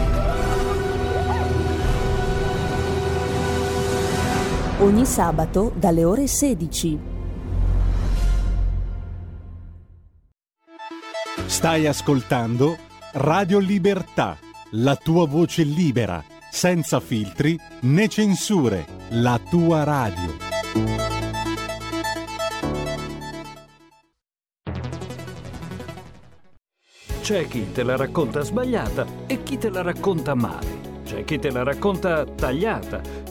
Ogni 4.81 5.05
sabato 5.05 5.71
dalle 5.75 6.03
ore 6.03 6.25
16. 6.25 6.99
Stai 11.45 11.85
ascoltando 11.85 12.77
Radio 13.13 13.59
Libertà, 13.59 14.39
la 14.71 14.95
tua 14.95 15.27
voce 15.27 15.61
libera, 15.61 16.23
senza 16.49 16.99
filtri 16.99 17.55
né 17.81 18.07
censure, 18.07 18.87
la 19.09 19.39
tua 19.47 19.83
radio. 19.83 20.49
C'è 27.21 27.47
chi 27.47 27.71
te 27.71 27.83
la 27.83 27.95
racconta 27.95 28.41
sbagliata 28.41 29.05
e 29.27 29.43
chi 29.43 29.59
te 29.59 29.69
la 29.69 29.83
racconta 29.83 30.33
male. 30.33 30.89
C'è 31.03 31.23
chi 31.23 31.37
te 31.37 31.51
la 31.51 31.61
racconta 31.61 32.25
tagliata 32.25 33.30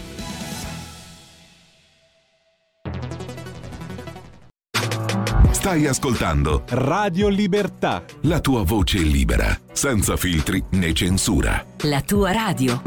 Stai 5.61 5.85
ascoltando 5.85 6.63
Radio 6.69 7.27
Libertà. 7.27 8.03
la 8.21 8.39
tua 8.39 8.63
voce 8.63 8.97
libera, 8.97 9.55
senza 9.71 10.17
filtri 10.17 10.63
né 10.71 10.91
censura. 10.91 11.63
La 11.81 12.01
tua 12.01 12.31
radio. 12.31 12.81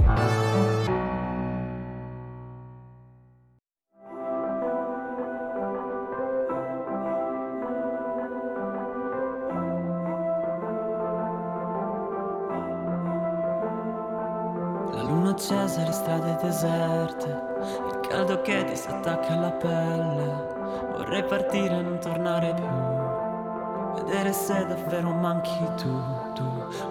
La 14.90 15.02
luna 15.02 15.30
accesa, 15.30 15.84
le 15.84 15.92
strade 15.92 16.36
deserte, 16.42 17.40
il 17.86 18.08
caldo 18.08 18.42
che 18.42 18.64
ti 18.64 18.74
si 18.74 18.88
attacca 18.88 19.28
alla 19.28 19.52
pelle. 19.52 20.53
Vorrei 20.96 21.24
partire 21.24 21.78
e 21.78 21.82
non 21.82 21.98
tornare 21.98 22.54
più. 22.54 24.02
Vedere 24.02 24.32
se 24.32 24.66
davvero 24.66 25.10
manchi 25.10 25.58
tu, 25.76 26.02
tu. 26.34 26.42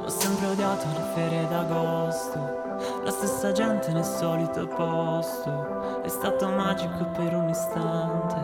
Ho 0.03 0.09
sempre 0.09 0.47
odiato 0.47 0.85
le 0.93 1.03
ferie 1.13 1.47
d'agosto. 1.47 2.61
La 3.03 3.11
stessa 3.11 3.51
gente 3.51 3.91
nel 3.91 4.03
solito 4.03 4.67
posto. 4.67 6.01
È 6.01 6.07
stato 6.07 6.49
magico 6.49 7.05
per 7.15 7.35
un 7.35 7.49
istante. 7.49 8.35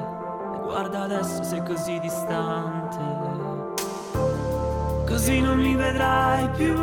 E 0.55 0.59
guarda 0.63 1.01
adesso 1.01 1.43
sei 1.43 1.63
così 1.63 1.99
distante. 1.99 3.27
così 5.07 5.41
non 5.41 5.57
mi 5.57 5.75
vedrai 5.75 6.49
più. 6.49 6.73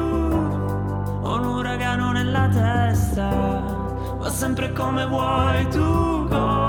Ho 1.27 1.36
un 1.36 1.44
uragano 1.44 2.12
nella 2.12 2.48
testa, 2.48 3.28
va 4.16 4.28
sempre 4.31 4.73
come 4.73 5.06
vuoi 5.06 5.68
tu, 5.70 6.28
come 6.28 6.65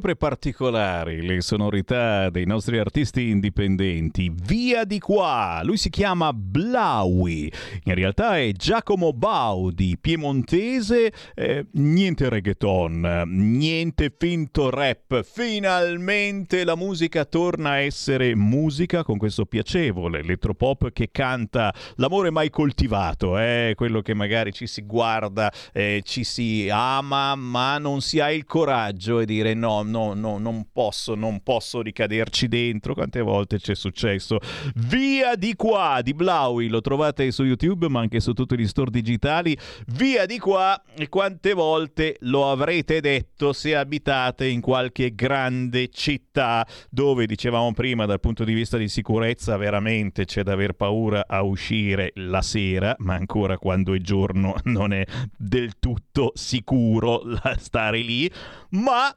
Sempre 0.00 0.16
particolari 0.16 1.20
le 1.26 1.42
sonorità 1.42 2.30
dei 2.30 2.46
nostri 2.46 2.78
artisti 2.78 3.28
indipendenti. 3.28 4.32
Via 4.34 4.84
di 4.84 4.98
qua! 4.98 5.60
Lui 5.62 5.76
si 5.76 5.90
chiama 5.90 6.32
Blaui. 6.32 7.52
In 7.84 7.94
realtà 7.94 8.38
è 8.38 8.50
Giacomo 8.52 9.12
Baudi, 9.12 9.98
piemontese. 10.00 11.12
eh, 11.34 11.66
niente 11.72 12.30
reggaeton, 12.30 13.24
niente 13.26 14.10
finto 14.16 14.70
rap. 14.70 15.22
Finalmente 15.22 16.64
la 16.64 16.76
musica 16.76 17.26
torna 17.26 17.72
a 17.72 17.80
essere 17.80 18.34
musica 18.34 19.02
con 19.02 19.18
questo 19.18 19.44
piacevole 19.44 20.20
elettropop 20.20 20.92
che 20.92 21.10
canta 21.12 21.74
l'amore 21.96 22.30
mai 22.30 22.48
coltivato. 22.48 23.36
È 23.36 23.72
quello 23.76 24.00
che 24.00 24.14
magari 24.14 24.54
ci 24.54 24.66
si 24.66 24.80
guarda, 24.80 25.52
eh, 25.74 26.00
ci 26.06 26.24
si 26.24 26.70
ama, 26.72 27.34
ma 27.34 27.76
non 27.76 28.00
si 28.00 28.18
ha 28.18 28.32
il 28.32 28.46
coraggio 28.46 29.20
e 29.20 29.26
dire 29.26 29.52
no, 29.52 29.88
no, 29.90 30.14
no, 30.14 30.38
non 30.38 30.68
posso, 30.72 31.14
non 31.14 31.42
posso 31.42 31.82
ricaderci 31.82 32.48
dentro. 32.48 32.94
Quante 32.94 33.20
volte 33.20 33.58
c'è 33.58 33.74
successo? 33.74 34.38
Via 34.74 35.34
di 35.34 35.54
qua 35.54 36.00
di 36.02 36.14
Blaui, 36.14 36.68
lo 36.68 36.80
trovate 36.80 37.30
su 37.32 37.44
YouTube 37.44 37.88
ma 37.88 38.00
anche 38.00 38.20
su 38.20 38.32
tutti 38.32 38.56
gli 38.56 38.66
store 38.66 38.90
digitali. 38.90 39.56
Via 39.88 40.26
di 40.26 40.38
qua, 40.38 40.80
e 40.96 41.08
quante 41.08 41.52
volte 41.52 42.16
lo 42.20 42.50
avrete 42.50 43.00
detto 43.00 43.52
se 43.52 43.74
abitate 43.74 44.46
in 44.46 44.60
qualche 44.60 45.14
grande 45.14 45.88
città 45.88 46.66
dove, 46.88 47.26
dicevamo 47.26 47.72
prima, 47.72 48.06
dal 48.06 48.20
punto 48.20 48.44
di 48.44 48.54
vista 48.54 48.76
di 48.76 48.88
sicurezza, 48.88 49.56
veramente 49.56 50.24
c'è 50.24 50.42
da 50.42 50.52
aver 50.52 50.74
paura 50.74 51.24
a 51.26 51.42
uscire 51.42 52.12
la 52.14 52.42
sera, 52.42 52.94
ma 52.98 53.14
ancora 53.14 53.58
quando 53.58 53.94
è 53.94 53.98
giorno 53.98 54.54
non 54.64 54.92
è 54.92 55.04
del 55.36 55.78
tutto 55.78 56.32
sicuro 56.34 57.22
stare 57.56 57.98
lì. 58.00 58.30
Ma 58.70 59.14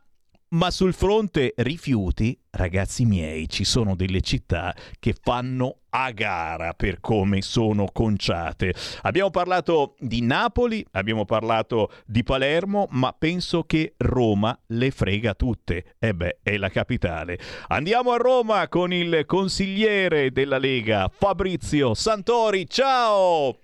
ma 0.53 0.71
sul 0.71 0.93
fronte 0.93 1.53
rifiuti, 1.57 2.37
ragazzi 2.51 3.05
miei, 3.05 3.49
ci 3.49 3.63
sono 3.63 3.95
delle 3.95 4.21
città 4.21 4.75
che 4.99 5.15
fanno 5.19 5.79
a 5.89 6.11
gara 6.11 6.73
per 6.73 6.99
come 6.99 7.41
sono 7.41 7.87
conciate. 7.91 8.73
Abbiamo 9.01 9.29
parlato 9.29 9.95
di 9.99 10.21
Napoli, 10.21 10.85
abbiamo 10.91 11.25
parlato 11.25 11.91
di 12.05 12.23
Palermo, 12.23 12.87
ma 12.91 13.15
penso 13.17 13.63
che 13.63 13.93
Roma 13.97 14.57
le 14.67 14.91
frega 14.91 15.33
tutte. 15.33 15.95
E 15.99 16.13
beh, 16.13 16.39
è 16.43 16.57
la 16.57 16.69
capitale. 16.69 17.37
Andiamo 17.67 18.11
a 18.11 18.17
Roma 18.17 18.67
con 18.67 18.93
il 18.93 19.23
consigliere 19.25 20.31
della 20.31 20.57
Lega, 20.57 21.09
Fabrizio 21.11 21.93
Santori. 21.93 22.67
Ciao! 22.67 23.59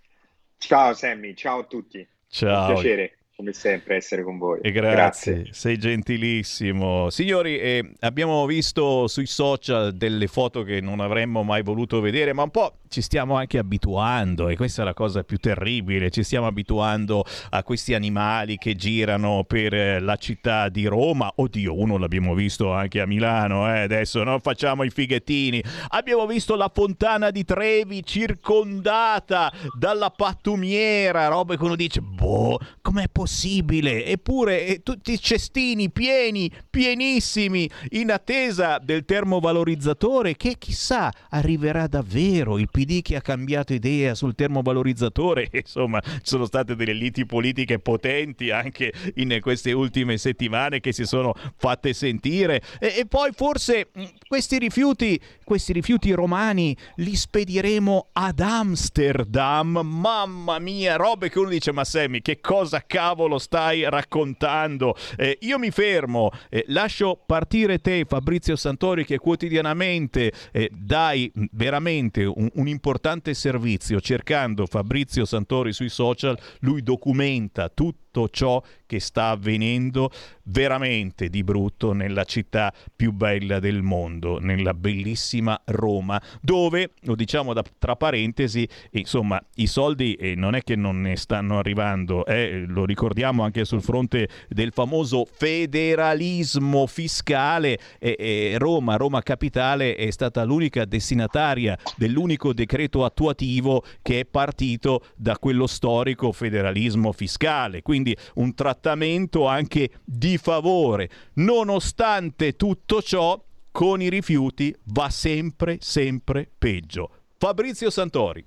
Ciao 0.58 0.94
Sammy, 0.94 1.36
ciao 1.36 1.60
a 1.60 1.64
tutti. 1.64 2.06
Ciao. 2.28 2.68
Un 2.68 2.74
piacere, 2.74 3.19
come 3.40 3.54
sempre, 3.54 3.96
essere 3.96 4.22
con 4.22 4.38
voi. 4.38 4.60
E 4.62 4.70
grazie, 4.70 5.48
sei 5.52 5.78
gentilissimo. 5.78 7.10
Signori, 7.10 7.58
eh, 7.58 7.94
abbiamo 8.02 8.46
visto 8.46 9.08
sui 9.08 9.28
social 9.28 9.94
delle 9.94 10.28
foto 10.28 10.64
che 10.64 10.82
non 10.82 11.00
avremmo 11.00 11.42
mai 11.42 11.64
voluto 11.64 12.02
vedere, 12.02 12.34
ma 12.34 12.44
un 12.44 12.50
po' 12.52 12.80
ci 12.90 13.02
stiamo 13.02 13.36
anche 13.36 13.58
abituando 13.58 14.50
e 14.50 14.56
questa 14.56 14.82
è 14.82 14.86
la 14.86 14.94
cosa 14.94 15.24
più 15.24 15.38
terribile, 15.38 16.10
ci 16.10 16.24
stiamo 16.24 16.48
abituando 16.48 17.24
a 17.52 17.64
questi 17.64 17.94
animali 17.94 18.58
che 18.58 18.76
girano 18.76 19.44
per 19.48 19.74
eh, 19.74 20.00
la 20.00 20.16
città 20.16 20.70
di 20.70 20.86
Roma. 20.86 21.32
Oddio, 21.36 21.80
uno 21.80 21.98
l'abbiamo 21.98 22.34
visto 22.34 22.74
anche 22.74 23.00
a 23.00 23.06
Milano, 23.06 23.74
eh, 23.74 23.82
adesso 23.82 24.24
non 24.24 24.40
facciamo 24.42 24.84
i 24.84 24.90
fighettini. 24.90 25.64
Abbiamo 25.90 26.26
visto 26.26 26.56
la 26.56 26.70
fontana 26.74 27.30
di 27.30 27.46
Trevi 27.46 28.04
circondata 28.04 29.52
dalla 29.78 30.10
pattumiera, 30.10 31.28
roba 31.28 31.56
che 31.56 31.64
uno 31.64 31.76
dice, 31.76 32.02
boh, 32.02 32.60
com'è 32.82 33.08
possibile? 33.12 34.06
Eppure 34.06 34.66
eh, 34.66 34.84
tutti 34.84 35.14
i 35.14 35.20
cestini 35.20 35.92
pieni, 35.92 36.52
pienissimi, 36.70 37.70
in 37.92 38.12
attesa 38.12 38.80
del 38.80 39.06
termovalorizzatore 39.06 40.36
che 40.36 40.56
chissà 40.58 41.12
arriverà 41.30 41.86
davvero 41.88 42.58
il 42.58 42.68
PD 42.80 43.02
che 43.02 43.18
ha 43.18 43.22
cambiato 43.22 43.74
idea 43.74 44.16
sul 44.16 44.36
termovalorizzatore, 44.36 45.50
insomma 45.52 46.00
ci 46.02 46.20
sono 46.24 46.46
state 46.46 46.76
delle 46.76 46.94
liti 46.94 47.26
politiche 47.26 47.80
potenti 47.80 48.52
anche 48.52 48.94
in 49.16 49.38
queste 49.42 49.74
ultime 49.74 50.18
settimane 50.18 50.80
che 50.80 50.94
si 50.94 51.06
sono 51.06 51.34
fatte 51.58 51.94
sentire. 51.94 52.62
E, 52.80 53.00
e 53.00 53.06
poi 53.06 53.32
forse 53.34 53.90
mh, 53.94 54.04
questi 54.28 54.58
rifiuti, 54.60 55.20
questi 55.44 55.74
rifiuti 55.74 56.12
romani 56.12 56.76
li 56.98 57.16
spediremo 57.16 58.10
ad 58.14 58.40
Amsterdam, 58.40 59.82
mamma 59.84 60.60
mia, 60.60 60.96
robe 60.96 61.30
che 61.30 61.40
uno 61.40 61.50
dice 61.50 61.74
ma 61.74 61.84
Sammy 61.84 62.22
che 62.22 62.40
cosa 62.40 62.84
cavolo 62.86 63.40
stai 63.40 63.88
raccontando? 63.90 64.96
Eh, 65.18 65.38
io 65.42 65.60
mi 65.60 65.72
fermo, 65.72 66.32
eh, 66.50 66.64
lascio 66.68 67.22
partire 67.26 67.80
te 67.80 68.06
Fabrizio 68.08 68.56
Santori 68.56 69.04
che 69.04 69.18
quotidianamente 69.18 70.32
eh, 70.52 70.70
dai 70.72 71.30
veramente 71.52 72.24
un, 72.24 72.50
un 72.54 72.68
importante 72.70 73.34
servizio 73.34 74.00
cercando 74.00 74.66
Fabrizio 74.66 75.26
Santori 75.26 75.74
sui 75.74 75.90
social, 75.90 76.40
lui 76.60 76.82
documenta 76.82 77.70
tutto 78.10 78.30
ciò 78.30 78.62
che 78.86 79.00
sta 79.00 79.30
avvenendo 79.30 80.10
veramente 80.46 81.30
di 81.30 81.44
brutto 81.44 81.94
nella 81.94 82.24
città 82.24 82.74
più 82.96 83.12
bella 83.12 83.60
del 83.60 83.84
mondo, 83.84 84.40
nella 84.40 84.74
bellissima 84.74 85.60
Roma, 85.66 86.20
dove, 86.42 86.94
lo 87.02 87.14
diciamo 87.14 87.54
da, 87.54 87.64
tra 87.78 87.96
parentesi, 87.96 88.68
insomma, 88.92 89.40
i 89.56 89.68
soldi 89.68 90.16
eh, 90.16 90.34
non 90.34 90.56
è 90.56 90.64
che 90.64 90.76
non 90.76 91.02
ne 91.02 91.18
stanno 91.18 91.60
arrivando, 91.60 92.26
eh, 92.26 92.66
lo 92.68 92.86
ricordiamo 92.86 93.44
anche 93.44 93.64
sul 93.64 93.84
fronte 93.84 94.28
del 94.48 94.72
famoso 94.74 95.28
federalismo 95.32 96.88
fiscale, 96.88 97.78
eh, 98.00 98.56
Roma, 98.58 98.96
Roma 98.96 99.22
Capitale 99.22 99.96
è 99.96 100.10
stata 100.10 100.44
l'unica 100.44 100.86
destinataria 100.86 101.78
dell'unico 101.96 102.54
decreto 102.54 103.06
attuativo 103.06 103.84
che 104.02 104.22
è 104.22 104.26
partito 104.26 105.04
da 105.16 105.38
quello 105.38 105.68
storico 105.68 106.32
federalismo 106.32 107.12
fiscale, 107.12 107.84
quindi 107.84 107.99
un 108.36 108.54
trattamento 108.54 109.48
anche 109.48 109.90
di 110.04 110.38
favore. 110.38 111.10
Nonostante 111.36 112.56
tutto 112.56 113.02
ciò, 113.02 113.42
con 113.72 114.02
i 114.02 114.10
rifiuti 114.10 114.76
va 114.86 115.10
sempre, 115.10 115.78
sempre 115.80 116.48
peggio. 116.58 117.12
Fabrizio 117.38 117.90
Santori. 117.90 118.46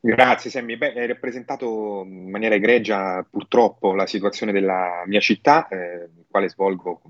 Grazie 0.00 0.48
Sammy, 0.48 0.76
Beh, 0.76 0.92
hai 0.92 1.06
rappresentato 1.08 2.04
in 2.06 2.30
maniera 2.30 2.54
egregia 2.54 3.26
purtroppo 3.28 3.94
la 3.94 4.06
situazione 4.06 4.52
della 4.52 5.02
mia 5.06 5.20
città, 5.20 5.66
eh, 5.68 6.08
quale 6.30 6.48
svolgo 6.48 7.02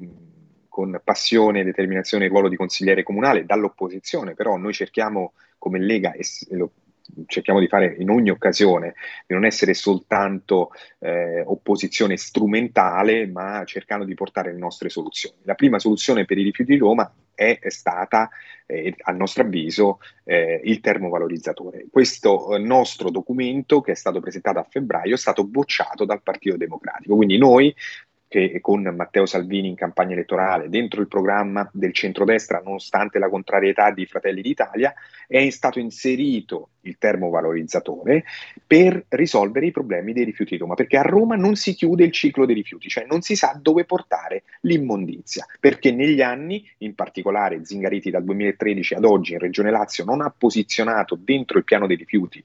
con 0.69 1.01
passione 1.05 1.61
e 1.61 1.65
determinazione 1.65 2.25
il 2.25 2.31
ruolo 2.31 2.49
di 2.49 2.57
consigliere 2.57 3.03
comunale 3.03 3.45
dall'opposizione, 3.45 4.35
però 4.35 4.57
noi 4.57 4.73
cerchiamo 4.73 5.33
come 5.59 5.81
Lega, 5.81 6.13
e 6.13 6.25
lo 6.51 6.71
cerchiamo 7.27 7.61
di 7.61 7.69
fare 7.69 7.97
in 7.99 8.11
ogni 8.11 8.31
occasione, 8.31 8.95
di 9.27 9.35
non 9.35 9.45
essere 9.45 9.75
soltanto 9.75 10.71
eh, 11.01 11.43
opposizione 11.45 12.17
strumentale, 12.17 13.27
ma 13.27 13.65
cercando 13.65 14.05
di 14.05 14.15
portare 14.15 14.53
le 14.53 14.59
nostre 14.59 14.89
soluzioni. 14.89 15.37
La 15.43 15.55
prima 15.55 15.79
soluzione 15.79 16.25
per 16.25 16.39
i 16.39 16.43
rifiuti 16.43 16.73
di 16.73 16.79
Roma 16.79 17.13
è, 17.35 17.61
stata, 17.69 18.29
eh, 18.67 18.95
a 19.03 19.13
nostro 19.13 19.45
avviso, 19.45 20.01
eh, 20.25 20.61
il 20.65 20.81
termovalorizzatore. 20.81 21.87
Questo 21.89 22.57
eh, 22.57 22.59
nostro 22.59 23.11
documento, 23.11 23.81
che 23.81 23.93
è 23.93 23.95
stato 23.95 24.19
presentato 24.19 24.59
a 24.59 24.67
febbraio, 24.69 25.15
è 25.15 25.19
stato 25.19 25.45
bocciato 25.45 26.05
dal 26.05 26.23
Partito 26.23 26.57
Democratico. 26.57 27.15
Quindi 27.15 27.39
noi 27.39 27.73
che 28.29 28.59
con 28.61 28.83
Matteo 28.83 29.25
Salvini 29.25 29.69
in 29.69 29.75
campagna 29.75 30.13
elettorale 30.13 30.69
dentro 30.69 31.01
il 31.01 31.09
programma 31.09 31.69
del 31.73 31.95
centrodestra, 31.95 32.61
nonostante 32.63 33.19
la 33.19 33.31
contrarietà 33.31 33.91
di 33.91 34.05
Fratelli 34.05 34.43
d'Italia, 34.43 34.93
è 35.27 35.49
stato 35.49 35.79
inserito 35.79 36.69
il 36.83 36.99
termovalorizzatore 36.99 38.25
per 38.67 39.05
risolvere 39.09 39.67
i 39.67 39.71
problemi 39.71 40.13
dei 40.13 40.25
rifiuti 40.25 40.53
di 40.53 40.61
Roma, 40.61 40.75
perché 40.75 40.99
a 40.99 41.03
Roma 41.03 41.37
non 41.37 41.57
si 41.57 41.75
chiude 41.75 42.05
il 42.05 42.13
ciclo 42.13 42.45
dei 42.45 42.55
rifiuti, 42.55 42.89
cioè 42.89 43.07
non 43.09 43.23
si 43.23 43.35
sa 43.35 43.59
dove 43.61 43.85
portare 43.85 44.45
l'immondizia, 44.61 45.47
perché 45.59 45.91
negli 45.91 46.21
anni, 46.21 46.69
in 46.79 46.95
particolare 46.95 47.65
Zingariti 47.65 48.11
dal 48.11 48.25
2013 48.25 48.95
ad 48.95 49.05
oggi 49.05 49.33
in 49.33 49.39
Regione 49.39 49.71
Lazio 49.71 50.05
non 50.05 50.21
ha 50.21 50.33
posizionato 50.37 51.19
dentro 51.19 51.59
il 51.59 51.65
piano 51.65 51.87
dei 51.87 51.97
rifiuti 51.97 52.45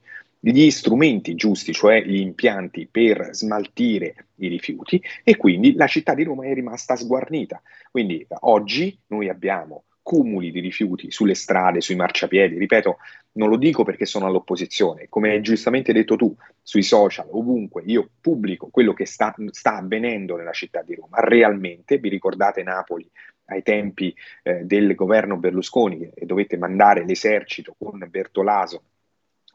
gli 0.52 0.70
strumenti 0.70 1.34
giusti, 1.34 1.72
cioè 1.72 2.02
gli 2.04 2.20
impianti 2.20 2.86
per 2.90 3.30
smaltire 3.32 4.26
i 4.36 4.48
rifiuti 4.48 5.02
e 5.22 5.36
quindi 5.36 5.74
la 5.74 5.86
città 5.86 6.12
di 6.12 6.22
Roma 6.22 6.44
è 6.44 6.52
rimasta 6.52 6.96
sguarnita. 6.96 7.62
Quindi 7.90 8.26
oggi 8.40 8.98
noi 9.06 9.30
abbiamo 9.30 9.84
cumuli 10.02 10.50
di 10.50 10.60
rifiuti 10.60 11.10
sulle 11.10 11.34
strade, 11.34 11.80
sui 11.80 11.94
marciapiedi, 11.94 12.58
ripeto, 12.58 12.98
non 13.32 13.48
lo 13.48 13.56
dico 13.56 13.84
perché 13.84 14.04
sono 14.04 14.26
all'opposizione, 14.26 15.06
come 15.08 15.30
hai 15.30 15.40
giustamente 15.40 15.94
detto 15.94 16.16
tu, 16.16 16.36
sui 16.62 16.82
social, 16.82 17.26
ovunque, 17.30 17.82
io 17.86 18.10
pubblico 18.20 18.68
quello 18.68 18.92
che 18.92 19.06
sta, 19.06 19.34
sta 19.50 19.78
avvenendo 19.78 20.36
nella 20.36 20.52
città 20.52 20.82
di 20.82 20.94
Roma, 20.94 21.20
realmente, 21.20 21.96
vi 21.96 22.10
ricordate 22.10 22.62
Napoli 22.62 23.10
ai 23.46 23.62
tempi 23.62 24.14
eh, 24.42 24.64
del 24.64 24.94
governo 24.94 25.38
Berlusconi 25.38 26.10
e 26.14 26.26
dovete 26.26 26.58
mandare 26.58 27.06
l'esercito 27.06 27.74
con 27.78 28.06
Bertolaso 28.10 28.82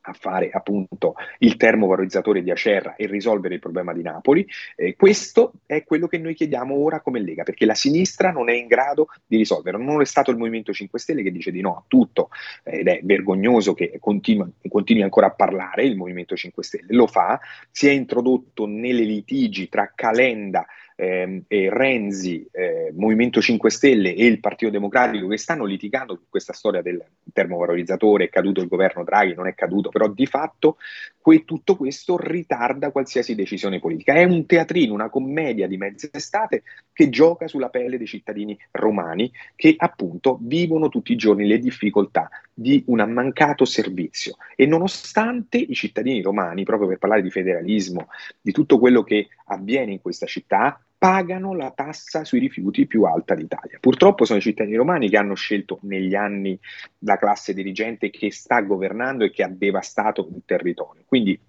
a 0.09 0.13
fare 0.13 0.49
appunto 0.51 1.15
il 1.39 1.55
termovalorizzatore 1.55 2.41
di 2.41 2.51
Acerra 2.51 2.95
e 2.95 3.07
risolvere 3.07 3.55
il 3.55 3.59
problema 3.59 3.93
di 3.93 4.01
Napoli. 4.01 4.47
Eh, 4.75 4.95
questo 4.95 5.53
è 5.65 5.83
quello 5.83 6.07
che 6.07 6.17
noi 6.17 6.33
chiediamo 6.33 6.75
ora 6.75 7.01
come 7.01 7.19
Lega, 7.19 7.43
perché 7.43 7.65
la 7.65 7.75
sinistra 7.75 8.31
non 8.31 8.49
è 8.49 8.53
in 8.53 8.67
grado 8.67 9.07
di 9.25 9.37
risolvere. 9.37 9.77
Non 9.77 10.01
è 10.01 10.05
stato 10.05 10.31
il 10.31 10.37
Movimento 10.37 10.73
5 10.73 10.99
Stelle 10.99 11.23
che 11.23 11.31
dice 11.31 11.51
di 11.51 11.61
no 11.61 11.75
a 11.77 11.83
tutto 11.87 12.29
ed 12.63 12.87
è 12.87 12.99
vergognoso 13.03 13.73
che 13.73 13.97
continua, 13.99 14.47
continui 14.67 15.03
ancora 15.03 15.27
a 15.27 15.31
parlare 15.31 15.85
il 15.85 15.95
Movimento 15.95 16.35
5 16.35 16.63
Stelle. 16.63 16.87
Lo 16.89 17.07
fa, 17.07 17.39
si 17.71 17.87
è 17.87 17.91
introdotto 17.91 18.65
nelle 18.65 19.03
litigi 19.03 19.69
tra 19.69 19.91
Calenda 19.95 20.65
ehm, 20.99 21.43
e 21.47 21.69
Renzi, 21.71 22.45
eh, 22.51 22.91
Movimento 22.93 23.39
5 23.39 23.69
Stelle 23.69 24.13
e 24.13 24.25
il 24.25 24.41
Partito 24.41 24.69
Democratico 24.69 25.27
che 25.27 25.37
stanno 25.37 25.63
litigando 25.63 26.15
su 26.15 26.23
questa 26.29 26.51
storia 26.51 26.81
del 26.81 27.01
termovalorizzatore, 27.31 28.25
è 28.25 28.29
caduto 28.29 28.59
il 28.59 28.67
governo 28.67 29.05
Draghi, 29.05 29.33
non 29.33 29.47
è 29.47 29.55
caduto, 29.55 29.89
però 29.89 30.09
di 30.09 30.25
fatto 30.25 30.77
que- 31.21 31.45
tutto 31.45 31.77
questo 31.77 32.17
ritarda 32.17 32.91
qualsiasi 32.91 33.33
decisione 33.33 33.79
politica. 33.79 34.13
È 34.13 34.23
un 34.25 34.45
teatrino, 34.45 34.93
una 34.93 35.09
commedia 35.09 35.67
di 35.67 35.77
mezz'estate 35.77 36.63
che 36.91 37.09
gioca 37.09 37.47
sulla 37.47 37.69
pelle 37.69 37.97
dei 37.97 38.07
cittadini 38.07 38.57
romani 38.71 39.31
che 39.55 39.75
appunto 39.77 40.37
vivono 40.41 40.89
tutti 40.89 41.13
i 41.13 41.15
giorni 41.15 41.47
le 41.47 41.59
difficoltà 41.59 42.29
di 42.53 42.83
un 42.87 42.99
mancato 43.09 43.63
servizio 43.63 44.35
e 44.55 44.65
nonostante 44.65 45.57
i 45.57 45.73
cittadini 45.73 46.21
romani, 46.21 46.63
proprio 46.63 46.89
per 46.89 46.97
parlare 46.97 47.21
di 47.21 47.31
federalismo, 47.31 48.09
di 48.41 48.51
tutto 48.51 48.77
quello 48.79 49.03
che 49.03 49.29
avviene 49.45 49.93
in 49.93 50.01
questa 50.01 50.25
città, 50.25 50.81
pagano 50.99 51.55
la 51.55 51.71
tassa 51.71 52.25
sui 52.25 52.39
rifiuti 52.39 52.85
più 52.85 53.03
alta 53.03 53.33
d'Italia. 53.33 53.77
Purtroppo 53.79 54.25
sono 54.25 54.39
i 54.39 54.41
cittadini 54.41 54.75
romani 54.75 55.09
che 55.09 55.15
hanno 55.17 55.33
scelto 55.33 55.79
negli 55.83 56.13
anni 56.13 56.59
la 56.99 57.17
classe 57.17 57.53
dirigente 57.53 58.09
che 58.09 58.31
sta 58.31 58.59
governando 58.61 59.23
e 59.23 59.31
che 59.31 59.43
ha 59.43 59.47
devastato 59.47 60.27
il 60.35 60.41
territorio. 60.45 61.03
Quindi 61.07 61.39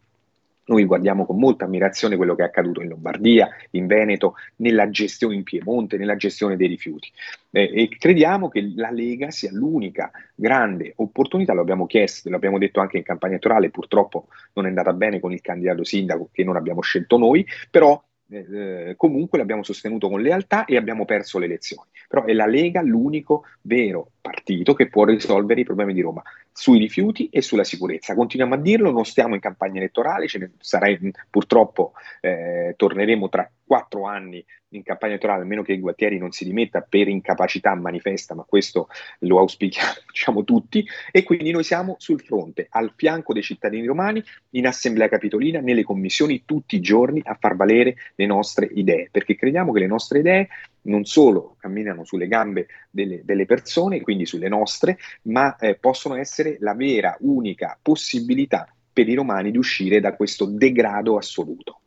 noi 0.66 0.85
guardiamo 0.85 1.27
con 1.27 1.36
molta 1.36 1.64
ammirazione 1.64 2.14
quello 2.14 2.36
che 2.36 2.43
è 2.43 2.47
accaduto 2.47 2.81
in 2.81 2.90
Lombardia, 2.90 3.48
in 3.70 3.89
Veneto, 3.89 4.35
nella 4.56 4.89
gestione 4.89 5.35
in 5.35 5.43
Piemonte, 5.43 5.97
nella 5.97 6.14
gestione 6.14 6.56
dei 6.56 6.68
rifiuti. 6.68 7.10
Eh, 7.51 7.72
e 7.74 7.89
crediamo 7.89 8.48
che 8.48 8.72
la 8.77 8.93
Lega 8.93 9.32
sia 9.32 9.51
l'unica 9.52 10.12
grande 10.32 10.93
opportunità, 10.94 11.55
lo 11.55 11.62
abbiamo 11.62 11.86
chiesto, 11.86 12.31
l'abbiamo 12.31 12.59
detto 12.59 12.78
anche 12.78 12.98
in 12.98 13.02
campagna 13.02 13.32
elettorale, 13.32 13.70
purtroppo 13.70 14.28
non 14.52 14.66
è 14.66 14.68
andata 14.68 14.93
bene 14.93 15.18
con 15.18 15.32
il 15.32 15.40
candidato 15.40 15.82
sindaco 15.82 16.28
che 16.31 16.44
non 16.44 16.55
abbiamo 16.55 16.82
scelto 16.82 17.18
noi, 17.18 17.44
però 17.68 18.01
eh, 18.31 18.94
comunque 18.97 19.39
l'abbiamo 19.39 19.62
sostenuto 19.62 20.09
con 20.09 20.20
lealtà 20.20 20.65
e 20.65 20.77
abbiamo 20.77 21.05
perso 21.05 21.39
le 21.39 21.47
elezioni. 21.47 21.89
Però 22.09 22.24
è 22.24 22.32
la 22.32 22.47
Lega 22.47 22.82
l'unico 22.82 23.44
vero 23.62 24.12
partito 24.20 24.74
che 24.74 24.89
può 24.89 25.05
risolvere 25.05 25.61
i 25.61 25.65
problemi 25.65 25.93
di 25.93 26.01
Roma 26.01 26.23
sui 26.52 26.78
rifiuti 26.78 27.28
e 27.31 27.43
sulla 27.43 27.65
sicurezza. 27.65 28.15
Continuiamo 28.15 28.55
a 28.55 28.59
dirlo, 28.59 28.90
non 28.90 29.05
stiamo 29.05 29.35
in 29.35 29.40
campagna 29.40 29.78
elettorale, 29.78 30.27
ne 30.39 30.51
sarà, 30.59 30.86
purtroppo 31.28 31.93
eh, 32.20 32.74
torneremo 32.77 33.28
tra 33.28 33.51
quattro 33.71 34.05
anni 34.05 34.45
in 34.71 34.83
campagna 34.83 35.13
elettorale, 35.13 35.43
a 35.43 35.47
meno 35.47 35.63
che 35.63 35.79
Guattieri 35.79 36.19
non 36.19 36.33
si 36.33 36.45
dimetta 36.45 36.81
per 36.81 37.07
incapacità 37.07 37.73
manifesta, 37.77 38.35
ma 38.35 38.43
questo 38.43 38.89
lo 39.21 39.39
auspichiamo 39.39 39.93
diciamo 40.11 40.43
tutti, 40.43 40.85
e 41.13 41.23
quindi 41.23 41.53
noi 41.53 41.63
siamo 41.63 41.95
sul 42.01 42.21
fronte, 42.21 42.67
al 42.69 42.93
fianco 42.97 43.33
dei 43.33 43.45
cittadini 43.45 43.87
romani, 43.87 44.21
in 44.51 44.67
assemblea 44.67 45.09
capitolina, 45.09 45.61
nelle 45.61 45.85
commissioni, 45.85 46.43
tutti 46.45 46.75
i 46.75 46.81
giorni 46.81 47.23
a 47.25 47.37
far 47.39 47.55
valere 47.55 47.95
le 48.17 48.27
nostre 48.27 48.69
idee, 48.75 49.09
perché 49.09 49.37
crediamo 49.37 49.71
che 49.71 49.79
le 49.79 49.87
nostre 49.87 50.19
idee 50.19 50.49
non 50.83 51.05
solo 51.05 51.55
camminano 51.61 52.05
sulle 52.05 52.27
gambe 52.27 52.67
delle, 52.91 53.21
delle 53.23 53.47
persone, 53.47 54.01
quindi 54.01 54.27
sulle 54.27 54.49
nostre, 54.49 54.99
ma 55.23 55.55
eh, 55.59 55.77
possono 55.77 56.17
essere 56.17 56.57
la 56.59 56.75
vera, 56.75 57.17
unica 57.21 57.79
possibilità 57.81 58.69
per 58.93 59.09
i 59.09 59.15
romani 59.15 59.53
di 59.53 59.59
uscire 59.59 60.01
da 60.01 60.17
questo 60.17 60.47
degrado 60.47 61.17
assoluto. 61.17 61.80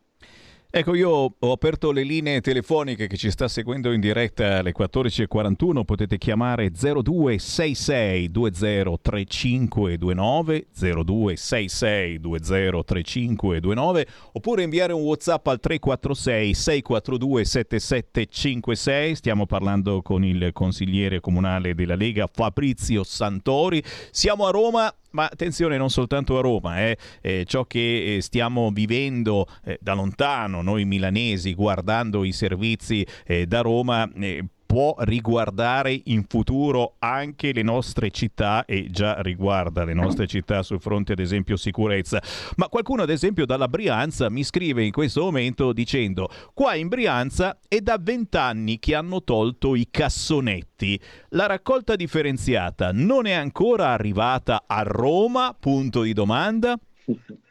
Ecco, 0.76 0.96
io 0.96 1.36
ho 1.38 1.52
aperto 1.52 1.92
le 1.92 2.02
linee 2.02 2.40
telefoniche 2.40 3.06
che 3.06 3.16
ci 3.16 3.30
sta 3.30 3.46
seguendo 3.46 3.92
in 3.92 4.00
diretta 4.00 4.58
alle 4.58 4.74
14.41, 4.76 5.84
potete 5.84 6.18
chiamare 6.18 6.72
0266 6.72 8.28
203529, 8.28 10.66
0266 10.76 12.18
203529, 12.18 14.06
oppure 14.32 14.64
inviare 14.64 14.92
un 14.92 15.02
WhatsApp 15.02 15.46
al 15.46 15.60
346 15.60 16.54
642 16.54 17.44
7756. 17.44 19.14
Stiamo 19.14 19.46
parlando 19.46 20.02
con 20.02 20.24
il 20.24 20.50
consigliere 20.52 21.20
comunale 21.20 21.76
della 21.76 21.94
Lega 21.94 22.26
Fabrizio 22.26 23.04
Santori. 23.04 23.80
Siamo 24.10 24.44
a 24.44 24.50
Roma 24.50 24.92
ma 25.14 25.24
attenzione 25.24 25.76
non 25.76 25.90
soltanto 25.90 26.36
a 26.38 26.40
Roma, 26.40 26.80
eh. 26.82 26.98
Eh, 27.20 27.44
ciò 27.46 27.64
che 27.64 28.16
eh, 28.16 28.20
stiamo 28.20 28.70
vivendo 28.70 29.46
eh, 29.64 29.78
da 29.80 29.94
lontano 29.94 30.60
noi 30.62 30.84
milanesi 30.84 31.54
guardando 31.54 32.24
i 32.24 32.32
servizi 32.32 33.06
eh, 33.24 33.46
da 33.46 33.60
Roma 33.60 34.08
eh, 34.14 34.44
può 34.64 34.94
riguardare 34.98 36.00
in 36.04 36.24
futuro 36.26 36.94
anche 36.98 37.52
le 37.52 37.62
nostre 37.62 38.10
città 38.10 38.64
e 38.64 38.88
già 38.90 39.20
riguarda 39.20 39.84
le 39.84 39.94
nostre 39.94 40.26
città 40.26 40.62
sul 40.62 40.80
fronte 40.80 41.12
ad 41.12 41.18
esempio 41.18 41.56
sicurezza. 41.56 42.22
Ma 42.56 42.68
qualcuno 42.68 43.02
ad 43.02 43.10
esempio 43.10 43.46
dalla 43.46 43.68
Brianza 43.68 44.30
mi 44.30 44.44
scrive 44.44 44.84
in 44.84 44.92
questo 44.92 45.22
momento 45.22 45.72
dicendo 45.72 46.28
qua 46.52 46.74
in 46.74 46.88
Brianza 46.88 47.58
è 47.68 47.80
da 47.80 47.98
vent'anni 48.00 48.78
che 48.78 48.94
hanno 48.94 49.22
tolto 49.22 49.74
i 49.74 49.88
cassonetti. 49.90 51.00
La 51.30 51.46
raccolta 51.46 51.96
differenziata 51.96 52.90
non 52.92 53.26
è 53.26 53.32
ancora 53.32 53.88
arrivata 53.88 54.64
a 54.66 54.82
Roma? 54.82 55.56
Punto 55.58 56.02
di 56.02 56.12
domanda. 56.12 56.78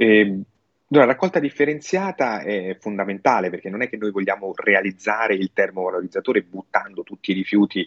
Eh, 0.00 0.42
la 0.90 1.04
raccolta 1.04 1.38
differenziata 1.38 2.40
è 2.40 2.76
fondamentale 2.80 3.50
perché 3.50 3.68
non 3.68 3.82
è 3.82 3.90
che 3.90 3.98
noi 3.98 4.10
vogliamo 4.10 4.52
realizzare 4.56 5.34
il 5.34 5.50
termovalorizzatore 5.52 6.42
buttando 6.42 7.02
tutti 7.02 7.32
i 7.32 7.34
rifiuti 7.34 7.86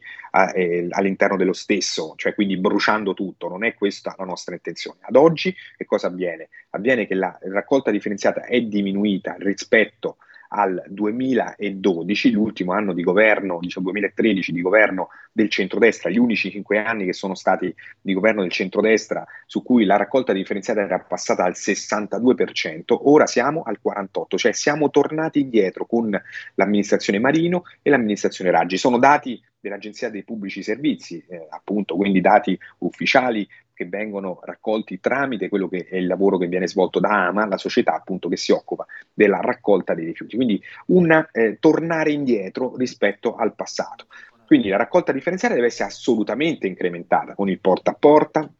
eh, 0.53 0.87
all'interno 0.91 1.35
dello 1.35 1.53
stesso, 1.53 2.13
cioè 2.15 2.35
quindi 2.35 2.57
bruciando 2.57 3.15
tutto, 3.15 3.49
non 3.49 3.63
è 3.63 3.73
questa 3.73 4.13
la 4.19 4.25
nostra 4.25 4.53
intenzione. 4.53 4.99
Ad 5.01 5.15
oggi 5.15 5.55
che 5.75 5.85
cosa 5.85 6.07
avviene? 6.07 6.49
Avviene 6.71 7.07
che 7.07 7.15
la 7.15 7.35
raccolta 7.41 7.89
differenziata 7.89 8.45
è 8.45 8.61
diminuita 8.61 9.35
rispetto 9.39 10.17
al 10.53 10.83
2012, 10.87 12.31
l'ultimo 12.31 12.73
anno 12.73 12.93
di 12.93 13.03
governo, 13.03 13.59
diciamo 13.61 13.85
2013 13.85 14.51
di 14.51 14.61
governo 14.61 15.09
del 15.31 15.49
centrodestra, 15.49 16.09
gli 16.09 16.17
unici 16.17 16.51
cinque 16.51 16.79
anni 16.79 17.05
che 17.05 17.13
sono 17.13 17.35
stati 17.35 17.73
di 18.01 18.13
governo 18.13 18.41
del 18.41 18.51
centrodestra 18.51 19.25
su 19.45 19.63
cui 19.63 19.85
la 19.85 19.95
raccolta 19.95 20.33
differenziata 20.33 20.81
era 20.81 20.99
passata 20.99 21.43
al 21.43 21.53
62%, 21.55 22.83
ora 22.87 23.27
siamo 23.27 23.63
al 23.63 23.79
48%, 23.83 24.35
cioè 24.35 24.51
siamo 24.51 24.89
tornati 24.89 25.39
indietro 25.39 25.85
con 25.85 26.21
l'amministrazione 26.55 27.19
Marino 27.19 27.63
e 27.81 27.89
l'amministrazione 27.89 28.51
Raggi. 28.51 28.77
Sono 28.77 28.97
dati 28.97 29.41
dell'Agenzia 29.59 30.09
dei 30.09 30.23
Pubblici 30.23 30.63
Servizi, 30.63 31.23
eh, 31.29 31.47
appunto, 31.49 31.95
quindi 31.95 32.19
dati 32.19 32.57
ufficiali 32.79 33.47
che 33.81 33.87
vengono 33.87 34.39
raccolti 34.43 34.99
tramite 34.99 35.49
quello 35.49 35.67
che 35.67 35.87
è 35.89 35.95
il 35.95 36.05
lavoro 36.05 36.37
che 36.37 36.47
viene 36.47 36.67
svolto 36.67 36.99
da 36.99 37.27
AMA, 37.27 37.47
la 37.47 37.57
società 37.57 37.93
appunto 37.95 38.29
che 38.29 38.37
si 38.37 38.51
occupa 38.51 38.85
della 39.11 39.39
raccolta 39.41 39.95
dei 39.95 40.05
rifiuti. 40.05 40.35
Quindi 40.35 40.61
un 40.87 41.27
eh, 41.31 41.57
tornare 41.59 42.11
indietro 42.11 42.75
rispetto 42.75 43.35
al 43.35 43.55
passato. 43.55 44.05
Quindi 44.45 44.69
la 44.69 44.77
raccolta 44.77 45.11
differenziata 45.11 45.55
deve 45.55 45.67
essere 45.67 45.89
assolutamente 45.89 46.67
incrementata 46.67 47.33
con 47.33 47.49
il 47.49 47.59
porta 47.59 47.91
a 47.91 47.95
porta, 47.95 48.51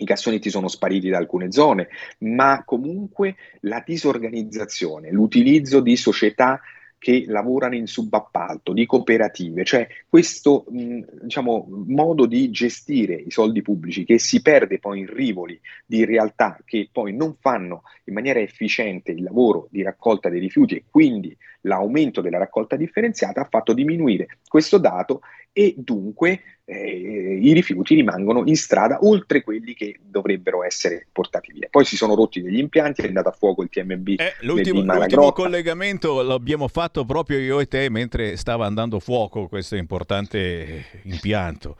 i 0.00 0.04
cassonetti 0.04 0.48
sono 0.48 0.68
spariti 0.68 1.08
da 1.08 1.18
alcune 1.18 1.50
zone, 1.50 1.88
ma 2.18 2.62
comunque 2.64 3.34
la 3.62 3.82
disorganizzazione, 3.84 5.10
l'utilizzo 5.10 5.80
di 5.80 5.96
società 5.96 6.60
che 6.98 7.24
lavorano 7.26 7.76
in 7.76 7.86
subappalto, 7.86 8.72
di 8.72 8.84
cooperative, 8.84 9.64
cioè 9.64 9.86
questo 10.08 10.64
mh, 10.68 11.00
diciamo, 11.22 11.66
modo 11.86 12.26
di 12.26 12.50
gestire 12.50 13.14
i 13.14 13.30
soldi 13.30 13.62
pubblici 13.62 14.04
che 14.04 14.18
si 14.18 14.42
perde 14.42 14.78
poi 14.78 15.00
in 15.00 15.06
rivoli 15.06 15.58
di 15.86 16.04
realtà 16.04 16.58
che 16.64 16.88
poi 16.90 17.14
non 17.14 17.36
fanno 17.40 17.82
in 18.04 18.14
maniera 18.14 18.40
efficiente 18.40 19.12
il 19.12 19.22
lavoro 19.22 19.68
di 19.70 19.82
raccolta 19.82 20.28
dei 20.28 20.40
rifiuti 20.40 20.74
e 20.74 20.84
quindi 20.90 21.36
l'aumento 21.62 22.20
della 22.20 22.38
raccolta 22.38 22.76
differenziata 22.76 23.40
ha 23.40 23.48
fatto 23.48 23.72
diminuire 23.72 24.38
questo 24.46 24.78
dato 24.78 25.20
e 25.58 25.74
dunque 25.76 26.60
eh, 26.64 27.40
i 27.42 27.52
rifiuti 27.52 27.96
rimangono 27.96 28.44
in 28.46 28.54
strada 28.54 28.98
oltre 29.00 29.42
quelli 29.42 29.74
che 29.74 29.98
dovrebbero 30.00 30.62
essere 30.62 31.08
portati 31.10 31.50
via. 31.52 31.66
Poi 31.68 31.84
si 31.84 31.96
sono 31.96 32.14
rotti 32.14 32.40
degli 32.40 32.60
impianti, 32.60 33.02
è 33.02 33.08
andato 33.08 33.30
a 33.30 33.32
fuoco 33.32 33.64
il 33.64 33.68
TMB. 33.68 34.08
Eh, 34.20 34.34
l'ultimo, 34.42 34.82
l'ultimo 34.82 35.32
collegamento 35.32 36.22
l'abbiamo 36.22 36.68
fatto 36.68 37.04
proprio 37.04 37.40
io 37.40 37.58
e 37.58 37.66
te 37.66 37.90
mentre 37.90 38.36
stava 38.36 38.66
andando 38.66 38.98
a 38.98 39.00
fuoco 39.00 39.48
questo 39.48 39.74
importante 39.74 40.84
impianto. 41.02 41.76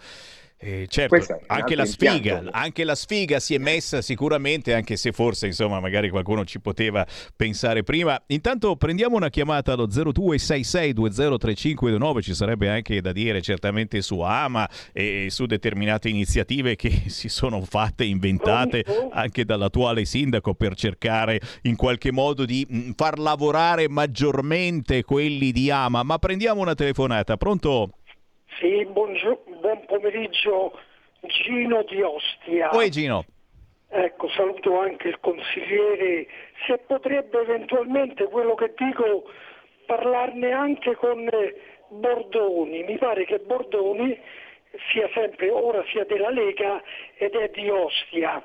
Eh, 0.60 0.86
certo, 0.88 1.14
anche 1.46 1.76
la, 1.76 1.84
sfiga, 1.84 2.42
anche 2.50 2.82
la 2.82 2.96
sfiga 2.96 3.38
si 3.38 3.54
è 3.54 3.58
messa 3.58 4.02
sicuramente, 4.02 4.74
anche 4.74 4.96
se 4.96 5.12
forse 5.12 5.46
insomma 5.46 5.78
magari 5.78 6.10
qualcuno 6.10 6.44
ci 6.44 6.58
poteva 6.58 7.06
pensare 7.36 7.84
prima. 7.84 8.20
Intanto 8.26 8.74
prendiamo 8.74 9.14
una 9.14 9.30
chiamata 9.30 9.74
allo 9.74 9.86
0266203529, 9.86 12.22
ci 12.22 12.34
sarebbe 12.34 12.68
anche 12.68 13.00
da 13.00 13.12
dire 13.12 13.40
certamente 13.40 14.02
su 14.02 14.18
AMA 14.18 14.68
e 14.92 15.28
su 15.30 15.46
determinate 15.46 16.08
iniziative 16.08 16.74
che 16.74 17.04
si 17.06 17.28
sono 17.28 17.62
fatte, 17.62 18.02
inventate 18.02 18.84
anche 19.12 19.44
dall'attuale 19.44 20.04
sindaco 20.04 20.54
per 20.54 20.74
cercare 20.74 21.40
in 21.62 21.76
qualche 21.76 22.10
modo 22.10 22.44
di 22.44 22.66
mm, 22.68 22.90
far 22.96 23.20
lavorare 23.20 23.88
maggiormente 23.88 25.04
quelli 25.04 25.52
di 25.52 25.70
AMA. 25.70 26.02
Ma 26.02 26.18
prendiamo 26.18 26.60
una 26.60 26.74
telefonata, 26.74 27.36
pronto? 27.36 27.92
Sì, 28.58 28.84
buongiorno, 28.86 29.56
buon 29.60 29.84
pomeriggio 29.86 30.76
Gino 31.20 31.84
di 31.84 32.02
Ostia. 32.02 32.74
Oi 32.74 32.90
Gino. 32.90 33.24
Ecco, 33.88 34.28
saluto 34.30 34.80
anche 34.80 35.08
il 35.08 35.20
consigliere. 35.20 36.26
Se 36.66 36.76
potrebbe 36.78 37.38
eventualmente 37.38 38.24
quello 38.24 38.56
che 38.56 38.74
dico 38.76 39.30
parlarne 39.86 40.50
anche 40.50 40.96
con 40.96 41.30
Bordoni. 41.88 42.82
Mi 42.82 42.98
pare 42.98 43.26
che 43.26 43.38
Bordoni 43.38 44.18
sia 44.90 45.08
sempre, 45.14 45.50
ora 45.50 45.84
sia 45.92 46.04
della 46.04 46.30
Lega 46.30 46.82
ed 47.16 47.36
è 47.36 47.50
di 47.50 47.70
Ostia. 47.70 48.44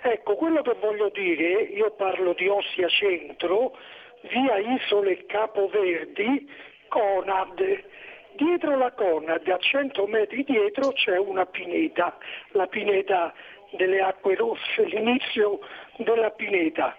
Ecco, 0.00 0.36
quello 0.36 0.62
che 0.62 0.76
voglio 0.80 1.10
dire, 1.10 1.60
io 1.62 1.90
parlo 1.90 2.32
di 2.32 2.48
Ostia 2.48 2.88
Centro, 2.88 3.76
via 4.22 4.56
Isole 4.56 5.26
Capoverdi, 5.26 6.50
Conad 6.88 7.94
Dietro 8.36 8.76
la 8.76 8.92
Conad, 8.92 9.46
a 9.48 9.58
100 9.58 10.06
metri 10.06 10.44
dietro, 10.44 10.92
c'è 10.92 11.18
una 11.18 11.46
pineta, 11.46 12.16
la 12.52 12.66
pineta 12.66 13.32
delle 13.70 14.00
acque 14.00 14.34
rosse, 14.34 14.84
l'inizio 14.84 15.60
della 15.96 16.30
pineta. 16.30 16.96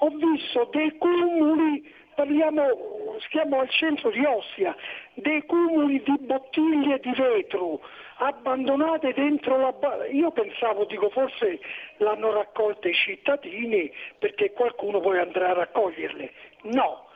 Ho 0.00 0.08
visto 0.10 0.68
dei 0.72 0.96
cumuli, 0.96 1.92
parliamo, 2.14 3.16
stiamo 3.26 3.60
al 3.60 3.68
centro 3.70 4.10
di 4.10 4.24
Ostia, 4.24 4.76
dei 5.14 5.44
cumuli 5.46 6.02
di 6.02 6.16
bottiglie 6.20 7.00
di 7.00 7.12
vetro 7.16 7.80
abbandonate 8.18 9.12
dentro 9.14 9.56
la... 9.58 10.06
Io 10.10 10.30
pensavo, 10.30 10.84
dico, 10.84 11.10
forse 11.10 11.60
l'hanno 11.98 12.32
raccolte 12.32 12.90
i 12.90 12.94
cittadini 12.94 13.92
perché 14.18 14.52
qualcuno 14.52 15.00
poi 15.00 15.18
andrà 15.18 15.50
a 15.50 15.54
raccoglierle. 15.54 16.32
No, 16.62 17.07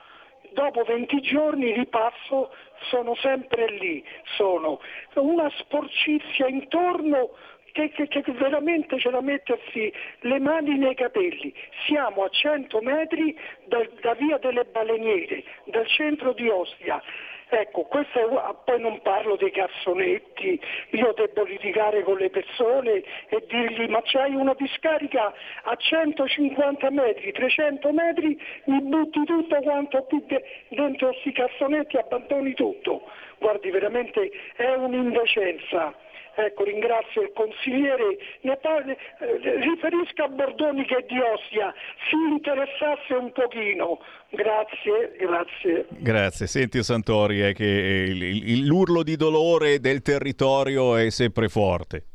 dopo 0.53 0.83
20 0.83 1.21
giorni 1.21 1.73
ripasso 1.73 2.53
sono 2.91 3.15
sempre 3.17 3.67
lì, 3.79 4.05
sono 4.37 4.81
una 5.15 5.51
sporcizia 5.59 6.47
intorno 6.47 7.31
che, 7.73 7.91
che, 7.91 8.07
che, 8.07 8.23
veramente 8.33 8.97
c'è 8.97 9.11
da 9.11 9.21
mettersi 9.21 9.93
le 10.21 10.39
mani 10.39 10.77
nei 10.77 10.95
capelli. 10.95 11.53
Siamo 11.87 12.25
a 12.25 12.29
100 12.29 12.81
metri 12.81 13.37
da, 13.65 13.87
da 14.01 14.15
via 14.15 14.39
delle 14.39 14.65
baleniere, 14.65 15.43
dal 15.65 15.87
centro 15.87 16.33
di 16.33 16.49
Ostia. 16.49 17.03
Ecco, 17.55 17.83
questo 17.83 18.19
è, 18.19 18.55
poi 18.65 18.81
non 18.81 19.03
parlo 19.03 19.37
dei 19.37 19.51
cassonetti, 19.51 20.59
io 20.93 21.13
devo 21.13 21.45
litigare 21.45 22.03
con 22.03 22.17
le 22.17 22.31
persone 22.31 23.03
e 23.29 23.45
dirgli 23.47 23.91
ma 23.91 24.01
c'hai 24.03 24.35
una 24.35 24.55
discarica 24.55 25.35
a 25.65 25.77
150 25.77 26.89
metri, 26.89 27.31
300 27.31 27.93
metri, 27.93 28.41
mi 28.65 28.81
butti 28.81 29.23
tutto 29.25 29.61
quanto 29.61 30.03
qui 30.05 30.25
dentro 30.69 31.09
questi 31.09 31.33
cassonetti, 31.33 31.99
abbandoni 31.99 32.55
tutto. 32.55 33.03
Guardi, 33.37 33.71
veramente 33.71 34.31
è 34.57 34.73
un'indecenza. 34.73 35.95
Ecco, 36.35 36.65
ringrazio 36.65 37.23
il 37.23 37.33
consigliere, 37.35 38.17
parli, 38.61 38.93
eh, 38.93 39.61
riferisca 39.61 40.25
a 40.25 40.29
Bordoni 40.29 40.85
che 40.87 40.97
è 40.97 41.05
di 41.07 41.19
Ostia, 41.19 41.75
si 42.09 42.17
interessasse 42.17 43.13
un 43.15 43.33
pochino. 43.33 43.99
Grazie, 44.31 45.15
grazie. 45.19 45.87
Grazie. 45.91 46.47
Senti 46.47 46.83
Santori, 46.83 47.41
è 47.41 47.53
che 47.53 48.07
l'urlo 48.65 49.03
di 49.03 49.17
dolore 49.17 49.79
del 49.81 50.01
territorio 50.01 50.97
è 50.97 51.11
sempre 51.11 51.49
forte. 51.49 52.12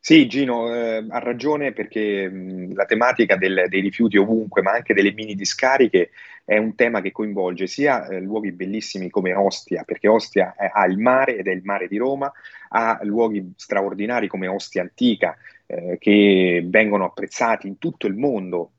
Sì, 0.00 0.26
Gino, 0.26 0.74
eh, 0.74 1.04
ha 1.08 1.18
ragione 1.18 1.72
perché 1.72 2.28
mh, 2.30 2.74
la 2.74 2.86
tematica 2.86 3.36
del- 3.36 3.66
dei 3.68 3.80
rifiuti 3.80 4.16
ovunque, 4.16 4.62
ma 4.62 4.72
anche 4.72 4.94
delle 4.94 5.12
mini 5.12 5.34
discariche, 5.34 6.10
è 6.44 6.56
un 6.56 6.74
tema 6.74 7.02
che 7.02 7.12
coinvolge 7.12 7.66
sia 7.66 8.06
eh, 8.06 8.20
luoghi 8.20 8.52
bellissimi 8.52 9.10
come 9.10 9.34
Ostia, 9.34 9.82
perché 9.84 10.08
Ostia 10.08 10.54
è- 10.56 10.70
ha 10.72 10.86
il 10.86 10.98
mare 10.98 11.36
ed 11.36 11.46
è 11.48 11.50
il 11.52 11.62
mare 11.64 11.88
di 11.88 11.98
Roma, 11.98 12.32
ha 12.70 12.98
luoghi 13.02 13.52
straordinari 13.56 14.28
come 14.28 14.46
Ostia 14.46 14.80
Antica, 14.82 15.36
eh, 15.66 15.98
che 15.98 16.62
vengono 16.66 17.04
apprezzati 17.04 17.66
in 17.66 17.76
tutto 17.78 18.06
il 18.06 18.14
mondo 18.14 18.72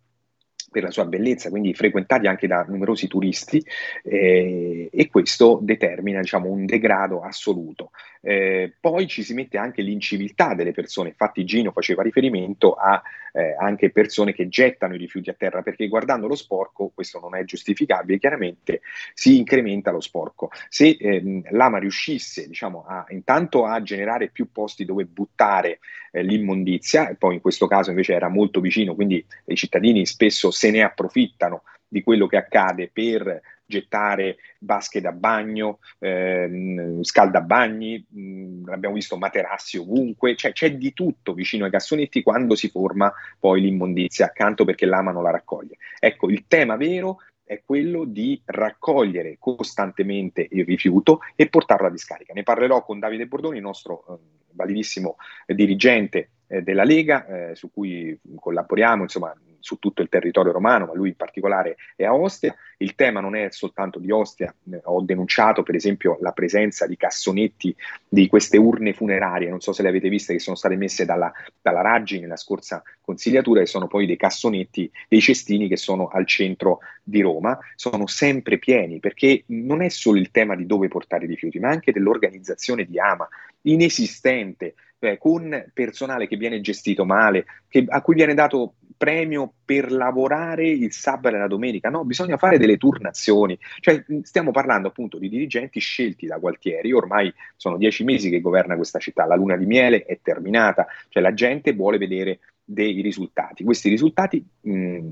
per 0.70 0.84
la 0.84 0.92
sua 0.92 1.06
bellezza, 1.06 1.50
quindi 1.50 1.74
frequentati 1.74 2.28
anche 2.28 2.48
da 2.48 2.66
numerosi 2.68 3.08
turisti, 3.08 3.64
eh, 4.04 4.90
e 4.92 5.10
questo 5.10 5.60
determina 5.62 6.20
diciamo, 6.20 6.50
un 6.50 6.66
degrado 6.66 7.22
assoluto. 7.22 7.92
Eh, 8.22 8.74
poi 8.80 9.08
ci 9.08 9.24
si 9.24 9.34
mette 9.34 9.58
anche 9.58 9.82
l'inciviltà 9.82 10.54
delle 10.54 10.72
persone, 10.72 11.10
infatti 11.10 11.46
Gino 11.46 11.72
faceva 11.72 12.04
riferimento 12.04 12.74
a 12.74 13.02
eh, 13.34 13.56
anche 13.58 13.92
persone 13.92 14.34
che 14.34 14.48
gettano 14.48 14.96
i 14.96 14.98
rifiuti 14.98 15.30
a 15.30 15.36
terra, 15.38 15.62
perché 15.62 15.88
guardando 15.88 16.28
lo 16.28 16.36
sporco, 16.36 16.92
questo 16.94 17.20
non 17.20 17.36
è 17.36 17.44
giustificabile, 17.44 18.20
chiaramente 18.20 18.82
si 19.14 19.38
incrementa 19.38 19.92
lo 19.92 20.02
sporco. 20.02 20.50
Se 20.68 20.98
ehm, 21.00 21.44
l'AMA 21.52 21.80
riuscisse 21.80 22.48
diciamo, 22.48 22.86
a, 22.88 23.06
intanto 23.10 23.66
a 23.66 23.82
generare 23.82 24.30
più 24.30 24.52
posti 24.52 24.86
dove 24.86 25.06
buttare 25.06 25.80
eh, 26.12 26.24
l'immondizia, 26.24 27.10
e 27.10 27.16
poi 27.16 27.36
in 27.36 27.42
questo 27.42 27.68
caso 27.68 27.90
invece 27.90 28.14
era 28.14 28.30
molto 28.30 28.60
vicino, 28.60 28.96
quindi 28.96 29.24
i 29.46 29.56
cittadini 29.56 30.06
spesso 30.06 30.52
se 30.52 30.72
ne 30.72 30.84
approfittano 30.84 31.64
di 31.88 32.04
quello 32.04 32.28
che 32.28 32.38
accade 32.38 32.90
per 32.94 33.42
gettare 33.70 34.38
vasche 34.62 35.00
da 35.00 35.12
bagno, 35.12 35.80
ehm, 36.00 37.04
scaldabagni, 37.04 38.06
mh, 38.10 38.70
abbiamo 38.72 38.96
visto 38.96 39.16
materassi 39.16 39.78
ovunque, 39.78 40.36
cioè 40.36 40.52
c'è 40.52 40.76
di 40.76 40.92
tutto 40.92 41.34
vicino 41.34 41.66
ai 41.66 41.72
cassonetti 41.72 42.24
quando 42.24 42.56
si 42.56 42.70
forma 42.70 43.14
poi 43.40 43.62
l'immondizia 43.62 44.26
accanto 44.26 44.66
perché 44.66 44.88
l'ama 44.88 45.12
non 45.12 45.24
la 45.24 45.32
raccoglie. 45.32 45.78
Ecco, 46.00 46.30
il 46.30 46.46
tema 46.48 46.76
vero 46.76 47.20
è 47.44 47.62
quello 47.64 48.06
di 48.06 48.40
raccogliere 48.46 49.38
costantemente 49.40 50.48
il 50.52 50.66
rifiuto 50.66 51.20
e 51.36 51.48
portarlo 51.48 51.88
a 51.88 51.92
discarica. 51.92 52.34
Ne 52.34 52.44
parlerò 52.44 52.84
con 52.84 53.00
Davide 53.00 53.28
Bordoni, 53.28 53.58
il 53.58 53.64
nostro 53.64 54.06
eh, 54.08 54.49
validissimo 54.54 55.18
dirigente 55.46 56.30
eh, 56.48 56.62
della 56.62 56.84
Lega, 56.84 57.26
eh, 57.26 57.56
su 57.56 57.72
cui 57.72 58.18
collaboriamo, 58.36 59.04
insomma, 59.04 59.34
su 59.60 59.78
tutto 59.78 60.02
il 60.02 60.10
territorio 60.10 60.52
romano, 60.52 60.86
ma 60.86 60.94
lui 60.96 61.10
in 61.10 61.16
particolare 61.16 61.76
è 61.96 62.06
a 62.06 62.14
Ostia. 62.14 62.56
Il 62.78 62.96
tema 62.96 63.20
non 63.20 63.36
è 63.36 63.50
soltanto 63.52 64.00
di 64.00 64.10
Ostia, 64.10 64.54
eh, 64.72 64.80
ho 64.86 65.02
denunciato 65.02 65.64
per 65.64 65.76
esempio 65.76 66.18
la 66.22 66.32
presenza 66.32 66.88
di 66.88 66.96
cassonetti 66.96 67.76
di 68.08 68.28
queste 68.28 68.58
urne 68.58 68.94
funerarie, 68.94 69.50
non 69.50 69.60
so 69.60 69.74
se 69.74 69.82
le 69.84 69.90
avete 69.90 70.10
viste, 70.10 70.34
che 70.34 70.40
sono 70.40 70.56
state 70.56 70.76
messe 70.76 71.06
dalla, 71.06 71.32
dalla 71.62 71.82
Raggi 71.82 72.20
nella 72.20 72.38
scorsa 72.38 72.82
consigliatura, 73.02 73.62
e 73.62 73.66
sono 73.66 73.88
poi 73.88 74.06
dei 74.06 74.18
cassonetti, 74.18 74.90
dei 75.08 75.20
cestini 75.20 75.68
che 75.68 75.78
sono 75.78 76.08
al 76.08 76.26
centro 76.26 76.80
di 77.04 77.22
Roma, 77.22 77.58
sono 77.76 78.08
sempre 78.08 78.60
pieni, 78.60 79.00
perché 79.00 79.44
non 79.48 79.82
è 79.82 79.90
solo 79.90 80.20
il 80.20 80.32
tema 80.32 80.56
di 80.56 80.66
dove 80.66 80.88
portare 80.88 81.26
i 81.26 81.28
rifiuti, 81.28 81.60
ma 81.60 81.70
anche 81.70 81.92
dell'organizzazione 81.92 82.86
di 82.86 82.98
AMA, 82.98 83.28
inesistente, 83.64 84.76
eh, 85.00 85.18
con 85.18 85.72
personale 85.74 86.28
che 86.28 86.38
viene 86.38 86.62
gestito 86.62 87.06
male, 87.06 87.46
che- 87.68 87.86
a 87.88 88.02
cui 88.02 88.16
viene 88.16 88.34
dato 88.34 88.76
premio 89.00 89.54
per 89.64 89.94
lavorare 89.94 90.68
il 90.68 90.92
sabato 90.92 91.34
e 91.34 91.40
la 91.40 91.48
domenica. 91.48 91.90
No, 91.90 92.04
bisogna 92.04 92.36
fare 92.36 92.58
delle 92.58 92.76
turnazioni. 92.76 93.58
Cioè, 93.80 94.04
stiamo 94.24 94.52
parlando 94.52 94.90
appunto 94.90 95.18
di 95.18 95.30
dirigenti 95.30 95.80
scelti 95.80 96.26
da 96.28 96.38
Gualtieri. 96.38 96.92
Ormai 96.92 97.34
sono 97.56 97.78
dieci 97.78 98.04
mesi 98.04 98.30
che 98.30 98.42
governa 98.42 98.76
questa 98.76 99.00
città. 99.00 99.26
La 99.26 99.36
luna 99.36 99.56
di 99.56 99.66
miele 99.66 100.04
è 100.04 100.20
terminata. 100.22 100.86
Cioè, 101.08 101.24
la 101.24 101.34
gente 101.34 101.72
vuole 101.72 101.98
vedere 101.98 102.40
dei 102.62 103.02
risultati. 103.02 103.64
Questi 103.64 103.88
risultati 103.88 104.46
mh, 104.62 105.08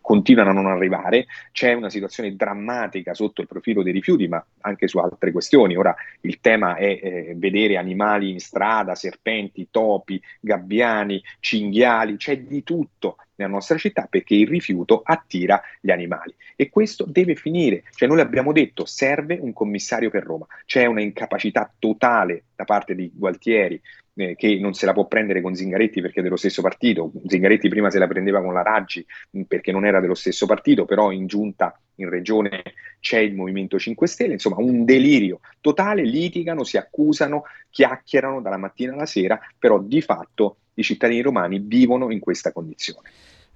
continuano 0.00 0.50
a 0.50 0.52
non 0.52 0.66
arrivare, 0.66 1.26
c'è 1.52 1.72
una 1.72 1.90
situazione 1.90 2.34
drammatica 2.34 3.14
sotto 3.14 3.40
il 3.40 3.46
profilo 3.46 3.82
dei 3.82 3.92
rifiuti, 3.92 4.28
ma 4.28 4.44
anche 4.60 4.88
su 4.88 4.98
altre 4.98 5.32
questioni. 5.32 5.76
Ora 5.76 5.94
il 6.22 6.40
tema 6.40 6.76
è 6.76 6.98
eh, 7.02 7.34
vedere 7.36 7.76
animali 7.76 8.30
in 8.30 8.40
strada, 8.40 8.94
serpenti, 8.94 9.68
topi, 9.70 10.20
gabbiani, 10.40 11.22
cinghiali, 11.40 12.16
c'è 12.16 12.38
di 12.38 12.62
tutto 12.62 13.16
nella 13.38 13.52
nostra 13.52 13.78
città 13.78 14.06
perché 14.08 14.34
il 14.34 14.48
rifiuto 14.48 15.00
attira 15.04 15.60
gli 15.80 15.90
animali 15.90 16.34
e 16.56 16.68
questo 16.68 17.04
deve 17.04 17.34
finire. 17.34 17.84
Cioè 17.94 18.08
noi 18.08 18.18
l'abbiamo 18.18 18.52
detto, 18.52 18.84
serve 18.84 19.38
un 19.40 19.52
commissario 19.52 20.10
per 20.10 20.24
Roma, 20.24 20.46
c'è 20.64 20.86
una 20.86 21.00
incapacità 21.00 21.72
totale 21.78 22.44
da 22.54 22.64
parte 22.64 22.94
di 22.94 23.10
Gualtieri 23.14 23.80
eh, 24.18 24.34
che 24.34 24.58
non 24.58 24.74
se 24.74 24.84
la 24.84 24.92
può 24.92 25.06
prendere 25.06 25.40
con 25.40 25.54
Zingaretti 25.54 26.00
perché 26.00 26.20
è 26.20 26.22
dello 26.22 26.36
stesso 26.36 26.60
partito. 26.60 27.12
Zingaretti 27.26 27.68
prima 27.68 27.90
se 27.90 28.00
la 28.00 28.08
prendeva 28.08 28.42
con 28.42 28.52
la 28.52 28.62
Raggi 28.62 29.06
perché 29.46 29.70
non 29.70 29.77
era 29.84 30.00
dello 30.00 30.14
stesso 30.14 30.46
partito, 30.46 30.84
però 30.84 31.10
in 31.10 31.26
giunta 31.26 31.78
in 31.96 32.08
regione 32.08 32.62
c'è 33.00 33.18
il 33.18 33.34
Movimento 33.34 33.78
5 33.78 34.06
Stelle, 34.06 34.32
insomma 34.34 34.56
un 34.58 34.84
delirio 34.84 35.40
totale, 35.60 36.02
litigano, 36.02 36.64
si 36.64 36.76
accusano, 36.76 37.44
chiacchierano 37.70 38.40
dalla 38.40 38.56
mattina 38.56 38.92
alla 38.92 39.06
sera, 39.06 39.38
però 39.58 39.80
di 39.80 40.00
fatto 40.00 40.58
i 40.74 40.82
cittadini 40.82 41.20
romani 41.20 41.58
vivono 41.58 42.10
in 42.10 42.20
questa 42.20 42.52
condizione. 42.52 43.10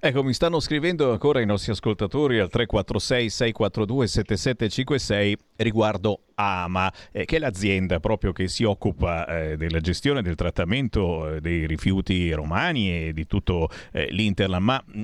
Ecco, 0.05 0.21
mi 0.21 0.33
stanno 0.33 0.59
scrivendo 0.59 1.13
ancora 1.13 1.39
i 1.39 1.45
nostri 1.45 1.71
ascoltatori 1.71 2.37
al 2.37 2.49
346 2.49 3.29
642 3.29 4.07
7756 4.07 5.37
riguardo 5.55 6.23
AMA, 6.35 6.91
eh, 7.13 7.23
che 7.23 7.37
è 7.37 7.39
l'azienda 7.39 8.01
proprio 8.01 8.33
che 8.33 8.49
si 8.49 8.65
occupa 8.65 9.25
eh, 9.25 9.55
della 9.55 9.79
gestione 9.79 10.21
del 10.21 10.35
trattamento 10.35 11.35
eh, 11.35 11.39
dei 11.39 11.65
rifiuti 11.65 12.33
romani 12.33 13.07
e 13.07 13.13
di 13.13 13.25
tutto 13.25 13.69
eh, 13.93 14.07
l'Interland. 14.11 14.65
Ma 14.65 14.83
mh, 14.85 15.03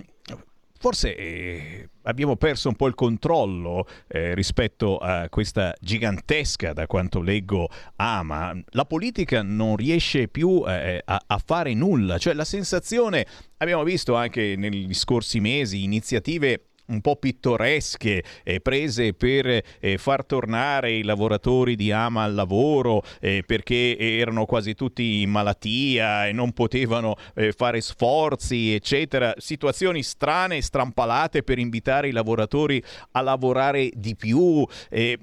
forse 0.80 1.16
eh, 1.16 1.90
abbiamo 2.04 2.38
perso 2.38 2.70
un 2.70 2.76
po' 2.76 2.88
il 2.88 2.96
controllo 2.96 3.86
eh, 4.08 4.34
rispetto 4.34 4.98
a 4.98 5.28
questa 5.30 5.76
gigantesca, 5.80 6.74
da 6.74 6.88
quanto 6.88 7.22
leggo, 7.22 7.70
ama. 7.98 8.60
La 8.70 8.86
politica 8.86 9.44
non 9.44 9.76
riesce 9.76 10.28
più 10.30 10.64
eh, 10.66 11.02
a, 11.04 11.24
a 11.28 11.42
fare 11.46 11.74
nulla, 11.74 12.18
cioè 12.18 12.34
la 12.34 12.46
sensazione, 12.46 13.26
abbiamo 13.58 13.84
visto 13.84 14.16
anche 14.16 14.56
negli 14.58 14.94
scorsi 14.94 15.40
mesi, 15.40 15.84
iniziative 15.84 16.69
un 16.90 17.02
po' 17.02 17.16
pittoresche 17.16 18.24
eh, 18.44 18.60
prese 18.60 19.14
per 19.14 19.64
eh, 19.80 19.98
far 19.98 20.26
tornare 20.26 20.92
i 20.92 21.04
lavoratori 21.04 21.76
di 21.76 21.92
Ama 21.92 22.24
al 22.24 22.34
lavoro 22.34 23.04
eh, 23.20 23.44
perché 23.46 23.98
erano 23.98 24.46
quasi 24.46 24.76
tutti 24.76 25.22
in 25.22 25.30
malattia 25.30 26.28
e 26.28 26.32
non 26.32 26.52
potevano 26.52 27.16
eh, 27.36 27.52
fare 27.52 27.82
sforzi, 27.82 28.74
eccetera. 28.74 29.34
Situazioni 29.38 30.04
strane 30.04 30.58
e 30.58 30.62
strampalate 30.62 31.44
per 31.44 31.60
invitare 31.60 32.08
i 32.08 32.12
lavoratori 32.12 32.82
a 33.12 33.22
lavorare 33.22 33.90
di 33.94 34.16
più. 34.16 34.66
eh, 34.90 35.18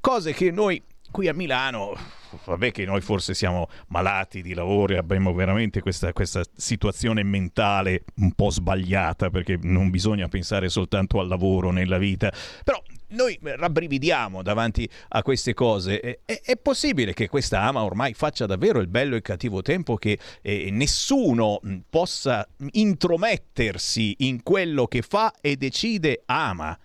cose 0.00 0.32
che 0.32 0.50
noi 0.50 0.82
qui 1.10 1.28
a 1.28 1.34
Milano, 1.34 1.96
vabbè 2.44 2.70
che 2.70 2.84
noi 2.84 3.00
forse 3.00 3.34
siamo 3.34 3.68
malati 3.88 4.42
di 4.42 4.54
lavoro 4.54 4.94
e 4.94 4.96
abbiamo 4.96 5.32
veramente 5.32 5.80
questa, 5.80 6.12
questa 6.12 6.42
situazione 6.56 7.22
mentale 7.22 8.04
un 8.16 8.32
po' 8.32 8.50
sbagliata 8.50 9.30
perché 9.30 9.58
non 9.62 9.90
bisogna 9.90 10.28
pensare 10.28 10.68
soltanto 10.68 11.20
al 11.20 11.28
lavoro 11.28 11.70
nella 11.70 11.98
vita, 11.98 12.32
però 12.64 12.82
noi 13.12 13.38
rabbrividiamo 13.40 14.42
davanti 14.42 14.88
a 15.08 15.22
queste 15.22 15.54
cose. 15.54 16.00
È, 16.00 16.18
è- 16.24 16.56
possibile 16.56 17.12
che 17.12 17.28
questa 17.28 17.62
ama 17.62 17.82
ormai 17.82 18.14
faccia 18.14 18.46
davvero 18.46 18.80
il 18.80 18.86
bello 18.86 19.14
e 19.14 19.16
il 19.18 19.22
cattivo 19.22 19.62
tempo 19.62 19.96
che 19.96 20.18
eh, 20.40 20.68
nessuno 20.70 21.60
possa 21.88 22.46
intromettersi 22.72 24.16
in 24.20 24.42
quello 24.42 24.86
che 24.86 25.02
fa 25.02 25.32
e 25.40 25.56
decide 25.56 26.22
ama. 26.26 26.78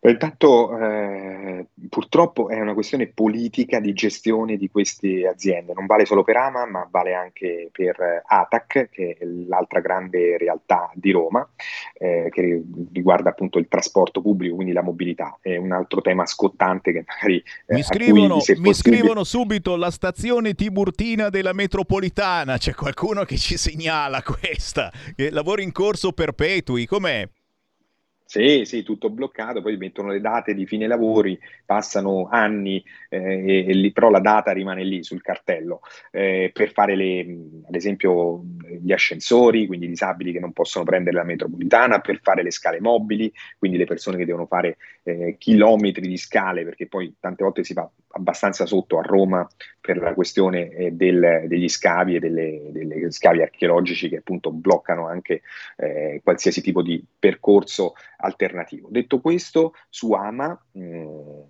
Beh, 0.00 0.12
Intanto 0.12 0.78
eh, 0.78 1.66
purtroppo 1.88 2.48
è 2.48 2.60
una 2.60 2.74
questione 2.74 3.08
politica 3.08 3.80
di 3.80 3.92
gestione 3.92 4.56
di 4.56 4.70
queste 4.70 5.26
aziende, 5.26 5.72
non 5.72 5.86
vale 5.86 6.04
solo 6.04 6.22
per 6.22 6.36
Ama, 6.36 6.66
ma 6.66 6.86
vale 6.88 7.14
anche 7.14 7.68
per 7.72 8.00
eh, 8.00 8.22
ATAC, 8.24 8.88
che 8.90 9.16
è 9.18 9.24
l'altra 9.24 9.80
grande 9.80 10.36
realtà 10.38 10.90
di 10.94 11.10
Roma, 11.10 11.48
eh, 11.94 12.28
che 12.30 12.62
riguarda 12.92 13.30
appunto 13.30 13.58
il 13.58 13.66
trasporto 13.66 14.20
pubblico, 14.20 14.54
quindi 14.54 14.72
la 14.72 14.82
mobilità. 14.82 15.36
È 15.40 15.56
un 15.56 15.72
altro 15.72 16.00
tema 16.00 16.26
scottante 16.26 16.92
che 16.92 17.04
magari 17.04 17.38
eh, 17.66 17.74
Mi 17.74 17.82
cui, 17.82 17.96
scrivono, 17.96 18.40
se 18.40 18.56
mi 18.56 18.74
scrivono 18.74 19.24
subito 19.24 19.74
la 19.74 19.90
stazione 19.90 20.54
Tiburtina 20.54 21.28
della 21.28 21.52
metropolitana. 21.52 22.56
C'è 22.56 22.72
qualcuno 22.74 23.24
che 23.24 23.36
ci 23.36 23.56
segnala 23.56 24.22
questa. 24.22 24.92
Eh, 25.16 25.30
lavori 25.30 25.64
in 25.64 25.72
corso 25.72 26.12
perpetui. 26.12 26.86
Com'è? 26.86 27.28
Sì, 28.30 28.66
sì, 28.66 28.82
tutto 28.82 29.08
bloccato, 29.08 29.62
poi 29.62 29.78
mettono 29.78 30.08
le 30.10 30.20
date 30.20 30.52
di 30.52 30.66
fine 30.66 30.86
lavori 30.86 31.38
passano 31.68 32.28
anni, 32.30 32.82
eh, 33.10 33.66
e, 33.68 33.74
lì, 33.74 33.92
però 33.92 34.08
la 34.08 34.20
data 34.20 34.52
rimane 34.52 34.84
lì 34.84 35.04
sul 35.04 35.20
cartello, 35.20 35.82
eh, 36.10 36.50
per 36.50 36.72
fare 36.72 36.96
le, 36.96 37.20
ad 37.66 37.74
esempio 37.74 38.42
gli 38.80 38.90
ascensori, 38.90 39.66
quindi 39.66 39.84
i 39.84 39.90
disabili 39.90 40.32
che 40.32 40.40
non 40.40 40.54
possono 40.54 40.86
prendere 40.86 41.16
la 41.16 41.24
metropolitana, 41.24 41.98
per 41.98 42.20
fare 42.22 42.42
le 42.42 42.50
scale 42.50 42.80
mobili, 42.80 43.30
quindi 43.58 43.76
le 43.76 43.84
persone 43.84 44.16
che 44.16 44.24
devono 44.24 44.46
fare 44.46 44.78
eh, 45.02 45.36
chilometri 45.36 46.08
di 46.08 46.16
scale, 46.16 46.64
perché 46.64 46.86
poi 46.86 47.14
tante 47.20 47.44
volte 47.44 47.64
si 47.64 47.74
va 47.74 47.86
abbastanza 48.12 48.64
sotto 48.64 48.98
a 48.98 49.02
Roma 49.02 49.46
per 49.80 49.98
la 49.98 50.14
questione 50.14 50.70
eh, 50.70 50.90
del, 50.92 51.44
degli 51.46 51.68
scavi 51.68 52.16
e 52.16 52.18
delle, 52.18 52.68
delle, 52.70 53.10
scavi 53.10 53.42
archeologici 53.42 54.08
che 54.08 54.16
appunto 54.16 54.50
bloccano 54.50 55.06
anche 55.06 55.42
eh, 55.76 56.20
qualsiasi 56.22 56.62
tipo 56.62 56.82
di 56.82 57.04
percorso 57.18 57.94
alternativo. 58.18 58.88
Detto 58.90 59.20
questo, 59.20 59.74
su 59.88 60.12
Ama 60.12 60.58
mh, 60.72 60.80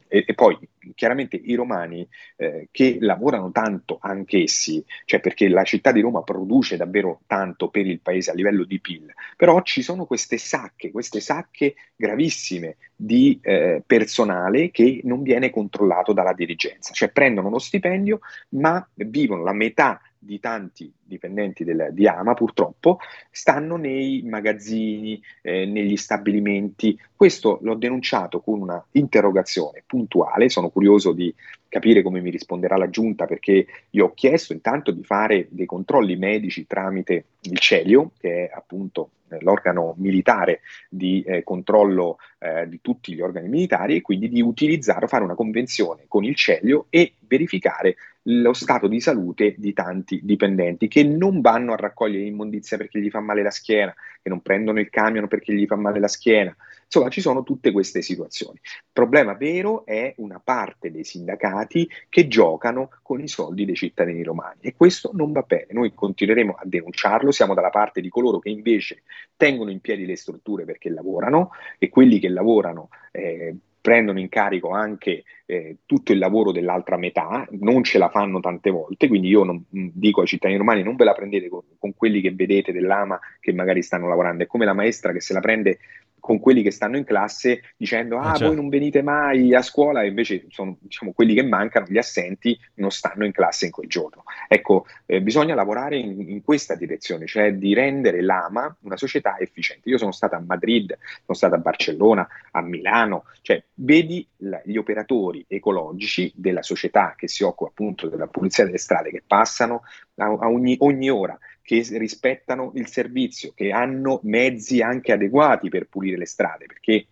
e, 0.08 0.24
e, 0.26 0.34
poi 0.34 0.58
chiaramente 0.94 1.36
i 1.36 1.54
romani 1.54 2.06
eh, 2.36 2.68
che 2.70 2.98
lavorano 3.00 3.50
tanto 3.52 3.98
anch'essi, 4.00 4.84
cioè 5.04 5.20
perché 5.20 5.48
la 5.48 5.64
città 5.64 5.92
di 5.92 6.00
Roma 6.00 6.22
produce 6.22 6.76
davvero 6.76 7.20
tanto 7.26 7.68
per 7.68 7.86
il 7.86 8.00
paese 8.00 8.30
a 8.30 8.34
livello 8.34 8.64
di 8.64 8.80
PIL, 8.80 9.12
però 9.36 9.62
ci 9.62 9.82
sono 9.82 10.06
queste 10.06 10.38
sacche, 10.38 10.90
queste 10.90 11.20
sacche 11.20 11.74
gravissime 11.94 12.76
di 12.96 13.38
eh, 13.42 13.82
personale 13.86 14.70
che 14.70 15.00
non 15.04 15.22
viene 15.22 15.50
controllato 15.50 16.12
dalla 16.12 16.32
dirigenza, 16.32 16.92
cioè 16.92 17.10
prendono 17.10 17.48
uno 17.48 17.58
stipendio 17.58 18.20
ma 18.50 18.86
vivono 18.94 19.42
la 19.42 19.52
metà 19.52 20.00
di 20.18 20.40
tanti 20.40 20.92
dipendenti 21.02 21.64
del, 21.64 21.88
di 21.92 22.06
Ama 22.06 22.34
purtroppo 22.34 22.98
stanno 23.30 23.76
nei 23.76 24.22
magazzini, 24.24 25.20
eh, 25.42 25.64
negli 25.64 25.96
stabilimenti. 25.96 26.98
Questo 27.14 27.58
l'ho 27.62 27.74
denunciato 27.74 28.40
con 28.40 28.60
una 28.60 28.84
interrogazione 28.92 29.82
puntuale, 29.86 30.48
sono 30.48 30.68
curioso 30.70 31.12
di 31.12 31.32
capire 31.68 32.02
come 32.02 32.20
mi 32.20 32.30
risponderà 32.30 32.76
la 32.76 32.90
giunta 32.90 33.26
perché 33.26 33.66
io 33.90 34.06
ho 34.06 34.14
chiesto 34.14 34.52
intanto 34.52 34.90
di 34.90 35.04
fare 35.04 35.46
dei 35.50 35.66
controlli 35.66 36.16
medici 36.16 36.66
tramite 36.66 37.24
il 37.42 37.58
CELIO, 37.58 38.12
che 38.18 38.46
è 38.46 38.50
appunto 38.54 39.10
l'organo 39.40 39.94
militare 39.98 40.60
di 40.88 41.22
eh, 41.22 41.42
controllo 41.42 42.18
eh, 42.38 42.68
di 42.68 42.80
tutti 42.80 43.14
gli 43.14 43.20
organi 43.20 43.48
militari 43.48 43.96
e 43.96 44.00
quindi 44.00 44.28
di 44.28 44.40
utilizzare, 44.40 45.06
fare 45.06 45.24
una 45.24 45.34
convenzione 45.34 46.04
con 46.08 46.24
il 46.24 46.34
CELIO 46.34 46.86
e 46.90 47.14
verificare 47.26 47.96
lo 48.22 48.52
stato 48.52 48.88
di 48.88 49.00
salute 49.00 49.54
di 49.56 49.72
tanti 49.72 50.20
dipendenti 50.22 50.88
che 50.88 51.02
non 51.02 51.40
vanno 51.40 51.72
a 51.72 51.76
raccogliere 51.76 52.24
immondizia 52.24 52.76
perché 52.76 53.00
gli 53.00 53.10
fa 53.10 53.20
male 53.20 53.42
la 53.42 53.50
schiena, 53.50 53.94
che 54.22 54.28
non 54.28 54.40
prendono 54.40 54.80
il 54.80 54.90
camion 54.90 55.28
perché 55.28 55.54
gli 55.54 55.66
fa 55.66 55.76
male 55.76 55.98
la 55.98 56.08
schiena. 56.08 56.54
Insomma, 56.90 57.10
ci 57.10 57.20
sono 57.20 57.42
tutte 57.42 57.70
queste 57.70 58.00
situazioni. 58.00 58.58
Il 58.62 58.90
problema 58.94 59.34
vero 59.34 59.84
è 59.84 60.14
una 60.16 60.40
parte 60.42 60.90
dei 60.90 61.04
sindacati 61.04 61.86
che 62.08 62.28
giocano 62.28 62.88
con 63.02 63.20
i 63.20 63.28
soldi 63.28 63.66
dei 63.66 63.74
cittadini 63.74 64.22
romani 64.22 64.60
e 64.60 64.74
questo 64.74 65.10
non 65.12 65.32
va 65.32 65.42
bene. 65.42 65.66
Noi 65.72 65.92
continueremo 65.92 66.54
a 66.54 66.62
denunciarlo, 66.64 67.30
siamo 67.30 67.52
dalla 67.52 67.68
parte 67.68 68.00
di 68.00 68.08
coloro 68.08 68.38
che 68.38 68.48
invece 68.48 69.02
tengono 69.36 69.70
in 69.70 69.80
piedi 69.80 70.06
le 70.06 70.16
strutture 70.16 70.64
perché 70.64 70.88
lavorano 70.88 71.50
e 71.78 71.90
quelli 71.90 72.18
che 72.18 72.30
lavorano 72.30 72.88
eh, 73.12 73.54
prendono 73.88 74.18
in 74.18 74.28
carico 74.28 74.70
anche 74.70 75.24
eh, 75.46 75.78
tutto 75.86 76.12
il 76.12 76.18
lavoro 76.18 76.52
dell'altra 76.52 76.96
metà, 76.96 77.46
non 77.52 77.84
ce 77.84 77.98
la 77.98 78.10
fanno 78.10 78.40
tante 78.40 78.70
volte, 78.70 79.08
quindi 79.08 79.28
io 79.28 79.44
non, 79.44 79.64
mm, 79.76 79.88
dico 79.94 80.20
ai 80.20 80.26
cittadini 80.26 80.58
romani 80.58 80.82
non 80.82 80.96
ve 80.96 81.04
la 81.04 81.14
prendete 81.14 81.48
con, 81.48 81.62
con 81.78 81.94
quelli 81.94 82.20
che 82.20 82.32
vedete 82.32 82.72
dell'AMA 82.72 83.18
che 83.40 83.52
magari 83.52 83.82
stanno 83.82 84.08
lavorando, 84.08 84.42
è 84.42 84.46
come 84.46 84.64
la 84.64 84.74
maestra 84.74 85.12
che 85.12 85.20
se 85.20 85.32
la 85.32 85.40
prende 85.40 85.78
con 86.20 86.38
quelli 86.40 86.62
che 86.62 86.70
stanno 86.70 86.96
in 86.96 87.04
classe 87.04 87.62
dicendo 87.76 88.18
ah, 88.18 88.22
ah 88.22 88.28
certo. 88.30 88.46
voi 88.46 88.56
non 88.56 88.68
venite 88.68 89.02
mai 89.02 89.54
a 89.54 89.62
scuola 89.62 90.02
e 90.02 90.08
invece 90.08 90.46
sono 90.48 90.76
diciamo, 90.80 91.12
quelli 91.12 91.34
che 91.34 91.42
mancano, 91.42 91.86
gli 91.88 91.98
assenti, 91.98 92.58
non 92.74 92.90
stanno 92.90 93.24
in 93.24 93.32
classe 93.32 93.66
in 93.66 93.70
quel 93.70 93.88
giorno. 93.88 94.24
Ecco, 94.46 94.86
eh, 95.06 95.20
bisogna 95.20 95.54
lavorare 95.54 95.96
in, 95.96 96.28
in, 96.28 96.42
questa 96.42 96.74
direzione, 96.74 97.26
cioè 97.26 97.54
di 97.54 97.74
rendere 97.74 98.22
l'AMA 98.22 98.76
una 98.80 98.96
società 98.96 99.38
efficiente. 99.38 99.88
Io 99.88 99.98
sono 99.98 100.12
stata 100.12 100.36
a 100.36 100.42
Madrid, 100.46 100.96
sono 101.24 101.36
stata 101.36 101.56
a 101.56 101.58
Barcellona, 101.58 102.26
a 102.52 102.62
Milano, 102.62 103.24
cioè 103.42 103.62
vedi 103.74 104.26
la, 104.38 104.60
gli 104.64 104.76
operatori 104.76 105.44
ecologici 105.48 106.32
della 106.34 106.62
società 106.62 107.14
che 107.16 107.28
si 107.28 107.42
occupa 107.42 107.70
appunto 107.70 108.08
della 108.08 108.26
pulizia 108.26 108.64
delle 108.64 108.78
strade 108.78 109.10
che 109.10 109.22
passano 109.26 109.82
a, 110.16 110.24
a 110.24 110.48
ogni, 110.48 110.76
ogni 110.80 111.10
ora 111.10 111.38
che 111.68 111.86
rispettano 111.98 112.72
il 112.76 112.88
servizio, 112.88 113.52
che 113.54 113.72
hanno 113.72 114.20
mezzi 114.22 114.80
anche 114.80 115.12
adeguati 115.12 115.68
per 115.68 115.86
pulire 115.86 116.16
le 116.16 116.24
strade, 116.24 116.64
perché 116.64 117.08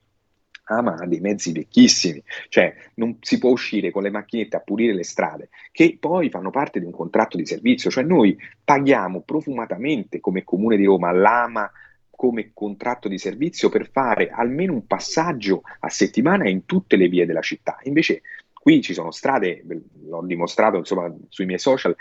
Ama 0.68 0.94
ha 0.94 1.06
dei 1.06 1.20
mezzi 1.20 1.52
vecchissimi, 1.52 2.22
cioè 2.48 2.74
non 2.94 3.18
si 3.20 3.36
può 3.36 3.50
uscire 3.50 3.90
con 3.90 4.02
le 4.02 4.08
macchinette 4.08 4.56
a 4.56 4.60
pulire 4.60 4.94
le 4.94 5.04
strade, 5.04 5.50
che 5.70 5.98
poi 6.00 6.30
fanno 6.30 6.48
parte 6.48 6.78
di 6.78 6.86
un 6.86 6.92
contratto 6.92 7.36
di 7.36 7.44
servizio, 7.44 7.90
cioè 7.90 8.02
noi 8.02 8.34
paghiamo 8.64 9.20
profumatamente 9.20 10.20
come 10.20 10.42
Comune 10.42 10.78
di 10.78 10.86
Roma 10.86 11.12
l'Ama 11.12 11.70
come 12.08 12.52
contratto 12.54 13.08
di 13.08 13.18
servizio 13.18 13.68
per 13.68 13.90
fare 13.90 14.30
almeno 14.30 14.72
un 14.72 14.86
passaggio 14.86 15.60
a 15.80 15.90
settimana 15.90 16.48
in 16.48 16.64
tutte 16.64 16.96
le 16.96 17.08
vie 17.08 17.26
della 17.26 17.42
città. 17.42 17.76
Invece 17.82 18.22
qui 18.66 18.82
ci 18.82 18.94
sono 18.94 19.12
strade, 19.12 19.62
l'ho 20.08 20.22
dimostrato 20.22 20.76
insomma 20.78 21.14
sui 21.28 21.46
miei 21.46 21.60
social, 21.60 21.94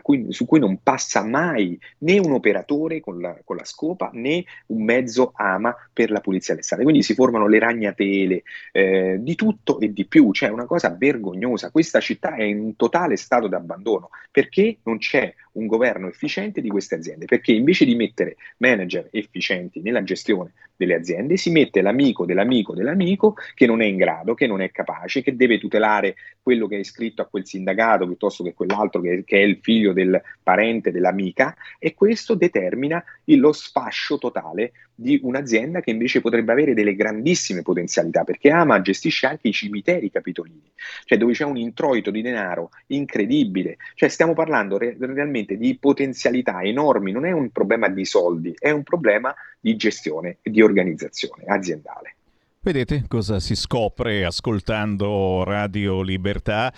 cui, 0.00 0.26
su 0.28 0.46
cui 0.46 0.60
non 0.60 0.78
passa 0.80 1.24
mai 1.24 1.76
né 1.98 2.18
un 2.20 2.30
operatore 2.30 3.00
con 3.00 3.20
la, 3.20 3.36
con 3.42 3.56
la, 3.56 3.64
scopa 3.64 4.10
né 4.12 4.44
un 4.66 4.84
mezzo 4.84 5.32
AMA 5.34 5.74
per 5.92 6.12
la 6.12 6.20
pulizia 6.20 6.54
delle 6.54 6.64
strade. 6.64 6.84
Quindi 6.84 7.02
si 7.02 7.14
formano 7.14 7.48
le 7.48 7.58
ragnatele, 7.58 8.44
eh, 8.70 9.16
di 9.18 9.34
tutto 9.34 9.80
e 9.80 9.92
di 9.92 10.06
più, 10.06 10.30
cioè 10.32 10.50
una 10.50 10.66
cosa 10.66 10.94
vergognosa. 10.96 11.72
Questa 11.72 11.98
città 11.98 12.36
è 12.36 12.44
in 12.44 12.60
un 12.60 12.76
totale 12.76 13.16
stato 13.16 13.48
di 13.48 13.54
abbandono 13.56 14.10
perché 14.30 14.78
non 14.84 14.98
c'è 14.98 15.34
un 15.54 15.66
governo 15.66 16.06
efficiente 16.06 16.60
di 16.60 16.68
queste 16.68 16.94
aziende, 16.94 17.24
perché 17.24 17.50
invece 17.50 17.84
di 17.84 17.96
mettere 17.96 18.36
manager 18.58 19.08
efficienti 19.10 19.80
nella 19.80 20.04
gestione 20.04 20.52
delle 20.76 20.94
aziende, 20.94 21.36
si 21.36 21.50
mette 21.50 21.80
l'amico 21.80 22.24
dell'amico 22.24 22.74
dell'amico 22.74 23.34
che 23.54 23.66
non 23.66 23.80
è 23.80 23.86
in 23.86 23.96
grado, 23.96 24.34
che 24.34 24.46
non 24.46 24.60
è 24.60 24.70
capace, 24.70 25.22
che 25.22 25.36
deve 25.36 25.58
tutelare 25.58 26.16
quello 26.42 26.66
che 26.66 26.76
è 26.76 26.80
iscritto 26.80 27.22
a 27.22 27.26
quel 27.26 27.46
sindacato 27.46 28.06
piuttosto 28.06 28.42
che 28.44 28.54
quell'altro 28.54 29.00
che, 29.00 29.24
che 29.24 29.38
è 29.38 29.42
il 29.42 29.58
figlio 29.60 29.92
del 29.92 30.20
parente, 30.42 30.90
dell'amica, 30.90 31.56
e 31.78 31.94
questo 31.94 32.34
determina 32.34 33.02
lo 33.24 33.52
sfascio 33.52 34.18
totale 34.18 34.72
di 34.94 35.18
un'azienda 35.22 35.80
che 35.80 35.90
invece 35.90 36.20
potrebbe 36.20 36.52
avere 36.52 36.74
delle 36.74 36.94
grandissime 36.94 37.62
potenzialità, 37.62 38.22
perché 38.24 38.50
Ama 38.50 38.80
gestisce 38.80 39.26
anche 39.26 39.48
i 39.48 39.52
cimiteri 39.52 40.10
capitolini, 40.10 40.70
cioè 41.04 41.18
dove 41.18 41.32
c'è 41.32 41.44
un 41.44 41.56
introito 41.56 42.10
di 42.10 42.22
denaro 42.22 42.70
incredibile, 42.88 43.76
cioè 43.94 44.08
stiamo 44.08 44.34
parlando 44.34 44.78
re- 44.78 44.96
realmente 44.98 45.56
di 45.56 45.76
potenzialità 45.78 46.62
enormi, 46.62 47.10
non 47.10 47.24
è 47.24 47.32
un 47.32 47.50
problema 47.50 47.88
di 47.88 48.04
soldi, 48.04 48.54
è 48.56 48.70
un 48.70 48.82
problema 48.82 49.34
di 49.58 49.76
gestione 49.76 50.36
e 50.42 50.50
di 50.50 50.60
organizzazione 50.64 51.44
aziendale. 51.46 52.16
Vedete 52.64 53.04
cosa 53.08 53.40
si 53.40 53.54
scopre 53.56 54.24
ascoltando 54.24 55.44
Radio 55.44 56.00
Libertà? 56.00 56.72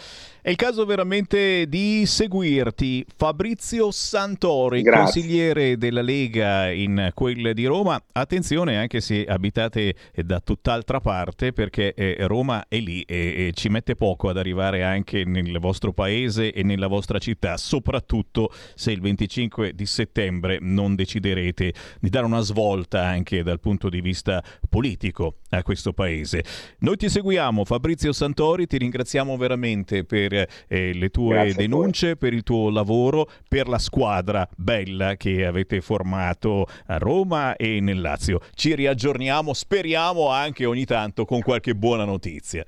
È 0.47 0.51
il 0.51 0.55
caso 0.57 0.85
veramente 0.85 1.67
di 1.67 2.07
seguirti. 2.07 3.05
Fabrizio 3.17 3.91
Santori, 3.91 4.83
Grazie. 4.83 5.03
consigliere 5.03 5.77
della 5.77 6.03
Lega 6.03 6.71
in 6.71 7.11
quella 7.15 7.53
di 7.53 7.65
Roma. 7.65 8.01
Attenzione 8.13 8.77
anche 8.77 9.01
se 9.01 9.25
abitate 9.25 9.97
da 10.15 10.39
tutt'altra 10.39 11.01
parte 11.01 11.53
perché 11.53 11.95
eh, 11.95 12.17
Roma 12.29 12.67
è 12.69 12.79
lì 12.79 13.03
e, 13.03 13.51
ci 13.57 13.69
mette 13.69 13.97
poco 13.97 14.29
ad 14.29 14.39
arrivare 14.39 14.85
anche 14.85 15.25
nel 15.25 15.59
vostro 15.59 15.93
paese 15.93 16.53
e 16.53 16.63
nella 16.63 16.87
vostra 16.87 17.19
città, 17.19 17.57
soprattutto 17.57 18.53
se 18.77 18.93
il 18.93 19.01
25 19.01 19.75
di 19.75 19.87
settembre 19.87 20.59
non 20.61 20.95
deciderete 20.95 21.75
di 21.99 22.09
dare 22.09 22.25
una 22.25 22.39
svolta 22.39 23.05
anche 23.05 23.43
dal 23.43 23.59
punto 23.59 23.89
di 23.89 24.01
vista 24.01 24.41
politico 24.69 25.39
a 25.49 25.65
questo 25.65 25.87
questo 25.87 25.93
paese. 25.93 26.45
Noi 26.81 26.97
ti 26.97 27.09
seguiamo, 27.09 27.65
Fabrizio 27.65 28.13
Santori, 28.13 28.67
ti 28.67 28.79
ringraziamo 28.79 29.37
veramente 29.37 30.05
per 30.05 30.33
eh, 30.69 30.93
le 30.93 31.09
tue 31.11 31.35
Grazie 31.35 31.55
denunce, 31.55 32.17
per 32.17 32.33
il 32.33 32.43
tuo 32.43 32.71
lavoro, 32.71 33.29
per 33.49 33.69
la 33.69 33.79
squadra 33.79 34.49
bella 34.57 35.17
che 35.17 35.47
avete 35.47 35.81
formato 35.81 36.67
a 36.87 36.99
Roma 36.99 37.57
e 37.57 37.81
nel 37.81 38.01
Lazio. 38.01 38.41
Ci 38.55 38.75
riaggiorniamo, 38.75 39.53
speriamo 39.53 40.29
anche 40.29 40.65
ogni 40.65 40.85
tanto 40.85 41.25
con 41.25 41.41
qualche 41.41 41.75
buona 41.75 42.05
notizia. 42.05 42.65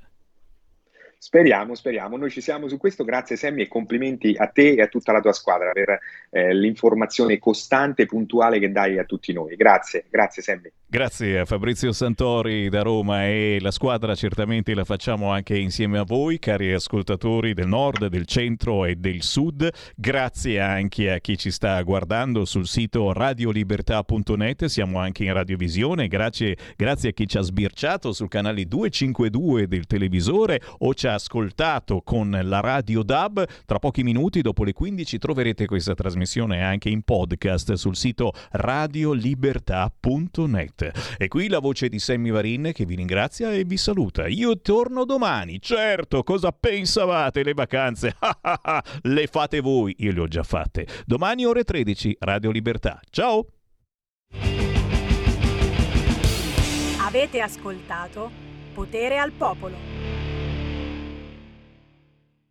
Speriamo, 1.20 1.74
speriamo. 1.74 2.16
Noi 2.16 2.30
ci 2.30 2.40
siamo 2.40 2.68
su 2.68 2.76
questo. 2.76 3.02
Grazie 3.02 3.34
Sammy 3.34 3.62
e 3.62 3.68
complimenti 3.68 4.36
a 4.38 4.46
te 4.46 4.74
e 4.74 4.82
a 4.82 4.86
tutta 4.86 5.10
la 5.10 5.20
tua 5.20 5.32
squadra 5.32 5.72
per 5.72 5.98
eh, 6.30 6.54
l'informazione 6.54 7.40
costante 7.40 8.02
e 8.02 8.06
puntuale 8.06 8.60
che 8.60 8.70
dai 8.70 8.98
a 8.98 9.04
tutti 9.04 9.32
noi. 9.32 9.56
Grazie, 9.56 10.04
grazie 10.08 10.42
Sammy. 10.42 10.70
Grazie 10.86 11.40
a 11.40 11.44
Fabrizio 11.44 11.92
Santori 11.92 12.68
da 12.68 12.82
Roma 12.82 13.26
e 13.26 13.58
la 13.60 13.72
squadra 13.72 14.14
certamente 14.14 14.74
la 14.74 14.84
facciamo 14.84 15.30
anche 15.30 15.58
insieme 15.58 15.98
a 15.98 16.04
voi, 16.04 16.38
cari 16.38 16.72
ascoltatori 16.72 17.52
del 17.52 17.66
nord, 17.66 18.06
del 18.06 18.24
centro 18.24 18.84
e 18.84 18.94
del 18.94 19.22
sud. 19.22 19.68
Grazie 19.96 20.60
anche 20.60 21.10
a 21.10 21.18
chi 21.18 21.36
ci 21.36 21.50
sta 21.50 21.82
guardando 21.82 22.44
sul 22.44 22.68
sito 22.68 23.12
radiolibertà.net, 23.12 24.66
siamo 24.66 25.00
anche 25.00 25.24
in 25.24 25.32
radiovisione. 25.32 26.06
Grazie, 26.06 26.56
grazie 26.76 27.08
a 27.08 27.12
chi 27.12 27.26
ci 27.26 27.38
ha 27.38 27.42
sbirciato 27.42 28.12
sul 28.12 28.28
canale 28.28 28.64
252 28.64 29.66
del 29.66 29.84
televisore 29.86 30.60
o 30.78 30.94
ci 30.94 31.06
ha 31.08 31.14
ascoltato 31.14 32.02
con 32.02 32.38
la 32.42 32.60
radio 32.60 33.02
DAB. 33.02 33.46
Tra 33.64 33.78
pochi 33.78 34.02
minuti, 34.02 34.42
dopo 34.42 34.64
le 34.64 34.72
15, 34.72 35.18
troverete 35.18 35.66
questa 35.66 35.94
trasmissione 35.94 36.62
anche 36.62 36.88
in 36.88 37.02
podcast 37.02 37.72
sul 37.72 37.96
sito 37.96 38.32
radiolibertà.net. 38.50 41.16
E 41.18 41.28
qui 41.28 41.48
la 41.48 41.58
voce 41.58 41.88
di 41.88 41.98
Sammy 41.98 42.30
Varin 42.30 42.70
che 42.72 42.84
vi 42.84 42.94
ringrazia 42.94 43.52
e 43.52 43.64
vi 43.64 43.76
saluta. 43.76 44.28
Io 44.28 44.60
torno 44.60 45.04
domani, 45.04 45.60
certo, 45.60 46.22
cosa 46.22 46.52
pensavate 46.52 47.42
le 47.42 47.54
vacanze? 47.54 48.14
le 49.02 49.26
fate 49.26 49.60
voi, 49.60 49.94
io 49.98 50.12
le 50.12 50.20
ho 50.20 50.28
già 50.28 50.42
fatte. 50.42 50.86
Domani 51.06 51.44
ore 51.44 51.64
13, 51.64 52.16
Radio 52.20 52.50
Libertà. 52.50 53.00
Ciao! 53.10 53.46
Avete 57.00 57.40
ascoltato 57.40 58.30
Potere 58.74 59.18
al 59.18 59.32
Popolo. 59.32 59.97